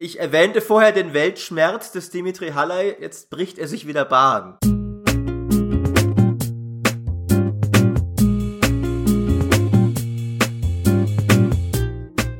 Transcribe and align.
Ich 0.00 0.20
erwähnte 0.20 0.60
vorher 0.60 0.92
den 0.92 1.12
Weltschmerz 1.12 1.90
des 1.90 2.10
Dimitri 2.10 2.50
Halley, 2.50 2.94
jetzt 3.00 3.30
bricht 3.30 3.58
er 3.58 3.66
sich 3.66 3.88
wieder 3.88 4.04
Bahn. 4.04 4.56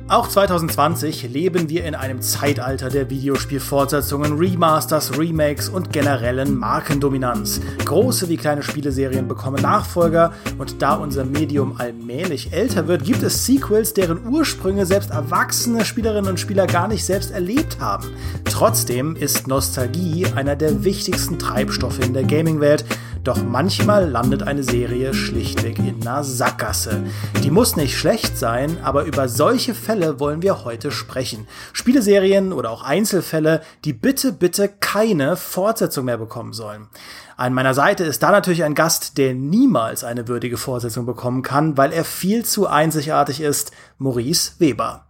Auch 0.09 0.27
2020 0.27 1.29
leben 1.29 1.69
wir 1.69 1.85
in 1.85 1.93
einem 1.93 2.23
Zeitalter 2.23 2.89
der 2.89 3.11
Videospielfortsetzungen, 3.11 4.39
Remasters, 4.39 5.19
Remakes 5.19 5.69
und 5.69 5.93
generellen 5.93 6.57
Markendominanz. 6.57 7.61
Große 7.85 8.27
wie 8.27 8.37
kleine 8.37 8.63
Spieleserien 8.63 9.27
bekommen 9.27 9.61
Nachfolger 9.61 10.33
und 10.57 10.81
da 10.81 10.95
unser 10.95 11.25
Medium 11.25 11.79
allmählich 11.79 12.51
älter 12.53 12.87
wird, 12.87 13.03
gibt 13.03 13.21
es 13.21 13.45
Sequels, 13.45 13.93
deren 13.93 14.25
Ursprünge 14.27 14.87
selbst 14.87 15.11
erwachsene 15.11 15.85
Spielerinnen 15.85 16.31
und 16.31 16.39
Spieler 16.39 16.65
gar 16.65 16.87
nicht 16.87 17.05
selbst 17.05 17.29
erlebt 17.29 17.79
haben. 17.79 18.07
Trotzdem 18.45 19.15
ist 19.15 19.47
Nostalgie 19.47 20.25
einer 20.35 20.55
der 20.55 20.83
wichtigsten 20.83 21.37
Treibstoffe 21.37 21.99
in 21.99 22.15
der 22.15 22.23
Gaming-Welt 22.23 22.83
doch 23.23 23.43
manchmal 23.43 24.09
landet 24.09 24.43
eine 24.43 24.63
Serie 24.63 25.13
schlichtweg 25.13 25.79
in 25.79 26.01
einer 26.01 26.23
Sackgasse. 26.23 27.03
Die 27.43 27.51
muss 27.51 27.75
nicht 27.75 27.97
schlecht 27.97 28.37
sein, 28.37 28.77
aber 28.83 29.03
über 29.03 29.27
solche 29.27 29.73
Fälle 29.73 30.19
wollen 30.19 30.41
wir 30.41 30.63
heute 30.63 30.91
sprechen. 30.91 31.47
Spieleserien 31.73 32.53
oder 32.53 32.71
auch 32.71 32.83
Einzelfälle, 32.83 33.61
die 33.85 33.93
bitte, 33.93 34.31
bitte 34.31 34.69
keine 34.69 35.35
Fortsetzung 35.35 36.05
mehr 36.05 36.17
bekommen 36.17 36.53
sollen. 36.53 36.87
An 37.35 37.53
meiner 37.53 37.73
Seite 37.73 38.03
ist 38.03 38.23
da 38.23 38.31
natürlich 38.31 38.63
ein 38.63 38.75
Gast, 38.75 39.17
der 39.17 39.33
niemals 39.33 40.03
eine 40.03 40.27
würdige 40.27 40.57
Fortsetzung 40.57 41.05
bekommen 41.05 41.41
kann, 41.41 41.77
weil 41.77 41.93
er 41.93 42.05
viel 42.05 42.45
zu 42.45 42.67
einzigartig 42.67 43.41
ist, 43.41 43.71
Maurice 43.97 44.53
Weber. 44.59 45.07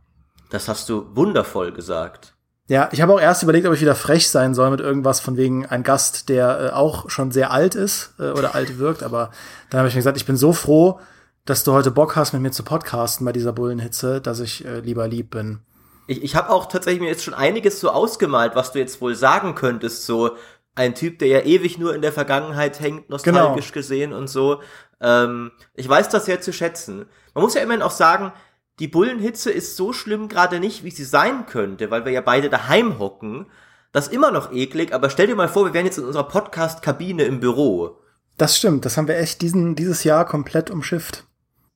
Das 0.50 0.68
hast 0.68 0.90
du 0.90 1.06
wundervoll 1.16 1.72
gesagt. 1.72 2.34
Ja, 2.70 2.88
ich 2.92 3.02
habe 3.02 3.12
auch 3.12 3.20
erst 3.20 3.42
überlegt, 3.42 3.66
ob 3.66 3.74
ich 3.74 3.82
wieder 3.82 3.96
frech 3.96 4.30
sein 4.30 4.54
soll 4.54 4.70
mit 4.70 4.80
irgendwas 4.80 5.20
von 5.20 5.38
wegen 5.38 5.66
ein 5.66 5.82
Gast, 5.82 6.30
der 6.30 6.60
äh, 6.60 6.70
auch 6.70 7.10
schon 7.10 7.32
sehr 7.32 7.50
alt 7.50 7.74
ist 7.74 8.14
äh, 8.20 8.30
oder 8.30 8.54
alt 8.54 8.78
wirkt, 8.78 9.02
aber 9.02 9.32
dann 9.72 9.80
habe 9.80 9.90
ich 9.90 9.96
mir 9.96 10.00
gesagt, 10.00 10.18
ich 10.18 10.28
bin 10.28 10.38
so 10.38 10.54
froh, 10.54 11.00
dass 11.46 11.64
du 11.64 11.74
heute 11.74 11.90
Bock 11.90 12.16
hast, 12.16 12.32
mit 12.32 12.44
mir 12.44 12.52
zu 12.52 12.62
podcasten 12.62 13.26
bei 13.26 13.32
dieser 13.32 13.54
Bullenhitze, 13.54 14.22
dass 14.22 14.40
ich 14.40 14.66
äh, 14.66 14.82
lieber 14.82 15.08
lieb 15.08 15.32
bin. 15.32 15.62
Ich, 16.06 16.22
ich 16.22 16.36
habe 16.36 16.52
auch 16.52 16.68
tatsächlich 16.68 17.02
mir 17.02 17.08
jetzt 17.08 17.24
schon 17.24 17.34
einiges 17.34 17.80
so 17.80 17.90
ausgemalt, 17.90 18.56
was 18.56 18.72
du 18.72 18.78
jetzt 18.78 19.02
wohl 19.02 19.16
sagen 19.16 19.56
könntest, 19.56 20.06
so 20.06 20.36
ein 20.76 20.94
Typ, 20.94 21.18
der 21.18 21.28
ja 21.28 21.40
ewig 21.40 21.80
nur 21.80 21.96
in 21.96 22.04
der 22.04 22.14
Vergangenheit 22.14 22.80
hängt, 22.80 23.10
nostalgisch 23.10 23.72
genau. 23.72 23.74
gesehen 23.74 24.14
und 24.14 24.28
so. 24.28 24.62
Ähm, 25.02 25.50
ich 25.74 25.90
weiß 25.90 26.10
das 26.10 26.26
sehr 26.26 26.40
zu 26.40 26.54
schätzen. 26.54 27.08
Man 27.34 27.44
muss 27.44 27.56
ja 27.56 27.62
immerhin 27.62 27.82
auch 27.82 27.90
sagen, 27.90 28.32
die 28.80 28.88
Bullenhitze 28.88 29.52
ist 29.52 29.76
so 29.76 29.94
schlimm 29.94 30.30
gerade 30.30 30.60
nicht, 30.60 30.84
wie 30.84 30.92
sie 30.92 31.04
sein 31.04 31.46
könnte, 31.46 31.92
weil 31.92 32.06
wir 32.06 32.12
ja 32.12 32.22
beide 32.22 32.50
daheim 32.50 32.98
hocken. 32.98 33.48
Das 33.92 34.08
ist 34.08 34.14
immer 34.14 34.32
noch 34.32 34.52
eklig, 34.54 34.94
aber 34.94 35.10
stell 35.10 35.28
dir 35.28 35.36
mal 35.36 35.50
vor, 35.50 35.66
wir 35.66 35.74
wären 35.74 35.86
jetzt 35.86 35.98
in 35.98 36.06
unserer 36.06 36.28
Podcast-Kabine 36.28 37.24
im 37.24 37.40
Büro. 37.40 37.98
Das 38.38 38.58
stimmt, 38.58 38.86
das 38.86 38.96
haben 38.96 39.08
wir 39.08 39.18
echt 39.18 39.42
diesen, 39.42 39.76
dieses 39.76 40.04
Jahr 40.04 40.26
komplett 40.26 40.72
umschifft. 40.72 41.26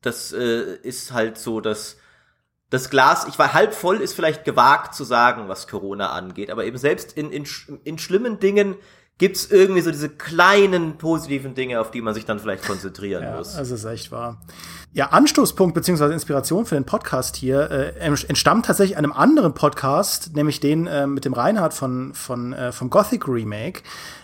Das 0.02 0.32
äh, 0.32 0.78
ist 0.84 1.12
halt 1.12 1.38
so, 1.38 1.60
dass 1.60 1.98
das 2.70 2.90
Glas, 2.90 3.28
ich 3.28 3.38
war 3.38 3.54
halb 3.54 3.74
voll, 3.74 3.98
ist 3.98 4.14
vielleicht 4.14 4.46
gewagt 4.46 4.96
zu 4.96 5.04
sagen, 5.04 5.48
was 5.48 5.68
Corona 5.68 6.12
angeht, 6.12 6.50
aber 6.50 6.66
eben 6.66 6.78
selbst 6.78 7.14
in, 7.14 7.32
in, 7.32 7.46
in 7.84 7.98
schlimmen 8.00 8.40
Dingen 8.40 8.76
gibt's 9.24 9.50
irgendwie 9.50 9.80
so 9.80 9.90
diese 9.90 10.10
kleinen 10.10 10.98
positiven 10.98 11.56
Dinge, 11.56 11.80
auf 11.80 11.92
die 11.92 12.02
man 12.02 12.14
sich 12.14 12.26
dann 12.26 12.40
vielleicht 12.40 12.68
konzentrieren 12.68 13.24
ja, 13.24 13.38
muss. 13.38 13.56
Das 13.56 13.72
ist 13.72 13.86
echt 13.86 14.12
wahr. 14.12 14.42
Ja, 14.92 15.12
Anstoßpunkt 15.12 15.74
beziehungsweise 15.74 16.12
Inspiration 16.12 16.66
für 16.66 16.76
den 16.76 16.84
Podcast 16.84 17.38
hier 17.38 17.72
äh, 17.72 17.94
entstammt 18.02 18.66
tatsächlich 18.66 18.98
einem 18.98 19.14
anderen 19.14 19.54
Podcast, 19.54 20.36
nämlich 20.36 20.60
den 20.60 20.88
äh, 20.88 21.08
mit 21.08 21.24
dem 21.24 21.32
Reinhard 21.32 21.74
von, 21.74 22.14
von 22.14 22.52
äh, 22.52 22.74
vom 22.74 22.90
Gothic 22.90 23.26
Remake, 23.30 23.84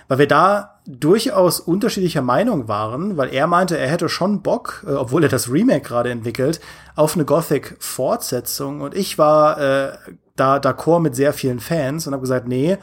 weil 0.10 0.18
wir 0.18 0.28
da 0.28 0.82
durchaus 0.86 1.62
unterschiedlicher 1.62 2.22
Meinung 2.22 2.68
waren, 2.68 3.16
weil 3.16 3.34
er 3.34 3.48
meinte, 3.48 3.78
er 3.78 3.88
hätte 3.88 4.10
schon 4.10 4.42
Bock, 4.42 4.84
äh, 4.86 4.92
obwohl 4.92 5.24
er 5.24 5.30
das 5.30 5.50
Remake 5.50 5.88
gerade 5.88 6.12
entwickelt, 6.12 6.60
auf 6.98 7.16
eine 7.16 7.24
Gothic-Fortsetzung 7.24 8.82
und 8.82 8.96
ich 8.96 9.18
war 9.18 9.62
äh, 9.62 9.92
da 10.36 10.58
d'accord 10.58 11.00
mit 11.00 11.16
sehr 11.16 11.32
vielen 11.32 11.62
Fans 11.62 12.06
und 12.06 12.12
habe 12.12 12.22
gesagt, 12.22 12.50
nee, 12.50 12.78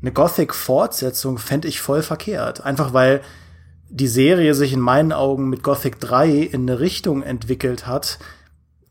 eine 0.00 0.12
Gothic-Fortsetzung 0.12 1.38
fände 1.38 1.68
ich 1.68 1.80
voll 1.80 2.02
verkehrt. 2.02 2.64
Einfach 2.64 2.92
weil 2.92 3.20
die 3.90 4.08
Serie 4.08 4.54
sich 4.54 4.72
in 4.72 4.80
meinen 4.80 5.12
Augen 5.12 5.48
mit 5.48 5.62
Gothic 5.62 5.98
3 6.00 6.30
in 6.30 6.62
eine 6.62 6.80
Richtung 6.80 7.22
entwickelt 7.22 7.86
hat, 7.86 8.18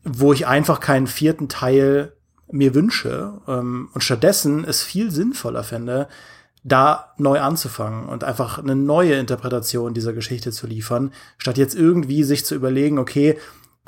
wo 0.04 0.32
ich 0.32 0.46
einfach 0.46 0.80
keinen 0.80 1.06
vierten 1.06 1.48
Teil 1.48 2.12
mir 2.50 2.74
wünsche 2.74 3.40
ähm, 3.46 3.90
und 3.92 4.02
stattdessen 4.02 4.64
es 4.64 4.82
viel 4.82 5.10
sinnvoller 5.10 5.62
fände, 5.62 6.08
da 6.64 7.14
neu 7.18 7.40
anzufangen 7.40 8.08
und 8.08 8.24
einfach 8.24 8.58
eine 8.58 8.74
neue 8.74 9.14
Interpretation 9.14 9.94
dieser 9.94 10.12
Geschichte 10.12 10.50
zu 10.50 10.66
liefern, 10.66 11.12
statt 11.36 11.58
jetzt 11.58 11.74
irgendwie 11.74 12.24
sich 12.24 12.44
zu 12.44 12.54
überlegen, 12.54 12.98
okay, 12.98 13.38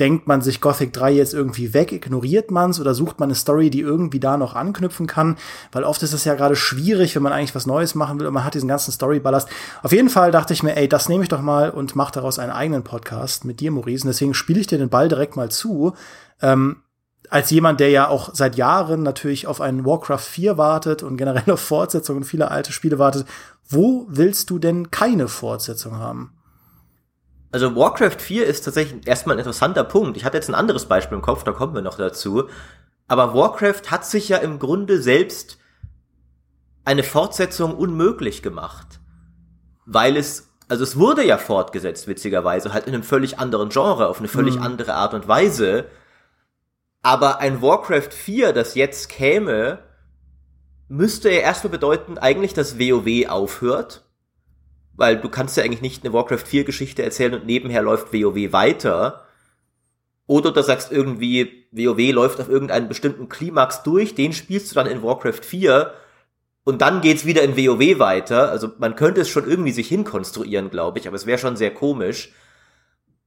denkt 0.00 0.26
man 0.26 0.40
sich 0.40 0.60
Gothic 0.60 0.92
3 0.92 1.12
jetzt 1.12 1.34
irgendwie 1.34 1.74
weg, 1.74 1.92
ignoriert 1.92 2.50
man 2.50 2.70
es 2.70 2.80
oder 2.80 2.94
sucht 2.94 3.20
man 3.20 3.28
eine 3.28 3.34
Story, 3.34 3.70
die 3.70 3.80
irgendwie 3.80 4.18
da 4.18 4.36
noch 4.36 4.54
anknüpfen 4.54 5.06
kann, 5.06 5.36
weil 5.72 5.84
oft 5.84 6.02
ist 6.02 6.14
es 6.14 6.24
ja 6.24 6.34
gerade 6.34 6.56
schwierig, 6.56 7.14
wenn 7.14 7.22
man 7.22 7.32
eigentlich 7.32 7.54
was 7.54 7.66
Neues 7.66 7.94
machen 7.94 8.18
will 8.18 8.26
und 8.26 8.34
man 8.34 8.44
hat 8.44 8.54
diesen 8.54 8.68
ganzen 8.68 8.92
Storyballast. 8.92 9.48
Auf 9.82 9.92
jeden 9.92 10.08
Fall 10.08 10.32
dachte 10.32 10.54
ich 10.54 10.62
mir, 10.62 10.76
ey, 10.76 10.88
das 10.88 11.08
nehme 11.08 11.22
ich 11.22 11.28
doch 11.28 11.42
mal 11.42 11.70
und 11.70 11.94
mache 11.94 12.12
daraus 12.12 12.38
einen 12.38 12.52
eigenen 12.52 12.82
Podcast 12.82 13.44
mit 13.44 13.60
dir, 13.60 13.70
Maurice. 13.70 14.04
Und 14.04 14.08
deswegen 14.08 14.34
spiele 14.34 14.60
ich 14.60 14.66
dir 14.66 14.78
den 14.78 14.88
Ball 14.88 15.08
direkt 15.08 15.36
mal 15.36 15.50
zu. 15.50 15.92
Ähm, 16.40 16.82
als 17.28 17.50
jemand, 17.50 17.78
der 17.80 17.90
ja 17.90 18.08
auch 18.08 18.30
seit 18.34 18.56
Jahren 18.56 19.02
natürlich 19.02 19.46
auf 19.46 19.60
einen 19.60 19.84
Warcraft 19.84 20.18
4 20.18 20.58
wartet 20.58 21.02
und 21.02 21.16
generell 21.16 21.52
auf 21.52 21.60
Fortsetzungen 21.60 22.24
vieler 22.24 22.50
alte 22.50 22.72
Spiele 22.72 22.98
wartet, 22.98 23.26
wo 23.68 24.06
willst 24.08 24.50
du 24.50 24.58
denn 24.58 24.90
keine 24.90 25.28
Fortsetzung 25.28 25.96
haben? 25.96 26.32
Also 27.52 27.74
Warcraft 27.74 28.18
4 28.18 28.46
ist 28.46 28.64
tatsächlich 28.64 29.06
erstmal 29.06 29.36
ein 29.36 29.40
interessanter 29.40 29.84
Punkt. 29.84 30.16
Ich 30.16 30.24
hatte 30.24 30.36
jetzt 30.36 30.48
ein 30.48 30.54
anderes 30.54 30.86
Beispiel 30.86 31.16
im 31.16 31.22
Kopf, 31.22 31.42
da 31.42 31.52
kommen 31.52 31.74
wir 31.74 31.82
noch 31.82 31.96
dazu. 31.96 32.48
Aber 33.08 33.34
Warcraft 33.34 33.90
hat 33.90 34.06
sich 34.06 34.28
ja 34.28 34.38
im 34.38 34.60
Grunde 34.60 35.02
selbst 35.02 35.58
eine 36.84 37.02
Fortsetzung 37.02 37.74
unmöglich 37.74 38.42
gemacht. 38.42 39.00
Weil 39.84 40.16
es, 40.16 40.48
also 40.68 40.84
es 40.84 40.96
wurde 40.96 41.26
ja 41.26 41.38
fortgesetzt, 41.38 42.06
witzigerweise, 42.06 42.72
halt 42.72 42.86
in 42.86 42.94
einem 42.94 43.02
völlig 43.02 43.40
anderen 43.40 43.70
Genre, 43.70 44.06
auf 44.06 44.20
eine 44.20 44.28
völlig 44.28 44.56
mhm. 44.56 44.62
andere 44.62 44.94
Art 44.94 45.14
und 45.14 45.26
Weise. 45.26 45.86
Aber 47.02 47.40
ein 47.40 47.60
Warcraft 47.62 48.10
4, 48.12 48.52
das 48.52 48.76
jetzt 48.76 49.08
käme, 49.08 49.80
müsste 50.86 51.30
ja 51.30 51.40
erstmal 51.40 51.72
bedeuten, 51.72 52.16
eigentlich, 52.16 52.54
dass 52.54 52.78
WoW 52.78 53.28
aufhört 53.28 54.04
weil 54.94 55.16
du 55.16 55.28
kannst 55.28 55.56
ja 55.56 55.64
eigentlich 55.64 55.82
nicht 55.82 56.04
eine 56.04 56.12
Warcraft 56.12 56.44
4 56.46 56.64
Geschichte 56.64 57.02
erzählen 57.02 57.34
und 57.34 57.46
nebenher 57.46 57.82
läuft 57.82 58.12
WoW 58.12 58.52
weiter. 58.52 59.24
Oder 60.26 60.52
du 60.52 60.62
sagst 60.62 60.92
irgendwie, 60.92 61.66
WoW 61.72 62.12
läuft 62.12 62.40
auf 62.40 62.48
irgendeinen 62.48 62.88
bestimmten 62.88 63.28
Klimax 63.28 63.82
durch, 63.82 64.14
den 64.14 64.32
spielst 64.32 64.70
du 64.70 64.74
dann 64.74 64.86
in 64.86 65.02
Warcraft 65.02 65.42
4 65.42 65.92
und 66.64 66.82
dann 66.82 67.00
geht's 67.00 67.24
wieder 67.24 67.42
in 67.42 67.56
WoW 67.56 67.98
weiter. 67.98 68.50
Also 68.50 68.70
man 68.78 68.94
könnte 68.94 69.22
es 69.22 69.28
schon 69.28 69.48
irgendwie 69.48 69.72
sich 69.72 69.88
hinkonstruieren, 69.88 70.70
glaube 70.70 70.98
ich, 70.98 71.06
aber 71.08 71.16
es 71.16 71.26
wäre 71.26 71.38
schon 71.38 71.56
sehr 71.56 71.72
komisch. 71.72 72.32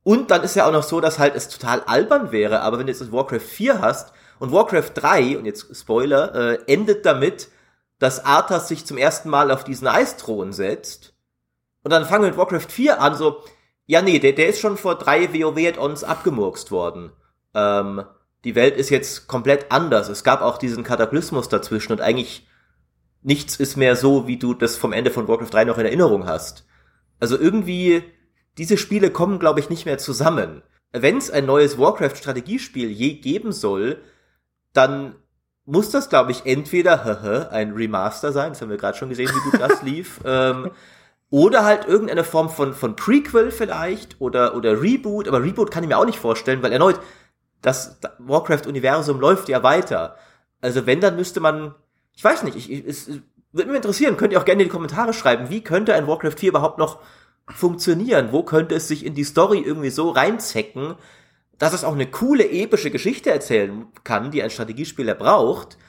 Und 0.03 0.31
dann 0.31 0.43
ist 0.43 0.55
ja 0.55 0.67
auch 0.67 0.71
noch 0.71 0.83
so, 0.83 1.01
dass 1.01 1.19
halt 1.19 1.35
es 1.35 1.49
total 1.49 1.81
albern 1.81 2.31
wäre, 2.31 2.61
aber 2.61 2.77
wenn 2.77 2.87
du 2.87 2.91
jetzt 2.91 3.11
Warcraft 3.11 3.39
4 3.39 3.81
hast 3.81 4.13
und 4.39 4.51
Warcraft 4.51 4.91
3, 4.93 5.37
und 5.37 5.45
jetzt 5.45 5.75
Spoiler, 5.75 6.35
äh, 6.35 6.59
endet 6.67 7.05
damit, 7.05 7.49
dass 7.99 8.25
Arthas 8.25 8.67
sich 8.67 8.85
zum 8.85 8.97
ersten 8.97 9.29
Mal 9.29 9.49
auf 9.49 9.63
diesen 9.63 9.87
Eisthron 9.87 10.51
setzt 10.51 11.12
und 11.83 11.91
dann 11.91 12.05
fangen 12.05 12.23
wir 12.23 12.29
mit 12.29 12.37
Warcraft 12.37 12.69
4 12.69 13.01
an, 13.01 13.15
so, 13.15 13.43
ja, 13.85 14.01
nee, 14.01 14.19
der, 14.19 14.33
der 14.33 14.47
ist 14.47 14.59
schon 14.59 14.77
vor 14.77 14.95
drei 14.95 15.33
WoW-Add-ons 15.33 16.03
abgemurkst 16.03 16.71
worden. 16.71 17.11
Ähm, 17.53 18.03
die 18.43 18.55
Welt 18.55 18.77
ist 18.77 18.89
jetzt 18.89 19.27
komplett 19.27 19.71
anders. 19.71 20.09
Es 20.09 20.23
gab 20.23 20.41
auch 20.41 20.57
diesen 20.57 20.83
Kataklysmus 20.83 21.49
dazwischen 21.49 21.91
und 21.91 22.01
eigentlich 22.01 22.47
nichts 23.21 23.55
ist 23.57 23.77
mehr 23.77 23.95
so, 23.95 24.27
wie 24.27 24.37
du 24.37 24.53
das 24.53 24.75
vom 24.75 24.93
Ende 24.93 25.11
von 25.11 25.27
Warcraft 25.27 25.49
3 25.51 25.65
noch 25.65 25.77
in 25.77 25.85
Erinnerung 25.85 26.25
hast. 26.25 26.65
Also 27.19 27.37
irgendwie, 27.37 28.03
diese 28.57 28.77
Spiele 28.77 29.11
kommen, 29.11 29.39
glaube 29.39 29.59
ich, 29.59 29.69
nicht 29.69 29.85
mehr 29.85 29.97
zusammen. 29.97 30.61
Wenn 30.91 31.17
es 31.17 31.31
ein 31.31 31.45
neues 31.45 31.77
Warcraft-Strategiespiel 31.77 32.89
je 32.89 33.15
geben 33.15 33.51
soll, 33.51 34.01
dann 34.73 35.15
muss 35.65 35.89
das, 35.89 36.09
glaube 36.09 36.31
ich, 36.31 36.45
entweder 36.45 37.49
ein 37.51 37.71
Remaster 37.71 38.31
sein, 38.31 38.49
das 38.49 38.61
haben 38.61 38.69
wir 38.69 38.77
gerade 38.77 38.97
schon 38.97 39.09
gesehen, 39.09 39.29
wie 39.29 39.49
gut 39.49 39.59
das 39.59 39.81
lief, 39.83 40.19
ähm, 40.25 40.71
oder 41.33 41.65
halt 41.65 41.87
irgendeine 41.87 42.23
Form 42.23 42.47
von, 42.47 42.75
von 42.75 42.95
Prequel 42.95 43.49
vielleicht 43.49 44.21
oder, 44.21 44.55
oder 44.55 44.83
Reboot, 44.83 45.27
aber 45.27 45.41
Reboot 45.41 45.71
kann 45.71 45.81
ich 45.81 45.89
mir 45.89 45.97
auch 45.97 46.05
nicht 46.05 46.19
vorstellen, 46.19 46.61
weil 46.61 46.71
erneut, 46.71 46.99
das 47.63 47.97
Warcraft-Universum 48.19 49.19
läuft 49.19 49.49
ja 49.49 49.63
weiter. 49.63 50.15
Also 50.61 50.85
wenn, 50.85 51.01
dann 51.01 51.15
müsste 51.15 51.39
man, 51.39 51.73
ich 52.15 52.23
weiß 52.23 52.43
nicht, 52.43 52.55
ich, 52.55 52.71
ich, 52.71 52.85
es 52.85 53.07
würde 53.51 53.69
mich 53.69 53.77
interessieren, 53.77 54.15
könnt 54.15 54.31
ihr 54.31 54.39
auch 54.39 54.45
gerne 54.45 54.61
in 54.61 54.67
die 54.67 54.71
Kommentare 54.71 55.11
schreiben, 55.11 55.49
wie 55.49 55.63
könnte 55.63 55.95
ein 55.95 56.05
Warcraft 56.05 56.37
4 56.37 56.49
überhaupt 56.49 56.77
noch 56.77 56.99
funktionieren? 57.47 58.27
Wo 58.31 58.43
könnte 58.43 58.75
es 58.75 58.87
sich 58.87 59.03
in 59.03 59.15
die 59.15 59.23
Story 59.23 59.57
irgendwie 59.57 59.89
so 59.89 60.11
reinzecken, 60.11 60.93
dass 61.57 61.73
es 61.73 61.83
auch 61.83 61.93
eine 61.93 62.11
coole, 62.11 62.47
epische 62.47 62.91
Geschichte 62.91 63.31
erzählen 63.31 63.87
kann, 64.03 64.29
die 64.29 64.43
ein 64.43 64.51
Strategiespieler 64.51 65.15
braucht, 65.15 65.79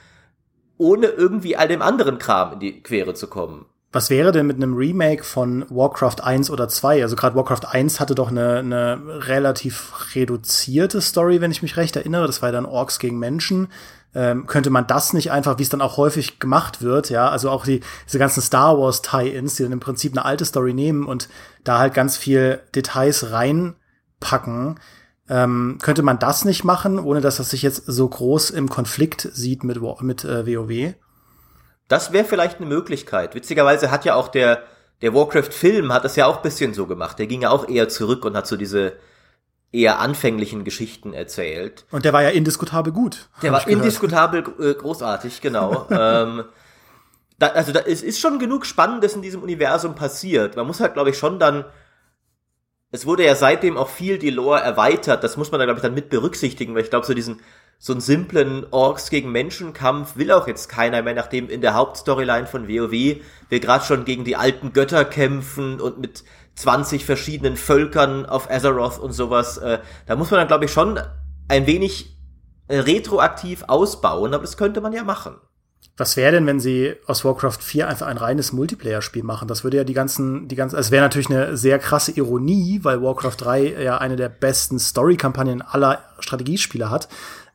ohne 0.79 1.05
irgendwie 1.05 1.55
all 1.55 1.67
dem 1.67 1.83
anderen 1.83 2.17
Kram 2.17 2.53
in 2.53 2.59
die 2.61 2.81
Quere 2.81 3.13
zu 3.13 3.27
kommen. 3.27 3.67
Was 3.95 4.09
wäre 4.09 4.33
denn 4.33 4.45
mit 4.45 4.57
einem 4.57 4.75
Remake 4.75 5.23
von 5.23 5.65
Warcraft 5.69 6.21
1 6.21 6.49
oder 6.49 6.67
2? 6.67 7.01
Also 7.01 7.15
gerade 7.15 7.33
Warcraft 7.37 7.65
1 7.71 8.01
hatte 8.01 8.13
doch 8.13 8.29
eine, 8.29 8.57
eine 8.57 8.99
relativ 9.25 10.13
reduzierte 10.13 10.99
Story, 10.99 11.39
wenn 11.39 11.51
ich 11.51 11.61
mich 11.61 11.77
recht 11.77 11.95
erinnere. 11.95 12.27
Das 12.27 12.41
war 12.41 12.49
ja 12.49 12.53
dann 12.53 12.65
Orks 12.65 12.99
gegen 12.99 13.19
Menschen. 13.19 13.69
Ähm, 14.13 14.47
könnte 14.47 14.69
man 14.69 14.85
das 14.85 15.13
nicht 15.13 15.31
einfach, 15.31 15.59
wie 15.59 15.63
es 15.63 15.69
dann 15.69 15.79
auch 15.79 15.95
häufig 15.95 16.39
gemacht 16.39 16.81
wird, 16.81 17.09
ja, 17.09 17.29
also 17.29 17.49
auch 17.49 17.63
die, 17.63 17.79
diese 18.05 18.19
ganzen 18.19 18.41
Star 18.41 18.77
Wars 18.77 19.01
Tie-Ins, 19.01 19.55
die 19.55 19.63
dann 19.63 19.71
im 19.71 19.79
Prinzip 19.79 20.11
eine 20.11 20.25
alte 20.25 20.43
Story 20.43 20.73
nehmen 20.73 21.05
und 21.05 21.29
da 21.63 21.79
halt 21.79 21.93
ganz 21.93 22.17
viel 22.17 22.59
Details 22.75 23.31
reinpacken, 23.31 24.77
ähm, 25.29 25.77
könnte 25.81 26.01
man 26.01 26.19
das 26.19 26.43
nicht 26.43 26.65
machen, 26.65 26.99
ohne 26.99 27.21
dass 27.21 27.37
das 27.37 27.49
sich 27.49 27.61
jetzt 27.61 27.83
so 27.85 28.09
groß 28.09 28.49
im 28.49 28.67
Konflikt 28.67 29.29
sieht 29.31 29.63
mit, 29.63 29.79
mit 30.01 30.25
äh, 30.25 30.45
WoW? 30.45 30.95
Das 31.87 32.11
wäre 32.13 32.25
vielleicht 32.25 32.57
eine 32.57 32.65
Möglichkeit. 32.65 33.35
Witzigerweise 33.35 33.91
hat 33.91 34.05
ja 34.05 34.15
auch 34.15 34.27
der, 34.27 34.63
der 35.01 35.13
Warcraft-Film 35.13 35.93
hat 35.93 36.03
das 36.03 36.15
ja 36.15 36.25
auch 36.25 36.37
bisschen 36.37 36.73
so 36.73 36.87
gemacht. 36.87 37.19
Der 37.19 37.27
ging 37.27 37.41
ja 37.41 37.49
auch 37.49 37.67
eher 37.67 37.89
zurück 37.89 38.25
und 38.25 38.35
hat 38.35 38.47
so 38.47 38.57
diese 38.57 38.93
eher 39.71 39.99
anfänglichen 39.99 40.63
Geschichten 40.63 41.13
erzählt. 41.13 41.85
Und 41.91 42.05
der 42.05 42.13
war 42.13 42.23
ja 42.23 42.29
indiskutabel 42.29 42.93
gut. 42.93 43.29
Der 43.41 43.51
war 43.51 43.67
indiskutabel 43.67 44.43
äh, 44.59 44.73
großartig, 44.73 45.41
genau. 45.41 45.85
ähm, 45.91 46.45
da, 47.37 47.47
also 47.47 47.73
da, 47.73 47.81
es 47.81 48.01
ist 48.01 48.19
schon 48.19 48.39
genug 48.39 48.65
Spannendes 48.65 49.15
in 49.15 49.21
diesem 49.21 49.43
Universum 49.43 49.95
passiert. 49.95 50.55
Man 50.55 50.65
muss 50.65 50.79
halt, 50.79 50.93
glaube 50.93 51.09
ich, 51.09 51.17
schon 51.17 51.39
dann 51.39 51.65
es 52.95 53.05
wurde 53.05 53.25
ja 53.25 53.35
seitdem 53.35 53.77
auch 53.77 53.89
viel 53.89 54.17
die 54.17 54.29
Lore 54.29 54.61
erweitert. 54.61 55.23
Das 55.23 55.35
muss 55.37 55.51
man 55.51 55.59
da, 55.59 55.65
glaube 55.65 55.79
ich, 55.79 55.83
dann 55.83 55.93
mit 55.93 56.09
berücksichtigen, 56.09 56.73
weil 56.73 56.83
ich 56.83 56.89
glaube, 56.89 57.05
so 57.05 57.13
diesen 57.13 57.41
so 57.77 57.93
einen 57.93 58.01
simplen 58.01 58.65
Orks 58.71 59.09
gegen 59.09 59.31
Menschenkampf 59.31 60.15
will 60.15 60.31
auch 60.31 60.47
jetzt 60.47 60.69
keiner 60.69 61.01
mehr, 61.01 61.13
nachdem 61.13 61.49
in 61.49 61.61
der 61.61 61.73
Hauptstoryline 61.73 62.47
von 62.47 62.67
WoW 62.67 62.91
wir 62.91 63.59
gerade 63.59 63.85
schon 63.85 64.05
gegen 64.05 64.23
die 64.23 64.35
alten 64.35 64.73
Götter 64.73 65.05
kämpfen 65.05 65.79
und 65.79 65.99
mit 65.99 66.23
20 66.55 67.05
verschiedenen 67.05 67.57
Völkern 67.57 68.25
auf 68.25 68.49
Azeroth 68.49 68.97
und 68.97 69.11
sowas. 69.11 69.57
Äh, 69.57 69.79
da 70.05 70.15
muss 70.15 70.31
man 70.31 70.39
dann, 70.39 70.47
glaube 70.47 70.65
ich, 70.65 70.71
schon 70.71 70.99
ein 71.47 71.67
wenig 71.67 72.17
äh, 72.67 72.79
retroaktiv 72.79 73.63
ausbauen, 73.67 74.33
aber 74.33 74.43
das 74.43 74.57
könnte 74.57 74.81
man 74.81 74.93
ja 74.93 75.03
machen. 75.03 75.35
Was 75.97 76.17
wäre 76.17 76.33
denn, 76.33 76.45
wenn 76.45 76.59
sie 76.59 76.95
aus 77.05 77.23
Warcraft 77.23 77.59
4 77.61 77.87
einfach 77.87 78.07
ein 78.07 78.17
reines 78.17 78.51
Multiplayer-Spiel 78.51 79.23
machen? 79.23 79.47
Das 79.47 79.63
würde 79.63 79.77
ja 79.77 79.83
die 79.83 79.93
ganzen, 79.93 80.47
die 80.47 80.55
ganzen, 80.55 80.77
es 80.77 80.91
wäre 80.91 81.03
natürlich 81.03 81.29
eine 81.29 81.55
sehr 81.55 81.79
krasse 81.79 82.11
Ironie, 82.11 82.81
weil 82.83 83.01
Warcraft 83.01 83.37
3 83.37 83.81
ja 83.83 83.97
eine 83.97 84.15
der 84.15 84.29
besten 84.29 84.77
Story-Kampagnen 84.77 85.61
aller 85.61 86.03
Strategiespiele 86.19 86.89
hat. 86.89 87.07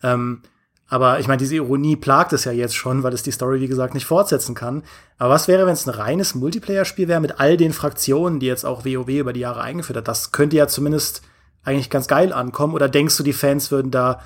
Ähm, 0.02 0.42
aber 0.90 1.20
ich 1.20 1.28
meine, 1.28 1.38
diese 1.38 1.54
Ironie 1.54 1.94
plagt 1.94 2.32
es 2.32 2.44
ja 2.44 2.52
jetzt 2.52 2.74
schon, 2.74 3.04
weil 3.04 3.14
es 3.14 3.22
die 3.22 3.30
Story, 3.30 3.60
wie 3.60 3.68
gesagt, 3.68 3.94
nicht 3.94 4.06
fortsetzen 4.06 4.56
kann. 4.56 4.82
Aber 5.18 5.30
was 5.30 5.46
wäre, 5.46 5.64
wenn 5.64 5.72
es 5.72 5.86
ein 5.86 5.94
reines 5.94 6.34
Multiplayer-Spiel 6.34 7.06
wäre 7.06 7.20
mit 7.20 7.38
all 7.38 7.56
den 7.56 7.72
Fraktionen, 7.72 8.40
die 8.40 8.46
jetzt 8.46 8.64
auch 8.64 8.84
WoW 8.84 9.08
über 9.08 9.32
die 9.32 9.40
Jahre 9.40 9.60
eingeführt 9.60 9.98
hat? 9.98 10.08
Das 10.08 10.32
könnte 10.32 10.56
ja 10.56 10.66
zumindest 10.66 11.22
eigentlich 11.62 11.90
ganz 11.90 12.08
geil 12.08 12.32
ankommen. 12.32 12.74
Oder 12.74 12.88
denkst 12.88 13.16
du, 13.16 13.22
die 13.22 13.32
Fans 13.32 13.70
würden 13.70 13.92
da 13.92 14.20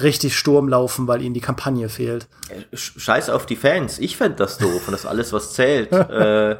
richtig 0.00 0.36
Sturm 0.36 0.68
laufen, 0.68 1.08
weil 1.08 1.22
ihnen 1.22 1.34
die 1.34 1.40
Kampagne 1.40 1.88
fehlt? 1.88 2.28
Scheiß 2.72 3.30
auf 3.30 3.46
die 3.46 3.56
Fans. 3.56 3.98
Ich 3.98 4.16
fände 4.16 4.36
das 4.36 4.58
doof 4.58 4.86
und 4.86 4.92
das 4.92 5.00
ist 5.00 5.06
alles, 5.06 5.32
was 5.32 5.52
zählt. 5.52 5.92
äh, 5.92 6.56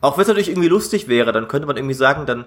auch 0.00 0.16
wenn 0.16 0.22
es 0.22 0.28
natürlich 0.28 0.50
irgendwie 0.50 0.68
lustig 0.68 1.08
wäre, 1.08 1.32
dann 1.32 1.48
könnte 1.48 1.66
man 1.66 1.76
irgendwie 1.76 1.94
sagen, 1.94 2.26
dann 2.26 2.44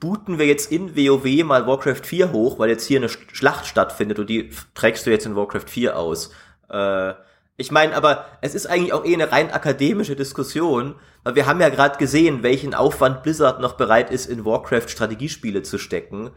booten 0.00 0.38
wir 0.38 0.46
jetzt 0.46 0.70
in 0.70 0.96
WoW 0.96 1.44
mal 1.44 1.66
Warcraft 1.66 2.02
4 2.04 2.32
hoch, 2.32 2.58
weil 2.58 2.70
jetzt 2.70 2.86
hier 2.86 3.00
eine 3.00 3.08
Schlacht 3.08 3.66
stattfindet 3.66 4.18
und 4.18 4.30
die 4.30 4.50
trägst 4.74 5.06
du 5.06 5.10
jetzt 5.10 5.26
in 5.26 5.34
Warcraft 5.34 5.68
4 5.68 5.98
aus. 5.98 6.30
Äh, 6.70 7.14
ich 7.56 7.72
meine, 7.72 7.96
aber 7.96 8.26
es 8.40 8.54
ist 8.54 8.66
eigentlich 8.66 8.92
auch 8.92 9.04
eh 9.04 9.14
eine 9.14 9.32
rein 9.32 9.50
akademische 9.50 10.14
Diskussion, 10.14 10.94
weil 11.24 11.34
wir 11.34 11.46
haben 11.46 11.60
ja 11.60 11.70
gerade 11.70 11.98
gesehen, 11.98 12.44
welchen 12.44 12.72
Aufwand 12.72 13.24
Blizzard 13.24 13.60
noch 13.60 13.72
bereit 13.72 14.10
ist, 14.10 14.26
in 14.26 14.44
Warcraft 14.44 14.88
Strategiespiele 14.88 15.62
zu 15.62 15.78
stecken. 15.78 16.30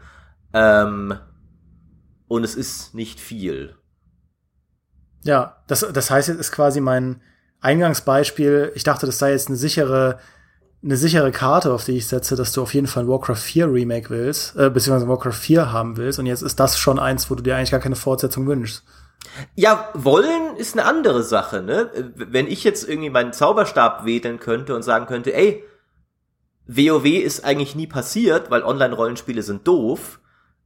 Ähm, 0.52 1.14
und 2.32 2.44
es 2.44 2.54
ist 2.54 2.94
nicht 2.94 3.20
viel. 3.20 3.76
Ja, 5.22 5.62
das, 5.68 5.86
das 5.92 6.10
heißt, 6.10 6.28
jetzt 6.28 6.40
ist 6.40 6.52
quasi 6.52 6.80
mein 6.80 7.20
Eingangsbeispiel. 7.60 8.72
Ich 8.74 8.82
dachte, 8.82 9.06
das 9.06 9.18
sei 9.18 9.32
jetzt 9.32 9.48
eine 9.48 9.56
sichere 9.56 10.18
eine 10.84 10.96
sichere 10.96 11.30
Karte, 11.30 11.72
auf 11.72 11.84
die 11.84 11.96
ich 11.96 12.08
setze, 12.08 12.34
dass 12.34 12.52
du 12.52 12.62
auf 12.62 12.74
jeden 12.74 12.88
Fall 12.88 13.04
ein 13.04 13.08
Warcraft 13.08 13.36
4 13.36 13.72
Remake 13.72 14.10
willst, 14.10 14.56
äh, 14.56 14.68
beziehungsweise 14.68 15.08
Warcraft 15.08 15.32
4 15.32 15.72
haben 15.72 15.96
willst. 15.96 16.18
Und 16.18 16.26
jetzt 16.26 16.42
ist 16.42 16.58
das 16.58 16.76
schon 16.76 16.98
eins, 16.98 17.30
wo 17.30 17.36
du 17.36 17.42
dir 17.42 17.56
eigentlich 17.56 17.70
gar 17.70 17.78
keine 17.78 17.94
Fortsetzung 17.94 18.48
wünschst. 18.48 18.82
Ja, 19.54 19.90
wollen 19.94 20.56
ist 20.56 20.76
eine 20.76 20.84
andere 20.84 21.22
Sache, 21.22 21.62
ne? 21.62 22.12
Wenn 22.16 22.48
ich 22.48 22.64
jetzt 22.64 22.88
irgendwie 22.88 23.10
meinen 23.10 23.32
Zauberstab 23.32 24.04
wedeln 24.04 24.40
könnte 24.40 24.74
und 24.74 24.82
sagen 24.82 25.06
könnte, 25.06 25.32
ey, 25.32 25.62
WoW 26.66 27.04
ist 27.04 27.44
eigentlich 27.44 27.76
nie 27.76 27.86
passiert, 27.86 28.50
weil 28.50 28.64
Online-Rollenspiele 28.64 29.42
sind 29.42 29.68
doof 29.68 30.18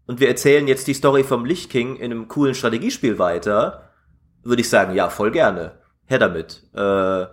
und 0.07 0.21
wir 0.21 0.29
erzählen 0.29 0.67
jetzt 0.69 0.87
die 0.87 0.95
Story 0.95 1.25
vom 1.25 1.45
Lich 1.45 1.69
King 1.69 1.97
in 1.97 2.13
einem 2.13 2.29
coolen 2.29 2.55
Strategiespiel 2.55 3.19
weiter, 3.19 3.91
würde 4.43 4.63
ich 4.63 4.69
sagen, 4.69 4.95
ja, 4.95 5.09
voll 5.11 5.31
gerne. 5.31 5.73
Her 6.05 6.21
damit. 6.21 6.63
Äh, 6.73 7.27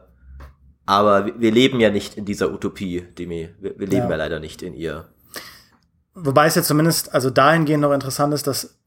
aber 0.85 1.39
wir 1.39 1.51
leben 1.51 1.79
ja 1.79 1.89
nicht 1.89 2.17
in 2.17 2.25
dieser 2.25 2.51
Utopie, 2.51 3.01
Demi. 3.17 3.49
Wir, 3.59 3.79
wir 3.79 3.87
leben 3.87 4.03
ja. 4.05 4.09
ja 4.09 4.15
leider 4.15 4.39
nicht 4.39 4.61
in 4.63 4.73
ihr. 4.73 5.05
Wobei 6.15 6.47
es 6.47 6.55
ja 6.55 6.63
zumindest, 6.63 7.13
also 7.13 7.29
dahingehend 7.29 7.81
noch 7.81 7.93
interessant 7.93 8.33
ist, 8.33 8.47
dass 8.47 8.77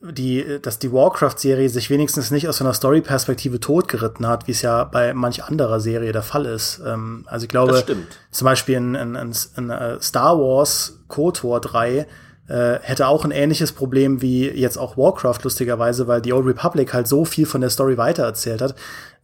die, 0.00 0.58
dass 0.60 0.78
die 0.78 0.92
Warcraft-Serie 0.92 1.68
sich 1.68 1.88
wenigstens 1.88 2.30
nicht 2.30 2.48
aus 2.48 2.58
so 2.58 2.64
einer 2.64 2.74
Story-Perspektive 2.74 3.60
totgeritten 3.60 4.26
hat, 4.26 4.46
wie 4.46 4.52
es 4.52 4.62
ja 4.62 4.84
bei 4.84 5.14
manch 5.14 5.44
anderer 5.44 5.80
Serie 5.80 6.12
der 6.12 6.22
Fall 6.22 6.46
ist. 6.46 6.80
Ähm, 6.84 7.24
also 7.28 7.44
ich 7.44 7.48
glaube, 7.48 7.82
zum 8.30 8.44
Beispiel 8.44 8.76
in, 8.76 8.94
in, 8.94 9.14
in, 9.56 9.70
uh, 9.70 10.00
Star 10.00 10.38
Wars 10.38 11.00
KOTOR 11.08 11.60
3 11.60 12.06
äh, 12.48 12.78
hätte 12.80 13.08
auch 13.08 13.24
ein 13.24 13.30
ähnliches 13.32 13.72
Problem 13.72 14.22
wie 14.22 14.48
jetzt 14.48 14.76
auch 14.76 14.96
Warcraft 14.96 15.40
lustigerweise, 15.42 16.06
weil 16.06 16.20
die 16.20 16.32
Old 16.32 16.46
Republic 16.46 16.94
halt 16.94 17.08
so 17.08 17.24
viel 17.24 17.46
von 17.46 17.60
der 17.60 17.70
Story 17.70 17.98
weitererzählt 17.98 18.62
hat. 18.62 18.74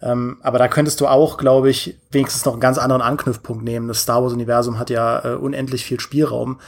Ähm, 0.01 0.39
aber 0.43 0.59
da 0.59 0.67
könntest 0.67 1.01
du 1.01 1.07
auch, 1.07 1.39
glaube 1.39 1.71
ich, 1.71 1.97
wenigstens 2.11 2.45
noch 2.45 2.55
einen 2.55 2.61
ganz 2.61 2.79
anderen 2.79 3.03
Anknüpfpunkt 3.03 3.63
nehmen. 3.63 3.87
Das 3.87 4.03
Star 4.03 4.23
Wars-Universum 4.23 4.79
hat 4.79 4.91
ja 4.91 5.25
äh, 5.25 5.35
unendlich 5.37 5.85
viel 5.85 6.01
Spielraum. 6.01 6.59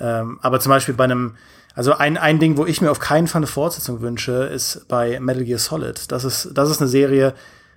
Ähm, 0.00 0.38
aber 0.40 0.60
zum 0.60 0.70
Beispiel 0.70 0.94
bei 0.94 1.04
einem, 1.04 1.36
also 1.74 1.92
ein, 1.92 2.16
ein 2.16 2.38
Ding, 2.38 2.56
wo 2.56 2.64
ich 2.64 2.80
mir 2.80 2.90
auf 2.90 3.00
keinen 3.00 3.26
Fall 3.26 3.40
eine 3.40 3.46
Fortsetzung 3.46 4.00
wünsche, 4.00 4.44
ist 4.44 4.86
bei 4.88 5.20
Metal 5.20 5.44
Gear 5.44 5.58
Solid. 5.58 6.10
Das 6.10 6.24
ist, 6.24 6.50
das 6.54 6.70
ist 6.70 6.80
eine 6.80 6.88
Serie, 6.88 7.34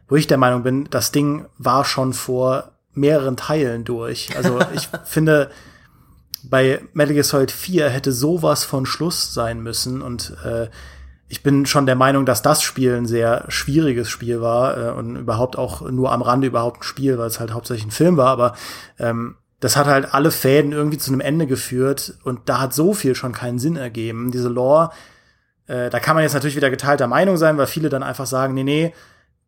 wo 0.07 0.15
ich 0.15 0.27
der 0.27 0.37
Meinung 0.37 0.63
bin, 0.63 0.87
das 0.89 1.11
Ding 1.11 1.45
war 1.57 1.83
schon 1.83 2.13
vor 2.13 2.71
mehreren 2.93 3.35
Teilen 3.35 3.83
durch. 3.83 4.29
Also 4.37 4.59
ich 4.73 4.87
finde, 5.05 5.49
bei 6.49 6.81
Metal 6.93 7.13
Gear 7.13 7.23
Solid 7.23 7.51
4 7.51 7.89
hätte 7.89 8.11
sowas 8.11 8.63
von 8.63 8.85
Schluss 8.85 9.33
sein 9.33 9.61
müssen 9.61 10.01
und 10.01 10.35
äh, 10.43 10.67
ich 11.27 11.43
bin 11.43 11.65
schon 11.65 11.85
der 11.85 11.95
Meinung, 11.95 12.25
dass 12.25 12.41
das 12.41 12.61
Spiel 12.61 12.93
ein 12.93 13.05
sehr 13.05 13.45
schwieriges 13.47 14.09
Spiel 14.09 14.41
war 14.41 14.77
äh, 14.77 14.91
und 14.91 15.15
überhaupt 15.15 15.57
auch 15.57 15.89
nur 15.89 16.11
am 16.11 16.21
Rande 16.21 16.47
überhaupt 16.47 16.81
ein 16.81 16.83
Spiel, 16.83 17.17
weil 17.17 17.27
es 17.27 17.39
halt 17.39 17.53
hauptsächlich 17.53 17.87
ein 17.87 17.91
Film 17.91 18.17
war, 18.17 18.27
aber 18.27 18.53
ähm, 18.99 19.37
das 19.61 19.77
hat 19.77 19.85
halt 19.85 20.13
alle 20.13 20.31
Fäden 20.31 20.71
irgendwie 20.71 20.97
zu 20.97 21.11
einem 21.11 21.21
Ende 21.21 21.47
geführt 21.47 22.15
und 22.23 22.49
da 22.49 22.59
hat 22.59 22.73
so 22.73 22.93
viel 22.93 23.15
schon 23.15 23.31
keinen 23.31 23.59
Sinn 23.59 23.77
ergeben. 23.77 24.31
Diese 24.31 24.49
Lore, 24.49 24.89
äh, 25.67 25.89
da 25.89 25.99
kann 25.99 26.15
man 26.15 26.23
jetzt 26.23 26.33
natürlich 26.33 26.55
wieder 26.55 26.71
geteilter 26.71 27.07
Meinung 27.07 27.37
sein, 27.37 27.57
weil 27.57 27.67
viele 27.67 27.89
dann 27.89 28.03
einfach 28.03 28.25
sagen, 28.25 28.53
nee, 28.53 28.63
nee, 28.63 28.93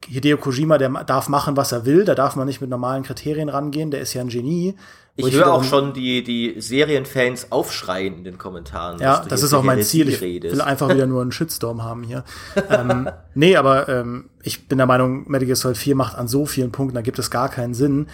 Hideo 0.08 0.38
Kojima, 0.38 0.78
der 0.78 0.90
darf 1.04 1.30
machen, 1.30 1.58
was 1.58 1.72
er 1.72 1.86
will, 1.86 2.06
da 2.06 2.16
darf 2.16 2.36
man 2.36 2.46
nicht 2.48 2.62
mit 2.62 2.70
normalen 2.70 3.04
Kriterien 3.04 3.50
rangehen, 3.50 3.92
der 3.92 4.02
ist 4.02 4.14
ja 4.14 4.22
ein 4.22 4.30
Genie. 4.30 4.76
Ich, 5.16 5.28
ich 5.28 5.36
höre 5.36 5.54
auch 5.54 5.64
schon 5.64 5.94
die, 5.94 6.24
die 6.24 6.56
Serienfans 6.60 7.52
aufschreien 7.52 8.18
in 8.18 8.24
den 8.24 8.38
Kommentaren. 8.40 9.00
Ja, 9.00 9.24
das 9.28 9.44
ist 9.44 9.54
auch 9.54 9.62
mein 9.62 9.84
Ziel. 9.84 10.10
Ich 10.10 10.22
will 10.22 10.62
einfach 10.62 10.90
wieder 10.90 11.06
nur 11.06 11.22
einen 11.22 11.32
Shitstorm 11.32 11.84
haben 11.84 12.02
hier. 12.02 12.24
ähm, 12.70 13.10
nee, 13.36 13.56
aber 13.56 13.88
ähm, 13.90 14.30
ich 14.42 14.68
bin 14.68 14.80
der 14.80 14.88
Meinung, 14.88 15.30
Metal 15.30 15.46
Gear 15.46 15.56
Solid 15.56 15.78
4 15.78 15.96
macht 15.96 16.18
an 16.18 16.28
so 16.28 16.48
vielen 16.48 16.72
Punkten, 16.72 16.96
da 16.96 17.02
gibt 17.02 17.20
es 17.20 17.30
gar 17.30 17.50
keinen 17.50 17.76
Sinn. 17.76 18.08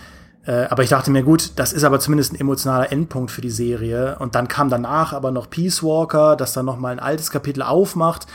Äh, 0.46 0.66
aber 0.70 0.84
ich 0.84 0.90
dachte 0.90 1.10
mir, 1.10 1.24
gut, 1.24 1.54
das 1.56 1.72
ist 1.72 1.86
aber 1.86 2.02
zumindest 2.02 2.34
ein 2.34 2.40
emotionaler 2.40 2.92
Endpunkt 2.92 3.32
für 3.32 3.42
die 3.42 3.50
Serie. 3.50 4.18
Und 4.20 4.36
dann 4.36 4.50
kam 4.50 4.70
danach 4.70 5.14
aber 5.14 5.32
noch 5.32 5.50
Peace 5.50 5.82
Walker, 5.82 6.36
das 6.36 6.52
dann 6.52 6.66
noch 6.66 6.78
mal 6.78 6.92
ein 6.92 7.00
altes 7.00 7.32
Kapitel 7.32 7.62
aufmacht. 7.62 8.28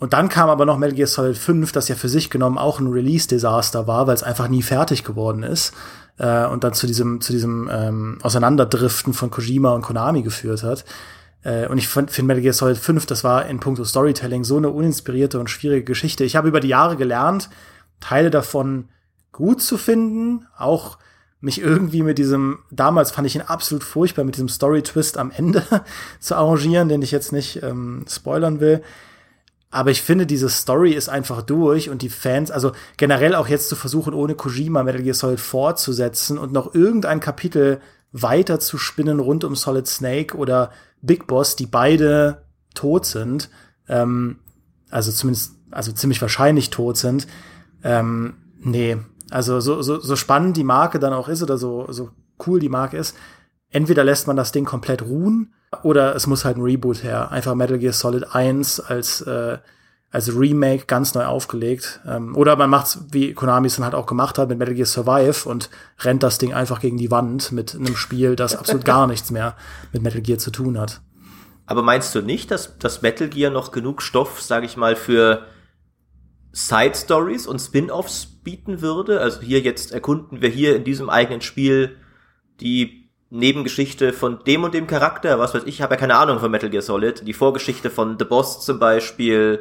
Und 0.00 0.14
dann 0.14 0.28
kam 0.28 0.50
aber 0.50 0.64
noch 0.64 0.78
Metal 0.78 0.96
Gear 0.96 1.06
Solid 1.06 1.38
5, 1.38 1.70
das 1.70 1.86
ja 1.86 1.94
für 1.94 2.08
sich 2.08 2.28
genommen 2.28 2.58
auch 2.58 2.80
ein 2.80 2.88
Release-Desaster 2.88 3.86
war, 3.86 4.08
weil 4.08 4.14
es 4.14 4.24
einfach 4.24 4.48
nie 4.48 4.62
fertig 4.62 5.04
geworden 5.04 5.44
ist 5.44 5.72
äh, 6.18 6.46
und 6.46 6.64
dann 6.64 6.74
zu 6.74 6.86
diesem, 6.86 7.20
zu 7.20 7.32
diesem 7.32 7.68
ähm, 7.72 8.18
Auseinanderdriften 8.22 9.14
von 9.14 9.30
Kojima 9.30 9.72
und 9.72 9.82
Konami 9.82 10.22
geführt 10.22 10.62
hat. 10.62 10.84
Äh, 11.42 11.66
und 11.68 11.78
ich 11.78 11.88
finde 11.88 12.22
Metal 12.22 12.42
Gear 12.42 12.54
Solid 12.54 12.78
5, 12.78 13.06
das 13.06 13.24
war 13.24 13.46
in 13.46 13.60
puncto 13.60 13.84
Storytelling 13.84 14.44
so 14.44 14.56
eine 14.56 14.70
uninspirierte 14.70 15.38
und 15.38 15.50
schwierige 15.50 15.84
Geschichte. 15.84 16.24
Ich 16.24 16.36
habe 16.36 16.48
über 16.48 16.60
die 16.60 16.68
Jahre 16.68 16.96
gelernt, 16.96 17.50
Teile 18.00 18.30
davon 18.30 18.88
gut 19.32 19.62
zu 19.62 19.76
finden, 19.76 20.46
auch 20.56 20.98
mich 21.40 21.60
irgendwie 21.60 22.02
mit 22.02 22.16
diesem, 22.16 22.60
damals 22.70 23.10
fand 23.10 23.26
ich 23.26 23.34
ihn 23.34 23.42
absolut 23.42 23.84
furchtbar, 23.84 24.24
mit 24.24 24.36
diesem 24.36 24.48
Story-Twist 24.48 25.18
am 25.18 25.30
Ende 25.30 25.62
zu 26.20 26.36
arrangieren, 26.36 26.88
den 26.88 27.02
ich 27.02 27.10
jetzt 27.10 27.32
nicht 27.32 27.62
ähm, 27.62 28.06
spoilern 28.08 28.60
will. 28.60 28.82
Aber 29.74 29.90
ich 29.90 30.02
finde, 30.02 30.24
diese 30.24 30.48
Story 30.48 30.92
ist 30.92 31.08
einfach 31.08 31.42
durch 31.42 31.90
und 31.90 32.00
die 32.02 32.08
Fans, 32.08 32.52
also 32.52 32.70
generell 32.96 33.34
auch 33.34 33.48
jetzt 33.48 33.68
zu 33.68 33.74
versuchen, 33.74 34.14
ohne 34.14 34.36
Kojima 34.36 34.84
Metal 34.84 35.02
Gear 35.02 35.16
Solid 35.16 35.40
fortzusetzen 35.40 36.38
und 36.38 36.52
noch 36.52 36.76
irgendein 36.76 37.18
Kapitel 37.18 37.80
weiter 38.12 38.60
zu 38.60 38.78
spinnen 38.78 39.18
rund 39.18 39.42
um 39.42 39.56
Solid 39.56 39.88
Snake 39.88 40.36
oder 40.36 40.70
Big 41.02 41.26
Boss, 41.26 41.56
die 41.56 41.66
beide 41.66 42.44
tot 42.76 43.04
sind, 43.04 43.50
ähm, 43.88 44.38
also 44.90 45.10
zumindest, 45.10 45.56
also 45.72 45.90
ziemlich 45.90 46.22
wahrscheinlich 46.22 46.70
tot 46.70 46.96
sind, 46.96 47.26
ähm, 47.82 48.34
nee, 48.60 48.96
also 49.30 49.58
so, 49.58 49.82
so, 49.82 49.98
so 49.98 50.14
spannend 50.14 50.56
die 50.56 50.62
Marke 50.62 51.00
dann 51.00 51.12
auch 51.12 51.28
ist 51.28 51.42
oder 51.42 51.58
so, 51.58 51.90
so 51.90 52.10
cool 52.46 52.60
die 52.60 52.68
Marke 52.68 52.96
ist, 52.96 53.16
entweder 53.70 54.04
lässt 54.04 54.28
man 54.28 54.36
das 54.36 54.52
Ding 54.52 54.66
komplett 54.66 55.02
ruhen 55.02 55.52
oder 55.82 56.14
es 56.14 56.26
muss 56.26 56.44
halt 56.44 56.56
ein 56.56 56.62
Reboot 56.62 57.02
her. 57.02 57.30
Einfach 57.30 57.54
Metal 57.54 57.78
Gear 57.78 57.92
Solid 57.92 58.34
1 58.34 58.80
als, 58.80 59.20
äh, 59.22 59.58
als 60.10 60.34
Remake 60.36 60.84
ganz 60.86 61.14
neu 61.14 61.24
aufgelegt. 61.24 62.00
Ähm, 62.06 62.36
oder 62.36 62.56
man 62.56 62.70
macht's, 62.70 63.00
wie 63.10 63.34
Konami 63.34 63.66
es 63.66 63.76
dann 63.76 63.84
halt 63.84 63.94
auch 63.94 64.06
gemacht 64.06 64.38
hat, 64.38 64.48
mit 64.48 64.58
Metal 64.58 64.74
Gear 64.74 64.86
Survive 64.86 65.48
und 65.48 65.70
rennt 66.00 66.22
das 66.22 66.38
Ding 66.38 66.54
einfach 66.54 66.80
gegen 66.80 66.98
die 66.98 67.10
Wand 67.10 67.52
mit 67.52 67.74
einem 67.74 67.96
Spiel, 67.96 68.36
das 68.36 68.56
absolut 68.56 68.84
gar 68.86 69.06
nichts 69.06 69.30
mehr 69.30 69.56
mit 69.92 70.02
Metal 70.02 70.22
Gear 70.22 70.38
zu 70.38 70.50
tun 70.50 70.78
hat. 70.78 71.00
Aber 71.66 71.82
meinst 71.82 72.14
du 72.14 72.20
nicht, 72.20 72.50
dass 72.50 72.78
das 72.78 73.02
Metal 73.02 73.28
Gear 73.28 73.50
noch 73.50 73.72
genug 73.72 74.02
Stoff, 74.02 74.42
sage 74.42 74.66
ich 74.66 74.76
mal, 74.76 74.96
für 74.96 75.46
Side 76.52 76.94
Stories 76.94 77.46
und 77.46 77.58
Spin-offs 77.58 78.26
bieten 78.26 78.80
würde? 78.80 79.20
Also 79.20 79.40
hier 79.40 79.60
jetzt 79.60 79.92
erkunden 79.92 80.42
wir 80.42 80.50
hier 80.50 80.76
in 80.76 80.84
diesem 80.84 81.10
eigenen 81.10 81.40
Spiel 81.40 81.96
die 82.60 83.03
Nebengeschichte 83.34 84.12
von 84.12 84.38
dem 84.46 84.64
und 84.64 84.74
dem 84.74 84.86
Charakter, 84.86 85.38
was 85.38 85.54
weiß 85.54 85.64
ich, 85.64 85.76
ich 85.76 85.82
habe 85.82 85.94
ja 85.94 86.00
keine 86.00 86.16
Ahnung 86.16 86.38
von 86.38 86.50
Metal 86.50 86.70
Gear 86.70 86.82
Solid, 86.82 87.26
die 87.26 87.32
Vorgeschichte 87.32 87.90
von 87.90 88.16
The 88.18 88.24
Boss 88.24 88.64
zum 88.64 88.78
Beispiel 88.78 89.60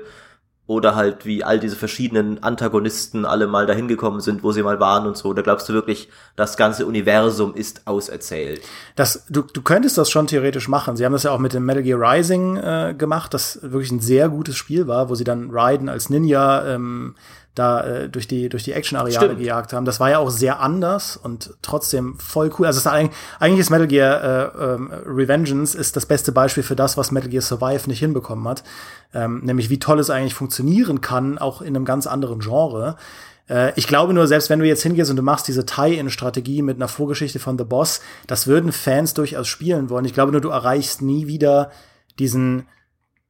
oder 0.65 0.95
halt 0.95 1.25
wie 1.25 1.43
all 1.43 1.59
diese 1.59 1.75
verschiedenen 1.75 2.41
Antagonisten 2.41 3.25
alle 3.25 3.47
mal 3.47 3.65
dahin 3.65 3.89
gekommen 3.89 4.21
sind, 4.21 4.43
wo 4.43 4.53
sie 4.53 4.63
mal 4.63 4.79
waren 4.79 5.05
und 5.05 5.17
so. 5.17 5.33
Da 5.33 5.41
glaubst 5.41 5.67
du 5.67 5.73
wirklich, 5.73 6.07
das 6.37 6.55
ganze 6.55 6.85
Universum 6.85 7.53
ist 7.53 7.85
auserzählt? 7.85 8.61
Das, 8.95 9.25
du, 9.29 9.41
du 9.41 9.61
könntest 9.61 9.97
das 9.97 10.09
schon 10.09 10.27
theoretisch 10.27 10.69
machen. 10.69 10.95
Sie 10.95 11.03
haben 11.03 11.11
das 11.11 11.23
ja 11.23 11.31
auch 11.31 11.39
mit 11.39 11.53
dem 11.53 11.65
Metal 11.65 11.83
Gear 11.83 11.99
Rising 11.99 12.55
äh, 12.55 12.95
gemacht, 12.97 13.33
das 13.33 13.59
wirklich 13.61 13.91
ein 13.91 13.99
sehr 13.99 14.29
gutes 14.29 14.55
Spiel 14.55 14.87
war, 14.87 15.09
wo 15.09 15.15
sie 15.15 15.25
dann 15.25 15.49
Raiden 15.51 15.89
als 15.89 16.09
Ninja 16.09 16.65
ähm, 16.65 17.15
da 17.55 17.81
äh, 17.81 18.09
durch 18.09 18.27
die 18.27 18.49
durch 18.49 18.63
die 18.63 18.73
Action-Areale 18.73 19.35
gejagt 19.35 19.73
haben. 19.73 19.85
Das 19.85 19.99
war 19.99 20.09
ja 20.09 20.17
auch 20.19 20.29
sehr 20.29 20.59
anders 20.59 21.17
und 21.17 21.53
trotzdem 21.61 22.17
voll 22.17 22.51
cool. 22.57 22.65
Also 22.65 22.87
eigentlich, 22.89 23.15
eigentlich 23.39 23.59
ist 23.59 23.69
Metal 23.69 23.87
Gear 23.87 24.23
äh, 24.23 24.73
ähm, 24.73 24.91
Revengeance 25.05 25.75
ist 25.77 25.95
das 25.95 26.05
beste 26.05 26.31
Beispiel 26.31 26.63
für 26.63 26.75
das, 26.75 26.97
was 26.97 27.11
Metal 27.11 27.29
Gear 27.29 27.41
Survive 27.41 27.87
nicht 27.87 27.99
hinbekommen 27.99 28.47
hat. 28.47 28.63
Ähm, 29.13 29.41
nämlich 29.43 29.69
wie 29.69 29.79
toll 29.79 29.99
es 29.99 30.09
eigentlich 30.09 30.33
funktionieren 30.33 31.01
kann, 31.01 31.37
auch 31.37 31.61
in 31.61 31.75
einem 31.75 31.85
ganz 31.85 32.07
anderen 32.07 32.39
Genre. 32.39 32.95
Äh, 33.47 33.73
ich 33.75 33.87
glaube 33.87 34.13
nur, 34.13 34.27
selbst 34.27 34.49
wenn 34.49 34.59
du 34.59 34.65
jetzt 34.65 34.83
hingehst 34.83 35.11
und 35.11 35.17
du 35.17 35.23
machst 35.23 35.47
diese 35.47 35.65
Tie-In-Strategie 35.65 36.63
mit 36.63 36.77
einer 36.77 36.87
Vorgeschichte 36.87 37.39
von 37.39 37.57
The 37.57 37.65
Boss, 37.65 38.01
das 38.25 38.47
würden 38.47 38.71
Fans 38.71 39.13
durchaus 39.13 39.47
spielen 39.47 39.89
wollen. 39.89 40.05
Ich 40.05 40.13
glaube 40.13 40.31
nur, 40.31 40.41
du 40.41 40.49
erreichst 40.49 41.01
nie 41.01 41.27
wieder 41.27 41.71
diesen 42.17 42.67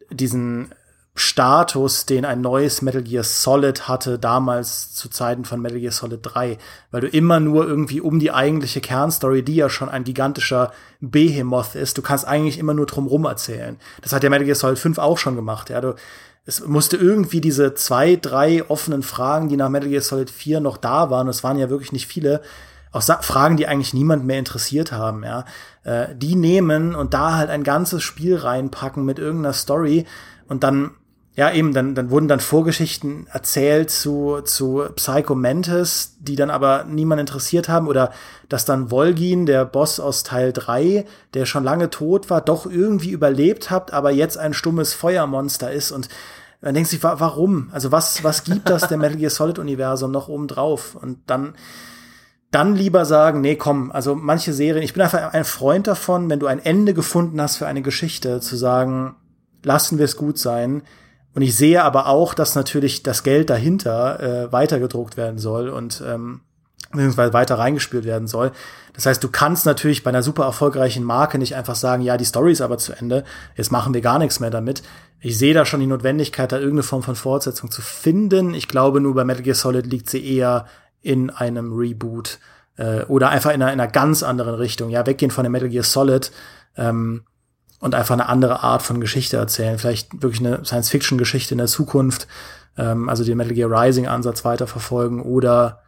diesen 0.09 0.69
Status, 1.15 2.07
den 2.07 2.25
ein 2.25 2.41
neues 2.41 2.81
Metal 2.81 3.03
Gear 3.03 3.23
Solid 3.23 3.87
hatte, 3.87 4.17
damals 4.17 4.93
zu 4.93 5.09
Zeiten 5.09 5.45
von 5.45 5.61
Metal 5.61 5.79
Gear 5.79 5.91
Solid 5.91 6.19
3, 6.23 6.57
weil 6.89 7.01
du 7.01 7.07
immer 7.07 7.39
nur 7.39 7.67
irgendwie 7.67 8.01
um 8.01 8.17
die 8.17 8.31
eigentliche 8.31 8.81
Kernstory, 8.81 9.43
die 9.43 9.55
ja 9.55 9.69
schon 9.69 9.89
ein 9.89 10.03
gigantischer 10.03 10.71
Behemoth 11.01 11.75
ist, 11.75 11.97
du 11.99 12.01
kannst 12.01 12.27
eigentlich 12.27 12.57
immer 12.57 12.73
nur 12.73 12.87
drumrum 12.87 13.25
erzählen. 13.25 13.77
Das 14.01 14.11
hat 14.11 14.23
ja 14.23 14.31
Metal 14.31 14.45
Gear 14.45 14.55
Solid 14.55 14.79
5 14.79 14.97
auch 14.97 15.19
schon 15.19 15.35
gemacht, 15.35 15.69
ja. 15.69 15.81
Du, 15.81 15.93
es 16.45 16.65
musste 16.65 16.97
irgendwie 16.97 17.41
diese 17.41 17.75
zwei, 17.75 18.15
drei 18.15 18.67
offenen 18.67 19.03
Fragen, 19.03 19.49
die 19.49 19.55
nach 19.55 19.69
Metal 19.69 19.89
Gear 19.89 20.01
Solid 20.01 20.31
4 20.31 20.61
noch 20.61 20.77
da 20.77 21.11
waren, 21.11 21.27
es 21.27 21.43
waren 21.43 21.59
ja 21.59 21.69
wirklich 21.69 21.91
nicht 21.91 22.07
viele, 22.07 22.41
auch 22.91 23.03
Fragen, 23.03 23.57
die 23.57 23.67
eigentlich 23.67 23.93
niemand 23.93 24.25
mehr 24.25 24.39
interessiert 24.39 24.91
haben, 24.91 25.23
ja, 25.23 25.45
äh, 25.83 26.07
die 26.15 26.35
nehmen 26.35 26.95
und 26.95 27.13
da 27.13 27.35
halt 27.35 27.49
ein 27.49 27.63
ganzes 27.63 28.01
Spiel 28.03 28.35
reinpacken 28.35 29.05
mit 29.05 29.19
irgendeiner 29.19 29.53
Story 29.53 30.05
und 30.47 30.63
dann 30.63 30.91
ja, 31.35 31.51
eben, 31.51 31.73
dann, 31.73 31.95
dann 31.95 32.11
wurden 32.11 32.27
dann 32.27 32.39
Vorgeschichten 32.39 33.25
erzählt 33.31 33.89
zu, 33.89 34.41
zu 34.41 34.83
Psycho 34.95 35.33
Mantis, 35.33 36.15
die 36.19 36.35
dann 36.35 36.51
aber 36.51 36.85
niemand 36.87 37.19
interessiert 37.19 37.69
haben, 37.69 37.87
oder 37.87 38.11
dass 38.49 38.65
dann 38.65 38.89
Volgin, 38.89 39.47
der 39.47 39.65
Boss 39.65 39.99
aus 39.99 40.21
Teil 40.21 40.53
3, 40.53 41.05
der 41.33 41.45
schon 41.47 41.63
lange 41.63 41.89
tot 41.89 42.29
war, 42.29 42.41
doch 42.41 42.67
irgendwie 42.67 43.09
überlebt 43.09 43.71
hat, 43.71 43.93
aber 43.93 44.11
jetzt 44.11 44.37
ein 44.37 44.53
stummes 44.53 44.93
Feuermonster 44.93 45.71
ist 45.71 45.91
und 45.91 46.07
man 46.61 46.75
denkt 46.75 46.89
sich, 46.89 47.03
warum? 47.03 47.69
Also 47.73 47.91
was, 47.91 48.23
was 48.23 48.45
gibt 48.45 48.69
das 48.69 48.87
der 48.87 48.97
Metal 48.97 49.17
Gear 49.17 49.31
Solid 49.31 49.59
Universum 49.59 50.11
noch 50.11 50.29
oben 50.29 50.47
drauf? 50.47 50.95
Und 50.95 51.17
dann, 51.27 51.55
dann 52.51 52.73
lieber 52.73 53.03
sagen, 53.03 53.41
nee, 53.41 53.57
komm, 53.57 53.91
also 53.91 54.15
manche 54.15 54.53
Serien, 54.53 54.81
ich 54.81 54.93
bin 54.93 55.01
einfach 55.01 55.33
ein 55.33 55.43
Freund 55.43 55.87
davon, 55.87 56.29
wenn 56.29 56.39
du 56.39 56.47
ein 56.47 56.59
Ende 56.59 56.93
gefunden 56.93 57.41
hast 57.41 57.57
für 57.57 57.67
eine 57.67 57.81
Geschichte, 57.81 58.39
zu 58.39 58.55
sagen, 58.55 59.15
lassen 59.63 59.97
wir 59.97 60.05
es 60.05 60.15
gut 60.15 60.37
sein 60.37 60.83
und 61.35 61.41
ich 61.41 61.55
sehe 61.55 61.83
aber 61.83 62.07
auch, 62.07 62.33
dass 62.33 62.55
natürlich 62.55 63.03
das 63.03 63.23
Geld 63.23 63.49
dahinter 63.49 64.19
äh, 64.19 64.51
weitergedruckt 64.51 65.17
werden 65.17 65.39
soll 65.39 65.69
und 65.69 66.03
ähm, 66.05 66.41
beziehungsweise 66.91 67.33
weiter 67.33 67.57
reingespielt 67.57 68.05
werden 68.05 68.27
soll. 68.27 68.51
Das 68.93 69.05
heißt, 69.05 69.23
du 69.23 69.29
kannst 69.29 69.65
natürlich 69.65 70.03
bei 70.03 70.09
einer 70.09 70.21
super 70.21 70.43
erfolgreichen 70.43 71.03
Marke 71.03 71.39
nicht 71.39 71.55
einfach 71.55 71.75
sagen, 71.75 72.03
ja, 72.03 72.17
die 72.17 72.25
Story 72.25 72.51
ist 72.51 72.61
aber 72.61 72.77
zu 72.77 72.93
Ende, 72.93 73.23
jetzt 73.55 73.71
machen 73.71 73.93
wir 73.93 74.01
gar 74.01 74.19
nichts 74.19 74.39
mehr 74.39 74.51
damit. 74.51 74.83
Ich 75.19 75.37
sehe 75.37 75.53
da 75.53 75.65
schon 75.65 75.79
die 75.79 75.87
Notwendigkeit, 75.87 76.51
da 76.51 76.57
irgendeine 76.57 76.83
Form 76.83 77.01
von 77.01 77.15
Fortsetzung 77.15 77.71
zu 77.71 77.81
finden. 77.81 78.53
Ich 78.53 78.67
glaube, 78.67 79.01
nur 79.01 79.15
bei 79.15 79.23
Metal 79.23 79.41
Gear 79.41 79.55
Solid 79.55 79.87
liegt 79.87 80.09
sie 80.09 80.23
eher 80.23 80.67
in 81.01 81.29
einem 81.31 81.73
Reboot 81.73 82.39
äh, 82.77 83.03
oder 83.05 83.29
einfach 83.29 83.51
in 83.51 83.61
einer, 83.61 83.73
in 83.73 83.79
einer 83.79 83.91
ganz 83.91 84.21
anderen 84.21 84.55
Richtung. 84.55 84.89
Ja, 84.89 85.05
weggehen 85.05 85.31
von 85.31 85.43
dem 85.43 85.53
Metal 85.53 85.69
Gear 85.69 85.83
Solid. 85.83 86.31
Ähm, 86.77 87.23
und 87.83 87.95
einfach 87.95 88.13
eine 88.13 88.29
andere 88.29 88.63
Art 88.63 88.81
von 88.81 89.01
Geschichte 89.01 89.35
erzählen. 89.35 89.77
Vielleicht 89.77 90.23
wirklich 90.23 90.39
eine 90.39 90.63
Science-Fiction-Geschichte 90.63 91.53
in 91.53 91.57
der 91.57 91.67
Zukunft, 91.67 92.27
ähm, 92.77 93.09
also 93.09 93.25
den 93.25 93.37
Metal 93.37 93.53
Gear 93.53 93.69
Rising-Ansatz 93.69 94.45
weiterverfolgen 94.45 95.21
oder 95.21 95.81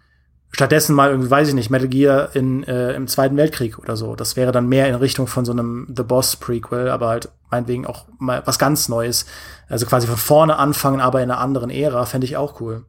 stattdessen 0.51 0.93
mal 0.93 1.09
irgendwie, 1.09 1.31
weiß 1.31 1.47
ich 1.47 1.53
nicht, 1.53 1.69
Metal 1.69 1.87
Gear 1.87 2.35
in, 2.35 2.63
äh, 2.63 2.91
im 2.95 3.07
Zweiten 3.07 3.37
Weltkrieg 3.37 3.79
oder 3.79 3.95
so. 3.95 4.17
Das 4.17 4.35
wäre 4.35 4.51
dann 4.51 4.67
mehr 4.67 4.89
in 4.89 4.95
Richtung 4.95 5.27
von 5.27 5.45
so 5.45 5.53
einem 5.53 5.87
The 5.95 6.03
Boss 6.03 6.35
Prequel, 6.35 6.89
aber 6.89 7.07
halt 7.07 7.29
meinetwegen 7.49 7.87
auch 7.87 8.03
mal 8.19 8.41
was 8.43 8.59
ganz 8.59 8.89
Neues. 8.89 9.25
Also 9.69 9.85
quasi 9.85 10.05
von 10.05 10.17
vorne 10.17 10.57
anfangen, 10.57 10.99
aber 10.99 11.23
in 11.23 11.31
einer 11.31 11.39
anderen 11.39 11.69
Ära, 11.69 12.05
fände 12.05 12.25
ich 12.25 12.35
auch 12.35 12.59
cool. 12.59 12.83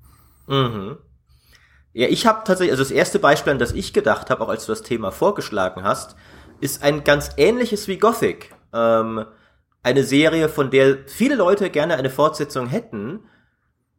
Mhm. 0.49 0.97
Ja, 1.93 2.09
ich 2.09 2.27
habe 2.27 2.41
tatsächlich, 2.45 2.73
also 2.73 2.83
das 2.83 2.91
erste 2.91 3.21
Beispiel, 3.21 3.53
an 3.53 3.61
das 3.61 3.71
ich 3.71 3.93
gedacht 3.93 4.31
habe, 4.31 4.43
auch 4.43 4.49
als 4.49 4.67
du 4.67 4.73
das 4.73 4.83
Thema 4.83 5.13
vorgeschlagen 5.13 5.85
hast, 5.85 6.17
ist 6.61 6.83
ein 6.83 7.05
ganz 7.05 7.31
ähnliches 7.37 7.87
wie 7.87 7.99
Gothic. 7.99 8.56
Ähm, 8.73 9.25
eine 9.83 10.03
Serie, 10.03 10.49
von 10.49 10.71
der 10.71 10.99
viele 11.07 11.37
Leute 11.37 11.71
gerne 11.71 11.97
eine 11.97 12.11
Fortsetzung 12.11 12.67
hätten, 12.67 13.21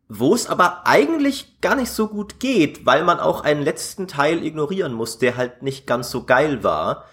wo 0.10 0.34
es 0.34 0.48
aber 0.48 0.86
eigentlich 0.86 1.62
gar 1.62 1.76
nicht 1.76 1.92
so 1.92 2.08
gut 2.08 2.40
geht, 2.40 2.86
weil 2.86 3.04
man 3.04 3.20
auch 3.20 3.42
einen 3.42 3.62
letzten 3.62 4.08
Teil 4.08 4.46
ignorieren 4.46 4.94
muss, 4.94 5.18
der 5.18 5.38
halt 5.38 5.64
nicht 5.64 5.88
ganz 5.88 6.12
so 6.12 6.26
geil 6.26 6.64
war. 6.64 7.06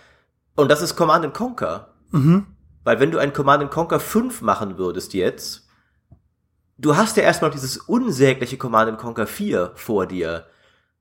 Und 0.57 0.71
das 0.71 0.83
ist 0.83 0.97
Command 0.97 1.33
Conquer. 1.35 1.95
Mhm. 2.11 2.47
Weil 2.85 3.01
wenn 3.01 3.11
du 3.11 3.19
ein 3.19 3.33
Command 3.33 3.71
Conquer 3.71 4.01
5 4.01 4.43
machen 4.43 4.79
würdest 4.79 5.15
jetzt, 5.15 5.69
du 6.77 6.97
hast 6.97 7.17
ja 7.17 7.23
erstmal 7.23 7.51
dieses 7.51 7.79
unsägliche 7.79 8.57
Command 8.57 8.99
Conquer 8.99 9.27
4 9.27 9.73
vor 9.75 10.07
dir, 10.07 10.47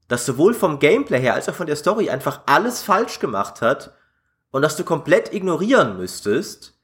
das 0.07 0.25
sowohl 0.25 0.53
vom 0.53 0.79
Gameplay 0.79 1.19
her 1.19 1.33
als 1.33 1.49
auch 1.49 1.55
von 1.55 1.67
der 1.67 1.75
Story 1.75 2.09
einfach 2.09 2.41
alles 2.45 2.81
falsch 2.81 3.19
gemacht 3.19 3.61
hat 3.61 3.93
und 4.53 4.61
das 4.61 4.77
du 4.77 4.83
komplett 4.83 5.33
ignorieren 5.33 5.97
müsstest, 5.97 6.75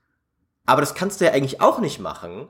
aber 0.66 0.82
das 0.82 0.96
kannst 0.96 1.22
du 1.22 1.26
ja 1.26 1.32
eigentlich 1.32 1.62
auch 1.62 1.80
nicht 1.80 2.00
machen. 2.00 2.48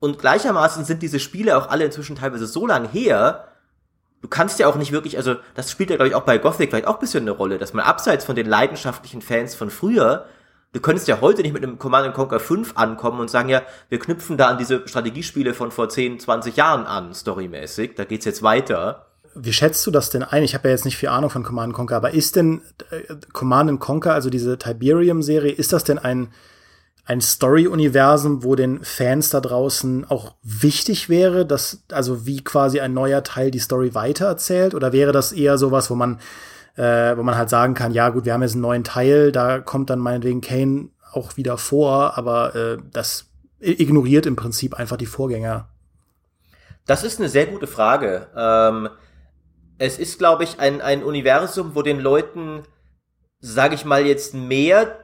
Und 0.00 0.18
gleichermaßen 0.18 0.84
sind 0.84 1.02
diese 1.02 1.18
Spiele 1.18 1.56
auch 1.56 1.70
alle 1.70 1.86
inzwischen 1.86 2.16
teilweise 2.16 2.46
so 2.46 2.66
lang 2.66 2.86
her, 2.88 3.48
du 4.20 4.28
kannst 4.28 4.58
ja 4.58 4.68
auch 4.68 4.76
nicht 4.76 4.92
wirklich, 4.92 5.16
also 5.16 5.36
das 5.54 5.70
spielt 5.70 5.88
ja 5.88 5.96
glaube 5.96 6.08
ich 6.08 6.14
auch 6.14 6.24
bei 6.24 6.36
Gothic 6.36 6.68
vielleicht 6.68 6.86
auch 6.86 6.96
ein 6.96 7.00
bisschen 7.00 7.22
eine 7.22 7.30
Rolle, 7.30 7.56
dass 7.56 7.72
man 7.72 7.86
abseits 7.86 8.26
von 8.26 8.36
den 8.36 8.46
leidenschaftlichen 8.46 9.22
Fans 9.22 9.54
von 9.54 9.70
früher, 9.70 10.26
du 10.72 10.80
könntest 10.80 11.08
ja 11.08 11.22
heute 11.22 11.40
nicht 11.40 11.54
mit 11.54 11.62
einem 11.62 11.78
Command 11.78 12.12
Conquer 12.12 12.38
5 12.38 12.76
ankommen 12.76 13.18
und 13.18 13.30
sagen, 13.30 13.48
ja, 13.48 13.62
wir 13.88 13.98
knüpfen 13.98 14.36
da 14.36 14.48
an 14.48 14.58
diese 14.58 14.86
Strategiespiele 14.86 15.54
von 15.54 15.70
vor 15.70 15.88
10, 15.88 16.20
20 16.20 16.56
Jahren 16.56 16.84
an, 16.84 17.14
storymäßig, 17.14 17.94
da 17.94 18.04
geht's 18.04 18.26
jetzt 18.26 18.42
weiter 18.42 19.06
wie 19.34 19.52
schätzt 19.52 19.86
du 19.86 19.90
das 19.90 20.10
denn 20.10 20.22
ein? 20.22 20.42
Ich 20.42 20.54
habe 20.54 20.68
ja 20.68 20.74
jetzt 20.74 20.84
nicht 20.84 20.96
viel 20.96 21.08
Ahnung 21.08 21.30
von 21.30 21.42
Command 21.42 21.72
Conquer, 21.72 21.96
aber 21.96 22.12
ist 22.12 22.36
denn 22.36 22.62
äh, 22.90 23.14
Command 23.32 23.80
Conquer, 23.80 24.14
also 24.14 24.30
diese 24.30 24.58
Tiberium-Serie, 24.58 25.52
ist 25.52 25.72
das 25.72 25.84
denn 25.84 25.98
ein, 25.98 26.28
ein 27.04 27.20
Story-Universum, 27.20 28.44
wo 28.44 28.54
den 28.54 28.84
Fans 28.84 29.30
da 29.30 29.40
draußen 29.40 30.04
auch 30.08 30.34
wichtig 30.42 31.08
wäre, 31.08 31.46
dass, 31.46 31.82
also 31.90 32.26
wie 32.26 32.44
quasi 32.44 32.80
ein 32.80 32.94
neuer 32.94 33.22
Teil 33.22 33.50
die 33.50 33.58
Story 33.58 33.94
weitererzählt? 33.94 34.74
Oder 34.74 34.92
wäre 34.92 35.12
das 35.12 35.32
eher 35.32 35.58
sowas, 35.58 35.90
wo 35.90 35.94
man, 35.94 36.20
äh, 36.76 37.16
wo 37.16 37.22
man 37.22 37.36
halt 37.36 37.50
sagen 37.50 37.74
kann, 37.74 37.92
ja 37.92 38.10
gut, 38.10 38.24
wir 38.24 38.34
haben 38.34 38.42
jetzt 38.42 38.52
einen 38.52 38.62
neuen 38.62 38.84
Teil, 38.84 39.32
da 39.32 39.58
kommt 39.58 39.90
dann 39.90 39.98
meinetwegen 39.98 40.40
Kane 40.40 40.90
auch 41.12 41.36
wieder 41.36 41.58
vor, 41.58 42.16
aber 42.16 42.54
äh, 42.54 42.78
das 42.92 43.26
ignoriert 43.60 44.26
im 44.26 44.36
Prinzip 44.36 44.74
einfach 44.74 44.96
die 44.96 45.06
Vorgänger. 45.06 45.68
Das 46.86 47.04
ist 47.04 47.20
eine 47.20 47.28
sehr 47.28 47.46
gute 47.46 47.66
Frage. 47.66 48.26
Ähm, 48.36 48.88
es 49.82 49.98
ist, 49.98 50.16
glaube 50.16 50.44
ich, 50.44 50.60
ein, 50.60 50.80
ein 50.80 51.02
Universum, 51.02 51.74
wo 51.74 51.82
den 51.82 51.98
Leuten, 51.98 52.62
sage 53.40 53.74
ich 53.74 53.84
mal 53.84 54.06
jetzt, 54.06 54.32
mehr 54.32 54.96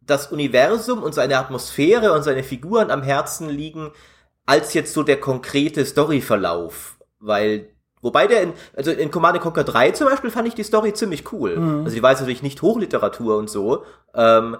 das 0.00 0.32
Universum 0.32 1.04
und 1.04 1.14
seine 1.14 1.38
Atmosphäre 1.38 2.12
und 2.12 2.24
seine 2.24 2.42
Figuren 2.42 2.90
am 2.90 3.04
Herzen 3.04 3.48
liegen, 3.48 3.92
als 4.44 4.74
jetzt 4.74 4.92
so 4.92 5.04
der 5.04 5.20
konkrete 5.20 5.84
Storyverlauf. 5.84 6.98
Weil, 7.20 7.68
wobei 8.00 8.26
der 8.26 8.42
in, 8.42 8.52
also 8.74 8.90
in 8.90 9.12
Command 9.12 9.40
Conquer 9.40 9.62
3 9.62 9.92
zum 9.92 10.08
Beispiel 10.08 10.32
fand 10.32 10.48
ich 10.48 10.54
die 10.54 10.64
Story 10.64 10.92
ziemlich 10.94 11.32
cool. 11.32 11.56
Mhm. 11.56 11.84
Also 11.84 11.94
die 11.94 12.02
war 12.02 12.10
jetzt 12.10 12.20
natürlich 12.20 12.42
nicht 12.42 12.60
Hochliteratur 12.60 13.36
und 13.36 13.48
so, 13.48 13.84
ähm, 14.16 14.56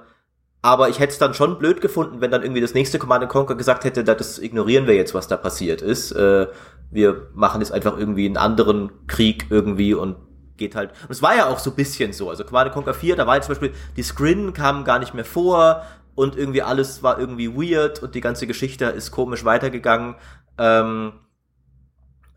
aber 0.63 0.89
ich 0.89 1.01
hätte 1.01 1.13
es 1.13 1.19
dann 1.19 1.35
schon 1.35 1.59
blöd 1.59 1.81
gefunden, 1.81 2.21
wenn 2.21 2.31
dann 2.31 2.43
irgendwie 2.43 2.61
das 2.61 2.73
nächste 2.73 3.01
Command 3.01 3.29
Conquer 3.29 3.57
gesagt 3.57 3.85
hätte, 3.85 4.05
das 4.05 4.39
ignorieren 4.39 4.87
wir 4.87 4.95
jetzt, 4.95 5.13
was 5.13 5.27
da 5.27 5.37
passiert 5.37 5.83
ist. 5.83 6.13
Äh, 6.13 6.47
wir 6.91 7.29
machen 7.35 7.61
jetzt 7.61 7.73
einfach 7.73 7.99
irgendwie 7.99 8.27
einen 8.27 8.37
anderen 8.37 8.93
Krieg 9.09 9.47
irgendwie 9.51 9.93
und 9.93 10.17
geht 10.57 10.77
halt. 10.77 10.91
Und 11.03 11.11
es 11.11 11.21
war 11.21 11.37
ja 11.37 11.49
auch 11.49 11.59
so 11.59 11.73
bisschen 11.73 12.13
so. 12.13 12.31
Also 12.31 12.45
Command 12.45 12.73
Conquer 12.73 12.95
4, 12.95 13.17
da 13.17 13.27
war 13.27 13.35
jetzt 13.35 13.47
zum 13.47 13.55
Beispiel, 13.55 13.75
die 13.97 14.05
Screen 14.05 14.53
kamen 14.53 14.85
gar 14.85 15.01
nicht 15.01 15.15
mehr 15.15 15.25
vor 15.25 15.83
und 16.15 16.37
irgendwie 16.37 16.63
alles 16.63 17.03
war 17.03 17.19
irgendwie 17.19 17.55
weird 17.57 18.01
und 18.01 18.15
die 18.15 18.21
ganze 18.21 18.47
Geschichte 18.47 18.85
ist 18.85 19.11
komisch 19.11 19.45
weitergegangen. 19.45 20.15
Ähm, 20.59 21.15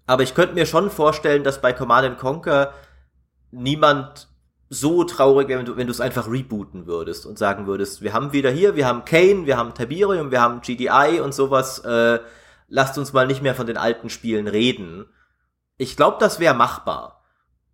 aber 0.08 0.24
ich 0.24 0.34
könnte 0.34 0.55
mir 0.55 0.65
schon 0.65 0.89
vorstellen, 0.89 1.44
dass 1.44 1.62
bei 1.62 1.74
Command 1.74 2.17
Conquer 2.17 2.74
niemand 3.51 4.29
so 4.69 5.03
traurig 5.03 5.48
wäre, 5.48 5.60
wenn 5.60 5.65
du, 5.65 5.77
wenn 5.77 5.88
du 5.88 5.91
es 5.91 6.01
einfach 6.01 6.29
rebooten 6.29 6.88
würdest 6.88 7.25
und 7.25 7.38
sagen 7.38 7.67
würdest, 7.67 8.01
wir 8.01 8.13
haben 8.13 8.34
wieder 8.34 8.50
hier, 8.50 8.75
wir 8.75 8.88
haben 8.88 9.05
Kane, 9.05 9.45
wir 9.45 9.57
haben 9.57 9.74
Tiberium, 9.74 10.31
wir 10.31 10.41
haben 10.41 10.62
GDI 10.62 11.19
und 11.22 11.34
sowas, 11.34 11.79
äh, 11.79 12.19
lasst 12.67 12.98
uns 12.98 13.13
mal 13.13 13.27
nicht 13.27 13.43
mehr 13.43 13.55
von 13.55 13.67
den 13.67 13.77
alten 13.77 14.10
Spielen 14.10 14.48
reden. 14.48 15.05
Ich 15.77 15.95
glaube, 15.95 16.17
das 16.19 16.39
wäre 16.39 16.55
machbar. 16.55 17.24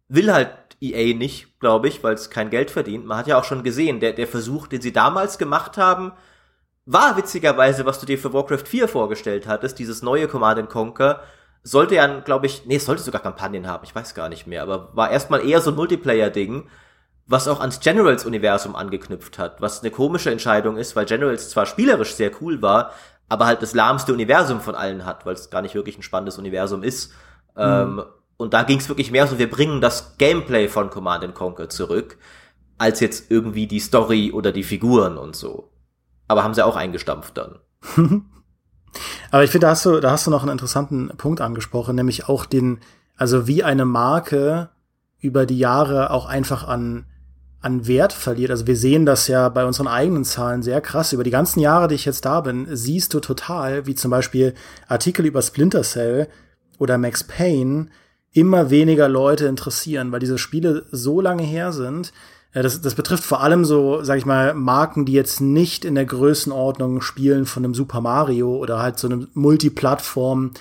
Will 0.09 0.33
halt 0.33 0.51
EA 0.81 1.15
nicht, 1.15 1.59
glaube 1.59 1.87
ich, 1.87 2.03
weil 2.03 2.15
es 2.15 2.29
kein 2.29 2.49
Geld 2.49 2.71
verdient. 2.71 3.05
Man 3.05 3.17
hat 3.17 3.27
ja 3.27 3.39
auch 3.39 3.43
schon 3.43 3.63
gesehen, 3.63 3.99
der, 3.99 4.13
der 4.13 4.27
Versuch, 4.27 4.67
den 4.67 4.81
sie 4.81 4.91
damals 4.91 5.37
gemacht 5.37 5.77
haben, 5.77 6.11
war 6.85 7.15
witzigerweise, 7.15 7.85
was 7.85 7.99
du 7.99 8.05
dir 8.05 8.17
für 8.17 8.33
Warcraft 8.33 8.65
4 8.65 8.87
vorgestellt 8.87 9.47
hattest, 9.47 9.79
dieses 9.79 10.01
neue 10.01 10.27
Command 10.27 10.69
Conquer, 10.69 11.21
sollte 11.63 11.95
ja, 11.95 12.19
glaube 12.19 12.47
ich, 12.47 12.65
nee, 12.65 12.77
sollte 12.77 13.03
sogar 13.03 13.21
Kampagnen 13.21 13.67
haben, 13.67 13.83
ich 13.83 13.93
weiß 13.93 14.15
gar 14.15 14.29
nicht 14.29 14.47
mehr, 14.47 14.63
aber 14.63 14.95
war 14.95 15.11
erstmal 15.11 15.47
eher 15.47 15.61
so 15.61 15.71
ein 15.71 15.75
Multiplayer-Ding, 15.75 16.67
was 17.27 17.47
auch 17.47 17.59
ans 17.59 17.79
Generals-Universum 17.79 18.75
angeknüpft 18.75 19.37
hat, 19.37 19.61
was 19.61 19.81
eine 19.81 19.91
komische 19.91 20.31
Entscheidung 20.31 20.77
ist, 20.77 20.95
weil 20.95 21.05
Generals 21.05 21.49
zwar 21.49 21.65
spielerisch 21.65 22.13
sehr 22.15 22.31
cool 22.41 22.61
war, 22.61 22.91
aber 23.29 23.45
halt 23.45 23.61
das 23.61 23.73
lahmste 23.73 24.11
Universum 24.11 24.59
von 24.59 24.75
allen 24.75 25.05
hat, 25.05 25.25
weil 25.25 25.35
es 25.35 25.49
gar 25.49 25.61
nicht 25.61 25.75
wirklich 25.75 25.97
ein 25.97 26.03
spannendes 26.03 26.37
Universum 26.37 26.83
ist. 26.83 27.13
Mhm. 27.55 27.61
Ähm, 27.61 28.03
und 28.37 28.53
da 28.53 28.63
ging 28.63 28.79
es 28.79 28.89
wirklich 28.89 29.11
mehr 29.11 29.27
so, 29.27 29.37
wir 29.37 29.49
bringen 29.49 29.81
das 29.81 30.17
Gameplay 30.17 30.67
von 30.67 30.89
Command 30.89 31.33
Conquer 31.35 31.69
zurück, 31.69 32.17
als 32.77 32.99
jetzt 32.99 33.29
irgendwie 33.29 33.67
die 33.67 33.79
Story 33.79 34.31
oder 34.33 34.51
die 34.51 34.63
Figuren 34.63 35.17
und 35.17 35.35
so. 35.35 35.71
Aber 36.27 36.43
haben 36.43 36.55
sie 36.55 36.65
auch 36.65 36.75
eingestampft 36.75 37.37
dann. 37.37 37.59
Aber 39.29 39.43
ich 39.43 39.51
finde, 39.51 39.67
da 39.67 39.71
hast 39.71 39.85
du, 39.85 39.99
da 39.99 40.11
hast 40.11 40.27
du 40.27 40.31
noch 40.31 40.41
einen 40.41 40.51
interessanten 40.51 41.09
Punkt 41.17 41.41
angesprochen, 41.41 41.95
nämlich 41.95 42.27
auch 42.27 42.45
den, 42.45 42.79
also 43.15 43.47
wie 43.47 43.63
eine 43.63 43.85
Marke 43.85 44.69
über 45.19 45.45
die 45.45 45.57
Jahre 45.57 46.11
auch 46.11 46.25
einfach 46.25 46.67
an, 46.67 47.05
an 47.61 47.87
Wert 47.87 48.11
verliert. 48.11 48.51
Also 48.51 48.67
wir 48.67 48.75
sehen 48.75 49.05
das 49.05 49.27
ja 49.27 49.49
bei 49.49 49.65
unseren 49.65 49.87
eigenen 49.87 50.25
Zahlen 50.25 50.63
sehr 50.63 50.81
krass. 50.81 51.13
Über 51.13 51.23
die 51.23 51.31
ganzen 51.31 51.59
Jahre, 51.59 51.87
die 51.87 51.95
ich 51.95 52.05
jetzt 52.05 52.25
da 52.25 52.41
bin, 52.41 52.67
siehst 52.71 53.13
du 53.13 53.19
total, 53.19 53.85
wie 53.85 53.95
zum 53.95 54.11
Beispiel 54.11 54.55
Artikel 54.87 55.25
über 55.25 55.41
Splinter 55.41 55.83
Cell 55.83 56.27
oder 56.79 56.97
Max 56.97 57.23
Payne 57.23 57.87
immer 58.33 58.69
weniger 58.69 59.07
Leute 59.07 59.45
interessieren, 59.45 60.11
weil 60.11 60.19
diese 60.19 60.37
Spiele 60.37 60.85
so 60.91 61.21
lange 61.21 61.43
her 61.43 61.71
sind, 61.71 62.13
das, 62.53 62.81
das 62.81 62.95
betrifft 62.95 63.23
vor 63.23 63.41
allem 63.41 63.63
so, 63.63 64.03
sag 64.03 64.17
ich 64.17 64.25
mal, 64.25 64.53
Marken, 64.53 65.05
die 65.05 65.13
jetzt 65.13 65.39
nicht 65.39 65.85
in 65.85 65.95
der 65.95 66.05
Größenordnung 66.05 67.01
spielen 67.01 67.45
von 67.45 67.63
einem 67.63 67.73
Super 67.73 68.01
Mario 68.01 68.55
oder 68.57 68.79
halt 68.79 68.99
so 68.99 69.07
einem 69.07 69.29
Multiplattform 69.33 70.51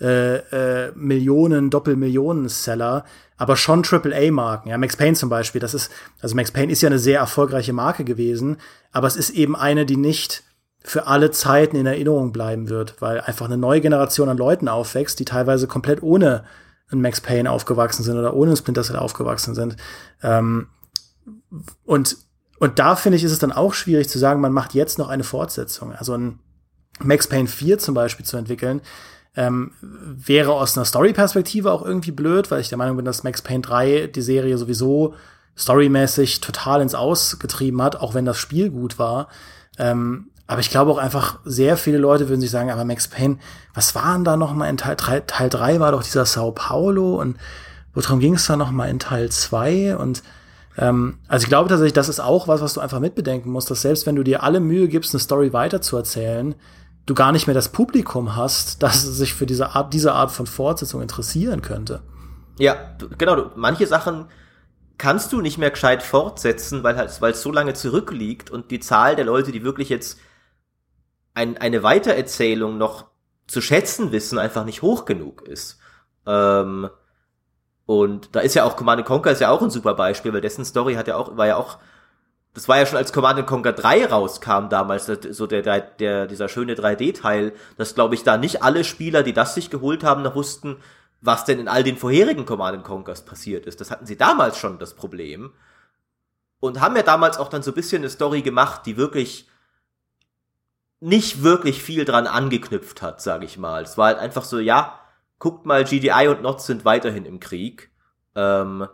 äh, 0.00 0.36
äh, 0.36 0.92
Millionen, 0.94 1.70
Doppelmillionen-Seller, 1.70 3.04
aber 3.36 3.56
schon 3.56 3.84
AAA-Marken. 3.84 4.68
Ja, 4.68 4.78
Max 4.78 4.96
Payne 4.96 5.14
zum 5.14 5.28
Beispiel, 5.28 5.60
das 5.60 5.74
ist, 5.74 5.90
also 6.20 6.36
Max 6.36 6.52
Payne 6.52 6.70
ist 6.70 6.82
ja 6.82 6.88
eine 6.88 6.98
sehr 6.98 7.18
erfolgreiche 7.18 7.72
Marke 7.72 8.04
gewesen, 8.04 8.58
aber 8.92 9.08
es 9.08 9.16
ist 9.16 9.30
eben 9.30 9.56
eine, 9.56 9.86
die 9.86 9.96
nicht 9.96 10.44
für 10.84 11.06
alle 11.06 11.30
Zeiten 11.30 11.76
in 11.76 11.86
Erinnerung 11.86 12.30
bleiben 12.32 12.68
wird, 12.68 13.00
weil 13.00 13.20
einfach 13.20 13.46
eine 13.46 13.56
neue 13.56 13.80
Generation 13.80 14.28
an 14.28 14.36
Leuten 14.36 14.68
aufwächst, 14.68 15.18
die 15.18 15.24
teilweise 15.24 15.66
komplett 15.66 16.02
ohne 16.02 16.44
ein 16.92 17.00
Max 17.00 17.20
Payne 17.20 17.50
aufgewachsen 17.50 18.02
sind 18.02 18.18
oder 18.18 18.34
ohne 18.34 18.52
ein 18.52 18.56
Splinter 18.56 18.82
Cell 18.82 18.96
aufgewachsen 18.96 19.54
sind. 19.54 19.76
Ähm, 20.22 20.68
und, 21.84 22.16
und 22.58 22.78
da 22.78 22.96
finde 22.96 23.16
ich, 23.16 23.24
ist 23.24 23.32
es 23.32 23.38
dann 23.38 23.52
auch 23.52 23.74
schwierig 23.74 24.08
zu 24.08 24.18
sagen, 24.18 24.40
man 24.40 24.52
macht 24.52 24.74
jetzt 24.74 24.98
noch 24.98 25.08
eine 25.08 25.24
Fortsetzung. 25.24 25.92
Also 25.92 26.14
ein 26.14 26.38
Max 27.00 27.26
Payne 27.26 27.48
4 27.48 27.78
zum 27.78 27.94
Beispiel 27.94 28.24
zu 28.24 28.36
entwickeln, 28.36 28.80
ähm, 29.36 29.72
wäre 29.80 30.52
aus 30.52 30.76
einer 30.76 30.84
Story-Perspektive 30.84 31.72
auch 31.72 31.84
irgendwie 31.84 32.12
blöd, 32.12 32.50
weil 32.50 32.60
ich 32.60 32.68
der 32.68 32.78
Meinung 32.78 32.96
bin, 32.96 33.04
dass 33.04 33.24
Max 33.24 33.42
Payne 33.42 33.62
3 33.62 34.06
die 34.06 34.22
Serie 34.22 34.56
sowieso 34.58 35.14
storymäßig 35.56 36.40
total 36.40 36.80
ins 36.80 36.94
Aus 36.94 37.38
getrieben 37.38 37.82
hat, 37.82 37.96
auch 37.96 38.14
wenn 38.14 38.24
das 38.24 38.38
Spiel 38.38 38.70
gut 38.70 38.98
war. 38.98 39.28
Ähm, 39.78 40.30
aber 40.46 40.60
ich 40.60 40.70
glaube 40.70 40.90
auch 40.90 40.98
einfach, 40.98 41.40
sehr 41.44 41.76
viele 41.76 41.98
Leute 41.98 42.28
würden 42.28 42.40
sich 42.40 42.50
sagen, 42.50 42.70
aber 42.70 42.84
Max 42.84 43.08
Payne, 43.08 43.38
was 43.72 43.94
war 43.94 44.14
denn 44.14 44.24
da 44.24 44.36
noch 44.36 44.52
mal 44.52 44.68
in 44.68 44.76
Teil 44.76 44.96
3? 44.96 45.20
Teil 45.20 45.48
3 45.48 45.80
war 45.80 45.92
doch 45.92 46.02
dieser 46.02 46.26
Sao 46.26 46.52
Paulo 46.52 47.20
und 47.20 47.38
worum 47.94 48.20
ging 48.20 48.34
es 48.34 48.46
da 48.46 48.56
noch 48.56 48.70
mal 48.70 48.88
in 48.90 48.98
Teil 48.98 49.30
2? 49.30 49.96
Und 49.96 50.22
ähm, 50.76 51.18
also 51.28 51.44
ich 51.44 51.48
glaube 51.48 51.68
tatsächlich, 51.68 51.92
das 51.92 52.08
ist 52.08 52.20
auch 52.20 52.48
was, 52.48 52.60
was 52.60 52.74
du 52.74 52.80
einfach 52.80 53.00
mitbedenken 53.00 53.50
musst, 53.50 53.70
dass 53.70 53.82
selbst 53.82 54.06
wenn 54.06 54.16
du 54.16 54.22
dir 54.22 54.42
alle 54.42 54.60
Mühe 54.60 54.88
gibst, 54.88 55.14
eine 55.14 55.20
Story 55.20 55.52
weiterzuerzählen, 55.52 56.54
du 57.06 57.14
gar 57.14 57.32
nicht 57.32 57.46
mehr 57.46 57.54
das 57.54 57.70
Publikum 57.70 58.36
hast, 58.36 58.82
das 58.82 59.02
sich 59.02 59.34
für 59.34 59.46
diese 59.46 59.74
Art, 59.74 59.92
diese 59.92 60.12
Art 60.12 60.30
von 60.30 60.46
Fortsetzung 60.46 61.02
interessieren 61.02 61.62
könnte. 61.62 62.02
Ja, 62.58 62.96
genau. 63.18 63.36
Du, 63.36 63.50
manche 63.56 63.86
Sachen 63.86 64.26
kannst 64.98 65.32
du 65.32 65.40
nicht 65.40 65.58
mehr 65.58 65.70
gescheit 65.70 66.02
fortsetzen, 66.02 66.82
weil 66.82 66.96
halt, 66.96 67.20
weil 67.20 67.32
es 67.32 67.42
so 67.42 67.50
lange 67.50 67.74
zurückliegt 67.74 68.50
und 68.50 68.70
die 68.70 68.80
Zahl 68.80 69.16
der 69.16 69.24
Leute, 69.24 69.50
die 69.50 69.64
wirklich 69.64 69.88
jetzt 69.88 70.18
ein, 71.34 71.58
eine 71.58 71.82
Weitererzählung 71.82 72.78
noch 72.78 73.06
zu 73.46 73.60
schätzen 73.60 74.12
wissen, 74.12 74.38
einfach 74.38 74.64
nicht 74.64 74.82
hoch 74.82 75.04
genug 75.04 75.42
ist. 75.42 75.78
Ähm, 76.26 76.88
und 77.86 78.34
da 78.34 78.40
ist 78.40 78.54
ja 78.54 78.64
auch 78.64 78.76
Command 78.76 79.04
Conquer 79.04 79.32
ist 79.32 79.40
ja 79.40 79.50
auch 79.50 79.62
ein 79.62 79.70
super 79.70 79.94
Beispiel, 79.94 80.32
weil 80.32 80.40
dessen 80.40 80.64
Story 80.64 80.94
hat 80.94 81.08
ja 81.08 81.16
auch, 81.16 81.36
war 81.36 81.46
ja 81.46 81.56
auch, 81.56 81.78
das 82.54 82.68
war 82.68 82.78
ja 82.78 82.86
schon 82.86 82.96
als 82.96 83.12
Command 83.12 83.46
Conquer 83.46 83.72
3 83.72 84.06
rauskam 84.06 84.68
damals, 84.70 85.06
so 85.06 85.46
der, 85.46 85.62
der, 85.62 85.80
der 85.80 86.26
dieser 86.26 86.48
schöne 86.48 86.74
3D-Teil, 86.74 87.52
dass 87.76 87.94
glaube 87.94 88.14
ich 88.14 88.22
da 88.22 88.36
nicht 88.38 88.62
alle 88.62 88.84
Spieler, 88.84 89.22
die 89.22 89.34
das 89.34 89.54
sich 89.54 89.70
geholt 89.70 90.02
haben, 90.02 90.22
noch 90.22 90.34
wussten, 90.34 90.76
was 91.20 91.44
denn 91.44 91.58
in 91.58 91.68
all 91.68 91.82
den 91.82 91.96
vorherigen 91.96 92.46
Command 92.46 92.84
Conquers 92.84 93.22
passiert 93.22 93.66
ist. 93.66 93.80
Das 93.80 93.90
hatten 93.90 94.06
sie 94.06 94.16
damals 94.16 94.58
schon 94.58 94.78
das 94.78 94.94
Problem. 94.94 95.52
Und 96.60 96.80
haben 96.80 96.96
ja 96.96 97.02
damals 97.02 97.36
auch 97.36 97.48
dann 97.48 97.62
so 97.62 97.72
ein 97.72 97.74
bisschen 97.74 98.02
eine 98.02 98.10
Story 98.10 98.40
gemacht, 98.40 98.82
die 98.86 98.96
wirklich 98.96 99.48
nicht 101.00 101.42
wirklich 101.42 101.82
viel 101.82 102.06
dran 102.06 102.26
angeknüpft 102.26 103.02
hat, 103.02 103.20
sage 103.20 103.44
ich 103.44 103.58
mal. 103.58 103.82
Es 103.82 103.98
war 103.98 104.06
halt 104.06 104.18
einfach 104.18 104.44
so, 104.44 104.58
ja, 104.58 104.98
guckt 105.38 105.66
mal, 105.66 105.84
GDI 105.84 106.28
und 106.28 106.42
NOT 106.42 106.62
sind 106.62 106.84
weiterhin 106.84 107.24
im 107.24 107.40
Krieg. 107.40 107.90
Ähm, 108.34 108.86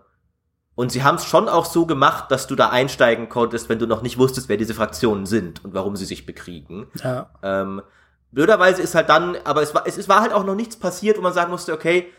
und 0.74 0.90
sie 0.90 1.02
haben 1.02 1.16
es 1.16 1.26
schon 1.26 1.48
auch 1.48 1.66
so 1.66 1.84
gemacht, 1.84 2.30
dass 2.30 2.46
du 2.46 2.56
da 2.56 2.70
einsteigen 2.70 3.28
konntest, 3.28 3.68
wenn 3.68 3.78
du 3.78 3.86
noch 3.86 4.02
nicht 4.02 4.18
wusstest, 4.18 4.48
wer 4.48 4.56
diese 4.56 4.74
Fraktionen 4.74 5.26
sind 5.26 5.64
und 5.64 5.74
warum 5.74 5.96
sie 5.96 6.06
sich 6.06 6.24
bekriegen. 6.24 6.86
Ja. 7.04 7.30
Ähm, 7.42 7.82
blöderweise 8.32 8.80
ist 8.80 8.94
halt 8.94 9.08
dann, 9.08 9.36
aber 9.44 9.62
es 9.62 9.74
war, 9.74 9.86
es, 9.86 9.98
es 9.98 10.08
war 10.08 10.20
halt 10.22 10.32
auch 10.32 10.44
noch 10.44 10.54
nichts 10.54 10.76
passiert, 10.76 11.18
wo 11.18 11.22
man 11.22 11.32
sagen 11.34 11.50
musste, 11.50 11.74
okay, 11.74 12.10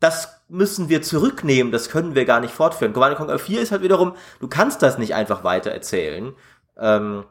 das 0.00 0.42
müssen 0.48 0.88
wir 0.88 1.02
zurücknehmen, 1.02 1.72
das 1.72 1.90
können 1.90 2.14
wir 2.14 2.24
gar 2.24 2.40
nicht 2.40 2.54
fortführen. 2.54 2.92
Command 2.92 3.16
Conquer 3.16 3.38
4 3.38 3.60
ist 3.60 3.72
halt 3.72 3.82
wiederum, 3.82 4.14
du 4.40 4.48
kannst 4.48 4.82
das 4.82 4.98
nicht 4.98 5.14
einfach 5.14 5.44
weiter 5.44 5.70
erzählen. 5.70 6.34
Ähm, 6.76 7.24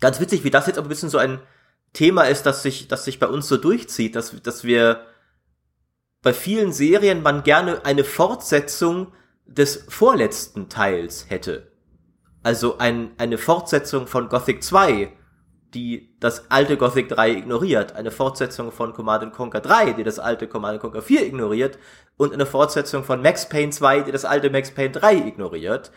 ganz 0.00 0.20
witzig, 0.20 0.44
wie 0.44 0.50
das 0.50 0.66
jetzt 0.66 0.78
aber 0.78 0.86
ein 0.86 0.90
bisschen 0.90 1.10
so 1.10 1.18
ein 1.18 1.40
Thema 1.92 2.22
ist, 2.24 2.46
das 2.46 2.62
sich, 2.62 2.88
das 2.88 3.04
sich 3.04 3.20
bei 3.20 3.28
uns 3.28 3.48
so 3.48 3.56
durchzieht, 3.56 4.16
dass, 4.16 4.40
dass 4.42 4.64
wir 4.64 5.00
bei 6.24 6.32
vielen 6.32 6.72
Serien 6.72 7.22
man 7.22 7.44
gerne 7.44 7.84
eine 7.84 8.02
Fortsetzung 8.02 9.12
des 9.46 9.84
vorletzten 9.88 10.68
Teils 10.68 11.26
hätte. 11.28 11.70
Also 12.42 12.78
ein, 12.78 13.12
eine 13.18 13.38
Fortsetzung 13.38 14.06
von 14.06 14.28
Gothic 14.28 14.64
2, 14.64 15.12
die 15.74 16.16
das 16.20 16.50
alte 16.50 16.76
Gothic 16.76 17.08
3 17.08 17.30
ignoriert, 17.30 17.94
eine 17.94 18.10
Fortsetzung 18.10 18.72
von 18.72 18.92
Command 18.92 19.32
Conquer 19.32 19.60
3, 19.60 19.92
die 19.92 20.02
das 20.02 20.18
alte 20.18 20.48
Command 20.48 20.80
Conquer 20.80 21.02
4 21.02 21.26
ignoriert 21.26 21.78
und 22.16 22.32
eine 22.32 22.46
Fortsetzung 22.46 23.04
von 23.04 23.22
Max 23.22 23.48
Payne 23.48 23.70
2, 23.70 24.00
die 24.00 24.12
das 24.12 24.24
alte 24.24 24.50
Max 24.50 24.70
Payne 24.72 24.92
3 24.92 25.14
ignoriert. 25.26 25.92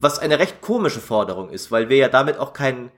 Was 0.00 0.18
eine 0.18 0.38
recht 0.38 0.60
komische 0.60 1.00
Forderung 1.00 1.50
ist, 1.50 1.70
weil 1.70 1.88
wir 1.88 1.96
ja 1.96 2.08
damit 2.08 2.38
auch 2.38 2.52
kein 2.52 2.90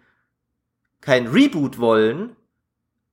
kein 1.01 1.27
Reboot 1.29 1.79
wollen, 1.79 2.37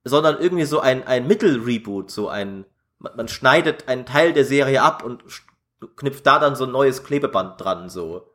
sondern 0.04 0.38
irgendwie 0.40 0.64
so 0.64 0.80
ein, 0.80 1.06
ein 1.06 1.26
Mittel-Reboot, 1.26 2.10
so 2.10 2.28
ein, 2.28 2.64
man, 2.98 3.16
man 3.16 3.28
schneidet 3.28 3.88
einen 3.88 4.06
Teil 4.06 4.32
der 4.32 4.44
Serie 4.44 4.82
ab 4.82 5.04
und 5.04 5.22
knüpft 5.96 6.26
da 6.26 6.38
dann 6.38 6.56
so 6.56 6.64
ein 6.64 6.72
neues 6.72 7.04
Klebeband 7.04 7.60
dran, 7.60 7.88
so. 7.88 8.30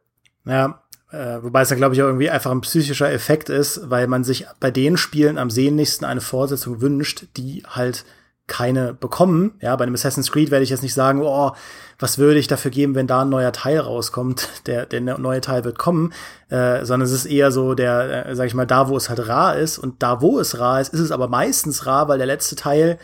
Ja, 0.45 0.81
äh, 1.11 1.43
wobei 1.43 1.61
es 1.61 1.69
ja, 1.69 1.75
glaube 1.75 1.95
ich, 1.95 2.01
auch 2.01 2.07
irgendwie 2.07 2.29
einfach 2.29 2.51
ein 2.51 2.61
psychischer 2.61 3.11
Effekt 3.11 3.49
ist, 3.49 3.89
weil 3.89 4.07
man 4.07 4.23
sich 4.23 4.47
bei 4.59 4.71
den 4.71 4.97
Spielen 4.97 5.37
am 5.37 5.49
sehnlichsten 5.49 6.05
eine 6.05 6.21
Fortsetzung 6.21 6.81
wünscht, 6.81 7.25
die 7.37 7.63
halt 7.67 8.05
keine 8.47 8.93
bekommen. 8.93 9.53
Ja, 9.61 9.75
bei 9.75 9.83
einem 9.83 9.93
Assassin's 9.93 10.31
Creed 10.31 10.51
werde 10.51 10.63
ich 10.63 10.69
jetzt 10.69 10.83
nicht 10.83 10.93
sagen, 10.93 11.21
oh, 11.21 11.51
was 11.99 12.17
würde 12.17 12.39
ich 12.39 12.47
dafür 12.47 12.71
geben, 12.71 12.95
wenn 12.95 13.07
da 13.07 13.21
ein 13.21 13.29
neuer 13.29 13.51
Teil 13.53 13.79
rauskommt. 13.79 14.49
Der, 14.65 14.85
der 14.85 15.01
neue 15.01 15.41
Teil 15.41 15.63
wird 15.63 15.77
kommen, 15.79 16.13
äh, 16.49 16.85
sondern 16.85 17.07
es 17.07 17.13
ist 17.13 17.25
eher 17.25 17.51
so 17.51 17.73
der, 17.73 18.27
äh, 18.27 18.35
sag 18.35 18.45
ich 18.45 18.53
mal, 18.53 18.67
da, 18.67 18.89
wo 18.89 18.97
es 18.97 19.09
halt 19.09 19.27
rar 19.27 19.57
ist 19.57 19.79
und 19.79 20.03
da, 20.03 20.21
wo 20.21 20.39
es 20.39 20.59
rar 20.59 20.79
ist, 20.79 20.93
ist 20.93 20.99
es 20.99 21.11
aber 21.11 21.27
meistens 21.27 21.85
rar, 21.85 22.07
weil 22.07 22.17
der 22.17 22.27
letzte 22.27 22.55
Teil 22.55 22.99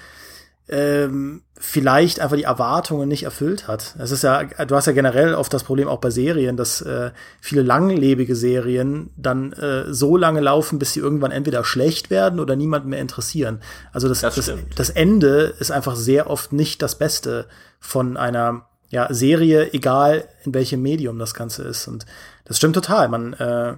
ähm, 0.69 1.43
vielleicht 1.59 2.19
einfach 2.19 2.37
die 2.37 2.43
Erwartungen 2.43 3.09
nicht 3.09 3.23
erfüllt 3.23 3.67
hat. 3.67 3.95
Es 3.97 4.11
ist 4.11 4.23
ja, 4.23 4.43
du 4.43 4.75
hast 4.75 4.85
ja 4.85 4.93
generell 4.93 5.33
oft 5.33 5.51
das 5.53 5.63
Problem 5.63 5.87
auch 5.87 5.99
bei 5.99 6.11
Serien, 6.11 6.55
dass 6.55 6.81
äh, 6.81 7.11
viele 7.41 7.63
langlebige 7.63 8.35
Serien 8.35 9.09
dann 9.17 9.53
äh, 9.53 9.91
so 9.91 10.17
lange 10.17 10.39
laufen, 10.39 10.77
bis 10.77 10.93
sie 10.93 10.99
irgendwann 10.99 11.31
entweder 11.31 11.63
schlecht 11.63 12.09
werden 12.09 12.39
oder 12.39 12.55
niemanden 12.55 12.89
mehr 12.89 12.99
interessieren. 12.99 13.61
Also 13.91 14.07
das, 14.07 14.21
das, 14.21 14.35
das, 14.35 14.51
das 14.75 14.89
Ende 14.91 15.55
ist 15.59 15.71
einfach 15.71 15.95
sehr 15.95 16.29
oft 16.29 16.53
nicht 16.53 16.81
das 16.81 16.95
Beste 16.95 17.47
von 17.79 18.17
einer 18.17 18.67
ja, 18.89 19.11
Serie, 19.13 19.73
egal 19.73 20.25
in 20.43 20.53
welchem 20.53 20.81
Medium 20.81 21.17
das 21.17 21.33
Ganze 21.33 21.63
ist. 21.63 21.87
Und 21.87 22.05
das 22.45 22.57
stimmt 22.57 22.75
total. 22.75 23.09
Man 23.09 23.33
äh, 23.33 23.73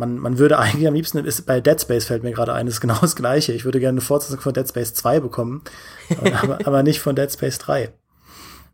man, 0.00 0.18
man 0.18 0.38
würde 0.38 0.58
eigentlich 0.58 0.88
am 0.88 0.94
liebsten, 0.94 1.24
ist, 1.24 1.46
bei 1.46 1.60
Dead 1.60 1.80
Space 1.80 2.06
fällt 2.06 2.22
mir 2.22 2.32
gerade 2.32 2.54
ein, 2.54 2.66
ist 2.66 2.80
genau 2.80 2.98
das 3.00 3.14
gleiche. 3.14 3.52
Ich 3.52 3.64
würde 3.64 3.78
gerne 3.78 3.98
eine 3.98 4.00
Fortsetzung 4.00 4.40
von 4.40 4.54
Dead 4.54 4.66
Space 4.68 4.94
2 4.94 5.20
bekommen, 5.20 5.62
aber, 6.18 6.58
aber 6.64 6.82
nicht 6.82 7.00
von 7.00 7.14
Dead 7.14 7.30
Space 7.30 7.58
3. 7.58 7.92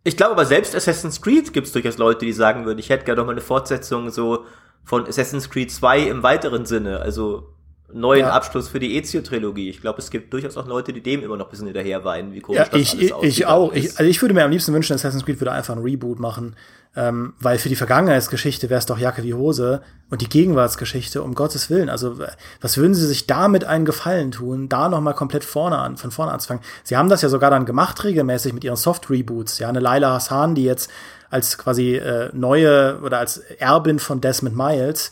Ich 0.05 0.17
glaube 0.17 0.33
aber 0.33 0.47
selbst 0.47 0.75
Assassin's 0.77 1.21
Creed 1.21 1.53
gibt 1.53 1.67
es 1.67 1.73
durchaus 1.73 1.99
Leute, 1.99 2.25
die 2.25 2.33
sagen 2.33 2.65
würden, 2.65 2.79
ich 2.79 2.91
hätte 2.91 3.05
gerne 3.05 3.21
noch 3.21 3.27
mal 3.27 3.33
eine 3.33 3.41
Fortsetzung 3.41 4.11
so 4.11 4.45
von 4.85 5.05
Assassin's 5.07 5.51
Creed 5.51 5.73
2 5.73 6.03
im 6.03 6.23
weiteren 6.23 6.65
Sinne. 6.65 7.01
Also 7.01 7.56
neuen 7.92 8.27
ja. 8.27 8.33
Abschluss 8.33 8.68
für 8.68 8.81
die 8.81 8.96
Ezio-Trilogie. 8.96 9.70
Ich 9.70 9.81
glaube, 9.81 10.01
es 10.01 10.11
gibt 10.11 10.33
durchaus 10.33 10.57
auch 10.57 10.66
Leute, 10.66 10.92
die 10.92 11.03
dem 11.03 11.22
immer 11.22 11.37
noch 11.37 11.46
ein 11.46 11.51
bisschen 11.51 11.66
hinterher 11.66 12.05
weinen, 12.05 12.33
wie 12.33 12.40
komisch 12.40 12.59
ja, 12.59 12.68
das 12.68 12.81
ich, 12.81 13.14
alles 13.14 13.27
Ich 13.29 13.46
auch. 13.46 13.72
Ich, 13.72 13.99
also 13.99 14.05
ich 14.05 14.20
würde 14.20 14.35
mir 14.35 14.44
am 14.44 14.51
liebsten 14.51 14.72
wünschen, 14.72 14.94
Assassin's 14.94 15.25
Creed 15.25 15.40
würde 15.40 15.53
einfach 15.53 15.77
ein 15.77 15.83
Reboot 15.83 16.18
machen. 16.18 16.57
Ähm, 16.99 17.35
weil 17.38 17.59
für 17.59 17.68
die 17.68 17.77
Vergangenheitsgeschichte 17.77 18.70
wäre 18.70 18.79
es 18.79 18.87
doch 18.87 18.99
Jacke 18.99 19.22
wie 19.22 19.35
Hose 19.35 19.83
und 20.09 20.22
die 20.22 20.31
Gegenwartsgeschichte, 20.31 21.22
um 21.22 21.35
Gottes 21.35 21.68
Willen. 21.68 21.90
Also, 21.90 22.18
was 22.62 22.79
würden 22.79 22.94
sie 22.94 23.07
sich 23.07 23.27
damit 23.27 23.64
einen 23.64 23.85
Gefallen 23.85 24.31
tun, 24.31 24.70
da 24.70 24.88
nochmal 24.88 25.12
komplett 25.12 25.44
vorne 25.44 25.77
an, 25.77 25.99
von 25.99 26.11
vorne 26.11 26.33
anzufangen? 26.33 26.64
Sie 26.85 26.96
haben 26.96 27.11
das 27.11 27.20
ja 27.20 27.29
sogar 27.29 27.51
dann 27.51 27.66
gemacht, 27.66 28.03
regelmäßig 28.03 28.55
mit 28.55 28.64
ihren 28.64 28.77
Soft-Reboots. 28.77 29.59
Ja, 29.59 29.68
eine 29.68 29.81
Laila 29.81 30.14
Hassan, 30.14 30.55
die 30.55 30.64
jetzt 30.64 30.90
als 31.29 31.59
quasi 31.59 31.96
äh, 31.96 32.31
neue 32.33 32.99
oder 33.03 33.18
als 33.18 33.38
Erbin 33.59 33.99
von 33.99 34.22
Desmond 34.22 34.57
Miles 34.57 35.11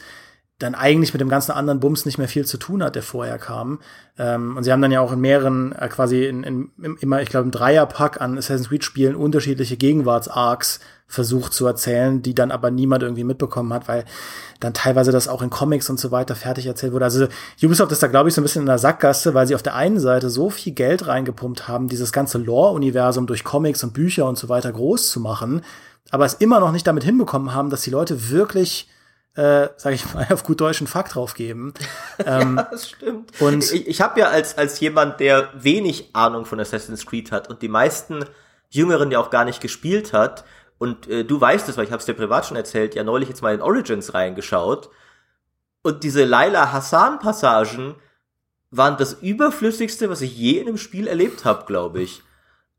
dann 0.60 0.76
eigentlich 0.76 1.12
mit 1.12 1.20
dem 1.20 1.28
ganzen 1.28 1.50
anderen 1.50 1.80
Bums 1.80 2.06
nicht 2.06 2.16
mehr 2.16 2.28
viel 2.28 2.46
zu 2.46 2.58
tun 2.58 2.82
hat, 2.82 2.94
der 2.94 3.02
vorher 3.02 3.38
kam. 3.38 3.80
Ähm, 4.16 4.56
und 4.56 4.62
sie 4.62 4.70
haben 4.70 4.82
dann 4.82 4.92
ja 4.92 5.00
auch 5.00 5.12
in 5.12 5.20
mehreren, 5.20 5.72
äh, 5.72 5.88
quasi 5.88 6.26
in, 6.26 6.44
in, 6.44 6.70
immer, 7.00 7.20
ich 7.22 7.28
glaube, 7.28 7.46
im 7.46 7.50
Dreierpack 7.50 8.20
an 8.20 8.38
Assassin's 8.38 8.68
Creed 8.68 8.84
Spielen 8.84 9.16
unterschiedliche 9.16 9.76
Gegenwarts-Arcs 9.76 10.78
versucht 11.08 11.52
zu 11.52 11.66
erzählen, 11.66 12.22
die 12.22 12.34
dann 12.34 12.52
aber 12.52 12.70
niemand 12.70 13.02
irgendwie 13.02 13.24
mitbekommen 13.24 13.72
hat, 13.72 13.88
weil 13.88 14.04
dann 14.60 14.74
teilweise 14.74 15.10
das 15.10 15.28
auch 15.28 15.42
in 15.42 15.50
Comics 15.50 15.90
und 15.90 15.98
so 15.98 16.12
weiter 16.12 16.36
fertig 16.36 16.66
erzählt 16.66 16.92
wurde. 16.92 17.04
Also 17.04 17.26
Ubisoft 17.62 17.92
ist 17.92 18.02
da, 18.02 18.06
glaube 18.06 18.28
ich, 18.28 18.34
so 18.34 18.40
ein 18.40 18.44
bisschen 18.44 18.62
in 18.62 18.66
der 18.66 18.78
Sackgasse, 18.78 19.34
weil 19.34 19.46
sie 19.46 19.56
auf 19.56 19.62
der 19.62 19.74
einen 19.74 19.98
Seite 19.98 20.30
so 20.30 20.50
viel 20.50 20.72
Geld 20.72 21.06
reingepumpt 21.06 21.66
haben, 21.66 21.88
dieses 21.88 22.12
ganze 22.12 22.38
Lore-Universum 22.38 23.26
durch 23.26 23.42
Comics 23.42 23.82
und 23.82 23.92
Bücher 23.92 24.26
und 24.26 24.38
so 24.38 24.48
weiter 24.48 24.72
groß 24.72 25.10
zu 25.10 25.20
machen, 25.20 25.62
aber 26.10 26.24
es 26.24 26.34
immer 26.34 26.60
noch 26.60 26.72
nicht 26.72 26.86
damit 26.86 27.02
hinbekommen 27.02 27.54
haben, 27.54 27.70
dass 27.70 27.82
die 27.82 27.90
Leute 27.90 28.30
wirklich 28.30 28.88
äh, 29.36 29.68
sage 29.76 29.94
ich 29.96 30.14
mal, 30.14 30.26
auf 30.32 30.44
gut 30.44 30.60
deutschen 30.60 30.86
Fakt 30.86 31.14
draufgeben. 31.14 31.74
Ähm, 32.24 32.56
ja, 32.56 32.68
das 32.70 32.90
stimmt. 32.90 33.40
Und 33.40 33.72
ich, 33.72 33.88
ich 33.88 34.00
habe 34.00 34.20
ja 34.20 34.28
als, 34.28 34.56
als 34.56 34.78
jemand, 34.78 35.18
der 35.18 35.50
wenig 35.54 36.10
Ahnung 36.12 36.46
von 36.46 36.60
Assassin's 36.60 37.04
Creed 37.04 37.32
hat 37.32 37.50
und 37.50 37.60
die 37.60 37.68
meisten 37.68 38.24
Jüngeren 38.70 39.10
ja 39.10 39.18
auch 39.18 39.30
gar 39.30 39.44
nicht 39.44 39.60
gespielt 39.60 40.12
hat, 40.12 40.44
und 40.78 41.08
äh, 41.08 41.24
du 41.24 41.40
weißt 41.40 41.68
es, 41.68 41.76
weil 41.76 41.84
ich 41.84 41.92
habe 41.92 42.00
es 42.00 42.06
dir 42.06 42.14
privat 42.14 42.46
schon 42.46 42.56
erzählt, 42.56 42.94
ja 42.94 43.04
neulich 43.04 43.28
jetzt 43.28 43.42
mal 43.42 43.54
in 43.54 43.62
Origins 43.62 44.14
reingeschaut. 44.14 44.90
Und 45.82 46.04
diese 46.04 46.24
Laila 46.24 46.72
Hassan-Passagen 46.72 47.94
waren 48.70 48.96
das 48.96 49.14
überflüssigste, 49.14 50.10
was 50.10 50.20
ich 50.20 50.36
je 50.36 50.58
in 50.58 50.68
einem 50.68 50.78
Spiel 50.78 51.06
erlebt 51.06 51.44
habe, 51.44 51.64
glaube 51.66 52.02
ich. 52.02 52.22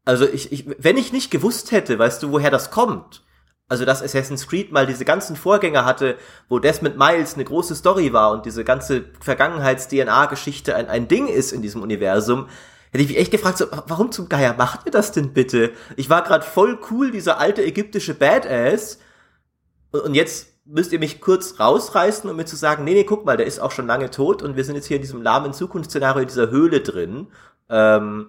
Also 0.04 0.28
ich, 0.28 0.52
ich, 0.52 0.66
wenn 0.78 0.98
ich 0.98 1.14
nicht 1.14 1.32
gewusst 1.32 1.72
hätte, 1.72 1.98
weißt 1.98 2.22
du, 2.22 2.32
woher 2.32 2.52
das 2.52 2.70
kommt, 2.70 3.24
also 3.68 3.86
dass 3.86 4.04
Assassin's 4.04 4.48
Creed 4.48 4.72
mal 4.72 4.86
diese 4.86 5.06
ganzen 5.06 5.36
Vorgänger 5.36 5.86
hatte, 5.86 6.18
wo 6.50 6.60
Desmond 6.60 6.98
Miles 6.98 7.34
eine 7.34 7.46
große 7.46 7.76
Story 7.76 8.14
war 8.14 8.32
und 8.32 8.46
diese 8.46 8.64
ganze 8.64 9.06
Vergangenheits-DNA-Geschichte 9.20 10.76
ein, 10.76 10.88
ein 10.88 11.08
Ding 11.08 11.28
ist 11.28 11.52
in 11.52 11.62
diesem 11.62 11.82
Universum, 11.82 12.48
hätte 12.92 13.04
ich 13.04 13.10
mich 13.10 13.18
echt 13.18 13.32
gefragt, 13.32 13.58
so, 13.58 13.66
warum 13.88 14.12
zum 14.12 14.30
Geier 14.30 14.56
macht 14.56 14.86
ihr 14.86 14.92
das 14.92 15.12
denn 15.12 15.34
bitte? 15.34 15.72
Ich 15.96 16.10
war 16.10 16.24
gerade 16.24 16.46
voll 16.46 16.80
cool, 16.92 17.12
dieser 17.12 17.40
alte 17.40 17.64
ägyptische 17.64 18.14
Badass, 18.14 19.00
und 20.04 20.14
jetzt 20.16 20.48
müsst 20.66 20.92
ihr 20.92 21.00
mich 21.00 21.22
kurz 21.22 21.60
rausreißen, 21.60 22.30
um 22.30 22.36
mir 22.36 22.46
zu 22.46 22.56
sagen, 22.56 22.84
nee, 22.84 22.94
nee, 22.94 23.04
guck 23.04 23.26
mal, 23.26 23.38
der 23.38 23.46
ist 23.46 23.60
auch 23.60 23.72
schon 23.72 23.88
lange 23.88 24.10
tot 24.10 24.42
und 24.42 24.56
wir 24.56 24.64
sind 24.64 24.76
jetzt 24.76 24.88
hier 24.88 24.98
in 24.98 25.04
diesem 25.04 25.22
lahmen 25.22 25.54
Zukunftsszenario 25.54 26.26
dieser 26.26 26.50
Höhle 26.50 26.82
drin. 26.82 27.28
Ähm, 27.70 28.28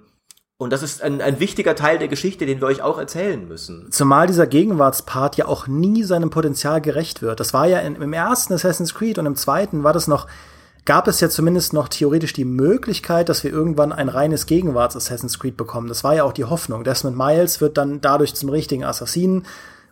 und 0.59 0.73
das 0.73 0.83
ist 0.83 1.03
ein, 1.03 1.21
ein 1.21 1.38
wichtiger 1.38 1.77
Teil 1.77 1.99
der 1.99 2.09
Geschichte, 2.09 2.47
den 2.47 2.61
wir 2.61 2.66
euch 2.66 2.81
auch 2.81 2.99
erzählen 2.99 3.47
müssen. 3.47 3.90
Zumal 3.90 4.27
dieser 4.27 4.47
Gegenwartspart 4.47 5.37
ja 5.37 5.47
auch 5.47 5.66
nie 5.66 6.03
seinem 6.03 6.31
Potenzial 6.31 6.81
gerecht 6.81 7.21
wird. 7.21 7.40
Das 7.40 7.53
war 7.53 7.66
ja 7.66 7.81
in, 7.81 7.97
im 7.97 8.12
ersten 8.14 8.55
Assassin's 8.55 8.95
Creed 8.95 9.19
und 9.19 9.27
im 9.27 9.37
zweiten 9.37 9.85
war 9.85 9.92
das 9.92 10.09
noch, 10.09 10.27
gab 10.87 11.09
es 11.09 11.21
ja 11.21 11.29
zumindest 11.29 11.75
noch 11.75 11.88
theoretisch 11.88 12.33
die 12.33 12.47
Möglichkeit, 12.47 13.29
dass 13.29 13.45
wir 13.45 13.51
irgendwann 13.51 13.92
ein 13.92 14.09
reines 14.09 14.47
Gegenwarts-Assassin's 14.47 15.38
Creed 15.38 15.59
bekommen. 15.59 15.88
Das 15.88 16.05
war 16.05 16.14
ja 16.14 16.25
auch 16.25 16.33
die 16.33 16.45
Hoffnung. 16.45 16.85
Desmond 16.85 17.19
Miles 17.19 17.61
wird 17.61 17.77
dann 17.77 18.01
dadurch 18.01 18.35
zum 18.35 18.49
richtigen 18.49 18.85
Assassinen 18.85 19.45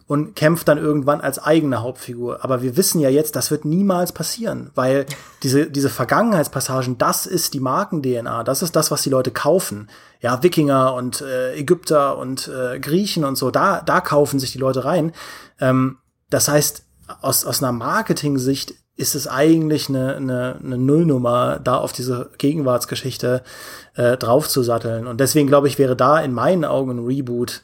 und 0.06 0.36
kämpft 0.36 0.68
dann 0.68 0.78
irgendwann 0.78 1.20
als 1.20 1.38
eigene 1.38 1.80
Hauptfigur. 1.80 2.44
Aber 2.44 2.62
wir 2.62 2.76
wissen 2.76 3.00
ja 3.00 3.08
jetzt, 3.08 3.36
das 3.36 3.50
wird 3.50 3.64
niemals 3.64 4.12
passieren, 4.12 4.70
weil 4.74 5.06
diese, 5.42 5.70
diese 5.70 5.88
Vergangenheitspassagen, 5.88 6.98
das 6.98 7.26
ist 7.26 7.54
die 7.54 7.60
Marken-DNA, 7.60 8.44
das 8.44 8.62
ist 8.62 8.76
das, 8.76 8.90
was 8.90 9.02
die 9.02 9.10
Leute 9.10 9.30
kaufen. 9.30 9.88
Ja, 10.20 10.42
Wikinger 10.42 10.94
und 10.94 11.20
äh, 11.22 11.54
Ägypter 11.54 12.18
und 12.18 12.48
äh, 12.48 12.78
Griechen 12.80 13.24
und 13.24 13.36
so, 13.36 13.50
da, 13.50 13.80
da 13.80 14.00
kaufen 14.00 14.38
sich 14.38 14.52
die 14.52 14.58
Leute 14.58 14.84
rein. 14.84 15.12
Ähm, 15.60 15.98
das 16.30 16.48
heißt, 16.48 16.84
aus, 17.20 17.44
aus 17.44 17.62
einer 17.62 17.72
Marketing-Sicht 17.72 18.74
ist 18.96 19.14
es 19.14 19.26
eigentlich 19.26 19.88
eine, 19.88 20.16
eine, 20.16 20.60
eine 20.62 20.78
Nullnummer, 20.78 21.58
da 21.58 21.76
auf 21.76 21.92
diese 21.92 22.30
Gegenwartsgeschichte 22.38 23.42
äh, 23.94 24.16
draufzusatteln. 24.16 25.06
Und 25.06 25.18
deswegen 25.20 25.48
glaube 25.48 25.68
ich, 25.68 25.78
wäre 25.78 25.96
da 25.96 26.20
in 26.20 26.32
meinen 26.32 26.64
Augen 26.64 26.92
ein 26.92 27.04
Reboot 27.04 27.62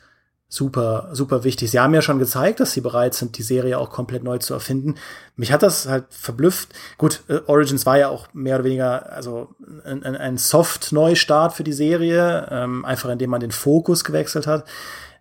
super, 0.52 1.08
super 1.12 1.44
wichtig. 1.44 1.70
Sie 1.70 1.78
haben 1.78 1.94
ja 1.94 2.02
schon 2.02 2.18
gezeigt, 2.18 2.58
dass 2.58 2.72
sie 2.72 2.80
bereit 2.80 3.14
sind, 3.14 3.38
die 3.38 3.44
Serie 3.44 3.78
auch 3.78 3.88
komplett 3.88 4.24
neu 4.24 4.38
zu 4.38 4.52
erfinden. 4.52 4.96
Mich 5.36 5.52
hat 5.52 5.62
das 5.62 5.86
halt 5.86 6.06
verblüfft. 6.10 6.70
Gut, 6.98 7.22
äh, 7.28 7.38
Origins 7.46 7.86
war 7.86 7.96
ja 7.96 8.08
auch 8.08 8.26
mehr 8.34 8.56
oder 8.56 8.64
weniger 8.64 9.12
also 9.12 9.54
ein, 9.84 10.04
ein 10.04 10.36
Soft-Neustart 10.36 11.54
für 11.54 11.62
die 11.62 11.72
Serie, 11.72 12.48
ähm, 12.50 12.84
einfach 12.84 13.08
indem 13.10 13.30
man 13.30 13.40
den 13.40 13.52
Fokus 13.52 14.02
gewechselt 14.02 14.48
hat. 14.48 14.64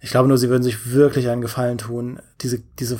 Ich 0.01 0.09
glaube 0.09 0.27
nur, 0.27 0.39
sie 0.39 0.49
würden 0.49 0.63
sich 0.63 0.91
wirklich 0.91 1.29
einen 1.29 1.41
Gefallen 1.41 1.77
tun, 1.77 2.19
diese, 2.41 2.59
diese 2.79 2.99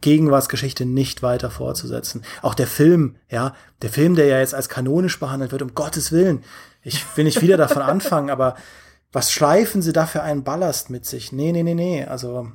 Gegenwartsgeschichte 0.00 0.86
nicht 0.86 1.22
weiter 1.22 1.50
fortzusetzen. 1.50 2.22
Auch 2.40 2.54
der 2.54 2.68
Film, 2.68 3.16
ja, 3.28 3.54
der 3.82 3.90
Film, 3.90 4.14
der 4.14 4.26
ja 4.26 4.38
jetzt 4.38 4.54
als 4.54 4.70
kanonisch 4.70 5.20
behandelt 5.20 5.52
wird, 5.52 5.60
um 5.60 5.74
Gottes 5.74 6.10
Willen. 6.10 6.42
Ich 6.82 7.04
will 7.16 7.24
nicht 7.24 7.42
wieder 7.42 7.58
davon 7.58 7.82
anfangen, 7.82 8.30
aber 8.30 8.56
was 9.16 9.32
schleifen 9.32 9.80
sie 9.80 9.94
da 9.94 10.04
für 10.04 10.22
einen 10.22 10.44
Ballast 10.44 10.90
mit 10.90 11.06
sich? 11.06 11.32
Nee, 11.32 11.50
nee, 11.50 11.62
nee, 11.62 11.72
nee. 11.72 12.04
Also, 12.04 12.48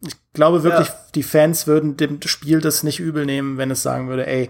ich 0.00 0.14
glaube 0.32 0.62
wirklich, 0.62 0.86
ja. 0.86 0.94
die 1.12 1.24
Fans 1.24 1.66
würden 1.66 1.96
dem 1.96 2.22
Spiel 2.22 2.60
das 2.60 2.84
nicht 2.84 3.00
übel 3.00 3.26
nehmen, 3.26 3.58
wenn 3.58 3.72
es 3.72 3.82
sagen 3.82 4.08
würde, 4.08 4.24
ey, 4.24 4.48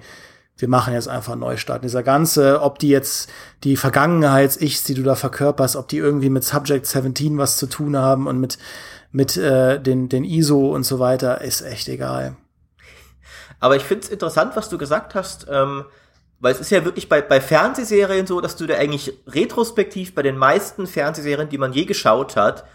wir 0.59 0.68
machen 0.68 0.92
jetzt 0.92 1.09
einfach 1.09 1.33
einen 1.33 1.40
Neustart. 1.40 1.83
Dieser 1.83 2.03
ganze, 2.03 2.61
ob 2.61 2.79
die 2.81 2.90
jetzt 2.90 3.31
die 3.62 3.79
Vergangenheits-Ichs, 3.79 4.85
die 4.85 4.92
du 4.92 5.03
da 5.03 5.14
verkörperst, 5.14 5.77
ob 5.77 5.88
die 5.88 5.96
irgendwie 5.96 6.29
mit 6.29 6.44
Subject 6.44 6.85
17 6.85 7.38
was 7.38 7.57
zu 7.57 7.66
tun 7.66 7.96
haben 7.96 8.27
und 8.27 8.40
mit, 8.40 8.59
mit 9.11 9.38
äh, 9.38 9.81
den, 9.81 10.11
den 10.11 10.24
ISO 10.24 10.70
und 10.74 10.85
so 10.85 10.98
weiter, 10.98 11.40
ist 11.40 11.62
echt 11.62 11.88
egal. 11.88 12.37
Aber 13.59 13.77
ich 13.77 13.85
finde 13.85 14.05
es 14.05 14.11
interessant, 14.11 14.55
was 14.55 14.68
du 14.68 14.77
gesagt 14.77 15.14
hast. 15.14 15.46
Ähm 15.48 15.87
weil 16.44 16.52
es 16.52 16.61
ist 16.61 16.68
ja 16.68 16.85
wirklich 16.85 17.09
bei, 17.09 17.22
bei 17.22 17.40
Fernsehserien 17.40 18.26
so, 18.26 18.42
dass 18.42 18.54
du 18.57 18.66
da 18.66 18.74
eigentlich 18.74 19.18
retrospektiv 19.26 20.14
bei 20.14 20.20
den 20.20 20.37
meisten 20.37 20.87
Fernsehserien, 20.87 21.48
die 21.48 21.57
man 21.57 21.72
je 21.72 21.87
geschaut 21.87 22.37
hat, 22.37 22.66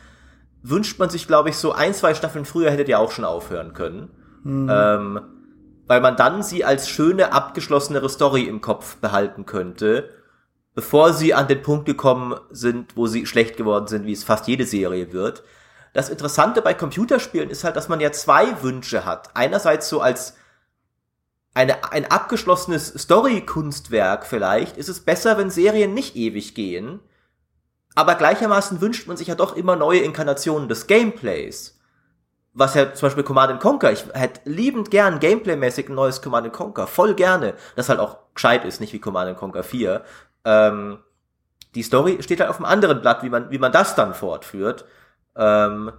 wünscht 0.64 0.98
man 0.98 1.12
sich, 1.12 1.28
glaube 1.28 1.50
ich, 1.50 1.56
so 1.56 1.72
ein, 1.72 1.94
zwei 1.94 2.16
Staffeln 2.16 2.46
früher 2.46 2.72
hättet 2.72 2.90
ihr 2.90 3.00
auch 3.00 3.12
schon 3.12 3.26
aufhören 3.26 3.74
können. 3.74 4.10
Mhm. 4.44 4.70
Ähm, 4.74 5.22
weil 5.86 6.02
man 6.02 6.16
dann 6.16 6.42
sie 6.42 6.66
als 6.66 6.90
schöne, 6.90 7.32
abgeschlossenere 7.32 8.10
Story 8.10 8.46
im 8.46 8.60
Kopf 8.60 8.98
behalten 8.98 9.46
könnte. 9.46 10.10
bevor 10.74 11.14
sie 11.14 11.36
an 11.36 11.48
den 11.48 11.62
Punkt 11.62 11.86
gekommen 11.86 12.40
sind, 12.50 12.96
wo 12.96 13.06
sie 13.06 13.28
schlecht 13.28 13.56
geworden 13.56 13.88
sind, 13.88 14.06
wie 14.06 14.14
es 14.14 14.24
fast 14.24 14.48
jede 14.48 14.66
Serie 14.66 15.14
wird. 15.14 15.44
Das 15.94 16.10
Interessante 16.10 16.64
bei 16.64 16.74
Computerspielen 16.74 17.52
ist 17.52 17.64
halt, 17.64 17.76
dass 17.76 17.90
man 17.90 18.00
ja 18.00 18.12
zwei 18.14 18.64
Wünsche 18.64 19.06
hat. 19.06 19.30
Einerseits 19.36 19.90
so 19.90 20.02
als 20.02 20.39
eine, 21.60 21.92
ein 21.92 22.10
abgeschlossenes 22.10 22.88
Story-Kunstwerk 22.88 24.26
vielleicht, 24.26 24.78
ist 24.78 24.88
es 24.88 25.02
besser, 25.02 25.38
wenn 25.38 25.50
Serien 25.50 25.94
nicht 25.94 26.16
ewig 26.16 26.56
gehen. 26.56 27.02
Aber 27.96 28.16
gleichermaßen 28.16 28.80
wünscht 28.80 29.08
man 29.10 29.18
sich 29.18 29.28
ja 29.28 29.36
doch 29.36 29.58
immer 29.58 29.76
neue 29.76 30.00
Inkarnationen 30.00 30.70
des 30.70 30.88
Gameplays. 30.88 31.78
Was 32.54 32.76
ja 32.76 32.94
zum 32.94 33.08
Beispiel 33.08 33.26
Command 33.26 33.60
Conquer, 33.60 33.92
ich 33.92 34.06
hätte 34.14 34.50
liebend 34.50 34.90
gern 34.90 35.20
Gameplay-mäßig 35.20 35.90
ein 35.90 35.96
neues 35.96 36.22
Command 36.22 36.52
Conquer, 36.54 36.88
voll 36.88 37.14
gerne. 37.14 37.56
Das 37.76 37.90
halt 37.90 38.00
auch 38.00 38.20
gescheit 38.36 38.64
ist, 38.64 38.80
nicht 38.80 38.94
wie 38.94 39.00
Command 39.00 39.38
Conquer 39.38 39.64
4. 39.64 40.02
Ähm, 40.46 41.00
die 41.76 41.84
Story 41.84 42.20
steht 42.22 42.40
halt 42.40 42.50
auf 42.50 42.56
einem 42.56 42.72
anderen 42.72 43.02
Blatt, 43.02 43.22
wie 43.22 43.30
man, 43.30 43.52
wie 43.52 43.60
man 43.60 43.74
das 43.74 43.96
dann 43.96 44.14
fortführt. 44.14 44.86
Ähm, 45.36 45.92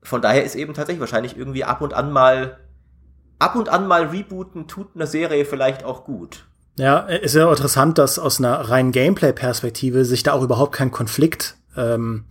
von 0.00 0.22
daher 0.22 0.44
ist 0.44 0.54
eben 0.54 0.74
tatsächlich 0.74 1.00
wahrscheinlich 1.00 1.36
irgendwie 1.36 1.64
ab 1.64 1.80
und 1.80 1.92
an 1.92 2.12
mal 2.12 2.58
ab 3.38 3.56
und 3.56 3.68
an 3.68 3.86
mal 3.86 4.06
rebooten 4.06 4.66
tut 4.66 4.88
eine 4.94 5.06
Serie 5.06 5.44
vielleicht 5.44 5.84
auch 5.84 6.04
gut. 6.04 6.44
Ja, 6.78 7.00
ist 7.00 7.34
ja 7.34 7.50
interessant, 7.50 7.98
dass 7.98 8.18
aus 8.18 8.38
einer 8.38 8.54
reinen 8.68 8.92
Gameplay-Perspektive 8.92 10.04
sich 10.04 10.22
da 10.22 10.32
auch 10.32 10.42
überhaupt 10.42 10.72
kein 10.72 10.92
Konflikt 10.92 11.56
ähm, 11.76 12.24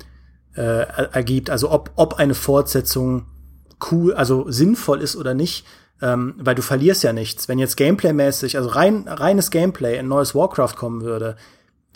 äh, 0.56 0.62
ergibt. 0.62 1.50
Also 1.50 1.70
ob, 1.70 1.92
ob 1.98 2.16
eine 2.16 2.34
Fortsetzung 2.34 3.26
cool, 3.92 4.14
also 4.14 4.50
sinnvoll 4.50 5.02
ist 5.02 5.18
oder 5.18 5.34
nicht, 5.34 5.66
ähm, 6.02 6.36
weil 6.38 6.56
du 6.56 6.62
verlierst 6.62 7.04
ja 7.04 7.12
nichts. 7.12 7.50
Wenn 7.50 7.60
jetzt 7.60 7.76
Gameplay-mäßig, 7.76 8.58
also 8.58 8.70
rein, 8.70 9.08
reines 9.08 9.52
Gameplay, 9.52 10.00
ein 10.00 10.08
neues 10.08 10.34
Warcraft 10.34 10.76
kommen 10.76 11.02
würde, 11.02 11.36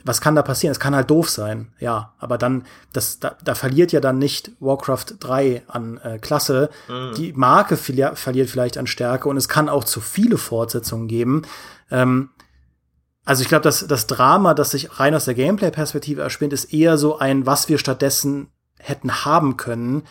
was 0.03 0.21
kann 0.21 0.35
da 0.35 0.41
passieren? 0.41 0.71
Es 0.71 0.79
kann 0.79 0.95
halt 0.95 1.09
doof 1.09 1.29
sein, 1.29 1.73
ja. 1.79 2.13
Aber 2.19 2.37
dann, 2.37 2.65
das, 2.93 3.19
da, 3.19 3.35
da 3.43 3.55
verliert 3.55 3.91
ja 3.91 3.99
dann 3.99 4.19
nicht 4.19 4.51
Warcraft 4.59 5.05
3 5.19 5.63
an 5.67 5.97
äh, 6.03 6.19
Klasse. 6.19 6.69
Mhm. 6.87 7.13
Die 7.15 7.33
Marke 7.33 7.77
verli 7.77 8.07
verliert 8.13 8.49
vielleicht 8.49 8.77
an 8.77 8.87
Stärke 8.87 9.29
und 9.29 9.37
es 9.37 9.47
kann 9.47 9.69
auch 9.69 9.83
zu 9.83 10.01
viele 10.01 10.37
Fortsetzungen 10.37 11.07
geben. 11.07 11.43
Ähm, 11.89 12.29
also 13.25 13.43
ich 13.43 13.49
glaube, 13.49 13.63
dass 13.63 13.85
das 13.85 14.07
Drama, 14.07 14.53
das 14.53 14.71
sich 14.71 14.99
rein 14.99 15.13
aus 15.13 15.25
der 15.25 15.35
Gameplay-Perspektive 15.35 16.21
erspinnt, 16.21 16.53
ist 16.53 16.73
eher 16.73 16.97
so 16.97 17.19
ein, 17.19 17.45
was 17.45 17.69
wir 17.69 17.77
stattdessen 17.77 18.47
hätten 18.79 19.25
haben 19.25 19.57
können. 19.57 20.03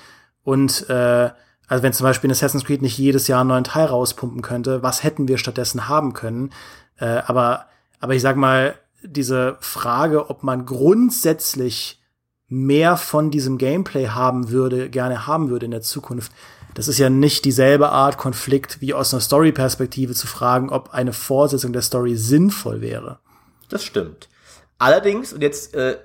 Und 0.44 0.88
äh, 0.88 1.30
also 1.66 1.82
wenn 1.82 1.92
zum 1.92 2.04
Beispiel 2.04 2.28
in 2.28 2.32
Assassin's 2.32 2.64
Creed 2.64 2.82
nicht 2.82 2.98
jedes 2.98 3.28
Jahr 3.28 3.40
einen 3.40 3.48
neuen 3.48 3.64
Teil 3.64 3.86
rauspumpen 3.86 4.42
könnte, 4.42 4.82
was 4.82 5.02
hätten 5.02 5.28
wir 5.28 5.38
stattdessen 5.38 5.88
haben 5.88 6.12
können? 6.12 6.50
Äh, 6.98 7.22
aber, 7.26 7.66
aber 8.00 8.14
ich 8.14 8.22
sag 8.22 8.36
mal, 8.36 8.74
diese 9.02 9.56
Frage, 9.60 10.30
ob 10.30 10.42
man 10.42 10.66
grundsätzlich 10.66 12.02
mehr 12.48 12.96
von 12.96 13.30
diesem 13.30 13.58
Gameplay 13.58 14.08
haben 14.08 14.50
würde, 14.50 14.90
gerne 14.90 15.26
haben 15.26 15.50
würde 15.50 15.66
in 15.66 15.70
der 15.70 15.82
Zukunft, 15.82 16.32
das 16.74 16.88
ist 16.88 16.98
ja 16.98 17.10
nicht 17.10 17.44
dieselbe 17.44 17.90
Art 17.90 18.18
Konflikt 18.18 18.80
wie 18.80 18.94
aus 18.94 19.12
einer 19.12 19.20
Story-Perspektive 19.20 20.14
zu 20.14 20.26
fragen, 20.26 20.70
ob 20.70 20.90
eine 20.90 21.12
Fortsetzung 21.12 21.72
der 21.72 21.82
Story 21.82 22.16
sinnvoll 22.16 22.80
wäre. 22.80 23.18
Das 23.68 23.84
stimmt. 23.84 24.28
Allerdings, 24.78 25.32
und 25.32 25.42
jetzt 25.42 25.74
äh, 25.74 25.98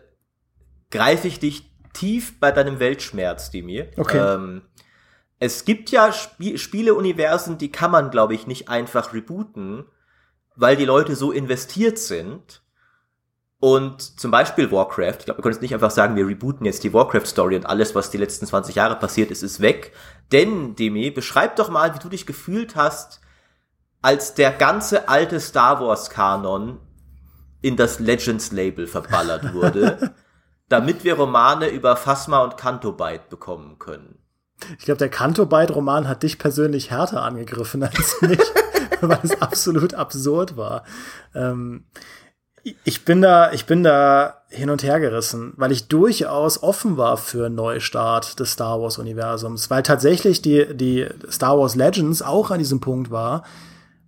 greife 0.91 1.27
ich 1.27 1.39
dich 1.39 1.71
tief 1.93 2.39
bei 2.39 2.51
deinem 2.51 2.79
Weltschmerz, 2.79 3.51
Dimi. 3.51 3.85
Okay. 3.95 4.17
Ähm, 4.17 4.61
es 5.39 5.65
gibt 5.65 5.91
ja 5.91 6.09
Sp 6.09 6.57
Spieleuniversen, 6.57 7.57
die 7.57 7.71
kann 7.71 7.91
man, 7.91 8.11
glaube 8.11 8.33
ich, 8.33 8.47
nicht 8.47 8.69
einfach 8.69 9.13
rebooten, 9.13 9.85
weil 10.55 10.75
die 10.75 10.85
Leute 10.85 11.15
so 11.15 11.31
investiert 11.31 11.97
sind. 11.99 12.61
Und 13.65 14.19
zum 14.19 14.29
Beispiel 14.29 14.71
Warcraft, 14.71 15.15
ich 15.17 15.25
glaube, 15.25 15.39
wir 15.39 15.41
können 15.41 15.55
jetzt 15.55 15.63
nicht 15.63 15.73
einfach 15.73 15.89
sagen, 15.89 16.15
wir 16.15 16.27
rebooten 16.27 16.67
jetzt 16.67 16.83
die 16.83 16.93
Warcraft-Story 16.93 17.55
und 17.55 17.65
alles, 17.65 17.95
was 17.95 18.11
die 18.11 18.19
letzten 18.19 18.45
20 18.45 18.75
Jahre 18.75 18.95
passiert 18.95 19.31
ist, 19.31 19.41
ist 19.41 19.59
weg. 19.59 19.91
Denn, 20.31 20.75
Demi, 20.75 21.09
beschreib 21.09 21.55
doch 21.55 21.69
mal, 21.69 21.95
wie 21.95 21.97
du 21.97 22.07
dich 22.07 22.27
gefühlt 22.27 22.75
hast, 22.75 23.21
als 24.03 24.35
der 24.35 24.51
ganze 24.51 25.09
alte 25.09 25.39
Star 25.39 25.81
Wars-Kanon 25.81 26.77
in 27.63 27.75
das 27.75 27.97
Legends-Label 27.97 28.85
verballert 28.85 29.55
wurde, 29.55 30.13
damit 30.69 31.03
wir 31.03 31.15
Romane 31.15 31.69
über 31.69 31.95
Phasma 31.95 32.43
und 32.43 32.57
Cantobite 32.57 33.23
bekommen 33.31 33.79
können. 33.79 34.19
Ich 34.77 34.85
glaube, 34.85 34.99
der 34.99 35.09
Cantobite-Roman 35.09 36.07
hat 36.07 36.21
dich 36.21 36.37
persönlich 36.37 36.91
härter 36.91 37.23
angegriffen 37.23 37.81
als 37.81 38.21
mich, 38.21 38.39
weil 39.01 39.21
es 39.23 39.41
absolut 39.41 39.95
absurd 39.95 40.55
war. 40.55 40.83
Ähm, 41.33 41.85
ich 42.83 43.05
bin 43.05 43.21
da, 43.21 43.51
ich 43.51 43.65
bin 43.65 43.83
da 43.83 44.41
hin 44.49 44.69
und 44.69 44.81
her 44.83 44.99
gerissen, 44.99 45.53
weil 45.57 45.71
ich 45.71 45.87
durchaus 45.87 46.63
offen 46.63 46.97
war 46.97 47.17
für 47.17 47.45
einen 47.45 47.55
Neustart 47.55 48.39
des 48.39 48.53
Star 48.53 48.81
Wars 48.81 48.97
Universums, 48.97 49.69
weil 49.69 49.83
tatsächlich 49.83 50.41
die, 50.41 50.65
die 50.75 51.07
Star 51.29 51.59
Wars 51.59 51.75
Legends 51.75 52.21
auch 52.21 52.49
an 52.51 52.59
diesem 52.59 52.79
Punkt 52.79 53.11
war, 53.11 53.43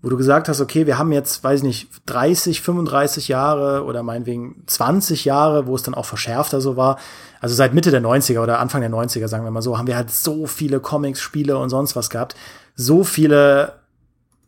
wo 0.02 0.10
du 0.10 0.18
gesagt 0.18 0.48
hast, 0.48 0.62
okay, 0.62 0.88
wir 0.88 0.98
haben 0.98 1.12
jetzt, 1.12 1.44
weiß 1.44 1.60
ich 1.60 1.64
nicht, 1.64 1.90
30, 2.06 2.62
35 2.62 3.28
Jahre 3.28 3.84
oder 3.84 4.04
meinetwegen 4.04 4.64
20 4.66 5.26
Jahre, 5.26 5.68
wo 5.68 5.76
es 5.76 5.84
dann 5.84 5.96
auch 5.96 6.06
verschärfter 6.06 6.62
so 6.62 6.78
war. 6.78 6.98
Also 7.42 7.56
seit 7.56 7.74
Mitte 7.74 7.92
der 7.92 8.02
90er 8.02 8.42
oder 8.42 8.60
Anfang 8.60 8.82
der 8.82 8.92
90er, 8.92 9.28
sagen 9.28 9.44
wir 9.44 9.52
mal 9.52 9.62
so, 9.62 9.78
haben 9.78 9.88
wir 9.88 9.98
halt 9.98 10.12
so 10.12 10.48
viele 10.48 10.80
Comics, 10.80 11.20
Spiele 11.20 11.58
und 11.58 11.70
sonst 11.70 11.96
was 11.96 12.10
gehabt. 12.10 12.36
So 12.76 13.04
viele 13.04 13.74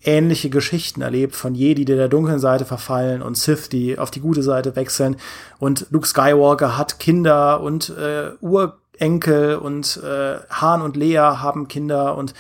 ähnliche 0.04 0.50
Geschichten 0.50 1.02
erlebt 1.02 1.36
von 1.36 1.56
Jedi, 1.56 1.86
die 1.86 1.96
der 1.96 2.08
dunklen 2.08 2.40
Seite 2.40 2.66
verfallen 2.66 3.22
und 3.22 3.38
Sith, 3.38 3.70
die 3.70 3.98
auf 3.98 4.12
die 4.12 4.22
gute 4.22 4.44
Seite 4.44 4.76
wechseln. 4.76 5.18
Und 5.60 5.88
Luke 5.90 6.08
Skywalker 6.08 6.78
hat 6.78 7.00
Kinder 7.00 7.62
und 7.62 7.90
äh, 7.90 8.32
Urenkel 8.40 9.58
und 9.58 10.02
äh, 10.04 10.38
Han 10.50 10.82
und 10.82 10.96
Lea 10.96 11.18
haben 11.18 11.68
Kinder 11.68 12.16
und 12.16 12.34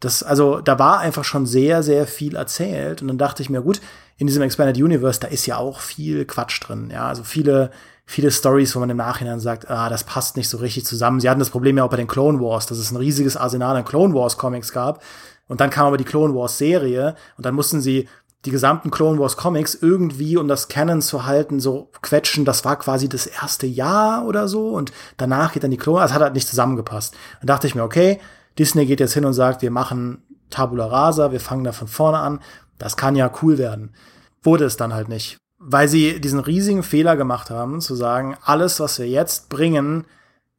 das, 0.00 0.22
also 0.22 0.60
da 0.60 0.78
war 0.78 0.98
einfach 0.98 1.24
schon 1.24 1.46
sehr, 1.46 1.82
sehr 1.82 2.06
viel 2.06 2.36
erzählt. 2.36 3.00
Und 3.00 3.08
dann 3.08 3.18
dachte 3.18 3.42
ich 3.42 3.48
mir, 3.48 3.62
gut, 3.62 3.80
in 4.18 4.26
diesem 4.26 4.42
Expanded 4.42 4.76
Universe, 4.76 5.18
da 5.20 5.28
ist 5.28 5.46
ja 5.46 5.56
auch 5.56 5.80
viel 5.80 6.24
Quatsch 6.26 6.60
drin. 6.62 6.90
Ja, 6.92 7.08
also 7.08 7.22
viele, 7.24 7.70
viele 8.04 8.30
Stories, 8.30 8.76
wo 8.76 8.80
man 8.80 8.90
im 8.90 8.98
Nachhinein 8.98 9.40
sagt, 9.40 9.70
ah, 9.70 9.88
das 9.88 10.04
passt 10.04 10.36
nicht 10.36 10.48
so 10.48 10.58
richtig 10.58 10.84
zusammen. 10.84 11.20
Sie 11.20 11.30
hatten 11.30 11.38
das 11.38 11.50
Problem 11.50 11.78
ja 11.78 11.84
auch 11.84 11.90
bei 11.90 11.96
den 11.96 12.06
Clone 12.06 12.38
Wars, 12.40 12.66
dass 12.66 12.78
es 12.78 12.90
ein 12.90 12.96
riesiges 12.96 13.36
Arsenal 13.36 13.76
an 13.76 13.84
Clone 13.84 14.14
Wars 14.14 14.36
Comics 14.36 14.72
gab 14.72 15.02
und 15.48 15.60
dann 15.60 15.70
kam 15.70 15.86
aber 15.86 15.96
die 15.96 16.04
Clone 16.04 16.34
Wars 16.34 16.58
Serie 16.58 17.16
und 17.36 17.46
dann 17.46 17.54
mussten 17.54 17.80
sie 17.80 18.08
die 18.44 18.50
gesamten 18.50 18.90
Clone 18.90 19.18
Wars 19.18 19.36
Comics 19.36 19.74
irgendwie, 19.74 20.36
um 20.36 20.48
das 20.48 20.68
Canon 20.68 21.00
zu 21.00 21.24
halten, 21.24 21.60
so 21.60 21.90
quetschen. 22.02 22.44
Das 22.44 22.64
war 22.64 22.78
quasi 22.78 23.08
das 23.08 23.26
erste 23.26 23.66
Jahr 23.66 24.26
oder 24.26 24.48
so 24.48 24.70
und 24.70 24.92
danach 25.16 25.52
geht 25.52 25.64
dann 25.64 25.70
die 25.70 25.78
Clone, 25.78 26.02
also 26.02 26.14
hat 26.14 26.22
halt 26.22 26.34
nicht 26.34 26.48
zusammengepasst. 26.48 27.14
Dann 27.40 27.46
dachte 27.46 27.66
ich 27.66 27.74
mir, 27.74 27.84
okay, 27.84 28.20
Disney 28.58 28.86
geht 28.86 29.00
jetzt 29.00 29.14
hin 29.14 29.24
und 29.24 29.34
sagt, 29.34 29.62
wir 29.62 29.70
machen 29.70 30.22
Tabula 30.50 30.86
Rasa, 30.86 31.32
wir 31.32 31.40
fangen 31.40 31.64
da 31.64 31.72
von 31.72 31.88
vorne 31.88 32.18
an. 32.18 32.40
Das 32.78 32.96
kann 32.96 33.16
ja 33.16 33.30
cool 33.42 33.58
werden. 33.58 33.94
Wurde 34.42 34.64
es 34.64 34.76
dann 34.76 34.94
halt 34.94 35.08
nicht. 35.08 35.38
Weil 35.58 35.88
sie 35.88 36.20
diesen 36.20 36.40
riesigen 36.40 36.82
Fehler 36.82 37.16
gemacht 37.16 37.50
haben, 37.50 37.80
zu 37.80 37.94
sagen, 37.94 38.36
alles, 38.44 38.78
was 38.80 38.98
wir 38.98 39.08
jetzt 39.08 39.48
bringen, 39.48 40.06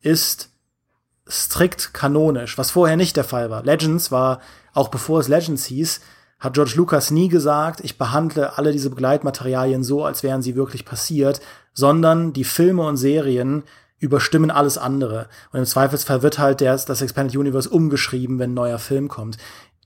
ist 0.02 0.50
strikt 1.28 1.94
kanonisch, 1.94 2.58
was 2.58 2.72
vorher 2.72 2.98
nicht 2.98 3.16
der 3.16 3.24
Fall 3.24 3.50
war. 3.50 3.64
Legends 3.64 4.12
war 4.12 4.40
auch 4.76 4.90
bevor 4.90 5.20
es 5.20 5.28
Legends 5.28 5.66
hieß, 5.66 6.02
hat 6.40 6.54
George 6.54 6.74
Lucas 6.76 7.10
nie 7.10 7.30
gesagt, 7.30 7.80
ich 7.82 7.98
behandle 7.98 8.58
alle 8.58 8.72
diese 8.72 8.90
Begleitmaterialien 8.90 9.84
so, 9.84 10.06
als 10.06 10.22
wären 10.22 10.42
sie 10.42 10.56
wirklich 10.56 10.86
passiert, 10.86 11.42
sondern 11.74 12.34
die 12.34 12.44
Filme 12.44 12.84
und 12.84 12.98
Serien 12.98 13.64
überstimmen 13.98 14.52
alles 14.52 14.78
andere. 14.78 15.28
Und 15.52 15.60
im 15.60 15.66
Zweifelsfall 15.66 16.22
wird 16.22 16.38
halt 16.38 16.60
der, 16.60 16.78
das 16.78 17.02
Expanded 17.02 17.36
Universe 17.36 17.70
umgeschrieben, 17.70 18.38
wenn 18.38 18.52
ein 18.52 18.56
neuer 18.56 18.78
Film 18.78 19.08
kommt. 19.08 19.38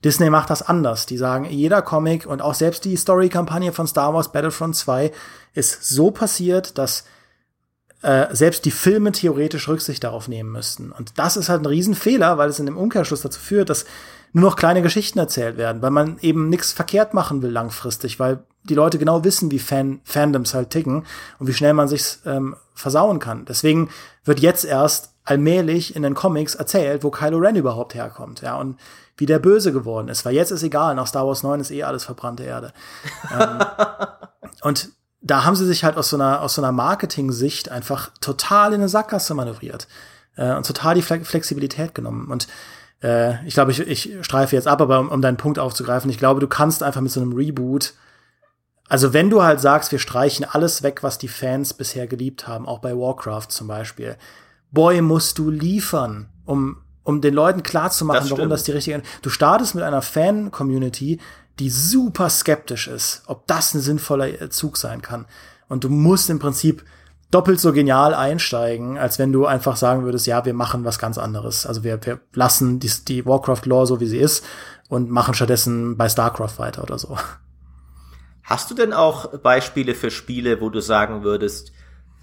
Disney 0.04 0.30
macht 0.30 0.50
das 0.50 0.62
anders. 0.62 1.06
Die 1.06 1.16
sagen, 1.16 1.44
jeder 1.44 1.82
Comic 1.82 2.26
und 2.26 2.42
auch 2.42 2.54
selbst 2.54 2.84
die 2.84 2.96
Story-Kampagne 2.96 3.72
von 3.72 3.86
Star 3.86 4.12
Wars 4.12 4.32
Battlefront 4.32 4.74
2 4.76 5.12
ist 5.54 5.84
so 5.84 6.10
passiert, 6.10 6.78
dass 6.78 7.04
äh, 8.02 8.34
selbst 8.34 8.64
die 8.64 8.70
Filme 8.70 9.12
theoretisch 9.12 9.68
Rücksicht 9.68 10.02
darauf 10.02 10.26
nehmen 10.26 10.52
müssten. 10.52 10.90
Und 10.90 11.18
das 11.18 11.36
ist 11.36 11.48
halt 11.48 11.62
ein 11.62 11.66
Riesenfehler, 11.66 12.38
weil 12.38 12.48
es 12.48 12.58
in 12.58 12.66
dem 12.66 12.78
Umkehrschluss 12.78 13.20
dazu 13.20 13.38
führt, 13.38 13.68
dass 13.68 13.84
nur 14.32 14.44
noch 14.44 14.56
kleine 14.56 14.82
Geschichten 14.82 15.18
erzählt 15.18 15.56
werden, 15.56 15.82
weil 15.82 15.90
man 15.90 16.18
eben 16.20 16.48
nichts 16.48 16.72
verkehrt 16.72 17.14
machen 17.14 17.42
will 17.42 17.50
langfristig, 17.50 18.20
weil 18.20 18.44
die 18.64 18.74
Leute 18.74 18.98
genau 18.98 19.24
wissen, 19.24 19.50
wie 19.50 19.58
Fan 19.58 20.00
Fandoms 20.04 20.54
halt 20.54 20.70
ticken 20.70 21.04
und 21.38 21.46
wie 21.46 21.54
schnell 21.54 21.72
man 21.72 21.88
sich's 21.88 22.20
ähm, 22.26 22.56
versauen 22.74 23.18
kann. 23.18 23.44
Deswegen 23.46 23.90
wird 24.24 24.40
jetzt 24.40 24.64
erst 24.64 25.14
allmählich 25.24 25.96
in 25.96 26.02
den 26.02 26.14
Comics 26.14 26.54
erzählt, 26.54 27.04
wo 27.04 27.10
Kylo 27.10 27.38
Ren 27.38 27.56
überhaupt 27.56 27.94
herkommt, 27.94 28.40
ja, 28.40 28.56
und 28.56 28.78
wie 29.16 29.26
der 29.26 29.38
Böse 29.38 29.72
geworden 29.72 30.08
ist, 30.08 30.24
weil 30.24 30.34
jetzt 30.34 30.50
ist 30.50 30.62
egal, 30.62 30.94
nach 30.94 31.06
Star 31.06 31.26
Wars 31.26 31.42
9 31.42 31.60
ist 31.60 31.70
eh 31.70 31.82
alles 31.82 32.04
verbrannte 32.04 32.42
Erde. 32.42 32.72
ähm, 33.38 33.58
und 34.62 34.90
da 35.20 35.44
haben 35.44 35.56
sie 35.56 35.66
sich 35.66 35.84
halt 35.84 35.96
aus 35.96 36.08
so 36.08 36.16
einer, 36.16 36.40
aus 36.40 36.54
so 36.54 36.62
einer 36.62 36.72
Marketing-Sicht 36.72 37.70
einfach 37.70 38.10
total 38.20 38.72
in 38.72 38.80
eine 38.80 38.88
Sackgasse 38.88 39.34
manövriert 39.34 39.86
äh, 40.36 40.54
und 40.54 40.66
total 40.66 40.94
die 40.94 41.02
Flexibilität 41.02 41.94
genommen. 41.94 42.28
Und 42.30 42.48
äh, 43.02 43.44
ich 43.46 43.54
glaube, 43.54 43.70
ich, 43.70 43.80
ich 43.80 44.12
streife 44.22 44.56
jetzt 44.56 44.68
ab, 44.68 44.80
aber 44.80 45.00
um, 45.00 45.08
um 45.08 45.22
deinen 45.22 45.36
Punkt 45.36 45.58
aufzugreifen, 45.58 46.10
ich 46.10 46.18
glaube, 46.18 46.40
du 46.40 46.48
kannst 46.48 46.82
einfach 46.82 47.00
mit 47.00 47.12
so 47.12 47.20
einem 47.20 47.32
Reboot 47.32 47.94
Also 48.88 49.12
wenn 49.12 49.30
du 49.30 49.42
halt 49.42 49.60
sagst, 49.60 49.92
wir 49.92 49.98
streichen 49.98 50.44
alles 50.44 50.82
weg, 50.82 51.02
was 51.02 51.18
die 51.18 51.28
Fans 51.28 51.74
bisher 51.74 52.06
geliebt 52.06 52.48
haben, 52.48 52.66
auch 52.66 52.80
bei 52.80 52.92
Warcraft 52.94 53.48
zum 53.50 53.68
Beispiel, 53.68 54.16
boy, 54.72 55.00
musst 55.00 55.38
du 55.38 55.50
liefern, 55.50 56.28
um, 56.44 56.78
um 57.04 57.20
den 57.20 57.34
Leuten 57.34 57.62
klarzumachen, 57.62 58.22
Das 58.22 58.30
warum 58.30 58.48
das 58.50 58.64
die 58.64 58.72
richtige. 58.72 59.02
Du 59.22 59.30
startest 59.30 59.74
mit 59.74 59.84
einer 59.84 60.02
Fan-Community, 60.02 61.20
die 61.58 61.70
super 61.70 62.30
skeptisch 62.30 62.88
ist, 62.88 63.22
ob 63.26 63.46
das 63.46 63.74
ein 63.74 63.80
sinnvoller 63.80 64.40
äh, 64.40 64.50
Zug 64.50 64.76
sein 64.76 65.02
kann. 65.02 65.26
Und 65.68 65.84
du 65.84 65.88
musst 65.88 66.30
im 66.30 66.38
Prinzip 66.38 66.84
doppelt 67.30 67.60
so 67.60 67.72
genial 67.72 68.14
einsteigen, 68.14 68.98
als 68.98 69.18
wenn 69.18 69.32
du 69.32 69.46
einfach 69.46 69.76
sagen 69.76 70.04
würdest, 70.04 70.26
ja, 70.26 70.44
wir 70.44 70.54
machen 70.54 70.84
was 70.84 70.98
ganz 70.98 71.16
anderes. 71.16 71.66
Also 71.66 71.84
wir, 71.84 72.04
wir 72.04 72.20
lassen 72.32 72.80
die, 72.80 72.90
die 73.06 73.24
Warcraft-Lore 73.24 73.86
so, 73.86 74.00
wie 74.00 74.06
sie 74.06 74.18
ist 74.18 74.44
und 74.88 75.10
machen 75.10 75.34
stattdessen 75.34 75.96
bei 75.96 76.08
StarCraft 76.08 76.58
weiter 76.58 76.82
oder 76.82 76.98
so. 76.98 77.16
Hast 78.42 78.70
du 78.70 78.74
denn 78.74 78.92
auch 78.92 79.38
Beispiele 79.38 79.94
für 79.94 80.10
Spiele, 80.10 80.60
wo 80.60 80.70
du 80.70 80.80
sagen 80.80 81.22
würdest, 81.22 81.72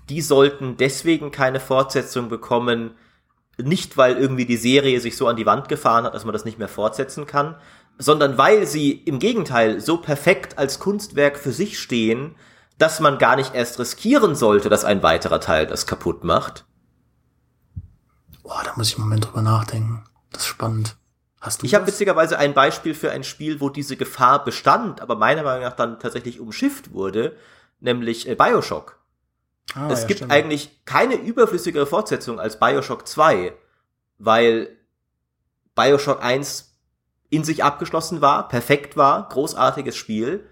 die 0.10 0.22
sollten 0.22 0.76
deswegen 0.76 1.32
keine 1.32 1.62
Fortsetzung 1.62 2.28
bekommen, 2.28 2.91
nicht 3.58 3.98
weil 3.98 4.17
irgendwie 4.17 4.46
die 4.46 4.58
Serie 4.58 5.00
sich 5.00 5.15
so 5.15 5.28
an 5.28 5.38
die 5.38 5.46
Wand 5.46 5.70
gefahren 5.70 6.04
hat, 6.04 6.13
dass 6.13 6.26
man 6.26 6.34
das 6.34 6.46
nicht 6.46 6.60
mehr 6.60 6.67
fortsetzen 6.67 7.26
kann, 7.26 7.56
sondern 7.98 8.38
weil 8.38 8.67
sie 8.67 8.91
im 8.91 9.20
Gegenteil 9.20 9.80
so 9.80 9.98
perfekt 9.98 10.58
als 10.58 10.80
Kunstwerk 10.80 11.38
für 11.38 11.52
sich 11.52 11.80
stehen, 11.80 12.36
dass 12.77 12.99
man 12.99 13.17
gar 13.17 13.35
nicht 13.35 13.55
erst 13.55 13.79
riskieren 13.79 14.35
sollte, 14.35 14.69
dass 14.69 14.85
ein 14.85 15.03
weiterer 15.03 15.39
Teil 15.39 15.67
das 15.67 15.87
kaputt 15.87 16.23
macht? 16.23 16.65
Boah, 18.43 18.61
da 18.63 18.73
muss 18.75 18.89
ich 18.89 18.95
einen 18.95 19.05
Moment 19.05 19.25
drüber 19.25 19.41
nachdenken. 19.41 20.03
Das 20.31 20.43
ist 20.43 20.47
spannend. 20.47 20.95
Hast 21.41 21.61
du 21.61 21.65
Ich 21.65 21.75
habe 21.75 21.87
witzigerweise 21.87 22.37
ein 22.39 22.53
Beispiel 22.53 22.93
für 22.93 23.11
ein 23.11 23.23
Spiel, 23.23 23.61
wo 23.61 23.69
diese 23.69 23.97
Gefahr 23.97 24.43
bestand, 24.43 25.01
aber 25.01 25.15
meiner 25.15 25.43
Meinung 25.43 25.63
nach 25.63 25.75
dann 25.75 25.99
tatsächlich 25.99 26.39
umschifft 26.39 26.93
wurde, 26.93 27.35
nämlich 27.79 28.27
äh, 28.27 28.35
Bioshock. 28.35 28.97
Ah, 29.75 29.89
es 29.91 30.01
ja, 30.01 30.07
gibt 30.07 30.19
stimmt. 30.19 30.31
eigentlich 30.31 30.85
keine 30.85 31.15
überflüssigere 31.15 31.85
Fortsetzung 31.85 32.39
als 32.39 32.59
Bioshock 32.59 33.07
2, 33.07 33.53
weil 34.17 34.69
Bioshock 35.75 36.23
1 36.23 36.75
in 37.29 37.43
sich 37.43 37.63
abgeschlossen 37.63 38.21
war, 38.21 38.47
perfekt 38.47 38.97
war, 38.97 39.27
großartiges 39.29 39.95
Spiel. 39.95 40.49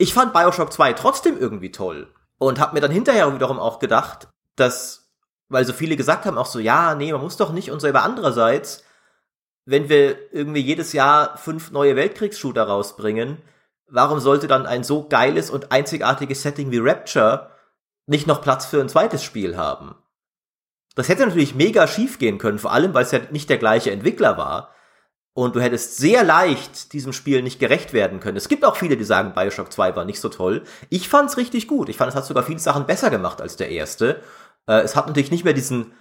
Ich 0.00 0.14
fand 0.14 0.32
Bioshock 0.32 0.72
2 0.72 0.94
trotzdem 0.94 1.38
irgendwie 1.38 1.72
toll 1.72 2.10
und 2.38 2.58
habe 2.58 2.72
mir 2.72 2.80
dann 2.80 2.90
hinterher 2.90 3.34
wiederum 3.34 3.58
auch 3.58 3.80
gedacht, 3.80 4.28
dass, 4.56 5.12
weil 5.50 5.66
so 5.66 5.74
viele 5.74 5.94
gesagt 5.94 6.24
haben, 6.24 6.38
auch 6.38 6.46
so, 6.46 6.58
ja, 6.58 6.94
nee, 6.94 7.12
man 7.12 7.20
muss 7.20 7.36
doch 7.36 7.52
nicht 7.52 7.70
und 7.70 7.80
so, 7.80 7.86
aber 7.86 8.02
andererseits, 8.02 8.82
wenn 9.66 9.90
wir 9.90 10.32
irgendwie 10.32 10.62
jedes 10.62 10.94
Jahr 10.94 11.36
fünf 11.36 11.70
neue 11.70 11.96
Weltkriegsshooter 11.96 12.62
rausbringen, 12.62 13.42
warum 13.88 14.20
sollte 14.20 14.48
dann 14.48 14.64
ein 14.64 14.84
so 14.84 15.06
geiles 15.06 15.50
und 15.50 15.70
einzigartiges 15.70 16.40
Setting 16.40 16.70
wie 16.70 16.78
Rapture 16.78 17.50
nicht 18.06 18.26
noch 18.26 18.40
Platz 18.40 18.64
für 18.64 18.80
ein 18.80 18.88
zweites 18.88 19.22
Spiel 19.22 19.58
haben? 19.58 19.96
Das 20.94 21.10
hätte 21.10 21.26
natürlich 21.26 21.54
mega 21.54 21.86
schief 21.86 22.18
gehen 22.18 22.38
können, 22.38 22.58
vor 22.58 22.72
allem, 22.72 22.94
weil 22.94 23.04
es 23.04 23.10
ja 23.10 23.20
nicht 23.32 23.50
der 23.50 23.58
gleiche 23.58 23.90
Entwickler 23.90 24.38
war. 24.38 24.74
Und 25.32 25.54
du 25.54 25.60
hättest 25.60 25.96
sehr 25.96 26.24
leicht 26.24 26.92
diesem 26.92 27.12
Spiel 27.12 27.42
nicht 27.42 27.60
gerecht 27.60 27.92
werden 27.92 28.18
können. 28.18 28.36
Es 28.36 28.48
gibt 28.48 28.64
auch 28.64 28.76
viele, 28.76 28.96
die 28.96 29.04
sagen, 29.04 29.32
Bioshock 29.32 29.72
2 29.72 29.94
war 29.94 30.04
nicht 30.04 30.20
so 30.20 30.28
toll. 30.28 30.64
Ich 30.88 31.08
fand's 31.08 31.36
richtig 31.36 31.68
gut. 31.68 31.88
Ich 31.88 31.96
fand, 31.96 32.10
es 32.10 32.16
hat 32.16 32.26
sogar 32.26 32.42
viele 32.42 32.58
Sachen 32.58 32.86
besser 32.86 33.10
gemacht 33.10 33.40
als 33.40 33.56
der 33.56 33.70
erste. 33.70 34.22
Äh, 34.66 34.80
es 34.80 34.96
hat 34.96 35.06
natürlich 35.06 35.30
nicht 35.30 35.44
mehr 35.44 35.52
diesen 35.52 35.92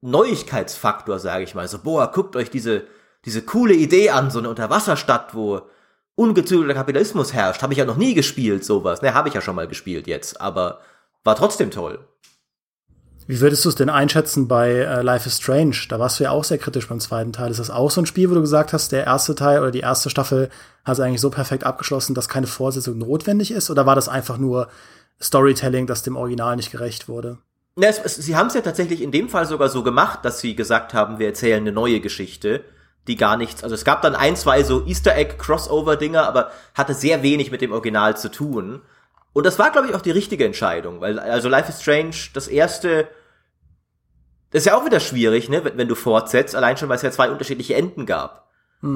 Neuigkeitsfaktor, 0.00 1.18
sage 1.20 1.44
ich 1.44 1.54
mal. 1.54 1.68
So, 1.68 1.78
boah, 1.78 2.10
guckt 2.10 2.34
euch 2.34 2.50
diese, 2.50 2.86
diese 3.24 3.42
coole 3.42 3.74
Idee 3.74 4.10
an, 4.10 4.30
so 4.30 4.40
eine 4.40 4.48
Unterwasserstadt, 4.48 5.34
wo 5.34 5.62
ungezügelter 6.16 6.74
Kapitalismus 6.74 7.32
herrscht. 7.32 7.62
Habe 7.62 7.72
ich 7.72 7.78
ja 7.78 7.84
noch 7.84 7.96
nie 7.96 8.14
gespielt, 8.14 8.64
sowas. 8.64 9.00
Ne, 9.00 9.14
habe 9.14 9.28
ich 9.28 9.34
ja 9.34 9.40
schon 9.40 9.56
mal 9.56 9.68
gespielt 9.68 10.08
jetzt, 10.08 10.40
aber 10.40 10.80
war 11.22 11.36
trotzdem 11.36 11.70
toll. 11.70 12.00
Wie 13.26 13.40
würdest 13.40 13.64
du 13.64 13.68
es 13.68 13.74
denn 13.74 13.90
einschätzen 13.90 14.46
bei 14.46 14.70
äh, 14.70 15.02
Life 15.02 15.28
is 15.28 15.38
Strange? 15.38 15.76
Da 15.88 15.98
warst 15.98 16.20
du 16.20 16.24
ja 16.24 16.30
auch 16.30 16.44
sehr 16.44 16.58
kritisch 16.58 16.88
beim 16.88 17.00
zweiten 17.00 17.32
Teil. 17.32 17.50
Ist 17.50 17.58
das 17.58 17.70
auch 17.70 17.90
so 17.90 18.00
ein 18.00 18.06
Spiel, 18.06 18.30
wo 18.30 18.34
du 18.34 18.40
gesagt 18.40 18.72
hast, 18.72 18.92
der 18.92 19.04
erste 19.04 19.34
Teil 19.34 19.60
oder 19.60 19.72
die 19.72 19.80
erste 19.80 20.10
Staffel 20.10 20.48
hat 20.84 20.94
es 20.94 21.00
eigentlich 21.00 21.20
so 21.20 21.30
perfekt 21.30 21.64
abgeschlossen, 21.64 22.14
dass 22.14 22.28
keine 22.28 22.46
Fortsetzung 22.46 22.98
notwendig 22.98 23.50
ist? 23.50 23.68
Oder 23.68 23.84
war 23.84 23.96
das 23.96 24.08
einfach 24.08 24.38
nur 24.38 24.68
Storytelling, 25.20 25.88
das 25.88 26.04
dem 26.04 26.16
Original 26.16 26.54
nicht 26.54 26.70
gerecht 26.70 27.08
wurde? 27.08 27.38
Ja, 27.78 27.88
es, 27.88 27.98
es, 27.98 28.14
sie 28.14 28.36
haben 28.36 28.46
es 28.46 28.54
ja 28.54 28.60
tatsächlich 28.60 29.02
in 29.02 29.10
dem 29.10 29.28
Fall 29.28 29.46
sogar 29.46 29.68
so 29.68 29.82
gemacht, 29.82 30.20
dass 30.22 30.40
sie 30.40 30.54
gesagt 30.54 30.94
haben, 30.94 31.18
wir 31.18 31.26
erzählen 31.26 31.60
eine 31.60 31.72
neue 31.72 32.00
Geschichte, 32.00 32.64
die 33.06 33.16
gar 33.16 33.36
nichts, 33.36 33.62
also 33.62 33.74
es 33.74 33.84
gab 33.84 34.02
dann 34.02 34.14
ein, 34.14 34.36
zwei 34.36 34.62
so 34.62 34.84
Easter 34.86 35.14
Egg 35.14 35.34
Crossover 35.36 35.96
Dinger, 35.96 36.26
aber 36.26 36.50
hatte 36.74 36.94
sehr 36.94 37.22
wenig 37.22 37.50
mit 37.50 37.60
dem 37.60 37.72
Original 37.72 38.16
zu 38.16 38.30
tun. 38.30 38.82
Und 39.36 39.44
das 39.44 39.58
war, 39.58 39.70
glaube 39.70 39.86
ich, 39.86 39.94
auch 39.94 40.00
die 40.00 40.12
richtige 40.12 40.46
Entscheidung, 40.46 41.02
weil 41.02 41.18
also 41.18 41.50
Life 41.50 41.68
is 41.68 41.82
Strange, 41.82 42.16
das 42.32 42.48
erste, 42.48 43.06
das 44.50 44.62
ist 44.62 44.64
ja 44.64 44.74
auch 44.74 44.86
wieder 44.86 44.98
schwierig, 44.98 45.50
ne, 45.50 45.62
wenn, 45.62 45.76
wenn 45.76 45.88
du 45.88 45.94
fortsetzt, 45.94 46.56
allein 46.56 46.78
schon, 46.78 46.88
weil 46.88 46.96
es 46.96 47.02
ja 47.02 47.10
zwei 47.10 47.30
unterschiedliche 47.30 47.74
Enden 47.74 48.06
gab. 48.06 48.48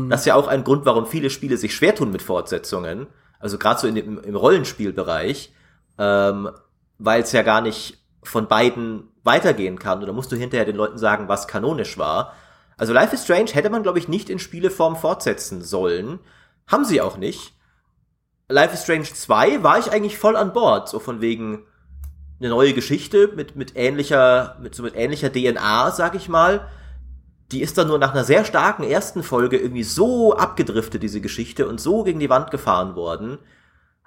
Das 0.08 0.20
ist 0.20 0.26
ja 0.26 0.36
auch 0.36 0.48
ein 0.48 0.64
Grund, 0.64 0.86
warum 0.86 1.06
viele 1.06 1.28
Spiele 1.28 1.58
sich 1.58 1.74
schwer 1.74 1.94
tun 1.94 2.10
mit 2.10 2.22
Fortsetzungen, 2.22 3.08
also 3.38 3.58
gerade 3.58 3.80
so 3.80 3.86
in 3.86 3.94
dem, 3.94 4.18
im 4.18 4.34
Rollenspielbereich, 4.34 5.52
ähm, 5.98 6.48
weil 6.96 7.20
es 7.20 7.32
ja 7.32 7.42
gar 7.42 7.60
nicht 7.60 7.98
von 8.22 8.48
beiden 8.48 9.10
weitergehen 9.22 9.78
kann. 9.78 10.00
Da 10.00 10.10
musst 10.10 10.32
du 10.32 10.36
hinterher 10.36 10.64
den 10.64 10.76
Leuten 10.76 10.96
sagen, 10.96 11.28
was 11.28 11.48
kanonisch 11.48 11.98
war. 11.98 12.32
Also 12.78 12.94
Life 12.94 13.14
is 13.14 13.24
Strange 13.24 13.50
hätte 13.52 13.68
man, 13.68 13.82
glaube 13.82 13.98
ich, 13.98 14.08
nicht 14.08 14.30
in 14.30 14.38
Spieleform 14.38 14.96
fortsetzen 14.96 15.60
sollen. 15.60 16.18
Haben 16.66 16.86
sie 16.86 17.02
auch 17.02 17.18
nicht. 17.18 17.59
Life 18.50 18.74
is 18.74 18.82
Strange 18.82 19.04
2 19.04 19.62
war 19.62 19.78
ich 19.78 19.92
eigentlich 19.92 20.18
voll 20.18 20.36
an 20.36 20.52
Bord, 20.52 20.88
so 20.88 20.98
von 20.98 21.20
wegen 21.20 21.66
eine 22.40 22.48
neue 22.48 22.72
Geschichte 22.72 23.28
mit, 23.34 23.54
mit 23.54 23.76
ähnlicher, 23.76 24.56
mit 24.60 24.74
so 24.74 24.82
mit 24.82 24.96
ähnlicher 24.96 25.32
DNA, 25.32 25.90
sag 25.92 26.14
ich 26.14 26.28
mal. 26.28 26.68
Die 27.52 27.62
ist 27.62 27.78
dann 27.78 27.88
nur 27.88 27.98
nach 27.98 28.12
einer 28.12 28.24
sehr 28.24 28.44
starken 28.44 28.82
ersten 28.82 29.22
Folge 29.22 29.58
irgendwie 29.58 29.82
so 29.82 30.36
abgedriftet, 30.36 31.02
diese 31.02 31.20
Geschichte, 31.20 31.68
und 31.68 31.80
so 31.80 32.04
gegen 32.04 32.20
die 32.20 32.30
Wand 32.30 32.50
gefahren 32.50 32.94
worden. 32.94 33.38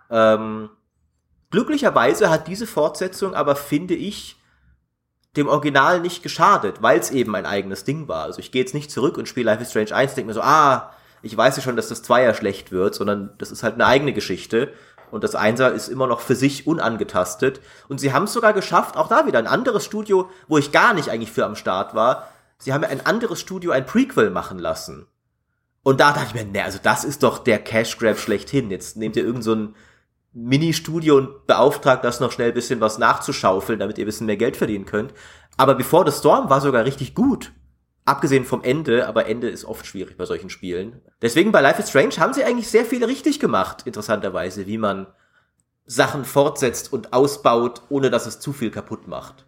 Ähm, 0.10 0.70
glücklicherweise 1.52 2.30
hat 2.30 2.48
diese 2.48 2.68
Fortsetzung 2.68 3.36
aber, 3.36 3.56
finde 3.56 3.96
ich, 3.96 4.38
dem 5.36 5.48
Original 5.48 6.00
nicht 6.00 6.24
geschadet, 6.24 6.82
weil 6.82 7.00
es 7.00 7.12
eben 7.12 7.36
ein 7.36 7.46
eigenes 7.46 7.84
Ding 7.84 8.08
war. 8.08 8.24
Also 8.24 8.40
ich 8.40 8.52
gehe 8.52 8.62
jetzt 8.62 8.74
nicht 8.74 8.92
zurück 8.92 9.18
und 9.18 9.28
spiele 9.28 9.52
Life 9.52 9.64
is 9.64 9.70
Strange 9.70 9.94
1 9.94 10.16
denke 10.16 10.28
mir 10.28 10.34
so, 10.34 10.42
ah, 10.42 10.94
ich 11.24 11.36
weiß 11.36 11.56
ja 11.56 11.64
schon, 11.64 11.78
dass 11.78 11.88
das 11.88 12.04
Zweier 12.04 12.34
schlecht 12.34 12.72
wird, 12.72 12.94
sondern 12.94 13.34
das 13.38 13.50
ist 13.50 13.64
halt 13.64 13.76
eine 13.76 13.86
eigene 13.86 14.14
Geschichte. 14.14 14.74
Und 15.10 15.24
das 15.24 15.36
Einser 15.36 15.72
ist 15.72 15.88
immer 15.88 16.06
noch 16.06 16.20
für 16.20 16.36
sich 16.36 16.68
unangetastet. 16.68 17.62
Und 17.88 18.00
sie 18.00 18.14
haben 18.14 18.24
es 18.24 18.34
sogar 18.34 18.52
geschafft, 18.52 18.98
auch 18.98 19.08
da 19.08 19.26
wieder 19.26 19.40
ein 19.40 19.48
anderes 19.48 19.86
Studio, 19.86 20.30
wo 20.48 20.58
ich 20.58 20.72
gar 20.72 20.94
nicht 20.94 21.10
eigentlich 21.10 21.32
für 21.32 21.46
am 21.46 21.56
Start 21.56 21.96
war. 21.96 22.28
Sie 22.58 22.74
haben 22.74 22.84
ja 22.84 22.90
ein 22.90 23.06
anderes 23.06 23.40
Studio 23.40 23.72
ein 23.72 23.86
Prequel 23.86 24.32
machen 24.32 24.60
lassen. 24.60 25.08
Und 25.82 26.00
da 26.00 26.12
dachte 26.12 26.28
ich 26.28 26.34
mir, 26.34 26.46
ne, 26.46 26.64
also 26.64 26.80
das 26.82 27.06
ist 27.06 27.24
doch 27.24 27.40
der 27.40 27.60
Cash 27.60 27.98
Grab 27.98 28.18
schlechthin. 28.18 28.70
Jetzt 28.70 28.98
nehmt 28.98 29.16
ihr 29.16 29.24
irgend 29.24 29.44
so 29.44 29.70
Mini-Studio 30.34 31.18
und 31.18 31.48
beauftragt 31.48 32.04
das 32.04 32.20
noch 32.20 32.32
schnell 32.32 32.50
ein 32.50 32.54
bisschen 32.56 32.82
was 32.82 32.98
nachzuschaufeln, 32.98 33.80
damit 33.80 33.98
ihr 33.98 34.04
ein 34.04 34.08
bisschen 34.08 34.28
mehr 34.28 34.38
Geld 34.38 34.58
verdienen 34.58 34.86
könnt. 34.86 35.14
Aber 35.56 35.76
Before 35.76 36.10
the 36.10 36.18
Storm 36.18 36.50
war 36.50 36.60
sogar 36.60 36.84
richtig 36.84 37.16
gut. 37.16 37.54
Abgesehen 38.06 38.44
vom 38.44 38.64
Ende, 38.64 39.08
aber 39.08 39.28
Ende 39.28 39.50
ist 39.50 39.64
oft 39.64 39.86
schwierig 39.86 40.18
bei 40.18 40.26
solchen 40.26 40.50
Spielen. 40.50 41.02
Deswegen 41.22 41.54
bei 41.54 41.62
Life 41.62 41.82
is 41.82 41.90
Strange 41.90 42.16
haben 42.18 42.34
sie 42.34 42.44
eigentlich 42.44 42.70
sehr 42.70 42.86
viel 42.86 43.04
richtig 43.04 43.40
gemacht, 43.40 43.84
interessanterweise, 43.86 44.68
wie 44.68 44.78
man 44.78 45.08
Sachen 45.86 46.26
fortsetzt 46.26 46.92
und 46.92 47.14
ausbaut, 47.14 47.82
ohne 47.90 48.10
dass 48.10 48.26
es 48.26 48.40
zu 48.40 48.52
viel 48.52 48.72
kaputt 48.72 49.08
macht. 49.08 49.46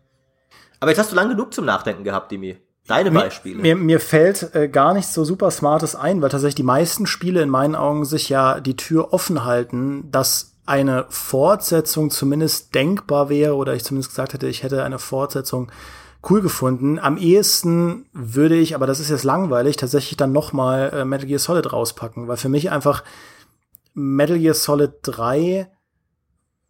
Aber 0.80 0.92
jetzt 0.92 1.00
hast 1.00 1.12
du 1.12 1.16
lang 1.16 1.30
genug 1.30 1.54
zum 1.54 1.66
Nachdenken 1.66 2.04
gehabt, 2.04 2.32
Dimi. 2.32 2.58
Deine 2.88 3.10
Beispiele. 3.12 3.62
Mir, 3.62 3.76
mir 3.76 4.00
fällt 4.00 4.54
äh, 4.54 4.70
gar 4.70 4.94
nichts 4.94 5.14
so 5.14 5.26
super 5.26 5.50
Smartes 5.50 5.96
ein, 5.96 6.22
weil 6.22 6.30
tatsächlich 6.30 6.56
die 6.56 6.64
meisten 6.64 7.08
Spiele 7.08 7.42
in 7.42 7.50
meinen 7.50 7.76
Augen 7.76 8.06
sich 8.06 8.30
ja 8.30 8.60
die 8.60 8.76
Tür 8.76 9.12
offen 9.12 9.44
halten, 9.44 10.12
dass 10.12 10.56
eine 10.68 11.06
Fortsetzung 11.10 12.12
zumindest 12.12 12.76
denkbar 12.76 13.30
wäre 13.30 13.56
oder 13.56 13.74
ich 13.74 13.84
zumindest 13.84 14.12
gesagt 14.12 14.34
hätte, 14.34 14.48
ich 14.48 14.64
hätte 14.64 14.84
eine 14.84 15.00
Fortsetzung 15.00 15.72
cool 16.30 16.42
gefunden. 16.42 17.00
Am 17.00 17.18
ehesten 17.18 18.06
würde 18.14 18.56
ich, 18.56 18.76
aber 18.76 18.88
das 18.88 19.00
ist 19.00 19.10
jetzt 19.10 19.24
langweilig, 19.24 19.78
tatsächlich 19.78 20.18
dann 20.18 20.32
noch 20.32 20.54
mal 20.54 20.92
äh, 20.94 21.06
Metal 21.06 21.28
Gear 21.28 21.40
Solid 21.40 21.72
rauspacken, 21.72 22.28
weil 22.28 22.38
für 22.38 22.50
mich 22.50 22.72
einfach 22.72 23.04
Metal 23.94 24.40
Gear 24.40 24.54
Solid 24.54 24.92
3 25.04 25.70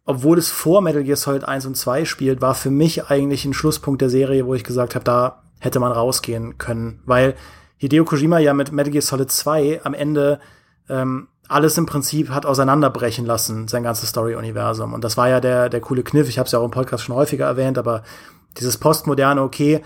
obwohl 0.06 0.38
es 0.38 0.50
vor 0.50 0.80
Metal 0.80 1.02
Gear 1.02 1.16
Solid 1.16 1.44
1 1.44 1.66
und 1.66 1.76
2 1.76 2.04
spielt, 2.04 2.40
war 2.40 2.54
für 2.54 2.70
mich 2.70 3.10
eigentlich 3.10 3.44
ein 3.44 3.52
Schlusspunkt 3.52 4.00
der 4.00 4.08
Serie, 4.08 4.46
wo 4.46 4.54
ich 4.54 4.62
gesagt 4.62 4.94
habe, 4.94 5.04
da 5.04 5.42
hätte 5.58 5.80
man 5.80 5.92
rausgehen 5.92 6.58
können, 6.58 7.02
weil 7.04 7.34
Hideo 7.76 8.04
Kojima 8.04 8.38
ja 8.38 8.54
mit 8.54 8.72
Metal 8.72 8.92
Gear 8.92 9.02
Solid 9.02 9.30
2 9.30 9.80
am 9.84 9.94
Ende 9.94 10.38
ähm, 10.88 11.28
alles 11.48 11.76
im 11.76 11.86
Prinzip 11.86 12.30
hat 12.30 12.46
auseinanderbrechen 12.46 13.26
lassen, 13.26 13.68
sein 13.68 13.82
ganzes 13.82 14.10
Story-Universum. 14.10 14.94
Und 14.94 15.02
das 15.04 15.16
war 15.16 15.28
ja 15.28 15.40
der, 15.40 15.68
der 15.68 15.80
coole 15.80 16.02
Kniff. 16.02 16.28
Ich 16.28 16.38
habe 16.38 16.46
es 16.46 16.52
ja 16.52 16.58
auch 16.58 16.64
im 16.64 16.70
Podcast 16.70 17.04
schon 17.04 17.14
häufiger 17.14 17.46
erwähnt, 17.46 17.78
aber 17.78 18.02
dieses 18.58 18.78
postmoderne, 18.78 19.42
okay, 19.42 19.82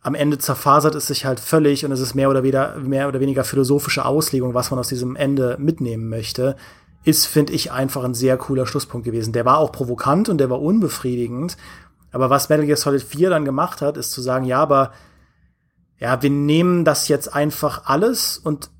am 0.00 0.14
Ende 0.14 0.38
zerfasert 0.38 0.94
es 0.94 1.06
sich 1.06 1.24
halt 1.24 1.40
völlig 1.40 1.84
und 1.84 1.92
es 1.92 2.00
ist 2.00 2.14
mehr 2.14 2.28
oder 2.28 2.42
weniger, 2.42 2.76
mehr 2.78 3.08
oder 3.08 3.20
weniger 3.20 3.42
philosophische 3.42 4.04
Auslegung, 4.04 4.52
was 4.52 4.70
man 4.70 4.78
aus 4.78 4.88
diesem 4.88 5.16
Ende 5.16 5.56
mitnehmen 5.58 6.08
möchte. 6.08 6.56
ist, 7.04 7.26
finde 7.26 7.52
ich, 7.52 7.70
einfach 7.70 8.02
ein 8.04 8.14
sehr 8.14 8.38
cooler 8.38 8.66
Schlusspunkt 8.66 9.04
gewesen. 9.04 9.32
Der 9.34 9.44
war 9.44 9.58
auch 9.58 9.72
provokant 9.72 10.28
und 10.30 10.38
der 10.38 10.48
war 10.48 10.60
unbefriedigend. 10.60 11.56
Aber 12.12 12.30
was 12.30 12.48
Metal 12.48 12.64
Gear 12.64 12.78
Solid 12.78 13.02
4 13.02 13.28
dann 13.28 13.44
gemacht 13.44 13.82
hat, 13.82 13.96
ist 13.96 14.12
zu 14.12 14.22
sagen, 14.22 14.46
ja, 14.46 14.60
aber 14.60 14.92
ja, 15.98 16.22
wir 16.22 16.30
nehmen 16.30 16.84
das 16.84 17.08
jetzt 17.08 17.34
einfach 17.34 17.86
alles 17.86 18.38
und 18.38 18.70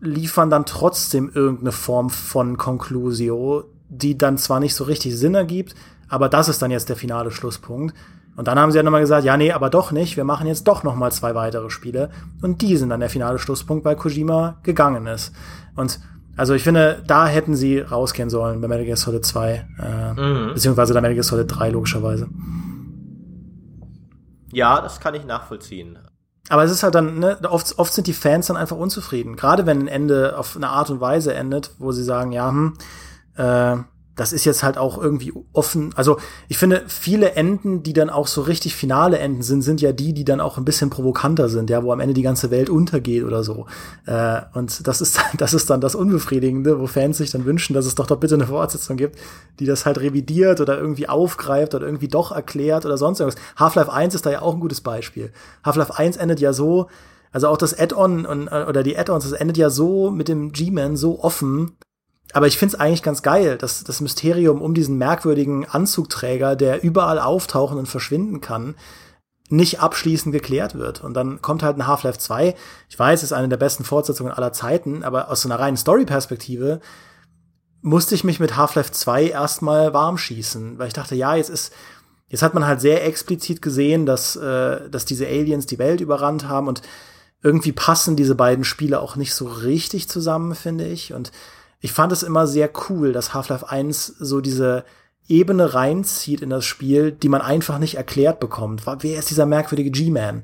liefern 0.00 0.50
dann 0.50 0.66
trotzdem 0.66 1.30
irgendeine 1.32 1.72
Form 1.72 2.10
von 2.10 2.56
Conclusio, 2.56 3.64
die 3.88 4.16
dann 4.18 4.38
zwar 4.38 4.60
nicht 4.60 4.74
so 4.74 4.84
richtig 4.84 5.16
Sinn 5.16 5.34
ergibt, 5.34 5.74
aber 6.08 6.28
das 6.28 6.48
ist 6.48 6.62
dann 6.62 6.70
jetzt 6.70 6.88
der 6.88 6.96
finale 6.96 7.30
Schlusspunkt. 7.30 7.94
Und 8.36 8.48
dann 8.48 8.58
haben 8.58 8.70
sie 8.70 8.76
ja 8.76 8.82
nochmal 8.82 9.00
gesagt, 9.00 9.24
ja, 9.24 9.36
nee, 9.36 9.52
aber 9.52 9.70
doch 9.70 9.92
nicht, 9.92 10.16
wir 10.16 10.24
machen 10.24 10.46
jetzt 10.46 10.68
doch 10.68 10.82
nochmal 10.82 11.10
zwei 11.10 11.34
weitere 11.34 11.70
Spiele. 11.70 12.10
Und 12.42 12.60
die 12.60 12.76
sind 12.76 12.90
dann 12.90 13.00
der 13.00 13.08
finale 13.08 13.38
Schlusspunkt, 13.38 13.84
weil 13.84 13.96
Kojima 13.96 14.58
gegangen 14.62 15.06
ist. 15.06 15.32
Und 15.74 16.00
also 16.36 16.52
ich 16.52 16.62
finde, 16.62 17.02
da 17.06 17.26
hätten 17.26 17.54
sie 17.54 17.78
rausgehen 17.78 18.28
sollen 18.28 18.60
bei 18.60 18.68
Metal 18.68 18.84
Gear 18.84 18.98
Solid 18.98 19.24
2, 19.24 19.68
äh, 19.78 20.12
mhm. 20.12 20.52
beziehungsweise 20.52 20.92
bei 20.92 21.00
Metal 21.00 21.14
Gear 21.14 21.24
Solid 21.24 21.46
3 21.48 21.70
logischerweise. 21.70 22.28
Ja, 24.52 24.82
das 24.82 25.00
kann 25.00 25.14
ich 25.14 25.24
nachvollziehen. 25.24 25.98
Aber 26.48 26.62
es 26.62 26.70
ist 26.70 26.82
halt 26.82 26.94
dann, 26.94 27.18
ne, 27.18 27.38
oft, 27.48 27.78
oft 27.78 27.92
sind 27.92 28.06
die 28.06 28.12
Fans 28.12 28.46
dann 28.46 28.56
einfach 28.56 28.76
unzufrieden. 28.76 29.34
Gerade 29.36 29.66
wenn 29.66 29.80
ein 29.80 29.88
Ende 29.88 30.38
auf 30.38 30.56
eine 30.56 30.68
Art 30.68 30.90
und 30.90 31.00
Weise 31.00 31.34
endet, 31.34 31.72
wo 31.78 31.90
sie 31.90 32.04
sagen, 32.04 32.32
ja, 32.32 32.50
hm, 32.50 32.74
äh, 33.36 33.76
das 34.16 34.32
ist 34.32 34.46
jetzt 34.46 34.62
halt 34.62 34.78
auch 34.78 35.00
irgendwie 35.00 35.32
offen. 35.52 35.92
Also 35.94 36.16
ich 36.48 36.56
finde, 36.56 36.82
viele 36.88 37.32
Enden, 37.32 37.82
die 37.82 37.92
dann 37.92 38.08
auch 38.08 38.26
so 38.26 38.40
richtig 38.40 38.74
finale 38.74 39.18
Enden 39.18 39.42
sind, 39.42 39.60
sind 39.62 39.82
ja 39.82 39.92
die, 39.92 40.14
die 40.14 40.24
dann 40.24 40.40
auch 40.40 40.56
ein 40.56 40.64
bisschen 40.64 40.88
provokanter 40.88 41.50
sind, 41.50 41.68
ja, 41.68 41.84
wo 41.84 41.92
am 41.92 42.00
Ende 42.00 42.14
die 42.14 42.22
ganze 42.22 42.50
Welt 42.50 42.70
untergeht 42.70 43.24
oder 43.24 43.44
so. 43.44 43.66
Äh, 44.06 44.40
und 44.54 44.88
das 44.88 45.02
ist, 45.02 45.20
das 45.36 45.52
ist 45.52 45.68
dann 45.68 45.82
das 45.82 45.94
Unbefriedigende, 45.94 46.80
wo 46.80 46.86
Fans 46.86 47.18
sich 47.18 47.30
dann 47.30 47.44
wünschen, 47.44 47.74
dass 47.74 47.84
es 47.84 47.94
doch 47.94 48.06
doch 48.06 48.16
bitte 48.16 48.34
eine 48.34 48.46
Fortsetzung 48.46 48.96
gibt, 48.96 49.18
die 49.60 49.66
das 49.66 49.84
halt 49.84 50.00
revidiert 50.00 50.60
oder 50.60 50.78
irgendwie 50.78 51.08
aufgreift 51.08 51.74
oder 51.74 51.84
irgendwie 51.84 52.08
doch 52.08 52.32
erklärt 52.32 52.86
oder 52.86 52.96
sonst 52.96 53.20
irgendwas. 53.20 53.40
Half-Life 53.56 53.92
1 53.92 54.14
ist 54.14 54.24
da 54.24 54.30
ja 54.30 54.40
auch 54.40 54.54
ein 54.54 54.60
gutes 54.60 54.80
Beispiel. 54.80 55.30
Half-Life 55.62 55.96
1 55.96 56.16
endet 56.16 56.40
ja 56.40 56.54
so, 56.54 56.88
also 57.32 57.48
auch 57.48 57.58
das 57.58 57.78
Add-on 57.78 58.24
äh, 58.24 58.64
oder 58.66 58.82
die 58.82 58.96
Add-ons, 58.96 59.28
das 59.28 59.38
endet 59.38 59.58
ja 59.58 59.68
so 59.68 60.10
mit 60.10 60.28
dem 60.28 60.52
G-Man 60.52 60.96
so 60.96 61.22
offen, 61.22 61.76
aber 62.36 62.48
ich 62.48 62.58
finde 62.58 62.74
es 62.74 62.80
eigentlich 62.80 63.02
ganz 63.02 63.22
geil, 63.22 63.56
dass 63.56 63.82
das 63.82 64.02
Mysterium 64.02 64.60
um 64.60 64.74
diesen 64.74 64.98
merkwürdigen 64.98 65.64
Anzugträger, 65.64 66.54
der 66.54 66.84
überall 66.84 67.18
auftauchen 67.18 67.78
und 67.78 67.86
verschwinden 67.86 68.42
kann, 68.42 68.74
nicht 69.48 69.80
abschließend 69.80 70.34
geklärt 70.34 70.74
wird. 70.74 71.02
Und 71.02 71.14
dann 71.14 71.40
kommt 71.40 71.62
halt 71.62 71.78
ein 71.78 71.86
Half-Life 71.86 72.18
2. 72.18 72.54
Ich 72.90 72.98
weiß, 72.98 73.20
es 73.20 73.30
ist 73.30 73.32
eine 73.32 73.48
der 73.48 73.56
besten 73.56 73.84
Fortsetzungen 73.84 74.34
aller 74.34 74.52
Zeiten, 74.52 75.02
aber 75.02 75.30
aus 75.30 75.40
so 75.40 75.48
einer 75.48 75.58
reinen 75.58 75.78
Story-Perspektive 75.78 76.82
musste 77.80 78.14
ich 78.14 78.22
mich 78.22 78.38
mit 78.38 78.54
Half-Life 78.54 78.92
2 78.92 79.28
erstmal 79.28 79.94
warm 79.94 80.18
schießen, 80.18 80.78
weil 80.78 80.88
ich 80.88 80.92
dachte, 80.92 81.14
ja, 81.14 81.36
jetzt 81.36 81.48
ist, 81.48 81.72
jetzt 82.28 82.42
hat 82.42 82.52
man 82.52 82.66
halt 82.66 82.82
sehr 82.82 83.06
explizit 83.06 83.62
gesehen, 83.62 84.04
dass, 84.04 84.36
äh, 84.36 84.90
dass 84.90 85.06
diese 85.06 85.26
Aliens 85.26 85.64
die 85.64 85.78
Welt 85.78 86.02
überrannt 86.02 86.46
haben 86.46 86.68
und 86.68 86.82
irgendwie 87.42 87.72
passen 87.72 88.14
diese 88.14 88.34
beiden 88.34 88.64
Spiele 88.64 89.00
auch 89.00 89.16
nicht 89.16 89.32
so 89.32 89.46
richtig 89.46 90.10
zusammen, 90.10 90.54
finde 90.54 90.86
ich. 90.86 91.14
Und 91.14 91.32
ich 91.86 91.92
fand 91.92 92.10
es 92.10 92.24
immer 92.24 92.48
sehr 92.48 92.68
cool, 92.88 93.12
dass 93.12 93.32
Half-Life 93.32 93.70
1 93.70 94.06
so 94.18 94.40
diese 94.40 94.84
Ebene 95.28 95.72
reinzieht 95.72 96.40
in 96.40 96.50
das 96.50 96.64
Spiel, 96.64 97.12
die 97.12 97.28
man 97.28 97.40
einfach 97.40 97.78
nicht 97.78 97.94
erklärt 97.94 98.40
bekommt. 98.40 98.82
Wer 98.86 99.20
ist 99.20 99.30
dieser 99.30 99.46
merkwürdige 99.46 99.92
G-Man? 99.92 100.42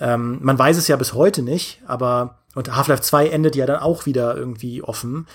Ähm, 0.00 0.38
man 0.40 0.58
weiß 0.58 0.78
es 0.78 0.88
ja 0.88 0.96
bis 0.96 1.12
heute 1.12 1.42
nicht, 1.42 1.82
aber 1.86 2.38
und 2.54 2.74
Half-Life 2.74 3.02
2 3.02 3.28
endet 3.28 3.54
ja 3.54 3.66
dann 3.66 3.80
auch 3.80 4.06
wieder 4.06 4.34
irgendwie 4.34 4.82
offen. 4.82 5.26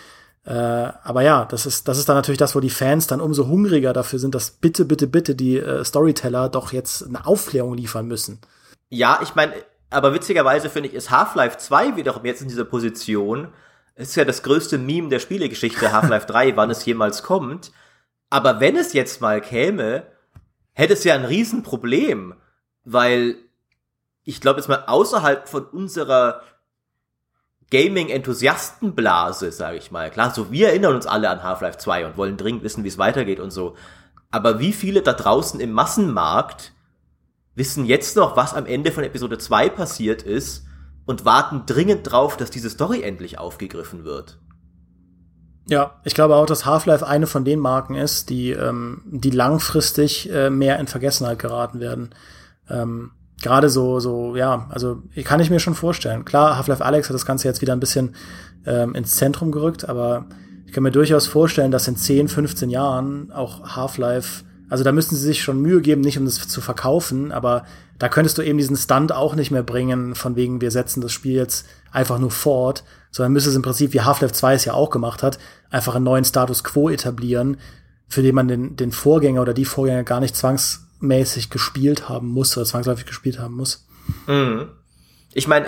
Äh, 0.43 0.53
aber 0.53 1.21
ja, 1.21 1.45
das 1.45 1.67
ist, 1.67 1.87
das 1.87 1.99
ist 1.99 2.09
dann 2.09 2.15
natürlich 2.15 2.39
das, 2.39 2.55
wo 2.55 2.59
die 2.59 2.71
Fans 2.71 3.05
dann 3.05 3.21
umso 3.21 3.45
hungriger 3.45 3.93
dafür 3.93 4.17
sind, 4.17 4.33
dass 4.33 4.49
bitte, 4.49 4.85
bitte, 4.85 5.05
bitte 5.05 5.35
die 5.35 5.59
äh, 5.59 5.85
Storyteller 5.85 6.49
doch 6.49 6.73
jetzt 6.73 7.05
eine 7.05 7.27
Aufklärung 7.27 7.75
liefern 7.75 8.07
müssen. 8.07 8.39
Ja, 8.89 9.19
ich 9.21 9.35
meine, 9.35 9.53
aber 9.91 10.15
witzigerweise 10.15 10.71
finde 10.71 10.89
ich, 10.89 10.95
ist 10.95 11.11
Half-Life 11.11 11.59
2 11.59 11.95
wiederum 11.95 12.25
jetzt 12.25 12.41
in 12.41 12.47
dieser 12.47 12.65
Position, 12.65 13.49
ist 13.95 14.15
ja 14.15 14.25
das 14.25 14.43
größte 14.43 14.77
Meme 14.77 15.09
der 15.09 15.19
Spielegeschichte 15.19 15.91
Half-Life 15.91 16.25
3, 16.27 16.55
wann 16.55 16.69
es 16.69 16.85
jemals 16.85 17.23
kommt. 17.23 17.71
Aber 18.29 18.59
wenn 18.59 18.75
es 18.75 18.93
jetzt 18.93 19.21
mal 19.21 19.41
käme, 19.41 20.07
hätte 20.73 20.93
es 20.93 21.03
ja 21.03 21.13
ein 21.13 21.25
Riesenproblem, 21.25 22.35
weil 22.83 23.35
ich 24.23 24.41
glaube 24.41 24.59
jetzt 24.59 24.69
mal 24.69 24.85
außerhalb 24.87 25.47
von 25.47 25.65
unserer 25.65 26.41
Gaming-Enthusiastenblase, 27.69 29.51
sage 29.51 29.77
ich 29.77 29.91
mal. 29.91 30.09
Klar, 30.09 30.33
so 30.33 30.51
wir 30.51 30.69
erinnern 30.69 30.95
uns 30.95 31.05
alle 31.05 31.29
an 31.29 31.43
Half-Life 31.43 31.77
2 31.77 32.07
und 32.07 32.17
wollen 32.17 32.37
dringend 32.37 32.63
wissen, 32.63 32.83
wie 32.83 32.87
es 32.87 32.97
weitergeht 32.97 33.39
und 33.39 33.51
so. 33.51 33.75
Aber 34.31 34.59
wie 34.59 34.73
viele 34.73 35.03
da 35.03 35.13
draußen 35.13 35.59
im 35.59 35.71
Massenmarkt 35.71 36.73
wissen 37.55 37.85
jetzt 37.85 38.15
noch, 38.15 38.35
was 38.35 38.55
am 38.55 38.65
Ende 38.65 38.91
von 38.91 39.03
Episode 39.03 39.37
2 39.37 39.69
passiert 39.69 40.23
ist 40.23 40.65
und 41.05 41.25
warten 41.25 41.63
dringend 41.65 42.09
drauf, 42.09 42.37
dass 42.37 42.51
diese 42.51 42.69
Story 42.69 43.01
endlich 43.01 43.39
aufgegriffen 43.39 44.03
wird. 44.03 44.39
Ja, 45.67 45.99
ich 46.03 46.13
glaube 46.13 46.35
auch, 46.35 46.45
dass 46.45 46.65
Half-Life 46.65 47.07
eine 47.07 47.27
von 47.27 47.45
den 47.45 47.59
Marken 47.59 47.95
ist, 47.95 48.29
die, 48.29 48.51
ähm, 48.51 49.01
die 49.05 49.29
langfristig 49.29 50.29
äh, 50.29 50.49
mehr 50.49 50.79
in 50.79 50.87
Vergessenheit 50.87 51.39
geraten 51.39 51.79
werden. 51.79 52.09
Ähm, 52.69 53.11
Gerade 53.41 53.69
so, 53.69 53.99
so, 53.99 54.35
ja, 54.35 54.67
also 54.69 55.01
kann 55.25 55.39
ich 55.39 55.49
mir 55.49 55.59
schon 55.59 55.75
vorstellen. 55.75 56.23
Klar, 56.23 56.57
Half-Life 56.57 56.83
Alex 56.83 57.09
hat 57.09 57.13
das 57.13 57.25
Ganze 57.25 57.47
jetzt 57.47 57.61
wieder 57.61 57.73
ein 57.73 57.79
bisschen 57.79 58.15
ähm, 58.65 58.95
ins 58.95 59.15
Zentrum 59.15 59.51
gerückt, 59.51 59.87
aber 59.87 60.27
ich 60.65 60.71
kann 60.73 60.83
mir 60.83 60.91
durchaus 60.91 61.27
vorstellen, 61.27 61.71
dass 61.71 61.87
in 61.87 61.97
10, 61.97 62.29
15 62.29 62.69
Jahren 62.69 63.31
auch 63.31 63.75
Half-Life, 63.75 64.43
also 64.73 64.83
da 64.83 64.91
müssten 64.91 65.15
sie 65.15 65.21
sich 65.21 65.43
schon 65.43 65.61
Mühe 65.61 65.81
geben, 65.81 66.01
nicht 66.01 66.17
um 66.17 66.25
das 66.25 66.47
zu 66.47 66.59
verkaufen, 66.59 67.31
aber 67.31 67.63
da 67.99 68.09
könntest 68.09 68.39
du 68.39 68.41
eben 68.41 68.57
diesen 68.57 68.75
Stunt 68.75 69.11
auch 69.11 69.35
nicht 69.35 69.51
mehr 69.51 69.61
bringen, 69.61 70.15
von 70.15 70.35
wegen, 70.35 70.61
wir 70.61 70.71
setzen 70.71 70.99
das 70.99 71.11
Spiel 71.11 71.33
jetzt 71.35 71.67
einfach 71.91 72.17
nur 72.17 72.31
fort, 72.31 72.83
sondern 73.11 73.33
müsste 73.33 73.51
es 73.51 73.55
im 73.55 73.61
Prinzip, 73.61 73.93
wie 73.93 74.01
Half-Life 74.01 74.33
2 74.33 74.55
es 74.55 74.65
ja 74.65 74.73
auch 74.73 74.89
gemacht 74.89 75.21
hat, 75.21 75.37
einfach 75.69 75.93
einen 75.93 76.05
neuen 76.05 76.25
Status 76.25 76.63
quo 76.63 76.89
etablieren, 76.89 77.57
für 78.07 78.23
den 78.23 78.33
man 78.33 78.47
den, 78.47 78.75
den 78.75 78.91
Vorgänger 78.91 79.43
oder 79.43 79.53
die 79.53 79.65
Vorgänger 79.65 80.01
gar 80.01 80.19
nicht 80.19 80.35
zwangsmäßig 80.35 81.51
gespielt 81.51 82.09
haben 82.09 82.29
muss 82.29 82.57
oder 82.57 82.65
zwangsläufig 82.65 83.05
gespielt 83.05 83.37
haben 83.37 83.53
muss. 83.53 83.85
Mhm. 84.25 84.69
Ich 85.35 85.47
meine, 85.47 85.67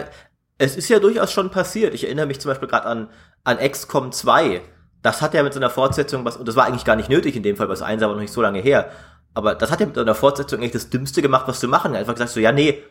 es 0.58 0.76
ist 0.76 0.90
ja 0.90 0.98
durchaus 0.98 1.32
schon 1.32 1.52
passiert. 1.52 1.94
Ich 1.94 2.06
erinnere 2.06 2.26
mich 2.26 2.40
zum 2.40 2.50
Beispiel 2.50 2.70
gerade 2.70 2.88
an, 2.88 3.10
an 3.44 3.60
XCOM 3.60 4.12
2. 4.12 4.64
Das 5.06 5.22
hat 5.22 5.36
ja 5.36 5.44
mit 5.44 5.54
so 5.54 5.60
einer 5.60 5.70
Fortsetzung 5.70 6.26
was, 6.26 6.36
und 6.36 6.48
das 6.48 6.56
war 6.56 6.66
eigentlich 6.66 6.84
gar 6.84 6.96
nicht 6.96 7.10
nötig 7.10 7.36
in 7.36 7.44
dem 7.44 7.56
Fall, 7.56 7.68
weil 7.68 7.76
es 7.76 7.84
eins 7.84 8.02
aber 8.02 8.14
noch 8.14 8.22
nicht 8.22 8.34
so 8.34 8.42
lange 8.42 8.60
her. 8.60 8.90
Aber 9.36 9.54
das 9.54 9.70
hat 9.70 9.80
ja 9.80 9.86
mit 9.86 9.96
einer 9.96 10.16
Fortsetzung 10.16 10.58
eigentlich 10.58 10.72
das 10.72 10.90
Dümmste 10.90 11.22
gemacht, 11.22 11.48
was 11.48 11.60
du 11.60 11.68
machen. 11.68 11.96
Einfach 11.96 12.16
gesagt 12.16 12.32
so, 12.32 12.40
ja, 12.40 12.52
nee, 12.52 12.82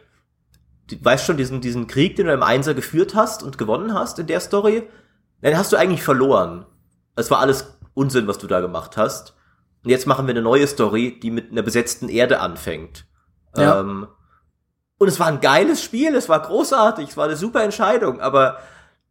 du 0.88 0.96
weißt 1.04 1.26
schon, 1.26 1.36
diesen, 1.36 1.60
diesen 1.60 1.88
Krieg, 1.88 2.14
den 2.14 2.26
du 2.26 2.32
im 2.32 2.44
Einser 2.44 2.74
geführt 2.74 3.16
hast 3.16 3.42
und 3.42 3.58
gewonnen 3.58 3.94
hast 3.94 4.20
in 4.20 4.28
der 4.28 4.38
Story, 4.38 4.88
den 5.42 5.58
hast 5.58 5.72
du 5.72 5.76
eigentlich 5.76 6.04
verloren. 6.04 6.66
Es 7.16 7.32
war 7.32 7.40
alles 7.40 7.76
Unsinn, 7.94 8.28
was 8.28 8.38
du 8.38 8.46
da 8.46 8.60
gemacht 8.60 8.96
hast. 8.96 9.34
Und 9.82 9.90
jetzt 9.90 10.06
machen 10.06 10.28
wir 10.28 10.34
eine 10.34 10.42
neue 10.42 10.68
Story, 10.68 11.18
die 11.20 11.32
mit 11.32 11.50
einer 11.50 11.62
besetzten 11.62 12.08
Erde 12.08 12.38
anfängt. 12.38 13.06
Ja. 13.56 13.80
Ähm, 13.80 14.06
und 14.98 15.08
es 15.08 15.18
war 15.18 15.26
ein 15.26 15.40
geiles 15.40 15.82
Spiel, 15.82 16.14
es 16.14 16.28
war 16.28 16.40
großartig, 16.40 17.08
es 17.08 17.16
war 17.16 17.24
eine 17.24 17.34
super 17.34 17.64
Entscheidung, 17.64 18.20
aber 18.20 18.58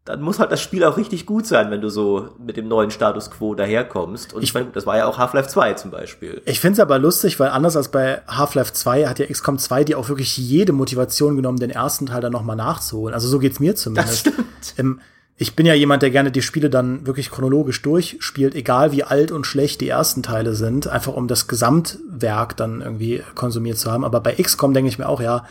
dann 0.06 0.22
muss 0.22 0.40
halt 0.40 0.52
das 0.52 0.62
Spiel 0.62 0.84
auch 0.84 0.98
richtig 0.98 1.26
gut 1.26 1.46
sein, 1.46 1.72
wenn 1.72 1.80
du 1.80 1.90
so 1.90 2.30
mit 2.38 2.58
dem 2.58 2.68
neuen 2.68 2.92
Status 2.92 3.32
quo 3.32 3.56
daherkommst. 3.56 4.34
Und 4.34 4.44
ich, 4.44 4.54
meine, 4.54 4.68
das 4.74 4.86
war 4.86 4.98
ja 4.98 5.06
auch 5.06 5.18
Half-Life 5.18 5.48
2 5.48 5.74
zum 5.76 5.92
Beispiel. 5.92 6.42
Ich 6.46 6.60
finde 6.60 6.74
es 6.74 6.80
aber 6.82 7.00
lustig, 7.00 7.40
weil 7.40 7.50
anders 7.50 7.78
als 7.78 7.90
bei 7.90 8.22
Half-Life 8.28 8.74
2 8.74 9.08
hat 9.08 9.20
ja 9.20 9.26
XCOM 9.26 9.58
2 9.58 9.86
die 9.86 9.96
auch 9.96 10.10
wirklich 10.10 10.36
jede 10.38 10.74
Motivation 10.74 11.38
genommen, 11.38 11.60
den 11.60 11.70
ersten 11.70 12.08
Teil 12.08 12.20
dann 12.20 12.34
nochmal 12.34 12.58
nachzuholen. 12.58 13.14
Also 13.14 13.30
so 13.30 13.40
geht's 13.40 13.62
mir 13.62 13.76
zumindest. 13.76 14.28
Das 14.28 14.34
stimmt. 14.34 14.48
Ähm, 14.78 15.00
ich 15.38 15.56
bin 15.56 15.66
ja 15.66 15.74
jemand, 15.74 16.04
der 16.04 16.12
gerne 16.12 16.32
die 16.32 16.42
Spiele 16.42 16.70
dann 16.70 17.08
wirklich 17.08 17.32
chronologisch 17.32 17.82
durchspielt, 17.82 18.56
egal 18.56 18.92
wie 18.92 19.04
alt 19.04 19.32
und 19.32 19.48
schlecht 19.48 19.82
die 19.82 19.90
ersten 19.90 20.22
Teile 20.22 20.54
sind, 20.54 20.88
einfach 20.88 21.14
um 21.14 21.28
das 21.28 21.48
Gesamtwerk 21.48 22.56
dann 22.56 22.82
irgendwie 22.82 23.24
konsumiert 23.36 23.78
zu 23.78 23.92
haben. 23.92 24.04
Aber 24.04 24.20
bei 24.20 24.36
XCOM 24.36 24.74
denke 24.74 24.90
ich 24.90 25.00
mir 25.00 25.08
auch, 25.08 25.22
ja, 25.22 25.46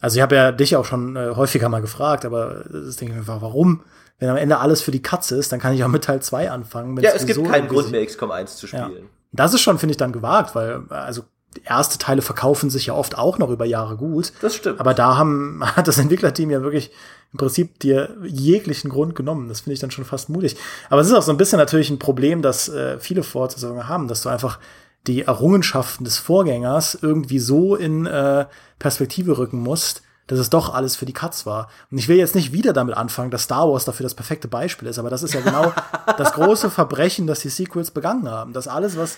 also 0.00 0.16
ich 0.16 0.22
habe 0.22 0.34
ja 0.34 0.52
dich 0.52 0.76
auch 0.76 0.84
schon 0.84 1.16
äh, 1.16 1.32
häufiger 1.36 1.68
mal 1.68 1.80
gefragt, 1.80 2.24
aber 2.24 2.64
das 2.70 2.96
denke 2.96 3.14
ich 3.14 3.26
mir, 3.26 3.40
warum? 3.40 3.82
Wenn 4.18 4.28
am 4.28 4.36
Ende 4.36 4.58
alles 4.58 4.82
für 4.82 4.90
die 4.90 5.02
Katze 5.02 5.36
ist, 5.36 5.50
dann 5.50 5.60
kann 5.60 5.72
ich 5.72 5.82
auch 5.82 5.88
mit 5.88 6.04
Teil 6.04 6.20
2 6.20 6.50
anfangen. 6.50 6.98
Ja, 7.00 7.12
es 7.14 7.26
gibt 7.26 7.42
keinen 7.44 7.68
Grund 7.68 7.90
mehr, 7.90 8.04
XCOM 8.04 8.30
1 8.30 8.56
zu 8.56 8.66
spielen. 8.66 8.92
Ja. 8.92 9.08
Das 9.32 9.54
ist 9.54 9.62
schon, 9.62 9.78
finde 9.78 9.92
ich, 9.92 9.96
dann 9.96 10.12
gewagt, 10.12 10.54
weil, 10.54 10.82
also 10.90 11.22
erste 11.64 11.98
Teile 11.98 12.22
verkaufen 12.22 12.70
sich 12.70 12.86
ja 12.86 12.94
oft 12.94 13.18
auch 13.18 13.38
noch 13.38 13.50
über 13.50 13.64
Jahre 13.64 13.96
gut. 13.96 14.32
Das 14.40 14.54
stimmt. 14.54 14.80
Aber 14.80 14.94
da 14.94 15.16
haben, 15.16 15.62
hat 15.76 15.88
das 15.88 15.98
Entwicklerteam 15.98 16.50
ja 16.50 16.62
wirklich 16.62 16.90
im 17.32 17.38
Prinzip 17.38 17.78
dir 17.78 18.16
jeglichen 18.24 18.90
Grund 18.90 19.14
genommen. 19.14 19.48
Das 19.48 19.60
finde 19.60 19.74
ich 19.74 19.80
dann 19.80 19.90
schon 19.90 20.04
fast 20.04 20.28
mutig. 20.28 20.56
Aber 20.88 21.00
es 21.00 21.06
ist 21.06 21.14
auch 21.14 21.22
so 21.22 21.30
ein 21.30 21.36
bisschen 21.36 21.58
natürlich 21.58 21.90
ein 21.90 21.98
Problem, 21.98 22.42
dass 22.42 22.68
äh, 22.68 22.98
viele 22.98 23.22
Fortsetzungen 23.22 23.88
haben, 23.88 24.08
dass 24.08 24.22
du 24.22 24.28
einfach 24.28 24.58
die 25.06 25.22
Errungenschaften 25.22 26.04
des 26.04 26.18
Vorgängers 26.18 26.98
irgendwie 27.00 27.38
so 27.38 27.74
in 27.74 28.06
äh, 28.06 28.46
Perspektive 28.78 29.38
rücken 29.38 29.60
musst, 29.60 30.02
dass 30.26 30.38
es 30.38 30.50
doch 30.50 30.72
alles 30.72 30.94
für 30.94 31.06
die 31.06 31.12
Katz 31.12 31.46
war. 31.46 31.68
Und 31.90 31.98
ich 31.98 32.06
will 32.06 32.16
jetzt 32.16 32.34
nicht 32.34 32.52
wieder 32.52 32.72
damit 32.72 32.96
anfangen, 32.96 33.30
dass 33.30 33.44
Star 33.44 33.68
Wars 33.68 33.84
dafür 33.84 34.04
das 34.04 34.14
perfekte 34.14 34.46
Beispiel 34.46 34.88
ist, 34.88 34.98
aber 34.98 35.10
das 35.10 35.22
ist 35.22 35.34
ja 35.34 35.40
genau 35.40 35.72
das 36.18 36.32
große 36.32 36.70
Verbrechen, 36.70 37.26
das 37.26 37.40
die 37.40 37.48
Sequels 37.48 37.90
begangen 37.90 38.28
haben. 38.30 38.52
Dass 38.52 38.68
alles, 38.68 38.96
was 38.96 39.16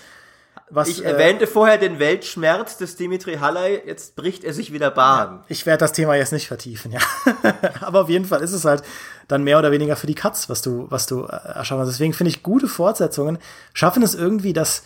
was, 0.75 0.89
ich 0.89 1.05
erwähnte 1.05 1.45
äh, 1.45 1.47
vorher 1.47 1.77
den 1.77 1.99
Weltschmerz 1.99 2.79
des 2.79 2.97
Dimitri 2.97 3.37
Halley, 3.37 3.83
jetzt 3.87 4.17
bricht 4.17 4.43
er 4.43 4.55
sich 4.55 4.73
wieder 4.73 4.91
Bahn. 4.91 5.41
Ja, 5.41 5.45
ich 5.49 5.67
werde 5.67 5.81
das 5.81 5.93
Thema 5.93 6.15
jetzt 6.15 6.33
nicht 6.33 6.49
vertiefen, 6.49 6.93
ja. 6.93 7.01
Aber 7.83 8.03
auf 8.03 8.09
jeden 8.09 8.25
Fall 8.25 8.41
ist 8.41 8.53
es 8.53 8.65
halt 8.65 8.83
dann 9.29 9.45
mehr 9.45 9.59
oder 9.59 9.71
weniger 9.71 9.97
für 9.97 10.07
die 10.07 10.15
Katz, 10.15 10.49
was 10.49 10.63
du, 10.63 10.87
was 10.89 11.07
du 11.07 11.25
äh, 11.25 11.37
erschaffen 11.55 11.83
hast. 11.83 11.91
Deswegen 11.91 12.15
finde 12.15 12.31
ich, 12.31 12.43
gute 12.43 12.69
Fortsetzungen 12.69 13.39
schaffen 13.75 14.03
es 14.03 14.15
irgendwie, 14.15 14.55
dass 14.55 14.83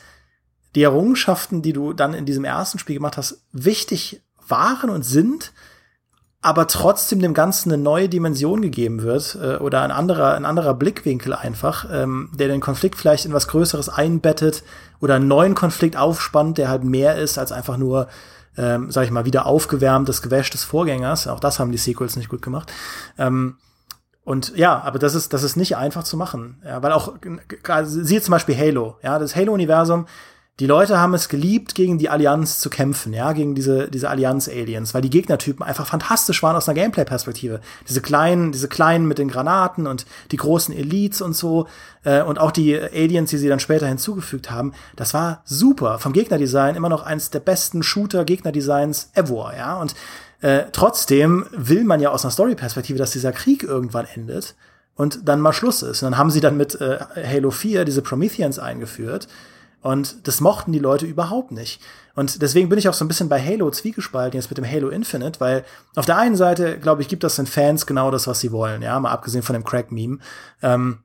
die 0.77 0.83
Errungenschaften, 0.83 1.63
die 1.63 1.73
du 1.73 1.95
dann 1.95 2.15
in 2.15 2.27
diesem 2.27 2.45
ersten 2.45 2.79
Spiel 2.79 2.97
gemacht 2.97 3.17
hast, 3.17 3.41
wichtig 3.51 4.23
waren 4.47 4.91
und 4.91 5.05
sind, 5.05 5.53
aber 6.43 6.69
trotzdem 6.69 7.19
dem 7.19 7.35
Ganzen 7.35 7.73
eine 7.73 7.83
neue 7.83 8.11
Dimension 8.11 8.61
gegeben 8.61 9.03
wird 9.03 9.37
äh, 9.41 9.57
oder 9.57 9.81
ein 9.81 9.91
anderer, 9.91 10.35
ein 10.35 10.45
anderer 10.45 10.75
Blickwinkel 10.75 11.33
einfach, 11.33 11.87
ähm, 11.91 12.31
der 12.39 12.49
den 12.49 12.61
Konflikt 12.61 12.97
vielleicht 12.97 13.25
in 13.25 13.33
was 13.33 13.49
Größeres 13.49 13.89
einbettet 13.89 14.63
oder 15.01 15.15
einen 15.15 15.29
neuen 15.29 15.55
Konflikt 15.55 15.97
aufspannt, 15.97 16.59
der 16.59 16.69
halt 16.69 16.85
mehr 16.85 17.17
ist 17.17 17.39
als 17.39 17.53
einfach 17.53 17.79
nur, 17.79 18.07
ähm, 18.59 18.91
sag 18.91 19.05
ich 19.05 19.11
mal, 19.11 19.25
wieder 19.25 19.47
aufgewärmtes 19.47 20.21
Gewäsch 20.21 20.51
des 20.51 20.63
Vorgängers. 20.63 21.27
Auch 21.27 21.41
das 21.41 21.59
haben 21.59 21.73
die 21.73 21.79
Sequels 21.79 22.17
nicht 22.17 22.29
gut 22.29 22.43
gemacht. 22.43 22.71
Ähm, 23.19 23.57
und 24.25 24.57
ja, 24.57 24.83
aber 24.83 24.99
das 24.99 25.15
ist, 25.15 25.33
das 25.33 25.43
ist 25.43 25.57
nicht 25.57 25.77
einfach 25.77 26.05
zu 26.05 26.17
machen. 26.17 26.61
Ja, 26.65 26.83
weil 26.83 26.93
auch, 26.93 27.15
siehe 27.85 28.21
zum 28.21 28.33
Beispiel 28.33 28.57
Halo, 28.57 28.99
ja, 29.03 29.19
das 29.19 29.35
Halo-Universum 29.35 30.07
die 30.59 30.67
Leute 30.67 30.99
haben 30.99 31.13
es 31.13 31.29
geliebt, 31.29 31.75
gegen 31.75 31.99
die 31.99 32.09
Allianz 32.09 32.61
zu 32.61 32.71
kämpfen, 32.71 33.13
ja, 33.13 33.33
gegen 33.35 33.55
diese, 33.55 33.91
diese 33.91 34.09
Allianz-Aliens, 34.09 34.95
weil 34.95 35.03
die 35.03 35.11
Gegnertypen 35.11 35.63
einfach 35.63 35.87
fantastisch 35.87 36.43
waren 36.43 36.57
aus 36.57 36.67
einer 36.67 36.81
Gameplay-Perspektive. 36.81 37.61
Diese 37.87 38.01
kleinen, 38.01 38.53
diese 38.53 38.69
kleinen 38.69 39.07
mit 39.07 39.19
den 39.19 39.29
Granaten 39.29 39.87
und 39.87 40.07
die 40.31 40.39
großen 40.39 40.75
Elites 40.75 41.21
und 41.21 41.35
so, 41.35 41.67
äh, 42.05 42.23
und 42.23 42.39
auch 42.39 42.53
die 42.53 42.75
Aliens, 42.75 43.29
die 43.29 43.37
sie 43.37 43.49
dann 43.49 43.61
später 43.61 43.87
hinzugefügt 43.87 44.51
haben, 44.51 44.73
das 44.97 45.13
war 45.13 45.43
super. 45.45 45.99
Vom 45.99 46.15
Gegnerdesign 46.15 46.75
immer 46.75 46.89
noch 46.89 47.03
eins 47.03 47.29
der 47.29 47.41
besten 47.41 47.83
Shooter-Gegnerdesigns 47.83 49.11
ever, 49.13 49.53
ja, 49.55 49.77
und 49.77 49.95
äh, 50.41 50.65
trotzdem 50.73 51.45
will 51.53 51.85
man 51.85 52.01
ja 52.01 52.11
aus 52.11 52.25
einer 52.25 52.31
Story-Perspektive, 52.31 52.99
dass 52.99 53.11
dieser 53.11 53.33
Krieg 53.33 53.63
irgendwann 53.63 54.07
endet 54.15 54.55
und 54.95 55.29
dann 55.29 55.41
mal 55.41 55.53
Schluss 55.53 55.83
ist. 55.83 56.03
Und 56.03 56.13
dann 56.13 56.19
haben 56.19 56.31
sie 56.31 56.41
dann 56.41 56.57
mit 56.57 56.81
äh, 56.81 56.99
Halo 57.15 57.51
4 57.51 57.85
diese 57.85 58.01
Prometheans 58.01 58.59
eingeführt, 58.59 59.29
und 59.87 60.27
das 60.27 60.41
mochten 60.41 60.73
die 60.73 60.81
Leute 60.81 61.07
überhaupt 61.07 61.53
nicht. 61.53 61.81
Und 62.17 62.43
deswegen 62.43 62.69
bin 62.69 62.77
ich 62.77 62.89
auch 62.89 62.95
so 62.95 63.05
ein 63.05 63.09
bisschen 63.09 63.29
bei 63.29 63.41
Halo 63.41 63.71
zwiegespalten 63.71 64.37
jetzt 64.37 64.51
mit 64.51 64.59
dem 64.59 64.69
Halo 64.69 64.89
Infinite, 64.89 65.39
weil 65.39 65.65
auf 65.95 66.07
der 66.07 66.19
einen 66.19 66.35
Seite, 66.35 66.81
glaube 66.81 67.03
ich, 67.03 67.09
gibt 67.09 67.23
das 67.23 67.37
den 67.37 67.47
Fans 67.47 67.87
genau 67.87 68.11
das, 68.11 68.27
was 68.27 68.41
sie 68.41 68.51
wollen, 68.51 68.83
ja, 68.83 68.99
mal 68.99 69.13
abgesehen 69.13 69.45
von 69.45 69.55
dem 69.55 69.63
Crack-Meme. 69.63 70.19
Ähm, 70.61 71.05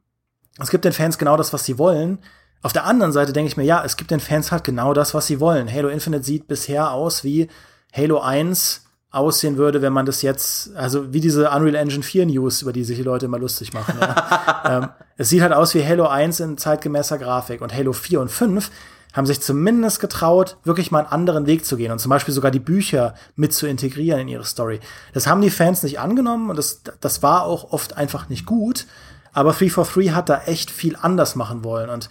es 0.60 0.72
gibt 0.72 0.84
den 0.84 0.94
Fans 0.94 1.20
genau 1.20 1.38
das, 1.38 1.54
was 1.54 1.64
sie 1.64 1.78
wollen. 1.78 2.18
Auf 2.64 2.74
der 2.74 2.86
anderen 2.86 3.12
Seite 3.12 3.34
denke 3.34 3.50
ich 3.50 3.58
mir, 3.58 3.66
ja, 3.66 3.84
es 3.86 3.98
gibt 3.98 4.10
den 4.10 4.20
Fans 4.20 4.52
halt 4.52 4.64
genau 4.64 4.94
das, 4.94 5.14
was 5.14 5.28
sie 5.28 5.40
wollen. 5.40 5.72
Halo 5.72 5.90
Infinite 5.90 6.24
sieht 6.24 6.48
bisher 6.48 6.92
aus 6.92 7.24
wie 7.24 7.50
Halo 7.96 8.20
1 8.20 8.84
aussehen 9.12 9.58
würde, 9.58 9.82
wenn 9.82 9.92
man 9.92 10.06
das 10.06 10.22
jetzt, 10.22 10.74
also 10.76 11.14
wie 11.14 11.20
diese 11.20 11.50
Unreal 11.50 11.76
Engine 11.76 12.02
4 12.02 12.26
News, 12.26 12.62
über 12.62 12.72
die 12.72 12.86
sich 12.86 12.98
die 12.98 13.04
Leute 13.04 13.26
immer 13.26 13.40
lustig 13.40 13.74
machen. 13.74 13.96
Ja. 14.00 14.64
ähm, 14.66 14.90
es 15.18 15.30
sieht 15.30 15.42
halt 15.42 15.54
aus 15.54 15.76
wie 15.76 15.86
Halo 15.86 16.08
1 16.08 16.40
in 16.40 16.58
zeitgemäßer 16.58 17.18
Grafik 17.18 17.62
und 17.62 17.74
Halo 17.74 17.92
4 17.92 18.22
und 18.22 18.32
5 18.32 18.72
haben 19.14 19.26
sich 19.26 19.42
zumindest 19.42 20.00
getraut, 20.00 20.58
wirklich 20.64 20.90
mal 20.90 21.00
einen 21.00 21.10
anderen 21.10 21.46
Weg 21.46 21.66
zu 21.66 21.76
gehen 21.76 21.92
und 21.92 22.00
zum 22.00 22.10
Beispiel 22.10 22.34
sogar 22.34 22.52
die 22.52 22.60
Bücher 22.60 23.14
mit 23.36 23.54
zu 23.54 23.68
integrieren 23.68 24.22
in 24.22 24.30
ihre 24.30 24.46
Story. 24.46 24.80
Das 25.14 25.28
haben 25.28 25.42
die 25.42 25.50
Fans 25.50 25.84
nicht 25.84 26.00
angenommen 26.00 26.50
und 26.50 26.56
das, 26.56 26.82
das 27.02 27.22
war 27.22 27.44
auch 27.44 27.74
oft 27.74 27.98
einfach 27.98 28.30
nicht 28.30 28.46
gut. 28.46 28.88
Aber 29.34 29.52
343 29.52 30.14
hat 30.14 30.30
da 30.30 30.42
echt 30.46 30.72
viel 30.72 30.98
anders 31.00 31.36
machen 31.36 31.64
wollen 31.66 31.90
und 31.90 32.10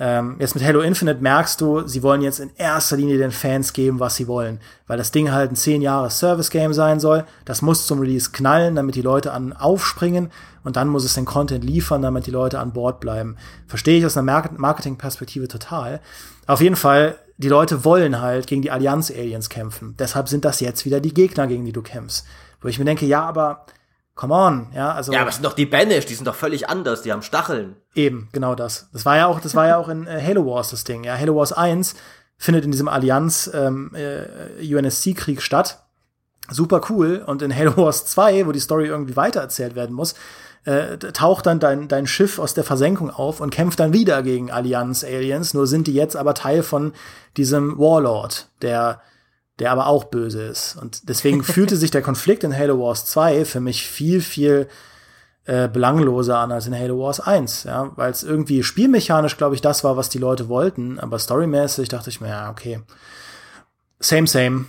ähm, 0.00 0.36
jetzt 0.38 0.54
mit 0.54 0.64
Halo 0.64 0.80
Infinite 0.80 1.20
merkst 1.20 1.60
du, 1.60 1.86
sie 1.86 2.02
wollen 2.02 2.22
jetzt 2.22 2.38
in 2.38 2.50
erster 2.56 2.96
Linie 2.96 3.18
den 3.18 3.32
Fans 3.32 3.72
geben, 3.72 3.98
was 3.98 4.14
sie 4.14 4.28
wollen. 4.28 4.60
Weil 4.86 4.96
das 4.96 5.10
Ding 5.10 5.32
halt 5.32 5.50
ein 5.50 5.56
10 5.56 5.82
Jahre 5.82 6.10
Service-Game 6.10 6.72
sein 6.72 7.00
soll. 7.00 7.24
Das 7.44 7.62
muss 7.62 7.86
zum 7.86 7.98
Release 7.98 8.30
knallen, 8.30 8.76
damit 8.76 8.94
die 8.94 9.02
Leute 9.02 9.32
an 9.32 9.52
aufspringen. 9.52 10.30
Und 10.62 10.76
dann 10.76 10.88
muss 10.88 11.04
es 11.04 11.14
den 11.14 11.24
Content 11.24 11.64
liefern, 11.64 12.02
damit 12.02 12.26
die 12.26 12.30
Leute 12.30 12.60
an 12.60 12.72
Bord 12.72 13.00
bleiben. 13.00 13.36
Verstehe 13.66 13.98
ich 13.98 14.06
aus 14.06 14.16
einer 14.16 14.50
Marketing-Perspektive 14.56 15.48
total. 15.48 16.00
Auf 16.46 16.60
jeden 16.60 16.76
Fall, 16.76 17.16
die 17.36 17.48
Leute 17.48 17.84
wollen 17.84 18.20
halt 18.20 18.46
gegen 18.46 18.62
die 18.62 18.70
Allianz-Aliens 18.70 19.48
kämpfen. 19.48 19.96
Deshalb 19.98 20.28
sind 20.28 20.44
das 20.44 20.60
jetzt 20.60 20.84
wieder 20.84 21.00
die 21.00 21.14
Gegner, 21.14 21.46
gegen 21.48 21.64
die 21.64 21.72
du 21.72 21.82
kämpfst. 21.82 22.24
Wo 22.60 22.68
ich 22.68 22.78
mir 22.78 22.84
denke, 22.84 23.06
ja, 23.06 23.22
aber 23.22 23.66
Come 24.18 24.34
on, 24.34 24.66
ja, 24.74 24.90
also. 24.94 25.12
Ja, 25.12 25.20
aber 25.20 25.28
es 25.28 25.36
sind 25.36 25.44
doch 25.44 25.52
die 25.52 25.64
Banish, 25.64 26.04
die 26.04 26.14
sind 26.14 26.26
doch 26.26 26.34
völlig 26.34 26.68
anders, 26.68 27.02
die 27.02 27.12
haben 27.12 27.22
Stacheln. 27.22 27.76
Eben, 27.94 28.28
genau 28.32 28.56
das. 28.56 28.88
Das 28.92 29.06
war 29.06 29.16
ja 29.16 29.28
auch, 29.28 29.38
das 29.38 29.54
war 29.54 29.68
ja 29.68 29.76
auch 29.76 29.88
in 29.88 30.08
äh, 30.08 30.20
Halo 30.20 30.44
Wars 30.44 30.70
das 30.70 30.82
Ding, 30.82 31.04
ja. 31.04 31.16
Halo 31.16 31.36
Wars 31.36 31.52
1 31.52 31.94
findet 32.36 32.64
in 32.64 32.72
diesem 32.72 32.88
Allianz 32.88 33.48
ähm, 33.54 33.94
äh, 33.94 34.74
UNSC-Krieg 34.74 35.40
statt. 35.40 35.84
Super 36.50 36.80
cool. 36.90 37.22
Und 37.24 37.42
in 37.42 37.54
Halo 37.54 37.76
Wars 37.76 38.06
2, 38.06 38.48
wo 38.48 38.50
die 38.50 38.58
Story 38.58 38.88
irgendwie 38.88 39.14
weitererzählt 39.14 39.76
werden 39.76 39.94
muss, 39.94 40.16
äh, 40.64 40.98
taucht 40.98 41.46
dann 41.46 41.60
dein, 41.60 41.86
dein 41.86 42.08
Schiff 42.08 42.40
aus 42.40 42.54
der 42.54 42.64
Versenkung 42.64 43.10
auf 43.10 43.40
und 43.40 43.50
kämpft 43.50 43.78
dann 43.78 43.92
wieder 43.92 44.24
gegen 44.24 44.50
Allianz-Aliens. 44.50 45.54
Nur 45.54 45.68
sind 45.68 45.86
die 45.86 45.94
jetzt 45.94 46.16
aber 46.16 46.34
Teil 46.34 46.64
von 46.64 46.92
diesem 47.36 47.78
Warlord, 47.78 48.48
der 48.62 49.00
der 49.58 49.72
aber 49.72 49.86
auch 49.86 50.04
böse 50.04 50.42
ist. 50.42 50.76
Und 50.76 51.08
deswegen 51.08 51.42
fühlte 51.42 51.76
sich 51.76 51.90
der 51.90 52.02
Konflikt 52.02 52.44
in 52.44 52.56
Halo 52.56 52.80
Wars 52.80 53.06
2 53.06 53.44
für 53.44 53.60
mich 53.60 53.86
viel, 53.86 54.20
viel 54.20 54.68
äh, 55.44 55.68
belangloser 55.68 56.38
an 56.38 56.52
als 56.52 56.66
in 56.66 56.78
Halo 56.78 57.00
Wars 57.00 57.20
1, 57.20 57.64
ja, 57.64 57.90
weil 57.96 58.10
es 58.10 58.22
irgendwie 58.22 58.62
spielmechanisch, 58.62 59.36
glaube 59.36 59.54
ich, 59.54 59.60
das 59.60 59.82
war, 59.82 59.96
was 59.96 60.10
die 60.10 60.18
Leute 60.18 60.48
wollten, 60.48 61.00
aber 61.00 61.18
storymäßig 61.18 61.88
dachte 61.88 62.10
ich 62.10 62.20
mir, 62.20 62.28
ja, 62.28 62.50
okay, 62.50 62.80
same, 63.98 64.26
same. 64.26 64.66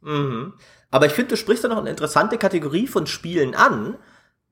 Mhm. 0.00 0.54
Aber 0.90 1.06
ich 1.06 1.12
finde, 1.12 1.30
du 1.30 1.36
sprichst 1.36 1.64
da 1.64 1.68
noch 1.68 1.78
eine 1.78 1.90
interessante 1.90 2.38
Kategorie 2.38 2.86
von 2.86 3.06
Spielen 3.06 3.54
an, 3.54 3.96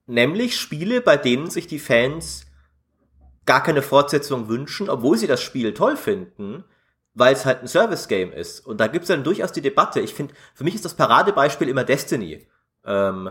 nämlich 0.06 0.60
Spiele, 0.60 1.00
bei 1.00 1.16
denen 1.16 1.50
sich 1.50 1.66
die 1.66 1.78
Fans 1.78 2.46
gar 3.46 3.62
keine 3.62 3.82
Fortsetzung 3.82 4.48
wünschen, 4.48 4.88
obwohl 4.88 5.16
sie 5.16 5.26
das 5.26 5.40
Spiel 5.40 5.74
toll 5.74 5.96
finden, 5.96 6.64
weil 7.20 7.34
es 7.34 7.46
halt 7.46 7.62
ein 7.62 7.68
Service-Game 7.68 8.32
ist. 8.32 8.66
Und 8.66 8.80
da 8.80 8.88
gibt's 8.88 9.08
dann 9.08 9.22
durchaus 9.22 9.52
die 9.52 9.60
Debatte. 9.60 10.00
Ich 10.00 10.14
finde, 10.14 10.34
für 10.54 10.64
mich 10.64 10.74
ist 10.74 10.84
das 10.84 10.94
Paradebeispiel 10.94 11.68
immer 11.68 11.84
Destiny. 11.84 12.48
Ähm, 12.84 13.30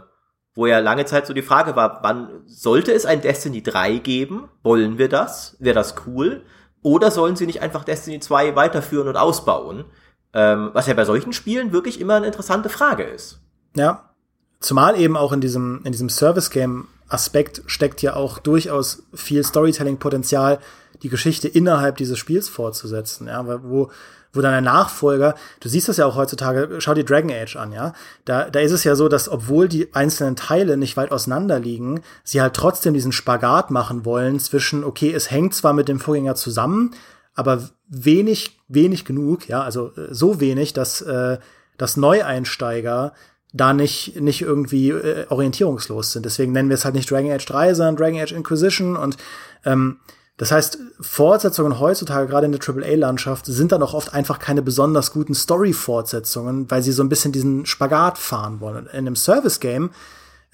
wo 0.54 0.66
ja 0.68 0.80
lange 0.80 1.06
Zeit 1.06 1.28
so 1.28 1.34
die 1.34 1.42
Frage 1.42 1.76
war, 1.76 2.00
wann 2.04 2.42
sollte 2.46 2.94
es 2.94 3.06
ein 3.06 3.22
Destiny 3.22 3.62
3 3.62 3.98
geben? 3.98 4.50
Wollen 4.64 4.98
wir 4.98 5.10
das? 5.10 5.58
Wäre 5.60 5.76
das 5.76 5.96
cool? 6.06 6.44
Oder 6.82 7.12
sollen 7.12 7.36
sie 7.36 7.46
nicht 7.46 7.62
einfach 7.62 7.84
Destiny 7.84 8.20
2 8.20 8.56
weiterführen 8.56 9.08
und 9.08 9.18
ausbauen? 9.18 9.86
Ähm, 10.34 10.70
was 10.74 10.88
ja 10.88 10.94
bei 10.94 11.06
solchen 11.06 11.34
Spielen 11.34 11.72
wirklich 11.72 12.00
immer 12.00 12.16
eine 12.16 12.28
interessante 12.28 12.70
Frage 12.70 13.04
ist. 13.04 13.42
Ja. 13.76 14.14
Zumal 14.60 15.00
eben 15.00 15.18
auch 15.18 15.32
in 15.34 15.42
diesem, 15.42 15.82
in 15.84 15.92
diesem 15.92 16.10
Service-Game 16.10 16.88
Aspekt 17.08 17.64
steckt 17.66 18.04
ja 18.04 18.16
auch 18.16 18.38
durchaus 18.38 19.04
viel 19.14 19.44
Storytelling-Potenzial, 19.44 20.60
die 21.04 21.10
Geschichte 21.10 21.48
innerhalb 21.48 21.98
dieses 21.98 22.18
Spiels 22.18 22.50
fortzusetzen, 22.50 23.28
ja, 23.28 23.46
wo, 23.64 23.90
wo 24.34 24.42
dann 24.42 24.54
ein 24.54 24.64
Nachfolger, 24.64 25.36
du 25.60 25.70
siehst 25.70 25.90
das 25.90 25.98
ja 25.98 26.06
auch 26.06 26.16
heutzutage, 26.16 26.80
schau 26.80 26.94
dir 26.94 27.04
Dragon 27.04 27.32
Age 27.32 27.56
an, 27.56 27.72
ja, 27.72 27.94
da, 28.26 28.50
da 28.50 28.60
ist 28.60 28.72
es 28.72 28.84
ja 28.84 28.96
so, 28.96 29.08
dass 29.10 29.30
obwohl 29.30 29.68
die 29.68 29.94
einzelnen 29.94 30.36
Teile 30.36 30.78
nicht 30.78 30.98
weit 30.98 31.12
auseinander 31.12 31.60
liegen, 31.60 32.02
sie 32.24 32.42
halt 32.42 32.54
trotzdem 32.54 32.94
diesen 32.94 33.12
Spagat 33.12 33.72
machen 33.72 34.06
wollen 34.06 34.40
zwischen, 34.40 34.84
okay, 34.84 35.12
es 35.12 35.32
hängt 35.32 35.56
zwar 35.56 35.74
mit 35.74 35.88
dem 35.88 36.00
Vorgänger 36.00 36.36
zusammen, 36.36 36.94
aber 37.34 37.70
wenig, 37.88 38.60
wenig 38.68 39.06
genug, 39.06 39.48
ja, 39.48 39.64
also 39.64 39.92
äh, 39.96 40.08
so 40.14 40.40
wenig, 40.40 40.74
dass, 40.74 41.02
äh, 41.02 41.40
dass 41.78 41.98
Neueinsteiger 41.98 43.14
da 43.52 43.74
nicht, 43.74 44.20
nicht 44.22 44.42
irgendwie 44.42 44.90
äh, 44.90 45.26
orientierungslos 45.30 46.12
sind. 46.12 46.26
Deswegen 46.26 46.52
nennen 46.52 46.70
wir 46.70 46.76
es 46.76 46.86
halt 46.86 46.96
nicht 46.96 47.10
Dragon 47.10 47.32
Age 47.32 47.46
3, 47.46 47.74
sondern 47.74 47.96
Dragon 47.96 48.20
Age 48.20 48.34
Inquisition 48.34 48.96
und 48.96 49.18
ähm, 49.66 49.98
das 50.40 50.54
heißt, 50.54 50.78
Fortsetzungen 51.02 51.82
heutzutage, 51.82 52.28
gerade 52.28 52.46
in 52.46 52.54
der 52.54 52.62
AAA-Landschaft, 52.62 53.46
sind 53.46 53.74
dann 53.74 53.84
auch 53.84 53.94
oft 53.94 54.14
einfach 54.14 54.40
keine 54.40 54.62
besonders 54.62 55.12
guten 55.12 55.36
Story-Fortsetzungen, 55.36 56.72
weil 56.72 56.82
sie 56.82 56.94
so 56.94 57.04
ein 57.04 57.10
bisschen 57.10 57.34
diesen 57.34 57.66
Spagat 57.66 58.18
fahren 58.18 58.62
wollen. 58.62 58.86
In 58.88 59.00
einem 59.00 59.18
Service-Game 59.18 59.90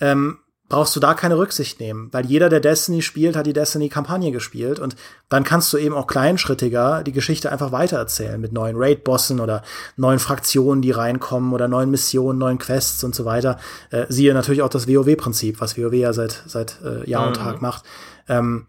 ähm, 0.02 0.40
brauchst 0.70 0.96
du 0.96 1.00
da 1.00 1.14
keine 1.14 1.38
Rücksicht 1.38 1.80
nehmen, 1.80 2.10
weil 2.12 2.26
jeder, 2.26 2.50
der 2.50 2.62
Destiny 2.62 3.04
spielt, 3.04 3.36
hat 3.36 3.46
die 3.46 3.54
Destiny-Kampagne 3.54 4.32
gespielt 4.32 4.80
und 4.80 4.96
dann 5.30 5.44
kannst 5.44 5.72
du 5.72 5.78
eben 5.78 5.94
auch 5.94 6.08
kleinschrittiger 6.08 7.04
die 7.04 7.12
Geschichte 7.12 7.52
einfach 7.52 7.72
weitererzählen 7.72 8.42
mit 8.42 8.54
neuen 8.54 8.78
Raid-Bossen 8.78 9.40
oder 9.40 9.62
neuen 9.98 10.18
Fraktionen, 10.18 10.82
die 10.82 10.90
reinkommen 10.90 11.54
oder 11.54 11.68
neuen 11.68 11.92
Missionen, 11.92 12.40
neuen 12.40 12.58
Quests 12.58 13.04
und 13.04 13.14
so 13.14 13.24
weiter. 13.26 13.60
Äh, 13.92 14.08
siehe 14.10 14.34
natürlich 14.34 14.64
auch 14.64 14.70
das 14.70 14.88
WoW-Prinzip, 14.88 15.62
was 15.62 15.78
WoW 15.78 15.94
ja 15.94 16.12
seit, 16.12 16.42
seit 16.48 16.80
äh, 16.84 17.08
Jahr 17.08 17.28
und 17.28 17.38
mhm. 17.38 17.44
Tag 17.44 17.62
macht. 17.62 17.84
Ähm, 18.28 18.66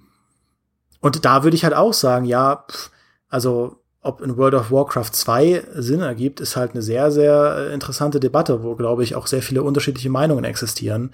und 1.07 1.25
da 1.25 1.45
würde 1.45 1.57
ich 1.57 1.65
halt 1.65 1.75
auch 1.75 1.93
sagen, 1.93 2.27
ja, 2.27 2.65
pff, 2.69 2.91
also 3.29 3.83
ob 4.01 4.21
in 4.21 4.37
World 4.37 4.55
of 4.55 4.71
Warcraft 4.71 5.11
2 5.13 5.65
Sinn 5.75 6.01
ergibt, 6.01 6.41
ist 6.41 6.57
halt 6.57 6.73
eine 6.73 6.83
sehr, 6.83 7.11
sehr 7.11 7.57
äh, 7.71 7.75
interessante 7.75 8.21
Debatte, 8.21 8.63
wo, 8.63 8.77
glaube 8.77 9.03
ich, 9.03 9.17
auch 9.17 9.27
sehr 9.27 9.43
viele 9.43 9.63
unterschiedliche 9.63 10.11
Meinungen 10.11 10.45
existieren. 10.45 11.13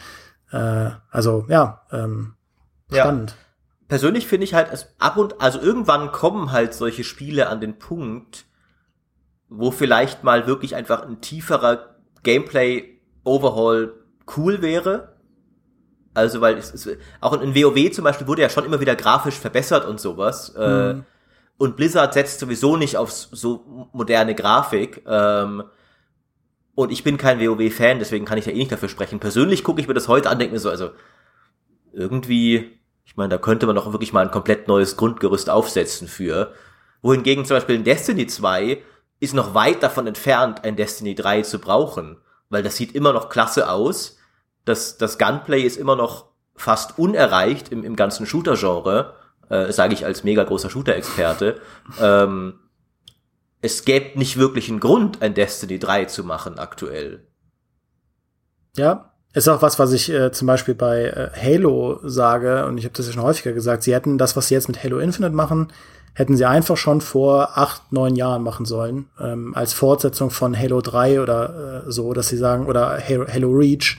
Äh, 0.50 0.90
also, 1.10 1.46
ja, 1.48 1.86
ähm, 1.90 2.34
spannend. 2.90 3.30
Ja. 3.30 3.36
Persönlich 3.88 4.26
finde 4.26 4.44
ich 4.44 4.54
halt, 4.54 4.68
es 4.72 4.94
ab 4.98 5.16
und, 5.16 5.40
also 5.40 5.58
irgendwann 5.60 6.12
kommen 6.12 6.52
halt 6.52 6.74
solche 6.74 7.04
Spiele 7.04 7.48
an 7.48 7.60
den 7.60 7.78
Punkt, 7.78 8.44
wo 9.48 9.70
vielleicht 9.70 10.24
mal 10.24 10.46
wirklich 10.46 10.74
einfach 10.74 11.06
ein 11.06 11.20
tieferer 11.20 11.96
Gameplay-Overhaul 12.22 13.94
cool 14.36 14.62
wäre. 14.62 15.11
Also, 16.14 16.40
weil 16.40 16.58
es, 16.58 16.74
es 16.74 16.88
auch 17.20 17.40
in 17.40 17.54
WoW 17.54 17.90
zum 17.90 18.04
Beispiel 18.04 18.26
wurde 18.26 18.42
ja 18.42 18.50
schon 18.50 18.64
immer 18.64 18.80
wieder 18.80 18.96
grafisch 18.96 19.38
verbessert 19.38 19.86
und 19.86 20.00
sowas. 20.00 20.54
Äh, 20.56 20.94
mhm. 20.94 21.04
Und 21.56 21.76
Blizzard 21.76 22.12
setzt 22.12 22.40
sowieso 22.40 22.76
nicht 22.76 22.96
auf 22.96 23.10
so 23.12 23.88
moderne 23.92 24.34
Grafik. 24.34 25.02
Ähm, 25.06 25.64
und 26.74 26.90
ich 26.90 27.04
bin 27.04 27.18
kein 27.18 27.38
WoW-Fan, 27.38 27.98
deswegen 27.98 28.24
kann 28.24 28.38
ich 28.38 28.46
ja 28.46 28.52
eh 28.52 28.56
nicht 28.56 28.72
dafür 28.72 28.88
sprechen. 28.88 29.20
Persönlich 29.20 29.62
gucke 29.62 29.80
ich 29.80 29.88
mir 29.88 29.94
das 29.94 30.08
heute 30.08 30.30
an, 30.30 30.38
denke 30.38 30.54
mir 30.54 30.60
so, 30.60 30.70
also 30.70 30.90
irgendwie, 31.92 32.80
ich 33.04 33.16
meine, 33.16 33.28
da 33.28 33.38
könnte 33.38 33.66
man 33.66 33.76
doch 33.76 33.92
wirklich 33.92 34.12
mal 34.12 34.24
ein 34.24 34.30
komplett 34.30 34.68
neues 34.68 34.96
Grundgerüst 34.96 35.50
aufsetzen 35.50 36.08
für. 36.08 36.52
Wohingegen 37.02 37.44
zum 37.44 37.56
Beispiel 37.56 37.76
in 37.76 37.84
Destiny 37.84 38.26
2 38.26 38.82
ist 39.20 39.34
noch 39.34 39.54
weit 39.54 39.82
davon 39.82 40.06
entfernt, 40.06 40.64
ein 40.64 40.76
Destiny 40.76 41.14
3 41.14 41.42
zu 41.42 41.58
brauchen. 41.58 42.16
Weil 42.48 42.62
das 42.62 42.76
sieht 42.76 42.94
immer 42.94 43.12
noch 43.12 43.28
klasse 43.28 43.70
aus. 43.70 44.18
Das, 44.64 44.98
das 44.98 45.18
Gunplay 45.18 45.62
ist 45.62 45.76
immer 45.76 45.96
noch 45.96 46.26
fast 46.54 46.98
unerreicht 46.98 47.70
im, 47.70 47.84
im 47.84 47.96
ganzen 47.96 48.26
Shooter-Genre 48.26 49.14
äh, 49.52 49.70
sage 49.70 49.94
ich 49.94 50.04
als 50.06 50.24
mega 50.24 50.42
großer 50.42 50.70
Shooter-Experte, 50.70 51.60
ähm, 52.00 52.54
es 53.60 53.84
gäbe 53.84 54.18
nicht 54.18 54.38
wirklich 54.38 54.68
einen 54.68 54.80
Grund, 54.80 55.22
ein 55.22 55.34
Destiny 55.34 55.78
3 55.78 56.06
zu 56.06 56.24
machen 56.24 56.58
aktuell. 56.58 57.26
Ja, 58.76 59.12
ist 59.34 59.48
auch 59.48 59.62
was, 59.62 59.78
was 59.78 59.92
ich 59.92 60.10
äh, 60.10 60.32
zum 60.32 60.46
Beispiel 60.46 60.74
bei 60.74 61.04
äh, 61.04 61.30
Halo 61.36 62.00
sage, 62.02 62.66
und 62.66 62.78
ich 62.78 62.84
habe 62.84 62.94
das 62.96 63.06
ja 63.06 63.12
schon 63.12 63.22
häufiger 63.22 63.52
gesagt, 63.52 63.82
sie 63.82 63.94
hätten 63.94 64.18
das, 64.18 64.36
was 64.36 64.48
sie 64.48 64.54
jetzt 64.54 64.68
mit 64.68 64.82
Halo 64.82 64.98
Infinite 64.98 65.34
machen, 65.34 65.68
hätten 66.14 66.36
sie 66.36 66.44
einfach 66.44 66.76
schon 66.76 67.00
vor 67.00 67.56
acht, 67.56 67.92
neun 67.92 68.16
Jahren 68.16 68.42
machen 68.42 68.66
sollen, 68.66 69.08
ähm, 69.20 69.54
als 69.54 69.74
Fortsetzung 69.74 70.30
von 70.30 70.58
Halo 70.58 70.80
3 70.80 71.20
oder 71.20 71.84
äh, 71.86 71.90
so, 71.90 72.12
dass 72.14 72.28
sie 72.28 72.36
sagen, 72.36 72.66
oder 72.66 72.98
Halo, 72.98 73.26
Halo 73.28 73.50
Reach, 73.50 73.98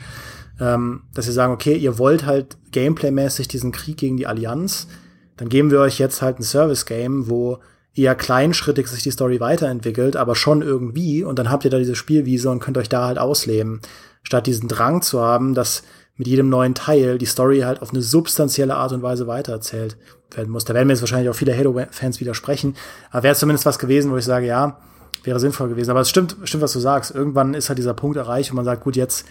ähm, 0.63 1.01
dass 1.13 1.25
sie 1.25 1.33
sagen, 1.33 1.51
okay, 1.51 1.75
ihr 1.75 1.97
wollt 1.97 2.25
halt 2.25 2.57
gameplaymäßig 2.71 3.49
diesen 3.49 3.73
Krieg 3.73 3.97
gegen 3.97 4.15
die 4.15 4.27
Allianz, 4.27 4.87
dann 5.35 5.49
geben 5.49 5.71
wir 5.71 5.81
euch 5.81 5.99
jetzt 5.99 6.21
halt 6.21 6.39
ein 6.39 6.43
Service-Game, 6.43 7.29
wo 7.29 7.59
eher 7.93 8.15
kleinschrittig 8.15 8.87
sich 8.87 9.03
die 9.03 9.11
Story 9.11 9.39
weiterentwickelt, 9.39 10.15
aber 10.15 10.35
schon 10.35 10.61
irgendwie 10.61 11.23
und 11.23 11.37
dann 11.37 11.51
habt 11.51 11.65
ihr 11.65 11.71
da 11.71 11.77
diese 11.77 11.95
Spielwiese 11.95 12.49
und 12.49 12.59
könnt 12.59 12.77
euch 12.77 12.89
da 12.89 13.05
halt 13.05 13.19
ausleben, 13.19 13.81
statt 14.23 14.47
diesen 14.47 14.69
Drang 14.69 15.01
zu 15.01 15.21
haben, 15.21 15.53
dass 15.53 15.83
mit 16.15 16.27
jedem 16.27 16.47
neuen 16.49 16.75
Teil 16.75 17.17
die 17.17 17.25
Story 17.25 17.61
halt 17.61 17.81
auf 17.81 17.89
eine 17.89 18.01
substanzielle 18.01 18.75
Art 18.75 18.93
und 18.93 19.01
Weise 19.01 19.27
weitererzählt 19.27 19.97
werden 20.31 20.49
muss. 20.49 20.63
Da 20.63 20.73
werden 20.73 20.87
mir 20.87 20.93
jetzt 20.93 21.01
wahrscheinlich 21.01 21.29
auch 21.29 21.35
viele 21.35 21.57
Halo-Fans 21.57 22.19
widersprechen, 22.19 22.75
aber 23.11 23.23
wäre 23.23 23.35
zumindest 23.35 23.65
was 23.65 23.79
gewesen, 23.79 24.11
wo 24.11 24.17
ich 24.17 24.25
sage, 24.25 24.45
ja, 24.45 24.77
wäre 25.23 25.39
sinnvoll 25.39 25.69
gewesen. 25.69 25.91
Aber 25.91 26.01
es 26.01 26.09
stimmt, 26.09 26.37
stimmt, 26.45 26.63
was 26.63 26.73
du 26.73 26.79
sagst. 26.79 27.13
Irgendwann 27.13 27.53
ist 27.53 27.69
halt 27.69 27.79
dieser 27.79 27.93
Punkt 27.93 28.17
erreicht, 28.17 28.51
wo 28.51 28.55
man 28.55 28.65
sagt, 28.65 28.83
gut, 28.83 28.95
jetzt 28.95 29.25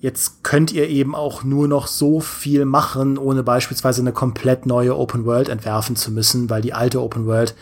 Jetzt 0.00 0.42
könnt 0.42 0.72
ihr 0.72 0.88
eben 0.88 1.14
auch 1.14 1.44
nur 1.44 1.68
noch 1.68 1.86
so 1.86 2.20
viel 2.20 2.64
machen, 2.64 3.18
ohne 3.18 3.42
beispielsweise 3.42 4.00
eine 4.00 4.12
komplett 4.12 4.64
neue 4.64 4.96
Open 4.96 5.26
World 5.26 5.50
entwerfen 5.50 5.94
zu 5.94 6.10
müssen, 6.10 6.48
weil 6.48 6.62
die 6.62 6.72
alte 6.72 7.02
Open 7.02 7.26
World 7.26 7.54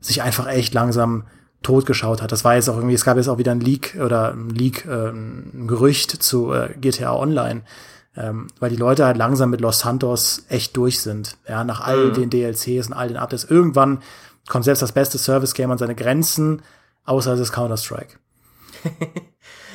sich 0.00 0.22
einfach 0.22 0.48
echt 0.48 0.72
langsam 0.72 1.24
totgeschaut 1.62 2.22
hat. 2.22 2.32
Das 2.32 2.44
war 2.44 2.54
jetzt 2.54 2.70
auch 2.70 2.76
irgendwie, 2.76 2.94
es 2.94 3.04
gab 3.04 3.18
jetzt 3.18 3.28
auch 3.28 3.36
wieder 3.36 3.52
ein 3.52 3.60
Leak 3.60 3.98
oder 4.02 4.32
ein 4.32 4.48
Leak, 4.48 4.86
äh, 4.86 5.10
ein 5.10 5.66
Gerücht 5.68 6.10
zu 6.10 6.50
äh, 6.52 6.70
GTA 6.80 7.14
Online, 7.14 7.60
ähm, 8.16 8.48
weil 8.58 8.70
die 8.70 8.76
Leute 8.76 9.04
halt 9.04 9.18
langsam 9.18 9.50
mit 9.50 9.60
Los 9.60 9.80
Santos 9.80 10.46
echt 10.48 10.74
durch 10.78 11.00
sind. 11.00 11.36
Ja, 11.46 11.62
nach 11.62 11.82
all 11.82 12.06
mhm. 12.06 12.14
den 12.14 12.30
DLCs 12.30 12.86
und 12.86 12.94
all 12.94 13.08
den 13.08 13.18
Updates. 13.18 13.44
Irgendwann 13.44 14.02
kommt 14.48 14.64
selbst 14.64 14.80
das 14.80 14.92
beste 14.92 15.18
Service-Game 15.18 15.70
an 15.70 15.78
seine 15.78 15.94
Grenzen, 15.94 16.62
außer 17.04 17.34
es 17.34 17.40
ist 17.40 17.52
Counter-Strike. 17.52 18.16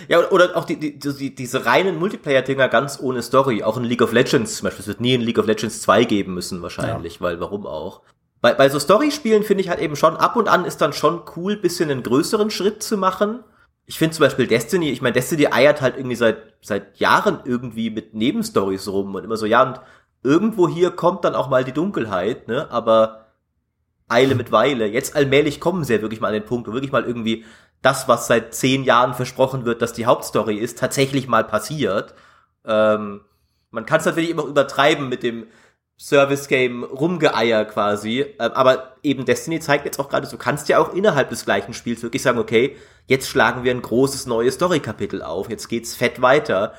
Ja, 0.07 0.29
oder 0.29 0.55
auch 0.55 0.65
die, 0.65 0.79
die, 0.79 0.97
die, 0.97 1.35
diese 1.35 1.65
reinen 1.65 1.97
Multiplayer-Dinger 1.97 2.69
ganz 2.69 2.99
ohne 3.01 3.21
Story. 3.21 3.63
Auch 3.63 3.77
in 3.77 3.83
League 3.83 4.01
of 4.01 4.13
Legends 4.13 4.57
zum 4.57 4.65
Beispiel. 4.65 4.81
Es 4.81 4.87
wird 4.87 5.01
nie 5.01 5.13
in 5.13 5.21
League 5.21 5.37
of 5.37 5.45
Legends 5.45 5.81
2 5.81 6.05
geben 6.05 6.33
müssen 6.33 6.61
wahrscheinlich, 6.61 7.15
ja. 7.15 7.21
weil 7.21 7.39
warum 7.39 7.65
auch. 7.65 8.01
Bei, 8.41 8.53
bei 8.53 8.69
so 8.69 8.79
Story-Spielen 8.79 9.43
finde 9.43 9.61
ich 9.61 9.69
halt 9.69 9.79
eben 9.79 9.95
schon, 9.95 10.15
ab 10.15 10.35
und 10.35 10.47
an 10.47 10.65
ist 10.65 10.79
dann 10.79 10.93
schon 10.93 11.21
cool, 11.35 11.57
bisschen 11.57 11.89
einen 11.89 12.03
größeren 12.03 12.51
Schritt 12.51 12.83
zu 12.83 12.97
machen. 12.97 13.43
Ich 13.85 13.97
finde 13.97 14.15
zum 14.15 14.23
Beispiel 14.23 14.47
Destiny, 14.47 14.91
ich 14.91 15.01
meine, 15.01 15.13
Destiny 15.13 15.47
eiert 15.47 15.81
halt 15.81 15.97
irgendwie 15.97 16.15
seit, 16.15 16.37
seit 16.61 16.97
Jahren 16.97 17.39
irgendwie 17.45 17.89
mit 17.89 18.13
Nebenstories 18.13 18.87
rum 18.87 19.15
und 19.15 19.23
immer 19.23 19.37
so, 19.37 19.45
ja, 19.45 19.63
und 19.63 19.79
irgendwo 20.23 20.67
hier 20.67 20.91
kommt 20.91 21.23
dann 21.23 21.35
auch 21.35 21.49
mal 21.49 21.63
die 21.63 21.71
Dunkelheit, 21.71 22.47
ne, 22.47 22.69
aber 22.69 23.27
Eile 24.09 24.35
mit 24.35 24.51
Weile. 24.51 24.85
Jetzt 24.87 25.15
allmählich 25.15 25.59
kommen 25.59 25.83
sie 25.83 25.95
ja 25.95 26.01
wirklich 26.01 26.21
mal 26.21 26.27
an 26.27 26.33
den 26.33 26.45
Punkt, 26.45 26.67
wo 26.67 26.73
wirklich 26.73 26.91
mal 26.91 27.03
irgendwie 27.03 27.45
das, 27.81 28.07
was 28.07 28.27
seit 28.27 28.53
zehn 28.53 28.83
Jahren 28.83 29.13
versprochen 29.13 29.65
wird, 29.65 29.81
dass 29.81 29.93
die 29.93 30.05
Hauptstory 30.05 30.57
ist, 30.57 30.79
tatsächlich 30.79 31.27
mal 31.27 31.43
passiert. 31.43 32.13
Ähm, 32.65 33.21
man 33.71 33.85
kann 33.85 33.99
es 33.99 34.05
natürlich 34.05 34.29
immer 34.29 34.45
übertreiben 34.45 35.09
mit 35.09 35.23
dem 35.23 35.47
Service-Game 35.99 36.83
Rumgeeier 36.83 37.65
quasi, 37.65 38.19
äh, 38.21 38.33
aber 38.37 38.95
eben 39.01 39.25
Destiny 39.25 39.59
zeigt 39.59 39.85
jetzt 39.85 39.99
auch 39.99 40.09
gerade, 40.09 40.27
du 40.27 40.37
kannst 40.37 40.69
ja 40.69 40.79
auch 40.79 40.93
innerhalb 40.93 41.29
des 41.29 41.45
gleichen 41.45 41.73
Spiels 41.73 42.03
wirklich 42.03 42.21
sagen, 42.21 42.37
okay, 42.37 42.75
jetzt 43.07 43.27
schlagen 43.27 43.63
wir 43.63 43.71
ein 43.71 43.81
großes 43.81 44.27
neues 44.27 44.55
Story-Kapitel 44.55 45.23
auf, 45.23 45.49
jetzt 45.49 45.67
geht's 45.69 45.95
fett 45.95 46.21
weiter. 46.21 46.73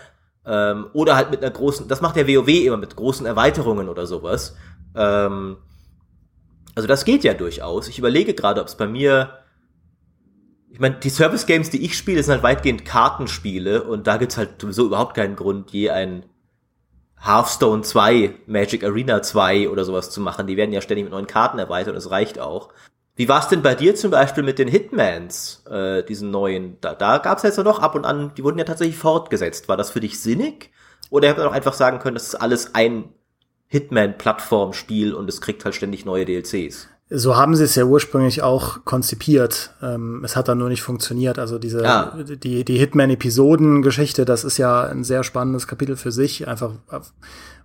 Ähm, 0.47 0.87
oder 0.93 1.17
halt 1.17 1.31
mit 1.31 1.43
einer 1.43 1.51
großen, 1.51 1.89
das 1.89 2.01
macht 2.01 2.17
der 2.17 2.29
WoW 2.29 2.49
immer 2.49 2.77
mit 2.77 2.95
großen 2.97 3.27
Erweiterungen 3.27 3.89
oder 3.89 4.07
sowas. 4.07 4.57
Ähm, 4.95 5.59
also 6.75 6.87
das 6.87 7.05
geht 7.05 7.25
ja 7.25 7.35
durchaus. 7.35 7.89
Ich 7.89 7.99
überlege 7.99 8.35
gerade, 8.35 8.61
ob 8.61 8.69
es 8.69 8.77
bei 8.77 8.87
mir 8.87 9.38
ich 10.71 10.81
meine, 10.81 10.97
die 10.97 11.11
Service 11.11 11.47
Games, 11.47 11.71
die 11.71 11.85
ich 11.85 11.97
spiele, 11.97 12.23
sind 12.23 12.33
halt 12.33 12.43
weitgehend 12.43 12.85
Kartenspiele 12.85 13.83
und 13.85 14.07
da 14.07 14.17
gibt's 14.17 14.37
halt 14.37 14.61
sowieso 14.61 14.87
überhaupt 14.87 15.15
keinen 15.15 15.37
Grund, 15.37 15.71
je 15.71 15.91
ein 15.91 16.25
Hearthstone 17.21 17.83
2, 17.83 18.35
Magic 18.47 18.85
Arena 18.85 19.23
2 19.23 19.71
oder 19.71 19.85
sowas 19.85 20.11
zu 20.11 20.21
machen. 20.21 20.47
Die 20.47 20.57
werden 20.57 20.73
ja 20.73 20.81
ständig 20.81 21.05
mit 21.05 21.13
neuen 21.13 21.27
Karten 21.27 21.59
erweitert 21.59 21.95
und 21.95 21.99
es 21.99 22.11
reicht 22.11 22.39
auch. 22.39 22.69
Wie 23.17 23.29
war's 23.29 23.49
denn 23.49 23.63
bei 23.63 23.75
dir 23.75 23.97
zum 23.97 24.13
Beispiel 24.13 24.45
mit 24.45 24.61
den 24.61 24.69
Hitmans, 24.69 25.65
äh, 25.69 26.05
diesen 26.05 26.31
neuen? 26.31 26.77
Da, 26.81 26.95
da 26.95 27.19
gab's 27.19 27.43
jetzt 27.43 27.59
noch 27.59 27.81
ab 27.81 27.97
und 27.97 28.05
an, 28.05 28.33
die 28.37 28.45
wurden 28.45 28.59
ja 28.59 28.65
tatsächlich 28.65 28.97
fortgesetzt. 28.97 29.69
War 29.69 29.77
das 29.77 29.91
für 29.91 30.01
dich 30.01 30.21
sinnig? 30.21 30.71
Oder 31.11 31.29
hätte 31.29 31.41
man 31.41 31.49
auch 31.49 31.55
einfach 31.55 31.73
sagen 31.73 31.99
können, 31.99 32.15
das 32.15 32.29
ist 32.29 32.35
alles 32.37 32.77
ein 32.77 33.13
Hitman-Plattformspiel 33.67 35.15
und 35.15 35.29
es 35.29 35.41
kriegt 35.41 35.65
halt 35.65 35.75
ständig 35.75 36.05
neue 36.05 36.27
DLCs? 36.27 36.89
So 37.11 37.37
haben 37.37 37.57
sie 37.57 37.65
es 37.65 37.75
ja 37.75 37.85
ursprünglich 37.85 38.43
auch 38.43 38.85
konzipiert. 38.85 39.71
Ähm, 39.83 40.23
es 40.25 40.37
hat 40.37 40.49
dann 40.49 40.59
nur 40.59 40.69
nicht 40.69 40.83
funktioniert. 40.83 41.39
Also 41.39 41.59
diese 41.59 41.83
ja. 41.83 42.15
die 42.23 42.65
die 42.65 42.79
Hitman-Episoden-Geschichte, 42.79 44.27
das 44.27 44.45
ist 44.45 44.59
ja 44.59 44.85
ein 44.85 45.05
sehr 45.05 45.25
spannendes 45.25 45.67
Kapitel 45.67 45.97
für 45.97 46.13
sich, 46.13 46.47
einfach 46.47 46.73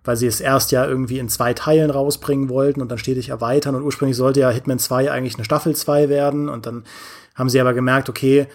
weil 0.06 0.18
sie 0.18 0.28
es 0.28 0.42
erst 0.42 0.72
ja 0.72 0.86
irgendwie 0.86 1.20
in 1.20 1.30
zwei 1.30 1.54
Teilen 1.54 1.90
rausbringen 1.90 2.50
wollten 2.50 2.82
und 2.82 2.90
dann 2.90 2.98
stetig 2.98 3.30
erweitern. 3.30 3.76
Und 3.76 3.84
ursprünglich 3.84 4.18
sollte 4.18 4.42
ja 4.42 4.50
Hitman 4.50 4.80
2 4.80 5.12
eigentlich 5.12 5.36
eine 5.36 5.46
Staffel 5.46 5.76
2 5.76 6.10
werden. 6.10 6.50
Und 6.50 6.66
dann 6.66 6.84
haben 7.36 7.50
sie 7.50 7.60
aber 7.60 7.74
gemerkt, 7.74 8.10
okay, 8.10 8.48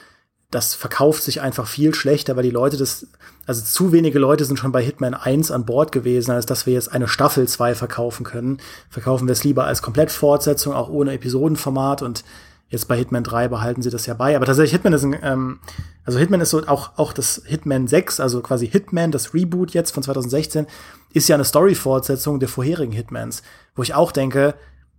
das 0.50 0.74
verkauft 0.74 1.22
sich 1.22 1.42
einfach 1.42 1.66
viel 1.66 1.94
schlechter, 1.94 2.36
weil 2.36 2.42
die 2.42 2.50
Leute 2.50 2.78
das, 2.78 3.06
also 3.46 3.62
zu 3.62 3.92
wenige 3.92 4.18
Leute 4.18 4.46
sind 4.46 4.58
schon 4.58 4.72
bei 4.72 4.82
Hitman 4.82 5.14
1 5.14 5.50
an 5.50 5.66
Bord 5.66 5.92
gewesen, 5.92 6.30
als 6.30 6.46
dass 6.46 6.64
wir 6.64 6.72
jetzt 6.72 6.90
eine 6.90 7.06
Staffel 7.06 7.46
2 7.46 7.74
verkaufen 7.74 8.24
können. 8.24 8.58
Verkaufen 8.88 9.28
wir 9.28 9.32
es 9.32 9.44
lieber 9.44 9.64
als 9.64 9.82
Komplettfortsetzung, 9.82 10.72
auch 10.72 10.88
ohne 10.88 11.12
Episodenformat 11.12 12.00
und 12.00 12.24
jetzt 12.70 12.88
bei 12.88 12.96
Hitman 12.96 13.24
3 13.24 13.48
behalten 13.48 13.82
sie 13.82 13.90
das 13.90 14.06
ja 14.06 14.14
bei. 14.14 14.36
Aber 14.36 14.46
tatsächlich 14.46 14.72
Hitman 14.72 14.94
ist 14.94 15.04
ein, 15.04 15.16
ähm, 15.22 15.60
also 16.04 16.18
Hitman 16.18 16.40
ist 16.40 16.50
so 16.50 16.66
auch, 16.66 16.92
auch 16.96 17.12
das 17.12 17.42
Hitman 17.44 17.86
6, 17.86 18.18
also 18.18 18.40
quasi 18.40 18.66
Hitman, 18.68 19.10
das 19.10 19.34
Reboot 19.34 19.72
jetzt 19.72 19.90
von 19.90 20.02
2016, 20.02 20.66
ist 21.12 21.28
ja 21.28 21.36
eine 21.36 21.44
Story-Fortsetzung 21.44 22.40
der 22.40 22.48
vorherigen 22.48 22.92
Hitmans, 22.92 23.42
wo 23.74 23.82
ich 23.82 23.94
auch 23.94 24.12
denke, 24.12 24.54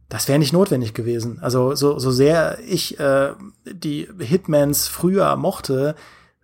das 0.10 0.28
wäre 0.28 0.39
nicht 0.39 0.53
notwendig 0.53 0.93
gewesen. 0.93 1.38
Also 1.41 1.76
so, 1.76 1.99
so 1.99 2.12
sehr 2.12 2.57
ich 2.68 2.99
äh, 2.99 3.34
die 3.66 4.10
Hitmans 4.20 4.88
früher 4.88 5.36
mochte, 5.36 5.95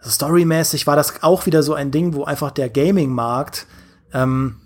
storymäßig 0.04 0.86
war 0.88 0.96
das 0.96 1.24
auch 1.24 1.48
wieder 1.48 1.64
so 1.64 1.74
ein 1.74 1.92
Ding, 1.92 2.14
wo 2.14 2.24
einfach 2.24 2.52
der 2.52 2.70
Gaming-Markt 2.70 3.66
ähm, 4.14 4.58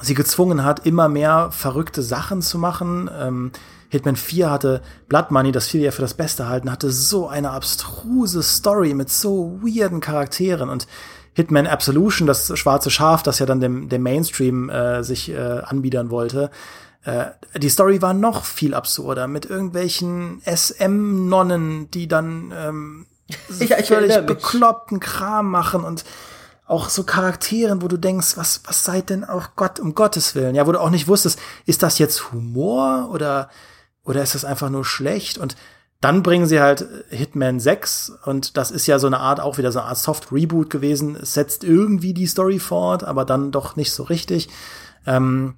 sie 0.00 0.14
gezwungen 0.14 0.64
hat, 0.64 0.86
immer 0.86 1.08
mehr 1.08 1.50
verrückte 1.52 2.02
Sachen 2.02 2.40
zu 2.40 2.58
machen. 2.58 3.10
Ähm, 3.16 3.52
Hitman 3.90 4.16
4 4.16 4.50
hatte 4.50 4.82
Blood 5.08 5.30
Money, 5.30 5.52
das 5.52 5.68
viele 5.68 5.84
ja 5.84 5.90
für 5.90 6.02
das 6.02 6.14
Beste 6.14 6.48
halten, 6.48 6.70
hatte 6.70 6.90
so 6.90 7.28
eine 7.28 7.50
abstruse 7.50 8.42
Story 8.42 8.94
mit 8.94 9.10
so 9.10 9.60
weirden 9.62 10.00
Charakteren 10.00 10.68
und 10.68 10.86
Hitman 11.34 11.66
Absolution, 11.66 12.26
das 12.26 12.58
schwarze 12.58 12.90
Schaf, 12.90 13.22
das 13.22 13.38
ja 13.38 13.46
dann 13.46 13.60
dem, 13.60 13.88
dem 13.88 14.02
Mainstream 14.02 14.68
äh, 14.70 15.04
sich 15.04 15.30
äh, 15.30 15.60
anbiedern 15.64 16.10
wollte. 16.10 16.50
Äh, 17.08 17.30
die 17.58 17.70
Story 17.70 18.02
war 18.02 18.12
noch 18.12 18.44
viel 18.44 18.74
absurder 18.74 19.28
mit 19.28 19.46
irgendwelchen 19.46 20.42
SM-Nonnen, 20.44 21.90
die 21.90 22.06
dann 22.06 22.52
ähm, 22.54 23.06
ja, 23.60 23.82
völlig 23.82 24.26
bekloppten 24.26 25.00
Kram 25.00 25.50
machen 25.50 25.84
und 25.84 26.04
auch 26.66 26.90
so 26.90 27.04
Charakteren, 27.04 27.80
wo 27.80 27.88
du 27.88 27.96
denkst, 27.96 28.36
was, 28.36 28.60
was 28.66 28.84
seid 28.84 29.08
denn 29.08 29.24
auch 29.24 29.56
Gott, 29.56 29.80
um 29.80 29.94
Gottes 29.94 30.34
Willen? 30.34 30.54
Ja, 30.54 30.66
wo 30.66 30.72
du 30.72 30.80
auch 30.80 30.90
nicht 30.90 31.08
wusstest, 31.08 31.40
ist 31.64 31.82
das 31.82 31.98
jetzt 31.98 32.30
Humor 32.30 33.08
oder, 33.10 33.48
oder 34.04 34.22
ist 34.22 34.34
das 34.34 34.44
einfach 34.44 34.68
nur 34.68 34.84
schlecht? 34.84 35.38
Und 35.38 35.56
dann 36.02 36.22
bringen 36.22 36.46
sie 36.46 36.60
halt 36.60 36.86
Hitman 37.08 37.58
6 37.58 38.18
und 38.26 38.58
das 38.58 38.70
ist 38.70 38.86
ja 38.86 38.98
so 38.98 39.06
eine 39.06 39.20
Art, 39.20 39.40
auch 39.40 39.56
wieder 39.56 39.72
so 39.72 39.78
eine 39.78 39.88
Art 39.88 39.96
Soft-Reboot 39.96 40.68
gewesen. 40.68 41.16
Es 41.16 41.32
setzt 41.32 41.64
irgendwie 41.64 42.12
die 42.12 42.26
Story 42.26 42.58
fort, 42.58 43.02
aber 43.02 43.24
dann 43.24 43.50
doch 43.50 43.76
nicht 43.76 43.92
so 43.92 44.02
richtig. 44.02 44.50
Ähm, 45.06 45.54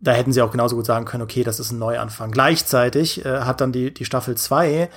da 0.00 0.12
hätten 0.12 0.32
sie 0.32 0.42
auch 0.42 0.50
genauso 0.50 0.76
gut 0.76 0.86
sagen 0.86 1.04
können, 1.04 1.22
okay, 1.22 1.42
das 1.42 1.60
ist 1.60 1.72
ein 1.72 1.78
Neuanfang. 1.78 2.30
Gleichzeitig 2.30 3.24
äh, 3.24 3.40
hat 3.40 3.60
dann 3.60 3.72
die, 3.72 3.92
die 3.92 4.04
Staffel 4.04 4.36
2 4.36 4.90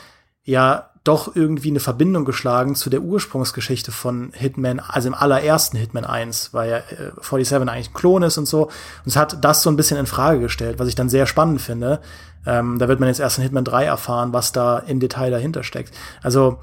ja 0.44 0.90
doch 1.04 1.36
irgendwie 1.36 1.70
eine 1.70 1.80
Verbindung 1.80 2.26
geschlagen 2.26 2.76
zu 2.76 2.90
der 2.90 3.02
Ursprungsgeschichte 3.02 3.92
von 3.92 4.32
Hitman, 4.34 4.80
also 4.80 5.08
im 5.08 5.14
allerersten 5.14 5.78
Hitman 5.78 6.06
1, 6.06 6.54
weil 6.54 6.70
ja 6.70 6.78
äh, 6.78 7.12
47 7.22 7.56
eigentlich 7.56 7.90
ein 7.90 7.94
Klon 7.94 8.24
ist 8.24 8.38
und 8.38 8.48
so. 8.48 8.66
Und 8.66 9.08
es 9.08 9.16
hat 9.16 9.44
das 9.44 9.64
so 9.64 9.70
ein 9.70 9.78
bisschen 9.78 9.98
in 9.98 10.06
Frage 10.06 10.42
gestellt, 10.42 10.78
was 10.78 10.88
ich 10.88 10.96
dann 10.96 11.10
sehr 11.10 11.26
spannend 11.26 11.62
finde. 11.62 12.02
Ähm, 12.46 12.80
da 12.80 12.88
wird 12.88 13.00
man 13.00 13.08
jetzt 13.08 13.20
erst 13.20 13.38
in 13.38 13.44
Hitman 13.44 13.64
3 13.64 13.86
erfahren, 13.86 14.34
was 14.34 14.52
da 14.52 14.80
im 14.80 15.00
Detail 15.00 15.32
dahinter 15.32 15.64
steckt. 15.64 15.94
Also 16.22 16.60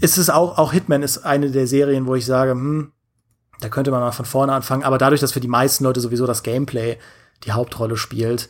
ist 0.00 0.16
es 0.16 0.30
auch, 0.30 0.58
auch 0.58 0.72
Hitman 0.72 1.02
ist 1.02 1.18
eine 1.18 1.50
der 1.50 1.66
Serien, 1.66 2.06
wo 2.06 2.14
ich 2.14 2.26
sage, 2.26 2.52
hm, 2.52 2.92
da 3.60 3.68
könnte 3.68 3.90
man 3.90 4.00
mal 4.00 4.12
von 4.12 4.24
vorne 4.24 4.52
anfangen. 4.52 4.84
Aber 4.84 4.98
dadurch, 4.98 5.20
dass 5.20 5.32
für 5.32 5.40
die 5.40 5.48
meisten 5.48 5.84
Leute 5.84 6.00
sowieso 6.00 6.26
das 6.26 6.42
Gameplay 6.42 6.98
die 7.44 7.52
Hauptrolle 7.52 7.96
spielt, 7.96 8.48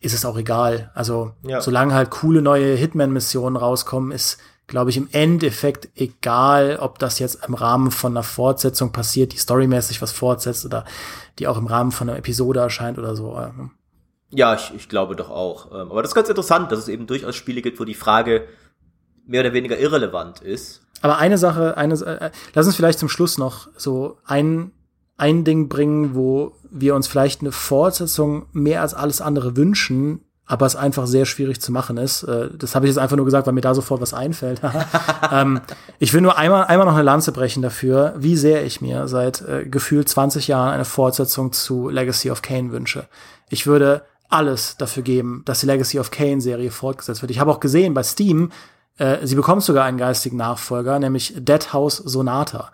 ist 0.00 0.14
es 0.14 0.24
auch 0.24 0.36
egal. 0.36 0.90
Also, 0.94 1.32
ja. 1.42 1.60
solange 1.60 1.94
halt 1.94 2.10
coole 2.10 2.42
neue 2.42 2.74
Hitman-Missionen 2.74 3.56
rauskommen, 3.56 4.10
ist, 4.10 4.38
glaube 4.66 4.90
ich, 4.90 4.96
im 4.96 5.08
Endeffekt 5.12 5.88
egal, 5.94 6.78
ob 6.80 6.98
das 6.98 7.18
jetzt 7.18 7.46
im 7.46 7.54
Rahmen 7.54 7.90
von 7.90 8.12
einer 8.12 8.24
Fortsetzung 8.24 8.92
passiert, 8.92 9.32
die 9.32 9.38
storymäßig 9.38 10.02
was 10.02 10.12
fortsetzt 10.12 10.64
oder 10.64 10.84
die 11.38 11.46
auch 11.46 11.58
im 11.58 11.66
Rahmen 11.66 11.92
von 11.92 12.08
einer 12.08 12.18
Episode 12.18 12.60
erscheint 12.60 12.98
oder 12.98 13.14
so. 13.14 13.40
Ja, 14.30 14.54
ich, 14.54 14.72
ich 14.74 14.88
glaube 14.88 15.14
doch 15.14 15.30
auch. 15.30 15.70
Ähm, 15.72 15.90
aber 15.90 16.02
das 16.02 16.12
ist 16.12 16.14
ganz 16.14 16.28
interessant, 16.28 16.72
dass 16.72 16.80
es 16.80 16.88
eben 16.88 17.06
durchaus 17.06 17.36
Spiele 17.36 17.62
gibt, 17.62 17.78
wo 17.78 17.84
die 17.84 17.94
Frage 17.94 18.48
mehr 19.26 19.40
oder 19.42 19.52
weniger 19.52 19.78
irrelevant 19.78 20.40
ist. 20.40 20.82
Aber 21.00 21.18
eine 21.18 21.38
Sache, 21.38 21.76
eine, 21.76 21.94
äh, 21.94 22.30
lass 22.54 22.66
uns 22.66 22.76
vielleicht 22.76 22.98
zum 22.98 23.08
Schluss 23.08 23.38
noch 23.38 23.68
so 23.76 24.18
ein 24.24 24.72
ein 25.22 25.44
Ding 25.44 25.68
bringen, 25.68 26.14
wo 26.14 26.56
wir 26.70 26.94
uns 26.96 27.06
vielleicht 27.06 27.42
eine 27.42 27.52
Fortsetzung 27.52 28.46
mehr 28.52 28.80
als 28.82 28.92
alles 28.92 29.20
andere 29.20 29.56
wünschen, 29.56 30.20
aber 30.46 30.66
es 30.66 30.74
einfach 30.74 31.06
sehr 31.06 31.26
schwierig 31.26 31.60
zu 31.60 31.70
machen 31.70 31.96
ist. 31.96 32.24
Äh, 32.24 32.50
das 32.56 32.74
habe 32.74 32.86
ich 32.86 32.90
jetzt 32.90 32.98
einfach 32.98 33.16
nur 33.16 33.24
gesagt, 33.24 33.46
weil 33.46 33.54
mir 33.54 33.60
da 33.60 33.74
sofort 33.74 34.00
was 34.00 34.14
einfällt. 34.14 34.60
ähm, 35.32 35.60
ich 36.00 36.12
will 36.12 36.22
nur 36.22 36.38
einmal, 36.38 36.64
einmal 36.64 36.86
noch 36.86 36.94
eine 36.94 37.04
Lanze 37.04 37.30
brechen 37.30 37.62
dafür, 37.62 38.14
wie 38.18 38.36
sehr 38.36 38.64
ich 38.64 38.80
mir 38.80 39.06
seit 39.06 39.42
äh, 39.42 39.64
gefühlt 39.64 40.08
20 40.08 40.48
Jahren 40.48 40.72
eine 40.72 40.84
Fortsetzung 40.84 41.52
zu 41.52 41.88
Legacy 41.88 42.30
of 42.30 42.42
Kane 42.42 42.72
wünsche. 42.72 43.06
Ich 43.48 43.66
würde 43.66 44.02
alles 44.28 44.76
dafür 44.76 45.02
geben, 45.04 45.42
dass 45.44 45.60
die 45.60 45.66
Legacy 45.66 46.00
of 46.00 46.10
Kane 46.10 46.40
Serie 46.40 46.70
fortgesetzt 46.70 47.22
wird. 47.22 47.30
Ich 47.30 47.38
habe 47.38 47.52
auch 47.52 47.60
gesehen 47.60 47.94
bei 47.94 48.02
Steam, 48.02 48.50
äh, 48.98 49.26
sie 49.26 49.34
bekommt 49.34 49.62
sogar 49.62 49.84
einen 49.84 49.98
geistigen 49.98 50.36
Nachfolger, 50.36 50.98
nämlich 50.98 51.34
Dead 51.36 51.72
House 51.72 51.96
Sonata, 51.96 52.70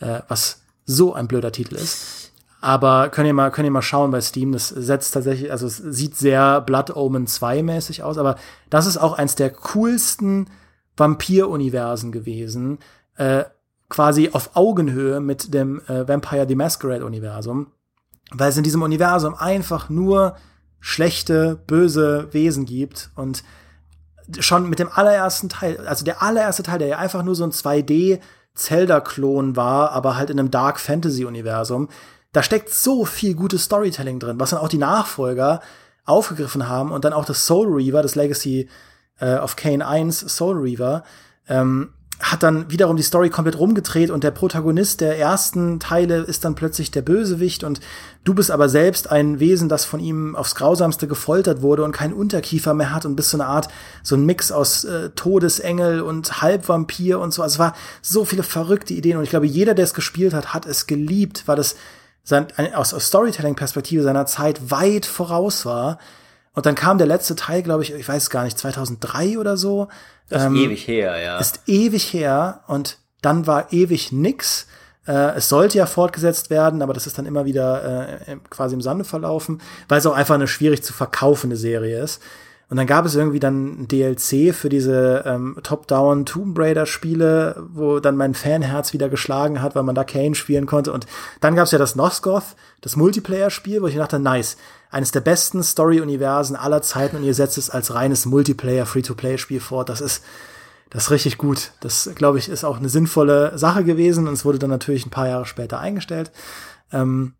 äh, 0.00 0.20
was 0.28 0.62
so 0.84 1.14
ein 1.14 1.28
blöder 1.28 1.52
Titel 1.52 1.76
ist. 1.76 2.22
Aber 2.60 3.08
könnt 3.08 3.26
ihr 3.26 3.34
mal, 3.34 3.50
könnt 3.50 3.66
ihr 3.66 3.72
mal 3.72 3.82
schauen 3.82 4.12
bei 4.12 4.20
Steam. 4.20 4.52
Das 4.52 4.68
setzt 4.68 5.14
tatsächlich, 5.14 5.50
also 5.50 5.66
es 5.66 5.78
sieht 5.78 6.16
sehr 6.16 6.60
Blood 6.60 6.94
Omen 6.94 7.26
2 7.26 7.62
mäßig 7.62 8.04
aus, 8.04 8.18
aber 8.18 8.36
das 8.70 8.86
ist 8.86 8.98
auch 8.98 9.18
eins 9.18 9.34
der 9.34 9.50
coolsten 9.50 10.48
Vampir-Universen 10.96 12.12
gewesen. 12.12 12.78
Äh, 13.16 13.44
quasi 13.88 14.30
auf 14.32 14.54
Augenhöhe 14.54 15.20
mit 15.20 15.52
dem 15.52 15.80
äh, 15.88 16.06
Vampire 16.06 16.46
the 16.48 16.54
Masquerade-Universum. 16.54 17.72
Weil 18.30 18.50
es 18.50 18.56
in 18.56 18.62
diesem 18.62 18.82
Universum 18.82 19.34
einfach 19.34 19.90
nur 19.90 20.36
schlechte, 20.80 21.60
böse 21.66 22.28
Wesen 22.32 22.64
gibt 22.64 23.10
und 23.16 23.42
schon 24.38 24.68
mit 24.68 24.78
dem 24.78 24.90
allerersten 24.92 25.48
Teil, 25.48 25.86
also 25.86 26.04
der 26.04 26.22
allererste 26.22 26.62
Teil, 26.62 26.78
der 26.78 26.88
ja 26.88 26.98
einfach 26.98 27.22
nur 27.22 27.34
so 27.34 27.44
ein 27.44 27.52
2D 27.52 28.20
Zelda-Klon 28.54 29.56
war, 29.56 29.92
aber 29.92 30.16
halt 30.16 30.30
in 30.30 30.38
einem 30.38 30.50
Dark 30.50 30.78
Fantasy-Universum. 30.78 31.88
Da 32.32 32.42
steckt 32.42 32.70
so 32.70 33.04
viel 33.04 33.34
gutes 33.34 33.64
Storytelling 33.64 34.18
drin, 34.18 34.40
was 34.40 34.50
dann 34.50 34.60
auch 34.60 34.68
die 34.68 34.78
Nachfolger 34.78 35.60
aufgegriffen 36.04 36.68
haben 36.68 36.92
und 36.92 37.04
dann 37.04 37.12
auch 37.12 37.24
das 37.24 37.46
Soul 37.46 37.68
Reaver, 37.68 38.02
das 38.02 38.14
Legacy 38.14 38.68
äh, 39.20 39.36
of 39.36 39.56
Kane 39.56 39.86
1 39.86 40.20
Soul 40.20 40.58
Reaver, 40.58 41.04
ähm, 41.48 41.92
hat 42.22 42.44
dann 42.44 42.70
wiederum 42.70 42.96
die 42.96 43.02
Story 43.02 43.30
komplett 43.30 43.58
rumgedreht 43.58 44.10
und 44.10 44.22
der 44.22 44.30
Protagonist 44.30 45.00
der 45.00 45.18
ersten 45.18 45.80
Teile 45.80 46.18
ist 46.18 46.44
dann 46.44 46.54
plötzlich 46.54 46.92
der 46.92 47.02
Bösewicht 47.02 47.64
und 47.64 47.80
du 48.22 48.32
bist 48.32 48.52
aber 48.52 48.68
selbst 48.68 49.10
ein 49.10 49.40
Wesen, 49.40 49.68
das 49.68 49.84
von 49.84 49.98
ihm 49.98 50.36
aufs 50.36 50.54
Grausamste 50.54 51.08
gefoltert 51.08 51.62
wurde 51.62 51.82
und 51.82 51.90
keinen 51.90 52.14
Unterkiefer 52.14 52.74
mehr 52.74 52.94
hat 52.94 53.06
und 53.06 53.16
bist 53.16 53.30
so 53.30 53.36
eine 53.36 53.46
Art, 53.46 53.68
so 54.04 54.14
ein 54.14 54.24
Mix 54.24 54.52
aus 54.52 54.84
äh, 54.84 55.10
Todesengel 55.10 56.00
und 56.00 56.40
Halbvampir 56.40 57.18
und 57.18 57.34
so. 57.34 57.42
Also 57.42 57.54
es 57.54 57.58
war 57.58 57.74
so 58.02 58.24
viele 58.24 58.44
verrückte 58.44 58.94
Ideen 58.94 59.18
und 59.18 59.24
ich 59.24 59.30
glaube, 59.30 59.46
jeder, 59.46 59.74
der 59.74 59.84
es 59.84 59.92
gespielt 59.92 60.32
hat, 60.32 60.54
hat 60.54 60.64
es 60.64 60.86
geliebt, 60.86 61.42
weil 61.46 61.58
es 61.58 61.74
sein, 62.22 62.46
aus, 62.74 62.94
aus 62.94 63.08
Storytelling-Perspektive 63.08 64.04
seiner 64.04 64.26
Zeit 64.26 64.70
weit 64.70 65.06
voraus 65.06 65.66
war. 65.66 65.98
Und 66.54 66.66
dann 66.66 66.74
kam 66.74 66.98
der 66.98 67.06
letzte 67.06 67.34
Teil, 67.34 67.62
glaube 67.62 67.82
ich, 67.82 67.92
ich 67.94 68.06
weiß 68.06 68.30
gar 68.30 68.44
nicht, 68.44 68.58
2003 68.58 69.38
oder 69.38 69.56
so. 69.56 69.88
Das 70.28 70.42
ist 70.42 70.48
ähm, 70.48 70.56
ewig 70.56 70.86
her, 70.86 71.18
ja. 71.20 71.38
Ist 71.38 71.60
ewig 71.66 72.12
her 72.12 72.60
und 72.66 72.98
dann 73.22 73.46
war 73.46 73.72
ewig 73.72 74.12
nix. 74.12 74.66
Äh, 75.06 75.36
es 75.36 75.48
sollte 75.48 75.78
ja 75.78 75.86
fortgesetzt 75.86 76.50
werden, 76.50 76.82
aber 76.82 76.92
das 76.92 77.06
ist 77.06 77.18
dann 77.18 77.26
immer 77.26 77.44
wieder 77.44 78.20
äh, 78.28 78.36
quasi 78.50 78.74
im 78.74 78.80
Sande 78.82 79.04
verlaufen, 79.04 79.60
weil 79.88 79.98
es 79.98 80.06
auch 80.06 80.14
einfach 80.14 80.34
eine 80.34 80.48
schwierig 80.48 80.82
zu 80.82 80.92
verkaufende 80.92 81.56
Serie 81.56 82.02
ist. 82.02 82.20
Und 82.72 82.78
dann 82.78 82.86
gab 82.86 83.04
es 83.04 83.14
irgendwie 83.14 83.38
dann 83.38 83.82
ein 83.82 83.88
DLC 83.88 84.54
für 84.54 84.70
diese 84.70 85.24
ähm, 85.26 85.58
Top-Down 85.62 86.24
Tomb 86.24 86.58
Raider 86.58 86.86
Spiele, 86.86 87.68
wo 87.74 88.00
dann 88.00 88.16
mein 88.16 88.32
Fanherz 88.32 88.94
wieder 88.94 89.10
geschlagen 89.10 89.60
hat, 89.60 89.74
weil 89.74 89.82
man 89.82 89.94
da 89.94 90.04
Kane 90.04 90.34
spielen 90.34 90.64
konnte. 90.64 90.90
Und 90.90 91.06
dann 91.40 91.54
gab 91.54 91.66
es 91.66 91.72
ja 91.72 91.78
das 91.78 91.96
Nosgoth, 91.96 92.56
das 92.80 92.96
Multiplayer-Spiel, 92.96 93.82
wo 93.82 93.88
ich 93.88 93.96
dachte, 93.96 94.18
nice, 94.18 94.56
eines 94.92 95.10
der 95.10 95.20
besten 95.20 95.62
Story-Universen 95.62 96.54
aller 96.54 96.82
Zeiten 96.82 97.16
und 97.16 97.24
ihr 97.24 97.34
setzt 97.34 97.58
es 97.58 97.70
als 97.70 97.94
reines 97.94 98.26
Multiplayer 98.26 98.86
Free-to-Play-Spiel 98.86 99.60
fort. 99.60 99.88
Das 99.88 100.00
ist 100.00 100.22
das 100.92 101.04
ist 101.04 101.10
richtig 101.10 101.38
gut. 101.38 101.72
Das, 101.80 102.10
glaube 102.14 102.36
ich, 102.36 102.50
ist 102.50 102.64
auch 102.64 102.76
eine 102.76 102.90
sinnvolle 102.90 103.56
Sache 103.56 103.82
gewesen 103.82 104.28
und 104.28 104.34
es 104.34 104.44
wurde 104.44 104.58
dann 104.58 104.68
natürlich 104.68 105.06
ein 105.06 105.10
paar 105.10 105.26
Jahre 105.26 105.46
später 105.46 105.80
eingestellt. 105.80 106.30
Ähm, 106.92 107.32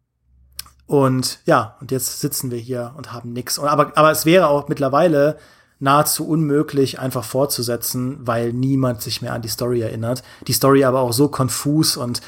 und 0.86 1.40
ja, 1.44 1.76
und 1.82 1.90
jetzt 1.90 2.20
sitzen 2.20 2.50
wir 2.50 2.56
hier 2.56 2.94
und 2.96 3.12
haben 3.12 3.34
nichts. 3.34 3.58
Aber, 3.58 3.92
aber 3.94 4.10
es 4.10 4.24
wäre 4.24 4.46
auch 4.46 4.68
mittlerweile 4.68 5.36
nahezu 5.80 6.26
unmöglich, 6.26 6.98
einfach 6.98 7.24
fortzusetzen, 7.24 8.16
weil 8.20 8.54
niemand 8.54 9.02
sich 9.02 9.20
mehr 9.20 9.34
an 9.34 9.42
die 9.42 9.48
Story 9.48 9.82
erinnert. 9.82 10.22
Die 10.46 10.54
Story 10.54 10.84
aber 10.84 11.00
auch 11.00 11.12
so 11.12 11.28
konfus 11.28 11.98
und 11.98 12.22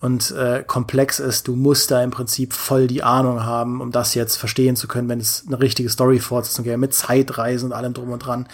und 0.00 0.30
äh, 0.32 0.62
komplex 0.66 1.20
ist, 1.20 1.48
du 1.48 1.56
musst 1.56 1.90
da 1.90 2.02
im 2.02 2.10
Prinzip 2.10 2.52
voll 2.52 2.86
die 2.86 3.02
Ahnung 3.02 3.44
haben, 3.44 3.80
um 3.80 3.92
das 3.92 4.14
jetzt 4.14 4.36
verstehen 4.36 4.76
zu 4.76 4.88
können, 4.88 5.08
wenn 5.08 5.20
es 5.20 5.44
eine 5.46 5.58
richtige 5.58 5.88
Story-Fortsetzung 5.88 6.64
gäbe, 6.64 6.76
mit 6.76 6.94
Zeitreisen 6.94 7.70
und 7.70 7.72
allem 7.72 7.94
drum 7.94 8.10
und 8.10 8.20
dran. 8.20 8.48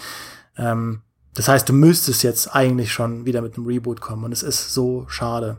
Ähm, 0.57 1.01
das 1.33 1.47
heißt, 1.47 1.67
du 1.67 1.73
müsstest 1.73 2.23
jetzt 2.23 2.55
eigentlich 2.55 2.93
schon 2.93 3.25
wieder 3.25 3.41
mit 3.41 3.57
einem 3.57 3.65
Reboot 3.65 4.01
kommen 4.01 4.23
und 4.23 4.31
es 4.31 4.43
ist 4.43 4.73
so 4.73 5.05
schade. 5.09 5.57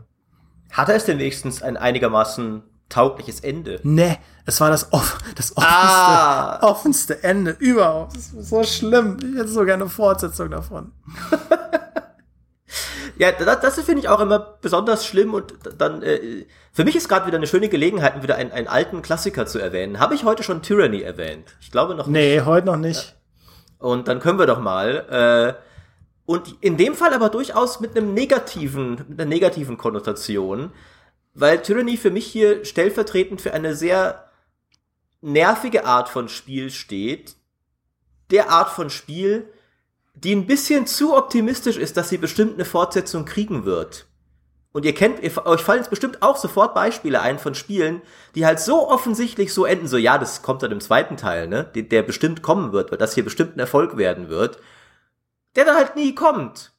Hat 0.71 0.89
er 0.89 0.95
es 0.95 1.05
denn 1.05 1.19
wenigstens 1.19 1.61
ein 1.61 1.77
einigermaßen 1.77 2.63
taugliches 2.89 3.39
Ende. 3.41 3.79
Nee, 3.83 4.17
es 4.45 4.61
war 4.61 4.69
das, 4.69 4.91
off 4.93 5.17
das 5.35 5.55
offenste, 5.57 5.77
ah. 5.77 6.59
offenste 6.61 7.23
Ende 7.23 7.51
überhaupt. 7.51 8.15
Das 8.15 8.27
ist 8.27 8.49
so 8.49 8.63
schlimm. 8.63 9.17
Ich 9.19 9.37
hätte 9.37 9.47
so 9.47 9.65
gerne 9.65 9.83
eine 9.83 9.89
Fortsetzung 9.89 10.49
davon. 10.49 10.91
ja, 13.17 13.31
das, 13.31 13.59
das 13.59 13.79
finde 13.81 14.01
ich 14.01 14.09
auch 14.09 14.19
immer 14.19 14.57
besonders 14.61 15.05
schlimm 15.05 15.33
und 15.33 15.53
dann, 15.77 16.01
äh, 16.01 16.45
für 16.71 16.83
mich 16.83 16.95
ist 16.95 17.09
gerade 17.09 17.27
wieder 17.27 17.37
eine 17.37 17.47
schöne 17.47 17.69
Gelegenheit, 17.69 18.21
wieder 18.21 18.35
einen, 18.35 18.51
einen 18.51 18.67
alten 18.67 19.01
Klassiker 19.01 19.45
zu 19.45 19.59
erwähnen. 19.59 19.99
Habe 19.99 20.15
ich 20.15 20.23
heute 20.23 20.43
schon 20.43 20.61
Tyranny 20.61 21.01
erwähnt? 21.01 21.55
Ich 21.61 21.71
glaube 21.71 21.95
noch 21.95 22.07
nicht. 22.07 22.13
Nee, 22.13 22.41
heute 22.41 22.67
noch 22.67 22.77
nicht. 22.77 23.15
Und 23.79 24.07
dann 24.07 24.19
können 24.19 24.39
wir 24.39 24.47
doch 24.47 24.59
mal, 24.59 25.57
äh, 25.57 25.61
und 26.25 26.55
in 26.61 26.77
dem 26.77 26.95
Fall 26.95 27.13
aber 27.13 27.29
durchaus 27.29 27.79
mit 27.79 27.95
einem 27.95 28.13
negativen, 28.13 29.05
mit 29.07 29.19
einer 29.19 29.29
negativen 29.29 29.77
Konnotation 29.77 30.71
weil 31.35 31.61
Tyranny 31.61 31.97
für 31.97 32.09
mich 32.09 32.25
hier 32.25 32.65
stellvertretend 32.65 33.41
für 33.41 33.53
eine 33.53 33.75
sehr 33.75 34.31
nervige 35.21 35.85
Art 35.85 36.09
von 36.09 36.29
Spiel 36.29 36.71
steht. 36.71 37.35
Der 38.31 38.49
Art 38.49 38.69
von 38.69 38.89
Spiel, 38.89 39.53
die 40.15 40.35
ein 40.35 40.47
bisschen 40.47 40.87
zu 40.87 41.15
optimistisch 41.15 41.77
ist, 41.77 41.97
dass 41.97 42.09
sie 42.09 42.17
bestimmt 42.17 42.55
eine 42.55 42.65
Fortsetzung 42.65 43.25
kriegen 43.25 43.65
wird. 43.65 44.07
Und 44.71 44.83
ihr 44.83 44.93
kennt, 44.93 45.23
ihr, 45.23 45.45
euch 45.45 45.61
fallen 45.61 45.79
jetzt 45.79 45.89
bestimmt 45.89 46.21
auch 46.21 46.35
sofort 46.35 46.73
Beispiele 46.73 47.21
ein 47.21 47.39
von 47.39 47.55
Spielen, 47.55 48.01
die 48.35 48.45
halt 48.45 48.59
so 48.59 48.89
offensichtlich 48.89 49.53
so 49.53 49.65
enden, 49.65 49.87
so 49.87 49.95
ja, 49.95 50.17
das 50.17 50.41
kommt 50.41 50.63
dann 50.63 50.71
im 50.71 50.81
zweiten 50.81 51.15
Teil, 51.15 51.47
ne, 51.47 51.63
der, 51.63 51.83
der 51.83 52.03
bestimmt 52.03 52.41
kommen 52.41 52.73
wird, 52.73 52.91
weil 52.91 52.97
das 52.97 53.13
hier 53.13 53.23
bestimmt 53.23 53.55
ein 53.55 53.59
Erfolg 53.61 53.95
werden 53.95 54.27
wird, 54.27 54.59
der 55.55 55.63
dann 55.63 55.77
halt 55.77 55.95
nie 55.95 56.13
kommt. 56.13 56.73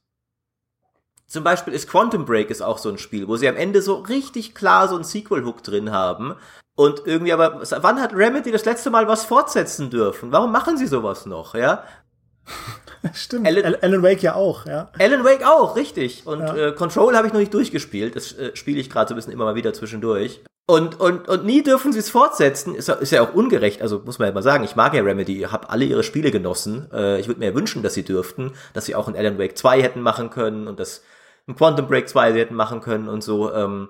Zum 1.26 1.42
Beispiel 1.42 1.72
ist 1.72 1.88
Quantum 1.88 2.24
Break 2.24 2.50
ist 2.50 2.62
auch 2.62 2.78
so 2.78 2.88
ein 2.88 2.98
Spiel, 2.98 3.28
wo 3.28 3.36
sie 3.36 3.48
am 3.48 3.56
Ende 3.56 3.82
so 3.82 3.96
richtig 3.96 4.54
klar 4.54 4.88
so 4.88 4.96
ein 4.96 5.02
Sequel-Hook 5.02 5.62
drin 5.62 5.90
haben. 5.90 6.36
Und 6.76 7.02
irgendwie 7.06 7.32
aber, 7.32 7.62
wann 7.82 8.00
hat 8.00 8.14
Remedy 8.14 8.52
das 8.52 8.66
letzte 8.66 8.90
Mal 8.90 9.08
was 9.08 9.24
fortsetzen 9.24 9.88
dürfen? 9.90 10.30
Warum 10.30 10.52
machen 10.52 10.76
sie 10.76 10.86
sowas 10.86 11.26
noch, 11.26 11.54
ja? 11.54 11.84
Stimmt. 13.14 13.46
Alan, 13.46 13.76
Alan, 13.80 14.02
Wake 14.02 14.22
ja 14.22 14.34
auch, 14.34 14.66
ja. 14.66 14.90
Alan 14.98 15.24
Wake 15.24 15.44
auch, 15.46 15.76
richtig. 15.76 16.26
Und 16.26 16.40
ja. 16.40 16.68
äh, 16.68 16.72
Control 16.72 17.16
habe 17.16 17.26
ich 17.26 17.32
noch 17.32 17.40
nicht 17.40 17.54
durchgespielt. 17.54 18.16
Das 18.16 18.32
äh, 18.32 18.54
spiele 18.54 18.80
ich 18.80 18.90
gerade 18.90 19.08
so 19.08 19.14
ein 19.14 19.16
bisschen 19.16 19.32
immer 19.32 19.44
mal 19.44 19.54
wieder 19.54 19.72
zwischendurch. 19.72 20.40
Und, 20.68 20.98
und, 20.98 21.28
und 21.28 21.44
nie 21.44 21.62
dürfen 21.62 21.92
sie 21.92 22.00
es 22.00 22.10
fortsetzen. 22.10 22.74
Ist, 22.74 22.88
ist 22.88 23.12
ja 23.12 23.22
auch 23.22 23.34
ungerecht. 23.34 23.82
Also 23.82 24.02
muss 24.04 24.18
man 24.18 24.28
ja 24.28 24.34
mal 24.34 24.42
sagen, 24.42 24.64
ich 24.64 24.74
mag 24.74 24.94
ja 24.94 25.02
Remedy, 25.02 25.42
habe 25.42 25.70
alle 25.70 25.84
ihre 25.84 26.02
Spiele 26.02 26.32
genossen. 26.32 26.88
Äh, 26.92 27.20
ich 27.20 27.28
würde 27.28 27.38
mir 27.38 27.46
ja 27.46 27.54
wünschen, 27.54 27.82
dass 27.82 27.94
sie 27.94 28.02
dürften, 28.02 28.52
dass 28.74 28.86
sie 28.86 28.96
auch 28.96 29.06
ein 29.06 29.16
Alan 29.16 29.38
Wake 29.38 29.56
2 29.56 29.80
hätten 29.80 30.00
machen 30.00 30.30
können 30.30 30.66
und 30.66 30.80
dass 30.80 31.02
ein 31.46 31.54
Quantum 31.54 31.86
Break 31.86 32.08
2 32.08 32.32
sie 32.32 32.40
hätten 32.40 32.56
machen 32.56 32.80
können 32.80 33.08
und 33.08 33.22
so. 33.22 33.52
Ähm. 33.52 33.88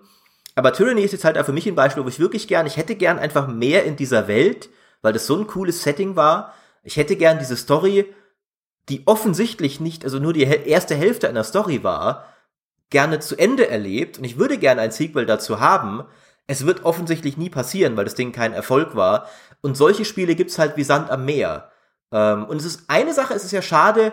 Aber 0.55 0.73
Tyranny 0.73 1.03
ist 1.03 1.13
jetzt 1.13 1.25
halt 1.25 1.39
auch 1.39 1.45
für 1.45 1.53
mich 1.53 1.67
ein 1.67 1.75
Beispiel, 1.75 2.05
wo 2.05 2.09
ich 2.09 2.21
wirklich 2.21 2.49
gern, 2.49 2.67
ich 2.67 2.77
hätte 2.77 2.95
gern 2.95 3.19
einfach 3.19 3.47
mehr 3.47 3.85
in 3.85 3.97
dieser 3.97 4.29
Welt, 4.29 4.69
weil 5.03 5.13
das 5.13 5.27
so 5.27 5.37
ein 5.37 5.47
cooles 5.47 5.83
Setting 5.83 6.17
war. 6.17 6.55
Ich 6.83 6.97
hätte 6.97 7.17
gern 7.17 7.39
diese 7.39 7.57
Story 7.57 8.07
die 8.89 9.07
offensichtlich 9.07 9.81
nicht, 9.81 10.05
also 10.05 10.19
nur 10.19 10.33
die 10.33 10.45
erste 10.45 10.95
Hälfte 10.95 11.29
einer 11.29 11.45
Story 11.45 11.83
war, 11.83 12.27
gerne 12.91 13.19
zu 13.19 13.37
Ende 13.37 13.69
erlebt 13.69 14.19
und 14.19 14.25
ich 14.25 14.39
würde 14.39 14.59
gerne 14.59 14.81
ein 14.81 14.93
Sequel 14.93 15.27
dazu 15.27 15.61
haben. 15.61 16.05
Es 16.47 16.65
wird 16.65 16.85
offensichtlich 16.85 17.37
nie 17.37 17.51
passieren, 17.51 17.97
weil 17.97 18.05
das 18.05 18.15
Ding 18.15 18.31
kein 18.31 18.53
Erfolg 18.53 18.95
war. 18.95 19.27
Und 19.61 19.77
solche 19.77 20.05
Spiele 20.05 20.37
gibt's 20.37 20.59
halt 20.59 20.77
wie 20.77 20.85
Sand 20.85 21.11
am 21.11 21.25
Meer. 21.25 21.73
Ähm, 22.13 22.45
und 22.45 22.59
es 22.59 22.65
ist 22.65 22.85
eine 22.89 23.13
Sache, 23.13 23.35
es 23.35 23.45
ist 23.45 23.51
ja 23.51 23.63
schade, 23.63 24.13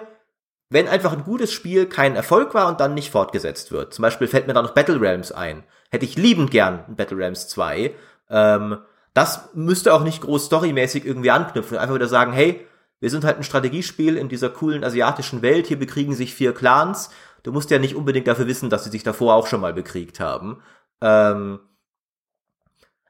wenn 0.70 0.88
einfach 0.88 1.14
ein 1.14 1.24
gutes 1.24 1.54
Spiel 1.54 1.86
kein 1.86 2.16
Erfolg 2.16 2.56
war 2.56 2.68
und 2.68 2.80
dann 2.80 2.96
nicht 2.96 3.12
fortgesetzt 3.12 3.72
wird. 3.72 3.94
Zum 3.94 4.02
Beispiel 4.02 4.28
fällt 4.28 4.48
mir 4.48 4.54
da 4.54 4.64
noch 4.64 4.74
Battle 4.74 5.00
Realms 5.00 5.32
ein. 5.32 5.64
Hätte 5.92 6.06
ich 6.06 6.18
liebend 6.18 6.50
gern 6.50 6.84
ein 6.88 6.96
Battle 6.96 7.18
Realms 7.18 7.48
2. 7.50 7.94
Ähm, 8.32 8.78
das 9.14 9.50
müsste 9.54 9.94
auch 9.94 10.04
nicht 10.04 10.22
groß 10.22 10.48
storymäßig 10.48 11.06
irgendwie 11.06 11.30
anknüpfen. 11.30 11.78
Einfach 11.78 11.94
wieder 11.94 12.08
sagen, 12.08 12.34
hey, 12.34 12.66
wir 13.04 13.10
sind 13.10 13.26
halt 13.26 13.36
ein 13.36 13.44
Strategiespiel 13.44 14.16
in 14.16 14.30
dieser 14.30 14.50
coolen 14.50 14.82
asiatischen 14.82 15.42
Welt. 15.42 15.68
Hier 15.68 15.78
bekriegen 15.78 16.16
sich 16.16 16.34
vier 16.34 16.54
Clans. 16.54 17.10
Du 17.44 17.52
musst 17.52 17.70
ja 17.70 17.78
nicht 17.78 17.98
unbedingt 17.98 18.28
dafür 18.28 18.48
wissen, 18.48 18.70
dass 18.70 18.86
sie 18.86 18.92
sich 18.92 19.04
davor 19.04 19.36
auch 19.36 19.46
schon 19.46 19.60
mal 19.60 19.74
bekriegt 19.74 20.22
haben. 20.22 20.64
Ähm, 21.02 21.60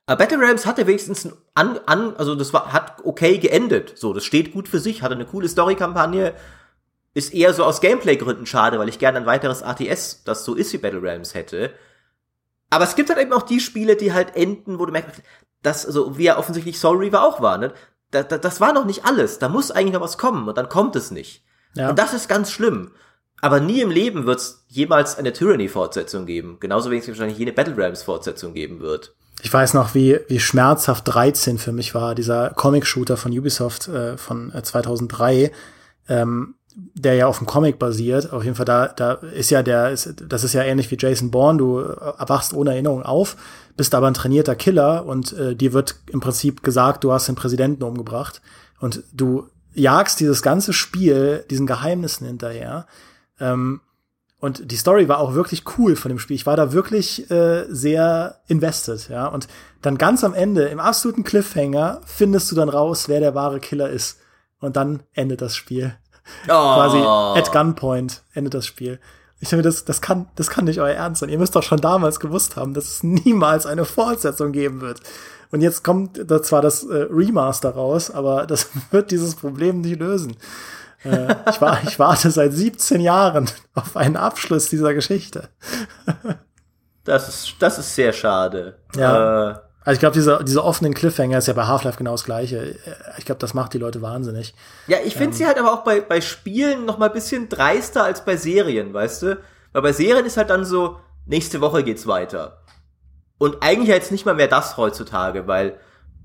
aber 0.07 0.17
Battle 0.17 0.39
Realms 0.39 0.65
hatte 0.65 0.87
wenigstens 0.87 1.29
an, 1.53 1.79
an, 1.85 2.15
also 2.15 2.33
das 2.33 2.53
war, 2.53 2.73
hat 2.73 3.05
okay 3.05 3.37
geendet. 3.37 3.93
So, 3.95 4.13
das 4.13 4.25
steht 4.25 4.51
gut 4.51 4.67
für 4.67 4.79
sich, 4.79 5.03
hatte 5.03 5.13
eine 5.13 5.27
coole 5.27 5.47
Story-Kampagne. 5.47 6.33
Ist 7.13 7.31
eher 7.31 7.53
so 7.53 7.63
aus 7.63 7.79
Gameplay-Gründen 7.79 8.47
schade, 8.47 8.79
weil 8.79 8.89
ich 8.89 8.97
gerne 8.97 9.19
ein 9.19 9.27
weiteres 9.27 9.61
ATS, 9.61 10.23
das 10.23 10.43
so 10.43 10.55
ist 10.55 10.73
wie 10.73 10.79
Battle 10.79 11.03
Realms 11.03 11.35
hätte. 11.35 11.71
Aber 12.71 12.85
es 12.85 12.95
gibt 12.95 13.09
halt 13.09 13.19
eben 13.19 13.33
auch 13.33 13.43
die 13.43 13.59
Spiele, 13.59 13.95
die 13.95 14.11
halt 14.11 14.35
enden, 14.35 14.79
wo 14.79 14.87
du 14.87 14.91
merkst, 14.91 15.21
dass, 15.61 15.85
also 15.85 16.17
wie 16.17 16.23
ja 16.23 16.39
offensichtlich 16.39 16.79
Soul 16.79 16.97
Reaver 16.97 17.23
auch 17.23 17.41
war, 17.41 17.59
ne? 17.59 17.73
Da, 18.13 18.23
da, 18.23 18.37
das 18.37 18.61
war 18.61 18.73
noch 18.73 18.85
nicht 18.85 19.05
alles. 19.05 19.39
Da 19.39 19.49
muss 19.49 19.71
eigentlich 19.71 19.93
noch 19.93 20.01
was 20.01 20.17
kommen 20.17 20.47
und 20.47 20.57
dann 20.57 20.69
kommt 20.69 20.95
es 20.95 21.11
nicht. 21.11 21.43
Ja. 21.75 21.89
Und 21.89 21.99
das 21.99 22.13
ist 22.13 22.29
ganz 22.29 22.51
schlimm. 22.51 22.91
Aber 23.41 23.59
nie 23.59 23.81
im 23.81 23.91
Leben 23.91 24.25
wird 24.25 24.39
es 24.39 24.65
jemals 24.69 25.17
eine 25.17 25.33
Tyranny-Fortsetzung 25.33 26.25
geben. 26.25 26.57
Genauso 26.61 26.89
wenig 26.89 27.03
es 27.03 27.09
wahrscheinlich 27.09 27.37
jene 27.37 27.51
Battle 27.51 27.75
Rams-Fortsetzung 27.77 28.53
geben 28.53 28.79
wird. 28.79 29.15
Ich 29.41 29.51
weiß 29.51 29.73
noch, 29.73 29.93
wie, 29.93 30.19
wie 30.29 30.39
schmerzhaft 30.39 31.07
13 31.07 31.57
für 31.57 31.73
mich 31.73 31.93
war, 31.93 32.15
dieser 32.15 32.51
Comic-Shooter 32.51 33.17
von 33.17 33.37
Ubisoft 33.37 33.89
äh, 33.89 34.17
von 34.17 34.53
äh, 34.53 34.63
2003, 34.63 35.51
ähm, 36.07 36.55
der 36.75 37.15
ja 37.15 37.27
auf 37.27 37.37
dem 37.37 37.47
Comic 37.47 37.79
basiert. 37.79 38.31
Auf 38.31 38.43
jeden 38.43 38.55
Fall, 38.55 38.65
da, 38.65 38.87
da 38.87 39.13
ist 39.13 39.49
ja 39.49 39.63
der, 39.63 39.91
ist, 39.91 40.15
das 40.27 40.43
ist 40.43 40.53
ja 40.53 40.63
ähnlich 40.63 40.89
wie 40.91 40.97
Jason 40.99 41.31
Bourne, 41.31 41.57
du 41.59 41.79
erwachst 41.79 42.53
ohne 42.53 42.71
Erinnerung 42.71 43.03
auf 43.03 43.35
bist 43.75 43.95
aber 43.95 44.07
ein 44.07 44.13
trainierter 44.13 44.55
Killer 44.55 45.05
und 45.05 45.33
äh, 45.33 45.55
dir 45.55 45.73
wird 45.73 45.95
im 46.11 46.19
Prinzip 46.19 46.63
gesagt, 46.63 47.03
du 47.03 47.11
hast 47.11 47.27
den 47.27 47.35
Präsidenten 47.35 47.83
umgebracht 47.83 48.41
und 48.79 49.03
du 49.13 49.49
jagst 49.73 50.19
dieses 50.19 50.41
ganze 50.41 50.73
Spiel 50.73 51.45
diesen 51.49 51.65
Geheimnissen 51.65 52.27
hinterher. 52.27 52.85
Ähm, 53.39 53.81
und 54.39 54.71
die 54.71 54.75
Story 54.75 55.07
war 55.07 55.19
auch 55.19 55.33
wirklich 55.33 55.63
cool 55.77 55.95
von 55.95 56.09
dem 56.09 56.19
Spiel. 56.19 56.35
Ich 56.35 56.45
war 56.45 56.57
da 56.57 56.73
wirklich 56.73 57.31
äh, 57.31 57.65
sehr 57.69 58.41
invested, 58.47 59.07
ja. 59.07 59.27
Und 59.27 59.47
dann 59.81 59.97
ganz 59.97 60.23
am 60.23 60.33
Ende, 60.33 60.65
im 60.65 60.81
absoluten 60.81 61.23
Cliffhanger, 61.23 62.01
findest 62.05 62.51
du 62.51 62.55
dann 62.55 62.67
raus, 62.67 63.07
wer 63.07 63.21
der 63.21 63.35
wahre 63.35 63.61
Killer 63.61 63.89
ist. 63.89 64.19
Und 64.59 64.75
dann 64.75 65.03
endet 65.13 65.41
das 65.41 65.55
Spiel. 65.55 65.95
Oh. 66.45 66.75
Quasi 66.75 67.39
at 67.39 67.51
Gunpoint 67.51 68.21
endet 68.33 68.53
das 68.53 68.65
Spiel. 68.65 68.99
Ich 69.39 69.49
denke, 69.49 69.63
das, 69.63 69.83
das, 69.83 70.01
kann, 70.01 70.27
das 70.35 70.49
kann 70.49 70.65
nicht 70.65 70.79
euer 70.79 70.95
Ernst 70.95 71.19
sein. 71.19 71.29
Ihr 71.29 71.37
müsst 71.37 71.55
doch 71.55 71.63
schon 71.63 71.81
damals 71.81 72.21
gewusst 72.21 72.55
haben, 72.55 72.73
dass 72.73 72.85
es 72.85 73.03
niemals 73.03 73.65
eine 73.65 73.83
Fortsetzung 73.83 74.53
geben 74.53 74.79
wird. 74.79 75.01
Und 75.51 75.61
jetzt 75.61 75.83
kommt 75.83 76.19
da 76.31 76.41
zwar 76.41 76.61
das 76.61 76.83
äh, 76.83 77.07
Remaster 77.11 77.71
raus, 77.71 78.09
aber 78.09 78.47
das 78.47 78.69
wird 78.91 79.11
dieses 79.11 79.35
Problem 79.35 79.81
nicht 79.81 79.99
lösen. 79.99 80.37
Äh, 81.03 81.35
ich, 81.49 81.59
war, 81.61 81.83
ich 81.83 81.99
warte 81.99 82.31
seit 82.31 82.53
17 82.53 83.01
Jahren 83.01 83.49
auf 83.73 83.97
einen 83.97 84.15
Abschluss 84.15 84.69
dieser 84.69 84.93
Geschichte. 84.93 85.49
das, 87.03 87.27
ist, 87.27 87.55
das 87.59 87.79
ist 87.79 87.93
sehr 87.93 88.13
schade. 88.13 88.79
Ja. 88.95 89.51
Äh, 89.51 89.55
also 89.85 89.95
ich 89.95 89.99
glaube, 89.99 90.13
diese, 90.13 90.43
diese 90.43 90.63
offenen 90.63 90.93
Cliffhanger 90.93 91.37
ist 91.37 91.47
ja 91.47 91.53
bei 91.53 91.65
Half-Life 91.65 91.97
genau 91.97 92.11
das 92.11 92.23
gleiche. 92.23 92.75
Ich 93.17 93.25
glaube, 93.25 93.39
das 93.39 93.53
macht 93.53 93.73
die 93.73 93.77
Leute 93.77 94.01
wahnsinnig. 94.01 94.53
Ja, 94.87 94.97
ich 95.03 95.13
finde 95.13 95.31
ähm, 95.31 95.33
sie 95.33 95.45
halt 95.45 95.57
aber 95.57 95.73
auch 95.73 95.83
bei, 95.83 95.99
bei 95.99 96.21
Spielen 96.21 96.85
noch 96.85 96.97
mal 96.97 97.07
ein 97.07 97.13
bisschen 97.13 97.49
dreister 97.49 98.03
als 98.03 98.23
bei 98.23 98.37
Serien, 98.37 98.93
weißt 98.93 99.23
du? 99.23 99.37
Weil 99.73 99.81
bei 99.81 99.91
Serien 99.91 100.25
ist 100.25 100.37
halt 100.37 100.49
dann 100.49 100.63
so, 100.63 100.99
nächste 101.25 101.59
Woche 101.59 101.83
geht's 101.83 102.07
weiter. 102.07 102.61
Und 103.37 103.61
eigentlich 103.61 103.89
jetzt 103.89 104.11
nicht 104.11 104.25
mal 104.25 104.35
mehr 104.35 104.47
das 104.47 104.77
heutzutage, 104.77 105.47
weil 105.47 105.77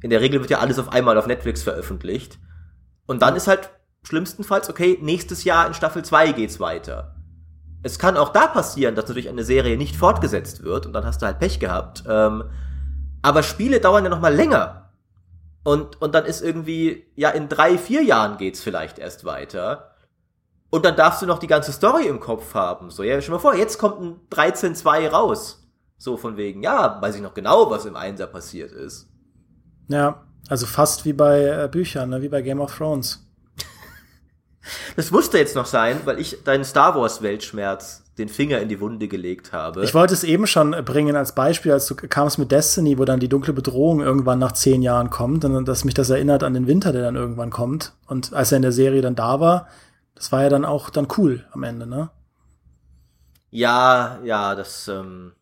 in 0.02 0.10
der 0.10 0.20
Regel 0.20 0.40
wird 0.40 0.50
ja 0.50 0.58
alles 0.58 0.78
auf 0.78 0.92
einmal 0.92 1.18
auf 1.18 1.26
Netflix 1.26 1.62
veröffentlicht. 1.62 2.38
Und 3.06 3.22
dann 3.22 3.34
ist 3.34 3.48
halt 3.48 3.70
schlimmstenfalls, 4.04 4.70
okay, 4.70 4.98
nächstes 5.02 5.42
Jahr 5.42 5.66
in 5.66 5.74
Staffel 5.74 6.04
2 6.04 6.32
geht's 6.32 6.60
weiter. 6.60 7.16
Es 7.82 7.98
kann 7.98 8.16
auch 8.16 8.28
da 8.28 8.46
passieren, 8.46 8.94
dass 8.94 9.06
natürlich 9.06 9.28
eine 9.28 9.44
Serie 9.44 9.76
nicht 9.76 9.96
fortgesetzt 9.96 10.62
wird 10.62 10.86
und 10.86 10.92
dann 10.92 11.04
hast 11.04 11.22
du 11.22 11.26
halt 11.26 11.40
Pech 11.40 11.58
gehabt. 11.58 12.04
Ähm, 12.08 12.44
aber 13.22 13.42
Spiele 13.42 13.80
dauern 13.80 14.04
ja 14.04 14.10
noch 14.10 14.20
mal 14.20 14.34
länger. 14.34 14.90
Und, 15.64 16.00
und 16.00 16.14
dann 16.14 16.24
ist 16.24 16.40
irgendwie, 16.40 17.06
ja, 17.14 17.30
in 17.30 17.48
drei, 17.48 17.76
vier 17.76 18.02
Jahren 18.02 18.38
geht's 18.38 18.60
vielleicht 18.60 18.98
erst 18.98 19.24
weiter. 19.24 19.90
Und 20.70 20.84
dann 20.84 20.96
darfst 20.96 21.22
du 21.22 21.26
noch 21.26 21.38
die 21.38 21.46
ganze 21.46 21.72
Story 21.72 22.06
im 22.06 22.20
Kopf 22.20 22.54
haben. 22.54 22.90
So, 22.90 23.02
ja, 23.02 23.20
schon 23.20 23.34
mal 23.34 23.38
vor, 23.38 23.54
jetzt 23.54 23.78
kommt 23.78 24.00
ein 24.00 24.20
13.2 24.30 25.08
raus. 25.08 25.66
So 25.96 26.16
von 26.16 26.36
wegen, 26.36 26.62
ja, 26.62 27.00
weiß 27.00 27.16
ich 27.16 27.22
noch 27.22 27.34
genau, 27.34 27.70
was 27.70 27.84
im 27.84 27.96
Einser 27.96 28.26
passiert 28.26 28.72
ist. 28.72 29.08
Ja, 29.88 30.24
also 30.48 30.66
fast 30.66 31.04
wie 31.04 31.12
bei 31.12 31.44
äh, 31.44 31.68
Büchern, 31.70 32.10
ne? 32.10 32.22
wie 32.22 32.28
bei 32.28 32.42
Game 32.42 32.60
of 32.60 32.76
Thrones. 32.76 33.24
Das 34.96 35.10
musste 35.10 35.38
jetzt 35.38 35.56
noch 35.56 35.66
sein, 35.66 36.00
weil 36.04 36.18
ich 36.18 36.44
deinen 36.44 36.64
Star 36.64 36.94
Wars 36.94 37.22
Weltschmerz 37.22 38.04
den 38.18 38.28
Finger 38.28 38.58
in 38.60 38.68
die 38.68 38.80
Wunde 38.80 39.08
gelegt 39.08 39.52
habe. 39.52 39.84
Ich 39.84 39.94
wollte 39.94 40.14
es 40.14 40.24
eben 40.24 40.46
schon 40.46 40.72
bringen 40.84 41.16
als 41.16 41.34
Beispiel, 41.34 41.72
als 41.72 41.86
du 41.86 41.94
kamst 41.94 42.38
mit 42.38 42.50
Destiny, 42.50 42.98
wo 42.98 43.04
dann 43.04 43.20
die 43.20 43.28
dunkle 43.28 43.52
Bedrohung 43.52 44.00
irgendwann 44.00 44.38
nach 44.38 44.52
zehn 44.52 44.82
Jahren 44.82 45.10
kommt, 45.10 45.44
und 45.44 45.66
dass 45.66 45.84
mich 45.84 45.94
das 45.94 46.10
erinnert 46.10 46.42
an 46.42 46.54
den 46.54 46.66
Winter, 46.66 46.92
der 46.92 47.02
dann 47.02 47.16
irgendwann 47.16 47.50
kommt. 47.50 47.94
Und 48.06 48.32
als 48.32 48.52
er 48.52 48.56
in 48.56 48.62
der 48.62 48.72
Serie 48.72 49.00
dann 49.00 49.14
da 49.14 49.40
war, 49.40 49.68
das 50.14 50.32
war 50.32 50.42
ja 50.42 50.48
dann 50.48 50.64
auch 50.64 50.90
dann 50.90 51.06
cool 51.16 51.46
am 51.52 51.62
Ende, 51.62 51.86
ne? 51.86 52.10
Ja, 53.50 54.18
ja, 54.24 54.54
das 54.54 54.88
ähm, 54.88 55.32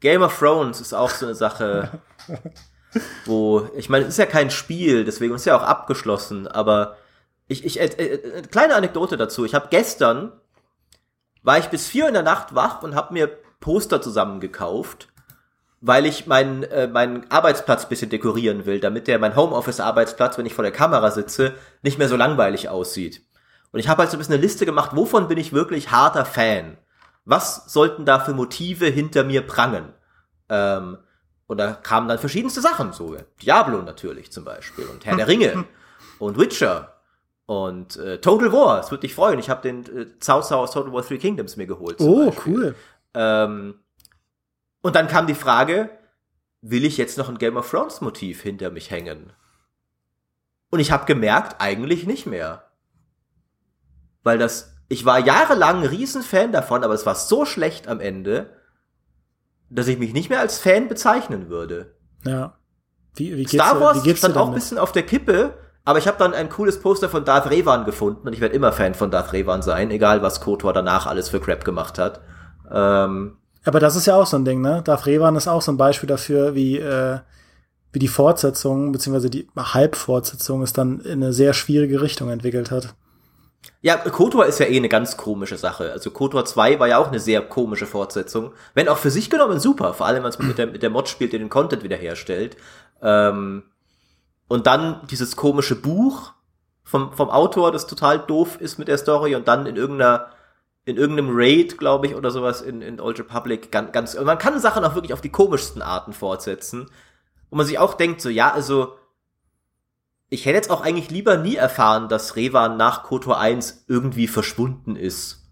Game 0.00 0.22
of 0.22 0.38
Thrones 0.38 0.80
ist 0.80 0.92
auch 0.92 1.10
so 1.10 1.26
eine 1.26 1.34
Sache, 1.34 1.90
wo 3.24 3.68
ich 3.76 3.88
meine, 3.88 4.04
es 4.04 4.10
ist 4.10 4.18
ja 4.18 4.26
kein 4.26 4.50
Spiel, 4.50 5.04
deswegen 5.04 5.34
ist 5.34 5.46
ja 5.46 5.56
auch 5.56 5.62
abgeschlossen, 5.62 6.46
aber 6.48 6.96
ich, 7.46 7.64
ich 7.64 7.80
äh, 7.80 7.86
äh, 7.86 8.42
kleine 8.42 8.74
Anekdote 8.74 9.16
dazu. 9.16 9.44
Ich 9.44 9.54
habe 9.54 9.68
gestern 9.70 10.32
war 11.42 11.58
ich 11.58 11.66
bis 11.66 11.88
vier 11.88 12.08
in 12.08 12.14
der 12.14 12.22
Nacht 12.22 12.54
wach 12.54 12.82
und 12.82 12.94
habe 12.94 13.12
mir 13.12 13.30
Poster 13.60 14.00
zusammengekauft, 14.00 15.08
weil 15.80 16.06
ich 16.06 16.26
meinen 16.26 16.64
äh, 16.64 16.88
meinen 16.88 17.30
Arbeitsplatz 17.30 17.88
bisschen 17.88 18.10
dekorieren 18.10 18.66
will, 18.66 18.80
damit 18.80 19.06
der 19.06 19.18
mein 19.18 19.36
Homeoffice 19.36 19.80
Arbeitsplatz, 19.80 20.38
wenn 20.38 20.46
ich 20.46 20.54
vor 20.54 20.64
der 20.64 20.72
Kamera 20.72 21.10
sitze, 21.10 21.54
nicht 21.82 21.98
mehr 21.98 22.08
so 22.08 22.16
langweilig 22.16 22.68
aussieht. 22.68 23.22
Und 23.70 23.80
ich 23.80 23.88
habe 23.88 24.02
halt 24.02 24.10
so 24.10 24.16
ein 24.16 24.18
bisschen 24.18 24.34
eine 24.34 24.42
Liste 24.42 24.66
gemacht, 24.66 24.92
wovon 24.94 25.28
bin 25.28 25.38
ich 25.38 25.52
wirklich 25.52 25.90
harter 25.90 26.24
Fan? 26.24 26.78
Was 27.24 27.70
sollten 27.72 28.04
da 28.04 28.18
für 28.18 28.32
Motive 28.32 28.86
hinter 28.86 29.24
mir 29.24 29.42
prangen? 29.46 29.92
Ähm, 30.48 30.98
und 31.46 31.58
da 31.58 31.72
kamen 31.72 32.08
dann 32.08 32.18
verschiedenste 32.18 32.60
Sachen, 32.60 32.92
so 32.92 33.16
Diablo 33.42 33.82
natürlich 33.82 34.32
zum 34.32 34.44
Beispiel 34.44 34.86
und 34.86 35.04
Herr 35.04 35.16
der 35.16 35.28
Ringe 35.28 35.64
und 36.18 36.38
Witcher 36.38 36.97
und 37.48 37.96
äh, 37.96 38.20
Total 38.20 38.52
War, 38.52 38.78
es 38.80 38.90
wird 38.90 39.02
dich 39.04 39.14
freuen. 39.14 39.38
Ich 39.38 39.48
habe 39.48 39.62
den 39.62 39.86
äh, 39.86 40.04
Cao 40.20 40.42
Cao 40.42 40.60
aus 40.64 40.72
Total 40.72 40.92
War 40.92 41.02
Three 41.02 41.16
Kingdoms 41.16 41.56
mir 41.56 41.66
geholt. 41.66 41.96
Oh, 41.98 42.26
Beispiel. 42.26 42.54
cool. 42.54 42.74
Ähm, 43.14 43.74
Und 44.82 44.94
dann 44.94 45.08
kam 45.08 45.26
die 45.26 45.34
Frage, 45.34 45.88
will 46.60 46.84
ich 46.84 46.98
jetzt 46.98 47.16
noch 47.16 47.30
ein 47.30 47.38
Game 47.38 47.56
of 47.56 47.70
Thrones 47.70 48.02
Motiv 48.02 48.42
hinter 48.42 48.70
mich 48.70 48.90
hängen? 48.90 49.32
Und 50.68 50.80
ich 50.80 50.92
habe 50.92 51.06
gemerkt, 51.06 51.56
eigentlich 51.58 52.06
nicht 52.06 52.26
mehr. 52.26 52.64
Weil 54.22 54.36
das, 54.36 54.74
ich 54.90 55.06
war 55.06 55.18
jahrelang 55.18 55.78
ein 55.80 55.88
Riesenfan 55.88 56.52
davon, 56.52 56.84
aber 56.84 56.92
es 56.92 57.06
war 57.06 57.14
so 57.14 57.46
schlecht 57.46 57.88
am 57.88 58.00
Ende, 58.00 58.50
dass 59.70 59.88
ich 59.88 59.98
mich 59.98 60.12
nicht 60.12 60.28
mehr 60.28 60.40
als 60.40 60.58
Fan 60.58 60.88
bezeichnen 60.88 61.48
würde. 61.48 61.96
Ja. 62.26 62.58
Wie, 63.14 63.34
wie 63.38 63.48
Star 63.48 63.80
Wars 63.80 64.04
wie 64.04 64.14
stand 64.14 64.36
auch 64.36 64.48
ein 64.48 64.54
bisschen 64.54 64.76
auf 64.76 64.92
der 64.92 65.04
Kippe, 65.06 65.54
aber 65.88 65.98
ich 65.98 66.06
habe 66.06 66.18
dann 66.18 66.34
ein 66.34 66.50
cooles 66.50 66.80
Poster 66.80 67.08
von 67.08 67.24
Darth 67.24 67.48
Revan 67.48 67.86
gefunden 67.86 68.28
und 68.28 68.34
ich 68.34 68.42
werde 68.42 68.54
immer 68.54 68.72
Fan 68.72 68.92
von 68.92 69.10
Darth 69.10 69.32
Revan 69.32 69.62
sein, 69.62 69.90
egal 69.90 70.20
was 70.20 70.42
KOTOR 70.42 70.74
danach 70.74 71.06
alles 71.06 71.30
für 71.30 71.40
Crap 71.40 71.64
gemacht 71.64 71.98
hat. 71.98 72.20
Ähm, 72.70 73.38
aber 73.64 73.80
das 73.80 73.96
ist 73.96 74.04
ja 74.04 74.14
auch 74.14 74.26
so 74.26 74.36
ein 74.36 74.44
Ding, 74.44 74.60
ne? 74.60 74.82
Darth 74.84 75.06
Revan 75.06 75.34
ist 75.34 75.48
auch 75.48 75.62
so 75.62 75.72
ein 75.72 75.78
Beispiel 75.78 76.06
dafür, 76.06 76.54
wie, 76.54 76.76
äh, 76.76 77.20
wie 77.90 77.98
die 78.00 78.08
Fortsetzung, 78.08 78.92
beziehungsweise 78.92 79.30
die 79.30 79.48
Halbfortsetzung 79.56 80.60
es 80.60 80.74
dann 80.74 81.00
in 81.00 81.22
eine 81.22 81.32
sehr 81.32 81.54
schwierige 81.54 82.02
Richtung 82.02 82.28
entwickelt 82.28 82.70
hat. 82.70 82.94
Ja, 83.80 83.96
KOTOR 83.96 84.44
ist 84.44 84.60
ja 84.60 84.66
eh 84.66 84.76
eine 84.76 84.90
ganz 84.90 85.16
komische 85.16 85.56
Sache. 85.56 85.90
Also 85.90 86.10
KOTOR 86.10 86.44
2 86.44 86.80
war 86.80 86.88
ja 86.88 86.98
auch 86.98 87.08
eine 87.08 87.18
sehr 87.18 87.40
komische 87.40 87.86
Fortsetzung. 87.86 88.52
Wenn 88.74 88.88
auch 88.88 88.98
für 88.98 89.10
sich 89.10 89.30
genommen 89.30 89.58
super, 89.58 89.94
vor 89.94 90.04
allem 90.04 90.16
wenn 90.16 90.24
man 90.24 90.32
es 90.32 90.38
mit 90.38 90.58
der, 90.58 90.66
mit 90.66 90.82
der 90.82 90.90
Mod 90.90 91.08
spielt, 91.08 91.32
die 91.32 91.38
den 91.38 91.48
Content 91.48 91.82
wiederherstellt. 91.82 92.58
Ähm, 93.00 93.62
und 94.48 94.66
dann 94.66 95.06
dieses 95.10 95.36
komische 95.36 95.76
Buch 95.76 96.32
vom, 96.82 97.12
vom 97.12 97.30
Autor, 97.30 97.70
das 97.70 97.86
total 97.86 98.18
doof 98.18 98.60
ist 98.60 98.78
mit 98.78 98.88
der 98.88 98.98
Story 98.98 99.36
und 99.36 99.46
dann 99.46 99.66
in 99.66 99.76
irgendeiner 99.76 100.30
in 100.88 100.96
irgendeinem 100.96 101.28
Raid, 101.32 101.76
glaube 101.76 102.06
ich, 102.06 102.14
oder 102.14 102.30
sowas 102.30 102.62
in, 102.62 102.80
in 102.80 102.98
Old 102.98 103.18
Republic 103.18 103.70
ganz, 103.70 103.92
ganz, 103.92 104.18
man 104.18 104.38
kann 104.38 104.58
Sachen 104.58 104.82
auch 104.86 104.94
wirklich 104.94 105.12
auf 105.12 105.20
die 105.20 105.28
komischsten 105.28 105.82
Arten 105.82 106.14
fortsetzen. 106.14 106.90
Wo 107.50 107.56
man 107.56 107.66
sich 107.66 107.78
auch 107.78 107.92
denkt, 107.92 108.22
so, 108.22 108.30
ja, 108.30 108.50
also, 108.50 108.96
ich 110.30 110.46
hätte 110.46 110.56
jetzt 110.56 110.70
auch 110.70 110.80
eigentlich 110.80 111.10
lieber 111.10 111.36
nie 111.36 111.56
erfahren, 111.56 112.08
dass 112.08 112.36
Revan 112.36 112.78
nach 112.78 113.02
Kotor 113.02 113.38
1 113.38 113.84
irgendwie 113.86 114.28
verschwunden 114.28 114.96
ist 114.96 115.50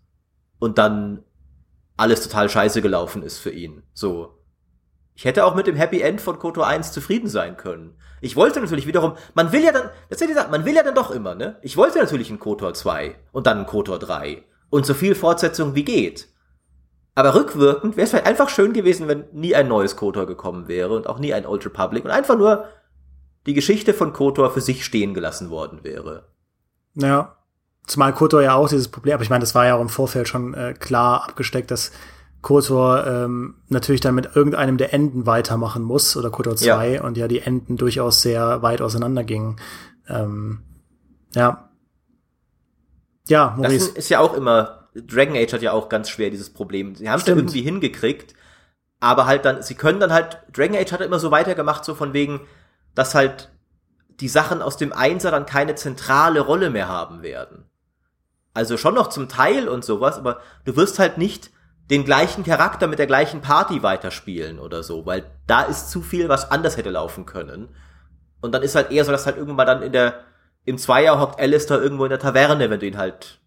und 0.58 0.78
dann 0.78 1.22
alles 1.98 2.22
total 2.22 2.48
scheiße 2.48 2.80
gelaufen 2.80 3.22
ist 3.22 3.38
für 3.38 3.50
ihn. 3.50 3.82
So. 3.92 4.42
Ich 5.14 5.26
hätte 5.26 5.44
auch 5.44 5.54
mit 5.54 5.66
dem 5.66 5.76
Happy 5.76 6.00
End 6.00 6.22
von 6.22 6.38
Kotor 6.38 6.66
1 6.66 6.92
zufrieden 6.92 7.28
sein 7.28 7.58
können. 7.58 7.98
Ich 8.26 8.36
wollte 8.36 8.60
natürlich 8.60 8.86
wiederum, 8.86 9.16
man 9.34 9.52
will 9.52 9.62
ja 9.62 9.72
dann, 9.72 9.90
das 10.08 10.20
ist 10.20 10.28
ja 10.28 10.44
die 10.44 10.50
man 10.50 10.64
will 10.64 10.74
ja 10.74 10.82
dann 10.82 10.94
doch 10.94 11.10
immer, 11.10 11.34
ne? 11.34 11.56
Ich 11.62 11.76
wollte 11.76 11.98
natürlich 11.98 12.30
ein 12.30 12.38
Kotor 12.38 12.74
2 12.74 13.14
und 13.32 13.46
dann 13.46 13.60
ein 13.60 13.66
Kotor 13.66 13.98
3 13.98 14.42
und 14.70 14.84
so 14.84 14.94
viel 14.94 15.14
Fortsetzung 15.14 15.74
wie 15.74 15.84
geht. 15.84 16.28
Aber 17.14 17.34
rückwirkend 17.34 17.96
wäre 17.96 18.04
es 18.04 18.10
vielleicht 18.10 18.26
einfach 18.26 18.50
schön 18.50 18.74
gewesen, 18.74 19.08
wenn 19.08 19.24
nie 19.32 19.54
ein 19.54 19.68
neues 19.68 19.96
KOTOR 19.96 20.26
gekommen 20.26 20.68
wäre 20.68 20.94
und 20.94 21.08
auch 21.08 21.18
nie 21.18 21.32
ein 21.32 21.46
Old 21.46 21.64
Republic 21.64 22.04
und 22.04 22.10
einfach 22.10 22.36
nur 22.36 22.66
die 23.46 23.54
Geschichte 23.54 23.94
von 23.94 24.12
KOTOR 24.12 24.50
für 24.50 24.60
sich 24.60 24.84
stehen 24.84 25.14
gelassen 25.14 25.48
worden 25.48 25.78
wäre. 25.82 26.26
Ja, 26.94 27.36
zumal 27.86 28.12
KOTOR 28.12 28.42
ja 28.42 28.54
auch 28.54 28.68
dieses 28.68 28.88
Problem, 28.88 29.14
aber 29.14 29.22
ich 29.22 29.30
meine, 29.30 29.40
das 29.40 29.54
war 29.54 29.64
ja 29.64 29.76
auch 29.76 29.80
im 29.80 29.88
Vorfeld 29.88 30.28
schon 30.28 30.52
äh, 30.52 30.74
klar 30.74 31.24
abgesteckt, 31.24 31.70
dass 31.70 31.90
KOTOR 32.42 33.06
ähm, 33.06 33.54
natürlich 33.68 34.00
dann 34.00 34.14
mit 34.14 34.36
irgendeinem 34.36 34.76
der 34.76 34.94
Enden 34.94 35.26
weitermachen 35.26 35.82
muss 35.82 36.16
oder 36.16 36.30
KOTOR 36.30 36.56
2 36.56 36.94
ja. 36.94 37.02
und 37.02 37.16
ja 37.16 37.28
die 37.28 37.40
Enden 37.40 37.76
durchaus 37.76 38.22
sehr 38.22 38.62
weit 38.62 38.80
auseinandergingen. 38.80 39.56
Ähm, 40.08 40.60
ja, 41.34 41.66
ja, 43.28 43.54
Maurice. 43.56 43.88
Das 43.88 43.96
ist 43.96 44.08
ja 44.08 44.20
auch 44.20 44.34
immer, 44.34 44.88
Dragon 44.94 45.36
Age 45.36 45.52
hat 45.52 45.62
ja 45.62 45.72
auch 45.72 45.88
ganz 45.88 46.08
schwer 46.08 46.30
dieses 46.30 46.50
Problem. 46.50 46.94
Sie 46.94 47.08
haben 47.08 47.20
es 47.20 47.26
ja 47.26 47.34
irgendwie 47.34 47.62
hingekriegt, 47.62 48.34
aber 49.00 49.26
halt 49.26 49.44
dann, 49.44 49.62
sie 49.62 49.74
können 49.74 50.00
dann 50.00 50.12
halt, 50.12 50.38
Dragon 50.52 50.76
Age 50.76 50.92
hat 50.92 51.00
immer 51.00 51.18
so 51.18 51.30
weitergemacht, 51.30 51.84
so 51.84 51.94
von 51.94 52.12
wegen, 52.12 52.40
dass 52.94 53.14
halt 53.14 53.50
die 54.20 54.28
Sachen 54.28 54.62
aus 54.62 54.76
dem 54.76 54.92
Einser 54.92 55.30
dann 55.30 55.44
keine 55.44 55.74
zentrale 55.74 56.40
Rolle 56.40 56.70
mehr 56.70 56.88
haben 56.88 57.22
werden. 57.22 57.64
Also 58.54 58.78
schon 58.78 58.94
noch 58.94 59.08
zum 59.08 59.28
Teil 59.28 59.68
und 59.68 59.84
sowas, 59.84 60.16
aber 60.16 60.40
du 60.64 60.76
wirst 60.76 60.98
halt 60.98 61.18
nicht 61.18 61.50
den 61.90 62.04
gleichen 62.04 62.44
Charakter 62.44 62.86
mit 62.88 62.98
der 62.98 63.06
gleichen 63.06 63.40
Party 63.40 63.82
weiterspielen 63.82 64.58
oder 64.58 64.82
so, 64.82 65.06
weil 65.06 65.30
da 65.46 65.62
ist 65.62 65.90
zu 65.90 66.02
viel, 66.02 66.28
was 66.28 66.50
anders 66.50 66.76
hätte 66.76 66.90
laufen 66.90 67.26
können. 67.26 67.68
Und 68.40 68.52
dann 68.52 68.62
ist 68.62 68.74
halt 68.74 68.90
eher 68.90 69.04
so, 69.04 69.12
dass 69.12 69.26
halt 69.26 69.36
irgendwann 69.36 69.66
dann 69.66 69.82
in 69.82 69.92
der, 69.92 70.20
im 70.64 70.78
Zweier 70.78 71.20
hockt 71.20 71.40
Alistair 71.40 71.80
irgendwo 71.80 72.04
in 72.04 72.10
der 72.10 72.18
Taverne, 72.18 72.70
wenn 72.70 72.80
du 72.80 72.86
ihn 72.86 72.98
halt 72.98 73.40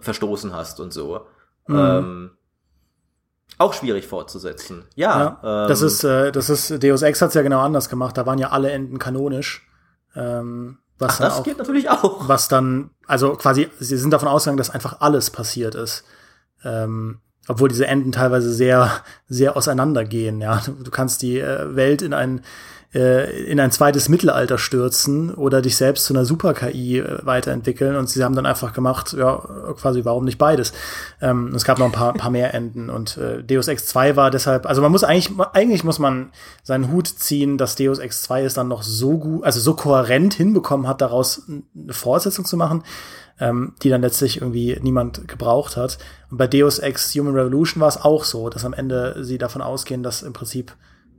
verstoßen 0.00 0.52
hast 0.52 0.80
und 0.80 0.92
so. 0.92 1.26
Mhm. 1.66 1.78
Ähm, 1.78 2.30
auch 3.58 3.72
schwierig 3.72 4.06
fortzusetzen. 4.06 4.84
Ja. 4.94 5.38
ja 5.42 5.62
ähm, 5.62 5.68
das 5.68 5.80
ist, 5.80 6.04
äh, 6.04 6.32
das 6.32 6.50
ist, 6.50 6.82
Deus 6.82 7.02
Ex 7.02 7.22
hat's 7.22 7.34
ja 7.34 7.42
genau 7.42 7.60
anders 7.60 7.88
gemacht. 7.88 8.16
Da 8.18 8.26
waren 8.26 8.38
ja 8.38 8.50
alle 8.50 8.70
Enden 8.70 8.98
kanonisch. 8.98 9.66
Ähm, 10.14 10.78
was 10.98 11.14
Ach, 11.14 11.18
das 11.18 11.38
auch, 11.38 11.44
geht 11.44 11.58
natürlich 11.58 11.88
auch. 11.88 12.28
Was 12.28 12.48
dann, 12.48 12.90
also 13.06 13.32
quasi, 13.34 13.70
sie 13.78 13.96
sind 13.96 14.10
davon 14.10 14.28
ausgegangen, 14.28 14.58
dass 14.58 14.70
einfach 14.70 15.00
alles 15.00 15.30
passiert 15.30 15.74
ist. 15.74 16.04
Ähm, 16.64 17.20
obwohl 17.48 17.68
diese 17.68 17.86
Enden 17.86 18.12
teilweise 18.12 18.52
sehr, 18.52 18.90
sehr 19.28 19.56
auseinandergehen. 19.56 20.40
Ja, 20.40 20.62
du 20.66 20.90
kannst 20.90 21.22
die 21.22 21.38
äh, 21.38 21.74
Welt 21.76 22.02
in 22.02 22.14
ein 22.14 22.42
äh, 22.96 23.44
in 23.44 23.60
ein 23.60 23.70
zweites 23.70 24.08
Mittelalter 24.08 24.56
stürzen 24.56 25.34
oder 25.34 25.60
dich 25.60 25.76
selbst 25.76 26.06
zu 26.06 26.14
einer 26.14 26.24
Super-KI 26.24 27.00
äh, 27.00 27.18
weiterentwickeln. 27.26 27.94
Und 27.94 28.08
sie 28.08 28.24
haben 28.24 28.34
dann 28.34 28.46
einfach 28.46 28.72
gemacht, 28.72 29.12
ja, 29.12 29.36
quasi, 29.78 30.06
warum 30.06 30.24
nicht 30.24 30.38
beides? 30.38 30.72
Ähm, 31.20 31.52
es 31.54 31.64
gab 31.64 31.78
noch 31.78 31.84
ein 31.84 31.92
paar, 31.92 32.14
paar 32.14 32.30
mehr 32.30 32.54
Enden. 32.54 32.88
Und 32.88 33.18
äh, 33.18 33.44
Deus 33.44 33.68
Ex 33.68 33.84
2 33.86 34.16
war 34.16 34.30
deshalb, 34.30 34.64
also 34.64 34.80
man 34.80 34.90
muss 34.90 35.04
eigentlich, 35.04 35.30
eigentlich 35.52 35.84
muss 35.84 35.98
man 35.98 36.30
seinen 36.62 36.90
Hut 36.90 37.06
ziehen, 37.06 37.58
dass 37.58 37.76
Deus 37.76 37.98
Ex 37.98 38.22
2 38.22 38.44
es 38.44 38.54
dann 38.54 38.68
noch 38.68 38.82
so 38.82 39.18
gut, 39.18 39.44
also 39.44 39.60
so 39.60 39.74
kohärent 39.74 40.32
hinbekommen 40.32 40.88
hat, 40.88 41.02
daraus 41.02 41.42
eine 41.48 41.92
Fortsetzung 41.92 42.46
zu 42.46 42.56
machen. 42.56 42.82
Ähm, 43.38 43.74
die 43.82 43.90
dann 43.90 44.00
letztlich 44.00 44.40
irgendwie 44.40 44.78
niemand 44.80 45.28
gebraucht 45.28 45.76
hat. 45.76 45.98
Und 46.30 46.38
bei 46.38 46.46
Deus 46.46 46.78
Ex 46.78 47.14
Human 47.14 47.34
Revolution 47.34 47.82
war 47.82 47.88
es 47.88 47.98
auch 47.98 48.24
so, 48.24 48.48
dass 48.48 48.64
am 48.64 48.72
Ende 48.72 49.22
sie 49.22 49.36
davon 49.36 49.60
ausgehen, 49.60 50.02
dass 50.02 50.22
im 50.22 50.32
Prinzip 50.32 50.74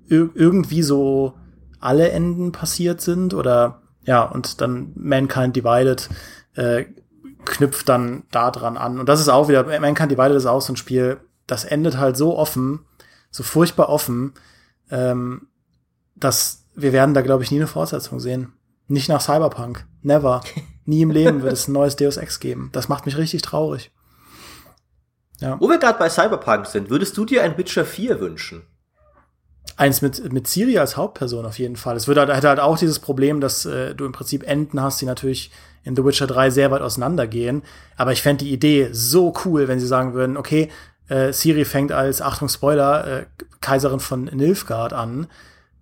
irgendwie 0.10 0.82
so 0.82 1.36
alle 1.80 2.12
Enden 2.12 2.52
passiert 2.52 3.02
sind 3.02 3.34
oder 3.34 3.82
ja, 4.04 4.24
und 4.24 4.62
dann 4.62 4.94
Mankind 4.96 5.56
Divided 5.56 6.10
äh, 6.56 6.86
knüpft 7.46 7.90
dann 7.90 8.24
da 8.32 8.52
dran 8.52 8.78
an. 8.78 9.00
Und 9.00 9.10
das 9.10 9.20
ist 9.20 9.30
auch 9.30 9.48
wieder, 9.50 9.64
Mankind 9.80 10.12
Divided 10.12 10.36
ist 10.36 10.46
auch 10.46 10.62
so 10.62 10.74
ein 10.74 10.78
Spiel, 10.78 11.20
das 11.46 11.66
endet 11.66 11.98
halt 11.98 12.18
so 12.18 12.38
offen, 12.38 12.86
so 13.32 13.44
furchtbar 13.44 13.90
offen, 13.90 14.34
ähm, 14.92 15.48
dass 16.16 16.66
wir 16.76 16.94
werden 16.94 17.14
da, 17.14 17.22
glaube 17.22 17.44
ich, 17.44 17.52
nie 17.52 17.58
eine 17.58 17.68
Fortsetzung 17.68 18.20
sehen. 18.20 18.54
Nicht 18.88 19.10
nach 19.10 19.22
Cyberpunk. 19.22 19.86
Never. 20.02 20.42
Nie 20.86 21.02
im 21.02 21.12
Leben 21.12 21.44
wird 21.44 21.52
es 21.52 21.68
ein 21.68 21.74
neues 21.74 21.98
Deus 21.98 22.16
Ex 22.16 22.40
geben. 22.40 22.70
Das 22.72 22.88
macht 22.88 23.06
mich 23.06 23.18
richtig 23.18 23.42
traurig. 23.42 23.92
Ja. 25.42 25.60
Wo 25.60 25.68
wir 25.68 25.80
gerade 25.80 26.00
bei 26.00 26.10
Cyberpunk 26.10 26.66
sind, 26.66 26.90
würdest 26.90 27.18
du 27.18 27.26
dir 27.26 27.44
ein 27.44 27.58
Witcher 27.58 27.84
4 27.84 28.22
wünschen? 28.22 28.64
Eins 29.78 30.02
mit, 30.02 30.34
mit 30.34 30.48
Siri 30.48 30.80
als 30.80 30.98
Hauptperson 30.98 31.46
auf 31.46 31.60
jeden 31.60 31.76
Fall. 31.76 31.96
Es 31.96 32.08
würde 32.08 32.22
halt, 32.22 32.36
hätte 32.36 32.50
halt 32.50 32.60
auch 32.60 32.78
dieses 32.78 33.00
Problem, 33.00 33.40
dass 33.40 33.66
äh, 33.66 33.94
du 33.96 34.06
im 34.06 34.12
Prinzip 34.12 34.44
Enden 34.44 34.82
hast, 34.82 35.00
die 35.00 35.06
natürlich 35.06 35.52
in 35.84 35.96
The 35.96 36.04
Witcher 36.04 36.28
3 36.28 36.50
sehr 36.50 36.72
weit 36.72 36.82
auseinandergehen. 36.82 37.62
Aber 37.96 38.12
ich 38.12 38.22
fände 38.22 38.44
die 38.44 38.52
Idee 38.52 38.90
so 38.92 39.34
cool, 39.46 39.68
wenn 39.68 39.80
sie 39.80 39.88
sagen 39.88 40.14
würden, 40.14 40.36
okay, 40.36 40.70
äh, 41.08 41.32
Siri 41.32 41.64
fängt 41.64 41.92
als, 41.92 42.22
Achtung 42.22 42.50
Spoiler, 42.50 43.08
äh, 43.08 43.26
Kaiserin 43.62 44.00
von 44.00 44.26
Nilfgaard 44.26 44.94
an 44.94 45.28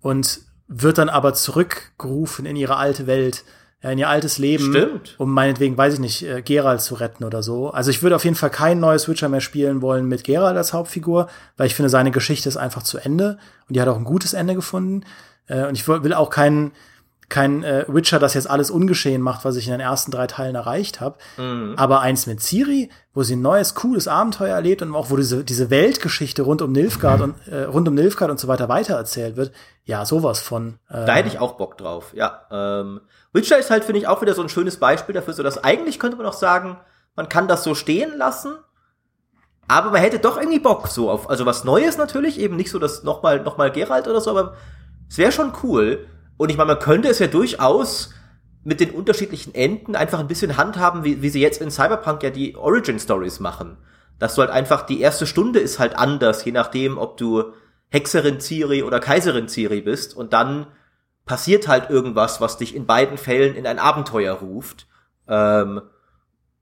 und 0.02 0.40
wird 0.68 0.98
dann 0.98 1.08
aber 1.08 1.34
zurückgerufen 1.34 2.46
in 2.46 2.56
ihre 2.56 2.76
alte 2.76 3.06
Welt 3.06 3.44
in 3.82 3.98
ihr 3.98 4.08
altes 4.08 4.38
Leben, 4.38 4.70
Stimmt. 4.70 5.14
um 5.18 5.32
meinetwegen, 5.32 5.76
weiß 5.76 5.94
ich 5.94 6.00
nicht, 6.00 6.22
äh, 6.22 6.42
Geralt 6.42 6.80
zu 6.80 6.94
retten 6.94 7.24
oder 7.24 7.42
so. 7.42 7.70
Also 7.70 7.90
ich 7.90 8.02
würde 8.02 8.16
auf 8.16 8.24
jeden 8.24 8.36
Fall 8.36 8.50
kein 8.50 8.80
neues 8.80 9.08
Witcher 9.08 9.28
mehr 9.28 9.40
spielen 9.40 9.82
wollen 9.82 10.06
mit 10.06 10.24
Geralt 10.24 10.56
als 10.56 10.72
Hauptfigur, 10.72 11.28
weil 11.56 11.66
ich 11.66 11.74
finde, 11.74 11.88
seine 11.88 12.10
Geschichte 12.10 12.48
ist 12.48 12.56
einfach 12.56 12.82
zu 12.82 12.98
Ende 12.98 13.38
und 13.68 13.76
die 13.76 13.80
hat 13.80 13.88
auch 13.88 13.96
ein 13.96 14.04
gutes 14.04 14.32
Ende 14.32 14.54
gefunden. 14.54 15.04
Äh, 15.46 15.66
und 15.66 15.74
ich 15.74 15.86
will 15.86 16.14
auch 16.14 16.30
keinen 16.30 16.72
kein 17.28 17.64
äh, 17.64 17.84
Witcher, 17.88 18.18
das 18.18 18.34
jetzt 18.34 18.48
alles 18.48 18.70
ungeschehen 18.70 19.20
macht, 19.20 19.44
was 19.44 19.56
ich 19.56 19.66
in 19.66 19.72
den 19.72 19.80
ersten 19.80 20.12
drei 20.12 20.26
Teilen 20.26 20.54
erreicht 20.54 21.00
habe. 21.00 21.18
Mhm. 21.36 21.74
Aber 21.76 22.00
eins 22.00 22.26
mit 22.26 22.40
Ciri, 22.40 22.90
wo 23.14 23.22
sie 23.22 23.34
ein 23.34 23.42
neues, 23.42 23.74
cooles 23.74 24.06
Abenteuer 24.06 24.54
erlebt 24.54 24.82
und 24.82 24.94
auch 24.94 25.10
wo 25.10 25.16
diese, 25.16 25.42
diese 25.42 25.70
Weltgeschichte 25.70 26.42
rund 26.42 26.62
um 26.62 26.70
Nilfgaard 26.72 27.20
und 27.20 27.34
äh, 27.48 27.64
rund 27.64 27.88
um 27.88 27.94
Nilfgaard 27.94 28.30
und 28.30 28.38
so 28.38 28.46
weiter 28.46 28.68
weitererzählt 28.68 29.36
wird. 29.36 29.52
Ja, 29.84 30.04
sowas 30.04 30.40
von. 30.40 30.78
Äh, 30.88 31.04
da 31.04 31.14
hätte 31.14 31.28
ich 31.28 31.40
auch 31.40 31.56
Bock 31.56 31.76
drauf, 31.78 32.12
ja. 32.14 32.42
Ähm, 32.50 33.00
Witcher 33.32 33.58
ist 33.58 33.70
halt, 33.70 33.84
finde 33.84 34.00
ich, 34.00 34.08
auch 34.08 34.22
wieder 34.22 34.34
so 34.34 34.42
ein 34.42 34.48
schönes 34.48 34.76
Beispiel 34.78 35.14
dafür, 35.14 35.34
so 35.34 35.42
dass 35.42 35.62
eigentlich 35.62 35.98
könnte 35.98 36.16
man 36.16 36.26
auch 36.26 36.32
sagen, 36.32 36.78
man 37.16 37.28
kann 37.28 37.48
das 37.48 37.64
so 37.64 37.74
stehen 37.74 38.16
lassen, 38.16 38.54
aber 39.68 39.90
man 39.90 40.00
hätte 40.00 40.20
doch 40.20 40.36
irgendwie 40.36 40.60
Bock 40.60 40.86
so 40.88 41.10
auf, 41.10 41.28
also 41.28 41.44
was 41.44 41.64
Neues 41.64 41.98
natürlich, 41.98 42.38
eben 42.38 42.56
nicht 42.56 42.70
so 42.70 42.78
das 42.78 43.02
nochmal, 43.02 43.40
nochmal 43.40 43.72
Geralt 43.72 44.06
oder 44.06 44.20
so, 44.20 44.30
aber 44.30 44.54
es 45.08 45.18
wäre 45.18 45.32
schon 45.32 45.52
cool. 45.62 46.06
Und 46.36 46.50
ich 46.50 46.56
meine, 46.56 46.72
man 46.72 46.78
könnte 46.78 47.08
es 47.08 47.18
ja 47.18 47.26
durchaus 47.26 48.12
mit 48.64 48.80
den 48.80 48.90
unterschiedlichen 48.90 49.54
Enden 49.54 49.94
einfach 49.94 50.18
ein 50.18 50.26
bisschen 50.26 50.56
handhaben, 50.56 51.04
wie, 51.04 51.22
wie 51.22 51.28
sie 51.28 51.40
jetzt 51.40 51.60
in 51.60 51.70
Cyberpunk 51.70 52.22
ja 52.22 52.30
die 52.30 52.56
Origin 52.56 52.98
Stories 52.98 53.40
machen. 53.40 53.76
Dass 54.18 54.34
du 54.34 54.40
halt 54.40 54.50
einfach, 54.50 54.82
die 54.82 55.00
erste 55.00 55.26
Stunde 55.26 55.60
ist 55.60 55.78
halt 55.78 55.96
anders, 55.96 56.44
je 56.44 56.52
nachdem, 56.52 56.98
ob 56.98 57.16
du 57.16 57.52
Hexerin 57.90 58.40
Ciri 58.40 58.82
oder 58.82 58.98
Kaiserin 58.98 59.48
Ciri 59.48 59.82
bist 59.82 60.16
und 60.16 60.32
dann 60.32 60.66
passiert 61.26 61.68
halt 61.68 61.90
irgendwas, 61.90 62.40
was 62.40 62.56
dich 62.56 62.74
in 62.74 62.86
beiden 62.86 63.18
Fällen 63.18 63.54
in 63.54 63.66
ein 63.66 63.78
Abenteuer 63.78 64.34
ruft. 64.34 64.86
Ähm, 65.28 65.82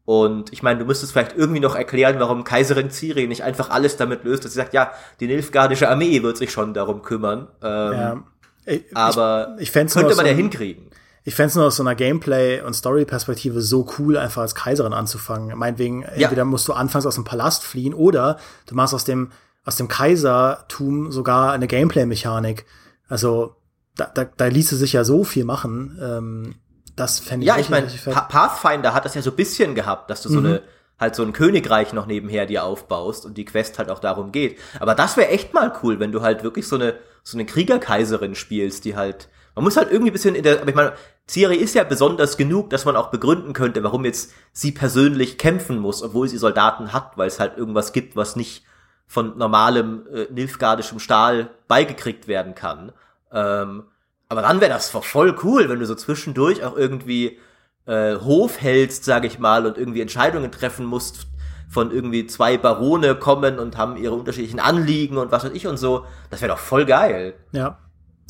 und 0.05 0.53
ich 0.53 0.63
meine, 0.63 0.81
du 0.81 0.85
müsstest 0.85 1.13
vielleicht 1.13 1.37
irgendwie 1.37 1.61
noch 1.61 1.75
erklären, 1.75 2.17
warum 2.19 2.45
Kaiserin 2.45 2.91
Ciri 2.91 3.27
nicht 3.27 3.43
einfach 3.43 3.71
alles 3.71 3.97
damit 3.97 4.25
löst, 4.25 4.45
dass 4.45 4.53
sie 4.53 4.59
sagt, 4.59 4.75
ja, 4.75 4.93
die 5.21 5.27
Nilfgaardische 5.27 5.89
Armee 5.89 6.23
wird 6.23 6.37
sich 6.37 6.53
schon 6.53 6.75
darum 6.75 7.01
kümmern. 7.03 7.49
Ähm, 7.63 7.93
ja. 7.93 8.25
Ich, 8.67 8.97
aber 8.97 9.57
ich, 9.59 9.69
ich 9.69 9.73
könnte 9.73 9.99
man 9.99 10.15
so 10.15 10.23
ja 10.23 10.33
hinkriegen. 10.33 10.91
Ich 11.27 11.35
fände 11.35 11.49
es 11.49 11.55
nur 11.55 11.65
aus 11.65 11.77
so 11.77 11.83
einer 11.83 11.95
Gameplay- 11.95 12.61
und 12.61 12.75
Story-Perspektive 12.75 13.63
so 13.63 13.87
cool, 13.99 14.19
einfach 14.19 14.43
als 14.43 14.55
Kaiserin 14.55 14.93
anzufangen. 14.93 15.57
Meinetwegen, 15.57 16.03
ja. 16.03 16.25
entweder 16.25 16.45
musst 16.45 16.69
du 16.69 16.75
anfangs 16.75 17.07
aus 17.07 17.15
dem 17.15 17.25
Palast 17.25 17.65
fliehen 17.65 17.95
oder 17.95 18.39
du 18.67 18.75
machst 18.75 18.93
aus 18.93 19.05
dem, 19.05 19.33
aus 19.65 19.77
dem 19.77 19.89
Kaisertum 19.89 21.11
sogar 21.13 21.53
eine 21.53 21.67
Gameplay-Mechanik. 21.67 22.67
Also, 23.09 23.57
da, 23.97 24.11
da, 24.13 24.25
da 24.25 24.47
ließe 24.47 24.77
sich 24.77 24.93
ja 24.93 25.05
so 25.05 25.25
viel 25.25 25.45
machen. 25.45 25.99
Ähm, 26.03 26.55
das 26.95 27.21
fände 27.21 27.45
ich 27.45 27.49
Ja, 27.49 27.59
ich 27.59 27.71
meine, 27.71 27.87
Pathfinder 27.87 28.93
hat 28.93 29.07
das 29.07 29.15
ja 29.15 29.23
so 29.23 29.31
ein 29.31 29.37
bisschen 29.37 29.75
gehabt, 29.75 30.11
dass 30.11 30.21
du 30.23 30.29
so 30.29 30.41
mhm. 30.41 30.47
eine 30.47 30.63
halt 30.99 31.15
so 31.15 31.23
ein 31.23 31.33
Königreich 31.33 31.93
noch 31.93 32.07
nebenher 32.07 32.47
dir 32.47 32.65
aufbaust 32.65 33.27
und 33.27 33.37
die 33.37 33.45
Quest 33.45 33.79
halt 33.79 33.91
auch 33.91 33.99
darum 33.99 34.33
geht. 34.33 34.59
Aber 34.81 34.95
das 34.95 35.17
wäre 35.17 35.29
echt 35.29 35.55
mal 35.55 35.73
cool, 35.83 36.01
wenn 36.01 36.13
du 36.13 36.23
halt 36.23 36.43
wirklich 36.43 36.67
so 36.69 36.77
eine 36.77 36.95
so 37.23 37.37
eine 37.37 37.47
Kriegerkaiserin 37.47 38.35
spielst, 38.35 38.85
die 38.85 38.97
halt 38.97 39.29
man 39.55 39.65
muss 39.65 39.77
halt 39.77 39.91
irgendwie 39.91 40.11
ein 40.11 40.15
bisschen 40.15 40.35
in 40.35 40.43
der 40.43 40.61
aber 40.61 40.69
ich 40.69 40.75
meine, 40.75 40.93
Ciri 41.29 41.57
ist 41.57 41.75
ja 41.75 41.85
besonders 41.85 42.37
genug, 42.37 42.71
dass 42.71 42.85
man 42.85 42.97
auch 42.97 43.11
begründen 43.11 43.55
könnte, 43.55 43.83
warum 43.83 44.05
jetzt 44.05 44.33
sie 44.53 44.73
persönlich 44.73 45.39
kämpfen 45.39 45.79
muss, 45.79 46.03
obwohl 46.03 46.29
sie 46.29 46.37
Soldaten 46.37 46.93
hat, 46.93 47.17
weil 47.17 47.29
es 47.29 47.41
halt 47.41 47.57
irgendwas 47.57 47.93
gibt, 47.93 48.15
was 48.15 48.37
nicht 48.37 48.65
von 49.07 49.39
normalem 49.39 50.07
äh, 50.13 50.27
nilfgaardischem 50.31 50.99
Stahl 50.99 51.51
beigekriegt 51.69 52.29
werden 52.29 52.55
kann. 52.55 52.93
Ähm, 53.33 53.85
aber 54.29 54.43
dann 54.43 54.61
wäre 54.61 54.73
das 54.73 54.91
voll 54.91 55.37
cool, 55.45 55.69
wenn 55.69 55.79
du 55.79 55.87
so 55.87 55.95
zwischendurch 55.95 56.65
auch 56.65 56.77
irgendwie 56.77 57.39
äh, 57.87 58.17
Hof 58.17 58.61
hältst, 58.61 59.05
sag 59.05 59.25
ich 59.25 59.39
mal, 59.39 59.67
und 59.67 59.79
irgendwie 59.79 60.01
Entscheidungen 60.01 60.51
treffen 60.51 60.87
musst, 60.87 61.27
von 61.69 61.91
irgendwie 61.91 62.27
zwei 62.27 62.57
Barone 62.57 63.17
kommen 63.17 63.59
und 63.59 63.77
haben 63.77 63.97
ihre 63.97 64.15
unterschiedlichen 64.15 64.61
Anliegen 64.61 65.17
und 65.17 65.33
was 65.33 65.45
weiß 65.45 65.53
ich 65.53 65.67
und 65.67 65.77
so. 65.77 66.07
Das 66.31 66.41
wäre 66.41 66.53
doch 66.53 66.61
voll 66.61 66.85
geil. 66.87 67.35
Ja. 67.53 67.79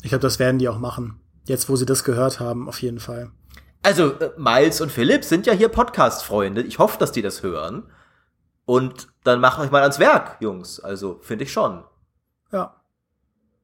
Ich 0.01 0.09
glaube, 0.09 0.21
das 0.21 0.39
werden 0.39 0.59
die 0.59 0.69
auch 0.69 0.79
machen. 0.79 1.19
Jetzt, 1.45 1.69
wo 1.69 1.75
sie 1.75 1.85
das 1.85 2.03
gehört 2.03 2.39
haben, 2.39 2.67
auf 2.67 2.81
jeden 2.81 2.99
Fall. 2.99 3.31
Also, 3.83 4.13
äh, 4.13 4.31
Miles 4.37 4.81
und 4.81 4.91
Philipp 4.91 5.23
sind 5.23 5.45
ja 5.45 5.53
hier 5.53 5.69
Podcast-Freunde. 5.69 6.63
Ich 6.63 6.79
hoffe, 6.79 6.97
dass 6.97 7.11
die 7.11 7.21
das 7.21 7.43
hören. 7.43 7.83
Und 8.65 9.09
dann 9.23 9.39
macht 9.39 9.59
euch 9.59 9.69
mal 9.69 9.83
ans 9.83 9.99
Werk, 9.99 10.37
Jungs. 10.39 10.79
Also, 10.79 11.19
finde 11.21 11.43
ich 11.43 11.53
schon. 11.53 11.83
Ja. 12.51 12.81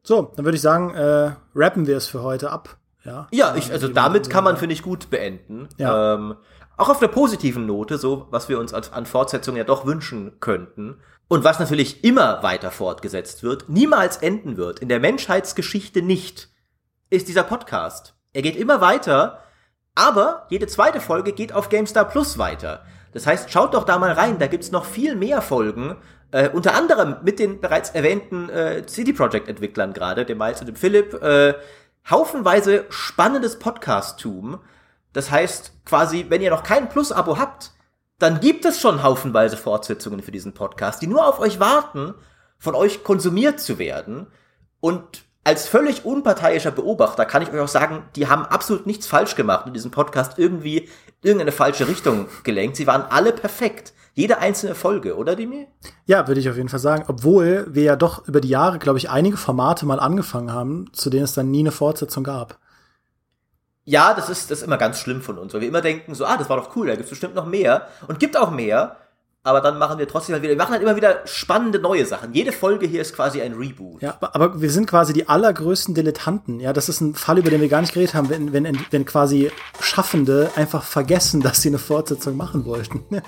So, 0.03 0.31
dann 0.35 0.45
würde 0.45 0.55
ich 0.55 0.61
sagen, 0.61 0.93
äh, 0.93 1.31
rappen 1.55 1.87
wir 1.87 1.97
es 1.97 2.07
für 2.07 2.21
heute 2.21 2.51
ab. 2.51 2.77
Ja, 3.03 3.27
ja 3.31 3.55
ich, 3.55 3.71
also 3.71 3.87
damit 3.87 4.29
kann 4.29 4.43
man, 4.43 4.57
finde 4.57 4.73
ich, 4.73 4.83
gut 4.83 5.09
beenden. 5.09 5.67
Ja. 5.77 6.15
Ähm, 6.15 6.35
auch 6.77 6.89
auf 6.89 6.99
der 6.99 7.09
positiven 7.09 7.65
Note, 7.65 7.97
so 7.97 8.27
was 8.31 8.49
wir 8.49 8.59
uns 8.59 8.73
als, 8.73 8.91
an 8.91 9.05
Fortsetzung 9.05 9.55
ja 9.55 9.63
doch 9.63 9.85
wünschen 9.85 10.39
könnten. 10.39 10.99
Und 11.27 11.43
was 11.43 11.59
natürlich 11.59 12.03
immer 12.03 12.43
weiter 12.43 12.71
fortgesetzt 12.71 13.43
wird, 13.43 13.69
niemals 13.69 14.17
enden 14.17 14.57
wird, 14.57 14.79
in 14.79 14.89
der 14.89 14.99
Menschheitsgeschichte 14.99 16.01
nicht, 16.01 16.49
ist 17.09 17.27
dieser 17.27 17.43
Podcast. 17.43 18.15
Er 18.33 18.41
geht 18.41 18.55
immer 18.55 18.81
weiter, 18.81 19.39
aber 19.95 20.45
jede 20.49 20.67
zweite 20.67 20.99
Folge 20.99 21.33
geht 21.33 21.53
auf 21.53 21.69
GameStar 21.69 22.05
Plus 22.05 22.37
weiter. 22.37 22.83
Das 23.13 23.27
heißt, 23.27 23.51
schaut 23.51 23.73
doch 23.73 23.83
da 23.83 23.97
mal 23.97 24.11
rein, 24.11 24.39
da 24.39 24.47
gibt's 24.47 24.71
noch 24.71 24.85
viel 24.85 25.15
mehr 25.15 25.41
Folgen, 25.41 25.97
äh, 26.31 26.49
unter 26.49 26.73
anderem 26.75 27.17
mit 27.23 27.39
den 27.39 27.59
bereits 27.59 27.89
erwähnten 27.89 28.49
äh, 28.49 28.85
CD 28.85 29.11
Projekt 29.13 29.49
Entwicklern 29.49 29.93
gerade, 29.93 30.25
dem 30.25 30.37
Miles 30.37 30.61
und 30.61 30.67
dem 30.67 30.75
Philipp, 30.75 31.21
äh, 31.21 31.55
haufenweise 32.09 32.85
spannendes 32.89 33.59
Podcast-Tum. 33.59 34.59
Das 35.13 35.31
heißt, 35.31 35.85
quasi, 35.85 36.25
wenn 36.29 36.41
ihr 36.41 36.51
noch 36.51 36.63
kein 36.63 36.89
Plus-Abo 36.89 37.37
habt, 37.37 37.71
dann 38.19 38.39
gibt 38.39 38.65
es 38.65 38.79
schon 38.79 39.03
haufenweise 39.03 39.57
Fortsetzungen 39.57 40.21
für 40.21 40.31
diesen 40.31 40.53
Podcast, 40.53 41.01
die 41.01 41.07
nur 41.07 41.27
auf 41.27 41.39
euch 41.39 41.59
warten, 41.59 42.13
von 42.57 42.75
euch 42.75 43.03
konsumiert 43.03 43.59
zu 43.59 43.79
werden. 43.79 44.27
Und 44.79 45.23
als 45.43 45.67
völlig 45.67 46.05
unparteiischer 46.05 46.71
Beobachter 46.71 47.25
kann 47.25 47.41
ich 47.41 47.51
euch 47.51 47.59
auch 47.59 47.67
sagen, 47.67 48.03
die 48.15 48.27
haben 48.27 48.45
absolut 48.45 48.85
nichts 48.85 49.07
falsch 49.07 49.35
gemacht 49.35 49.65
und 49.65 49.73
diesen 49.73 49.89
Podcast 49.89 50.37
irgendwie 50.37 50.87
irgendeine 51.23 51.51
falsche 51.51 51.87
Richtung 51.87 52.27
gelenkt. 52.43 52.77
Sie 52.77 52.87
waren 52.87 53.03
alle 53.09 53.33
perfekt. 53.33 53.93
Jede 54.13 54.39
einzelne 54.39 54.75
Folge, 54.75 55.15
oder 55.15 55.35
Demi? 55.35 55.67
Ja, 56.05 56.27
würde 56.27 56.41
ich 56.41 56.49
auf 56.49 56.57
jeden 56.57 56.69
Fall 56.69 56.79
sagen. 56.79 57.05
Obwohl 57.07 57.65
wir 57.69 57.83
ja 57.83 57.95
doch 57.95 58.27
über 58.27 58.41
die 58.41 58.49
Jahre, 58.49 58.77
glaube 58.77 58.99
ich, 58.99 59.09
einige 59.09 59.37
Formate 59.37 59.85
mal 59.85 59.99
angefangen 59.99 60.51
haben, 60.51 60.91
zu 60.93 61.09
denen 61.09 61.23
es 61.23 61.33
dann 61.33 61.49
nie 61.49 61.61
eine 61.61 61.71
Fortsetzung 61.71 62.23
gab. 62.23 62.59
Ja, 63.85 64.13
das 64.13 64.29
ist, 64.29 64.51
das 64.51 64.59
ist 64.59 64.65
immer 64.65 64.77
ganz 64.77 64.99
schlimm 64.99 65.21
von 65.21 65.37
uns, 65.37 65.53
weil 65.53 65.61
wir 65.61 65.67
immer 65.67 65.81
denken, 65.81 66.13
so, 66.13 66.25
ah, 66.25 66.37
das 66.37 66.49
war 66.49 66.57
doch 66.57 66.75
cool, 66.75 66.87
da 66.87 66.95
gibt's 66.95 67.09
bestimmt 67.09 67.35
noch 67.35 67.45
mehr. 67.45 67.87
Und 68.07 68.19
gibt 68.19 68.37
auch 68.37 68.51
mehr 68.51 68.97
aber 69.43 69.59
dann 69.61 69.79
machen 69.79 69.97
wir 69.97 70.07
trotzdem 70.07 70.33
halt 70.33 70.43
wieder, 70.43 70.51
wir 70.51 70.57
machen 70.57 70.73
halt 70.73 70.83
immer 70.83 70.95
wieder 70.95 71.21
spannende 71.25 71.79
neue 71.79 72.05
Sachen. 72.05 72.33
Jede 72.33 72.51
Folge 72.51 72.85
hier 72.85 73.01
ist 73.01 73.15
quasi 73.15 73.41
ein 73.41 73.53
Reboot. 73.53 74.01
Ja, 74.01 74.15
aber 74.19 74.61
wir 74.61 74.69
sind 74.69 74.85
quasi 74.85 75.13
die 75.13 75.29
allergrößten 75.29 75.95
Dilettanten. 75.95 76.59
Ja, 76.59 76.73
das 76.73 76.89
ist 76.89 77.01
ein 77.01 77.15
Fall, 77.15 77.39
über 77.39 77.49
den 77.49 77.59
wir 77.59 77.67
gar 77.67 77.81
nicht 77.81 77.93
geredet 77.93 78.13
haben, 78.13 78.29
wenn, 78.29 78.53
wenn, 78.53 78.79
wenn 78.91 79.05
quasi 79.05 79.51
Schaffende 79.79 80.51
einfach 80.55 80.83
vergessen, 80.83 81.41
dass 81.41 81.61
sie 81.61 81.69
eine 81.69 81.79
Fortsetzung 81.79 82.37
machen 82.37 82.65
wollten. 82.65 83.03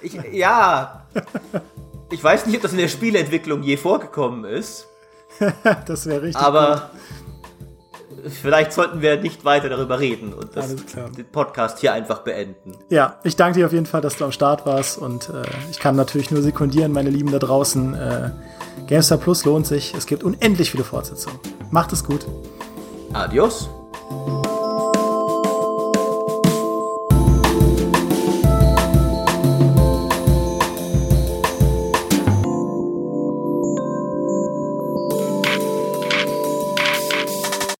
ich, 0.00 0.18
ja. 0.32 1.06
Ich 2.10 2.24
weiß 2.24 2.46
nicht, 2.46 2.56
ob 2.56 2.62
das 2.62 2.72
in 2.72 2.78
der 2.78 2.88
Spieleentwicklung 2.88 3.62
je 3.62 3.76
vorgekommen 3.76 4.46
ist. 4.46 4.86
das 5.86 6.06
wäre 6.06 6.22
richtig. 6.22 6.42
Aber 6.42 6.90
gut 6.96 7.23
vielleicht 8.28 8.72
sollten 8.72 9.00
wir 9.00 9.20
nicht 9.20 9.44
weiter 9.44 9.68
darüber 9.68 10.00
reden 10.00 10.32
und 10.32 10.56
das, 10.56 10.74
den 11.16 11.26
Podcast 11.30 11.78
hier 11.78 11.92
einfach 11.92 12.20
beenden. 12.20 12.72
Ja, 12.88 13.18
ich 13.24 13.36
danke 13.36 13.58
dir 13.58 13.66
auf 13.66 13.72
jeden 13.72 13.86
Fall, 13.86 14.00
dass 14.00 14.16
du 14.16 14.24
am 14.24 14.32
Start 14.32 14.66
warst 14.66 14.98
und 14.98 15.28
äh, 15.28 15.42
ich 15.70 15.78
kann 15.78 15.96
natürlich 15.96 16.30
nur 16.30 16.42
sekundieren, 16.42 16.92
meine 16.92 17.10
Lieben 17.10 17.30
da 17.30 17.38
draußen. 17.38 17.94
Äh, 17.94 18.30
GameStar 18.86 19.18
Plus 19.18 19.44
lohnt 19.44 19.66
sich. 19.66 19.94
Es 19.94 20.06
gibt 20.06 20.24
unendlich 20.24 20.70
viele 20.70 20.84
Fortsetzungen. 20.84 21.38
Macht 21.70 21.92
es 21.92 22.04
gut. 22.04 22.26
Adios. 23.12 23.68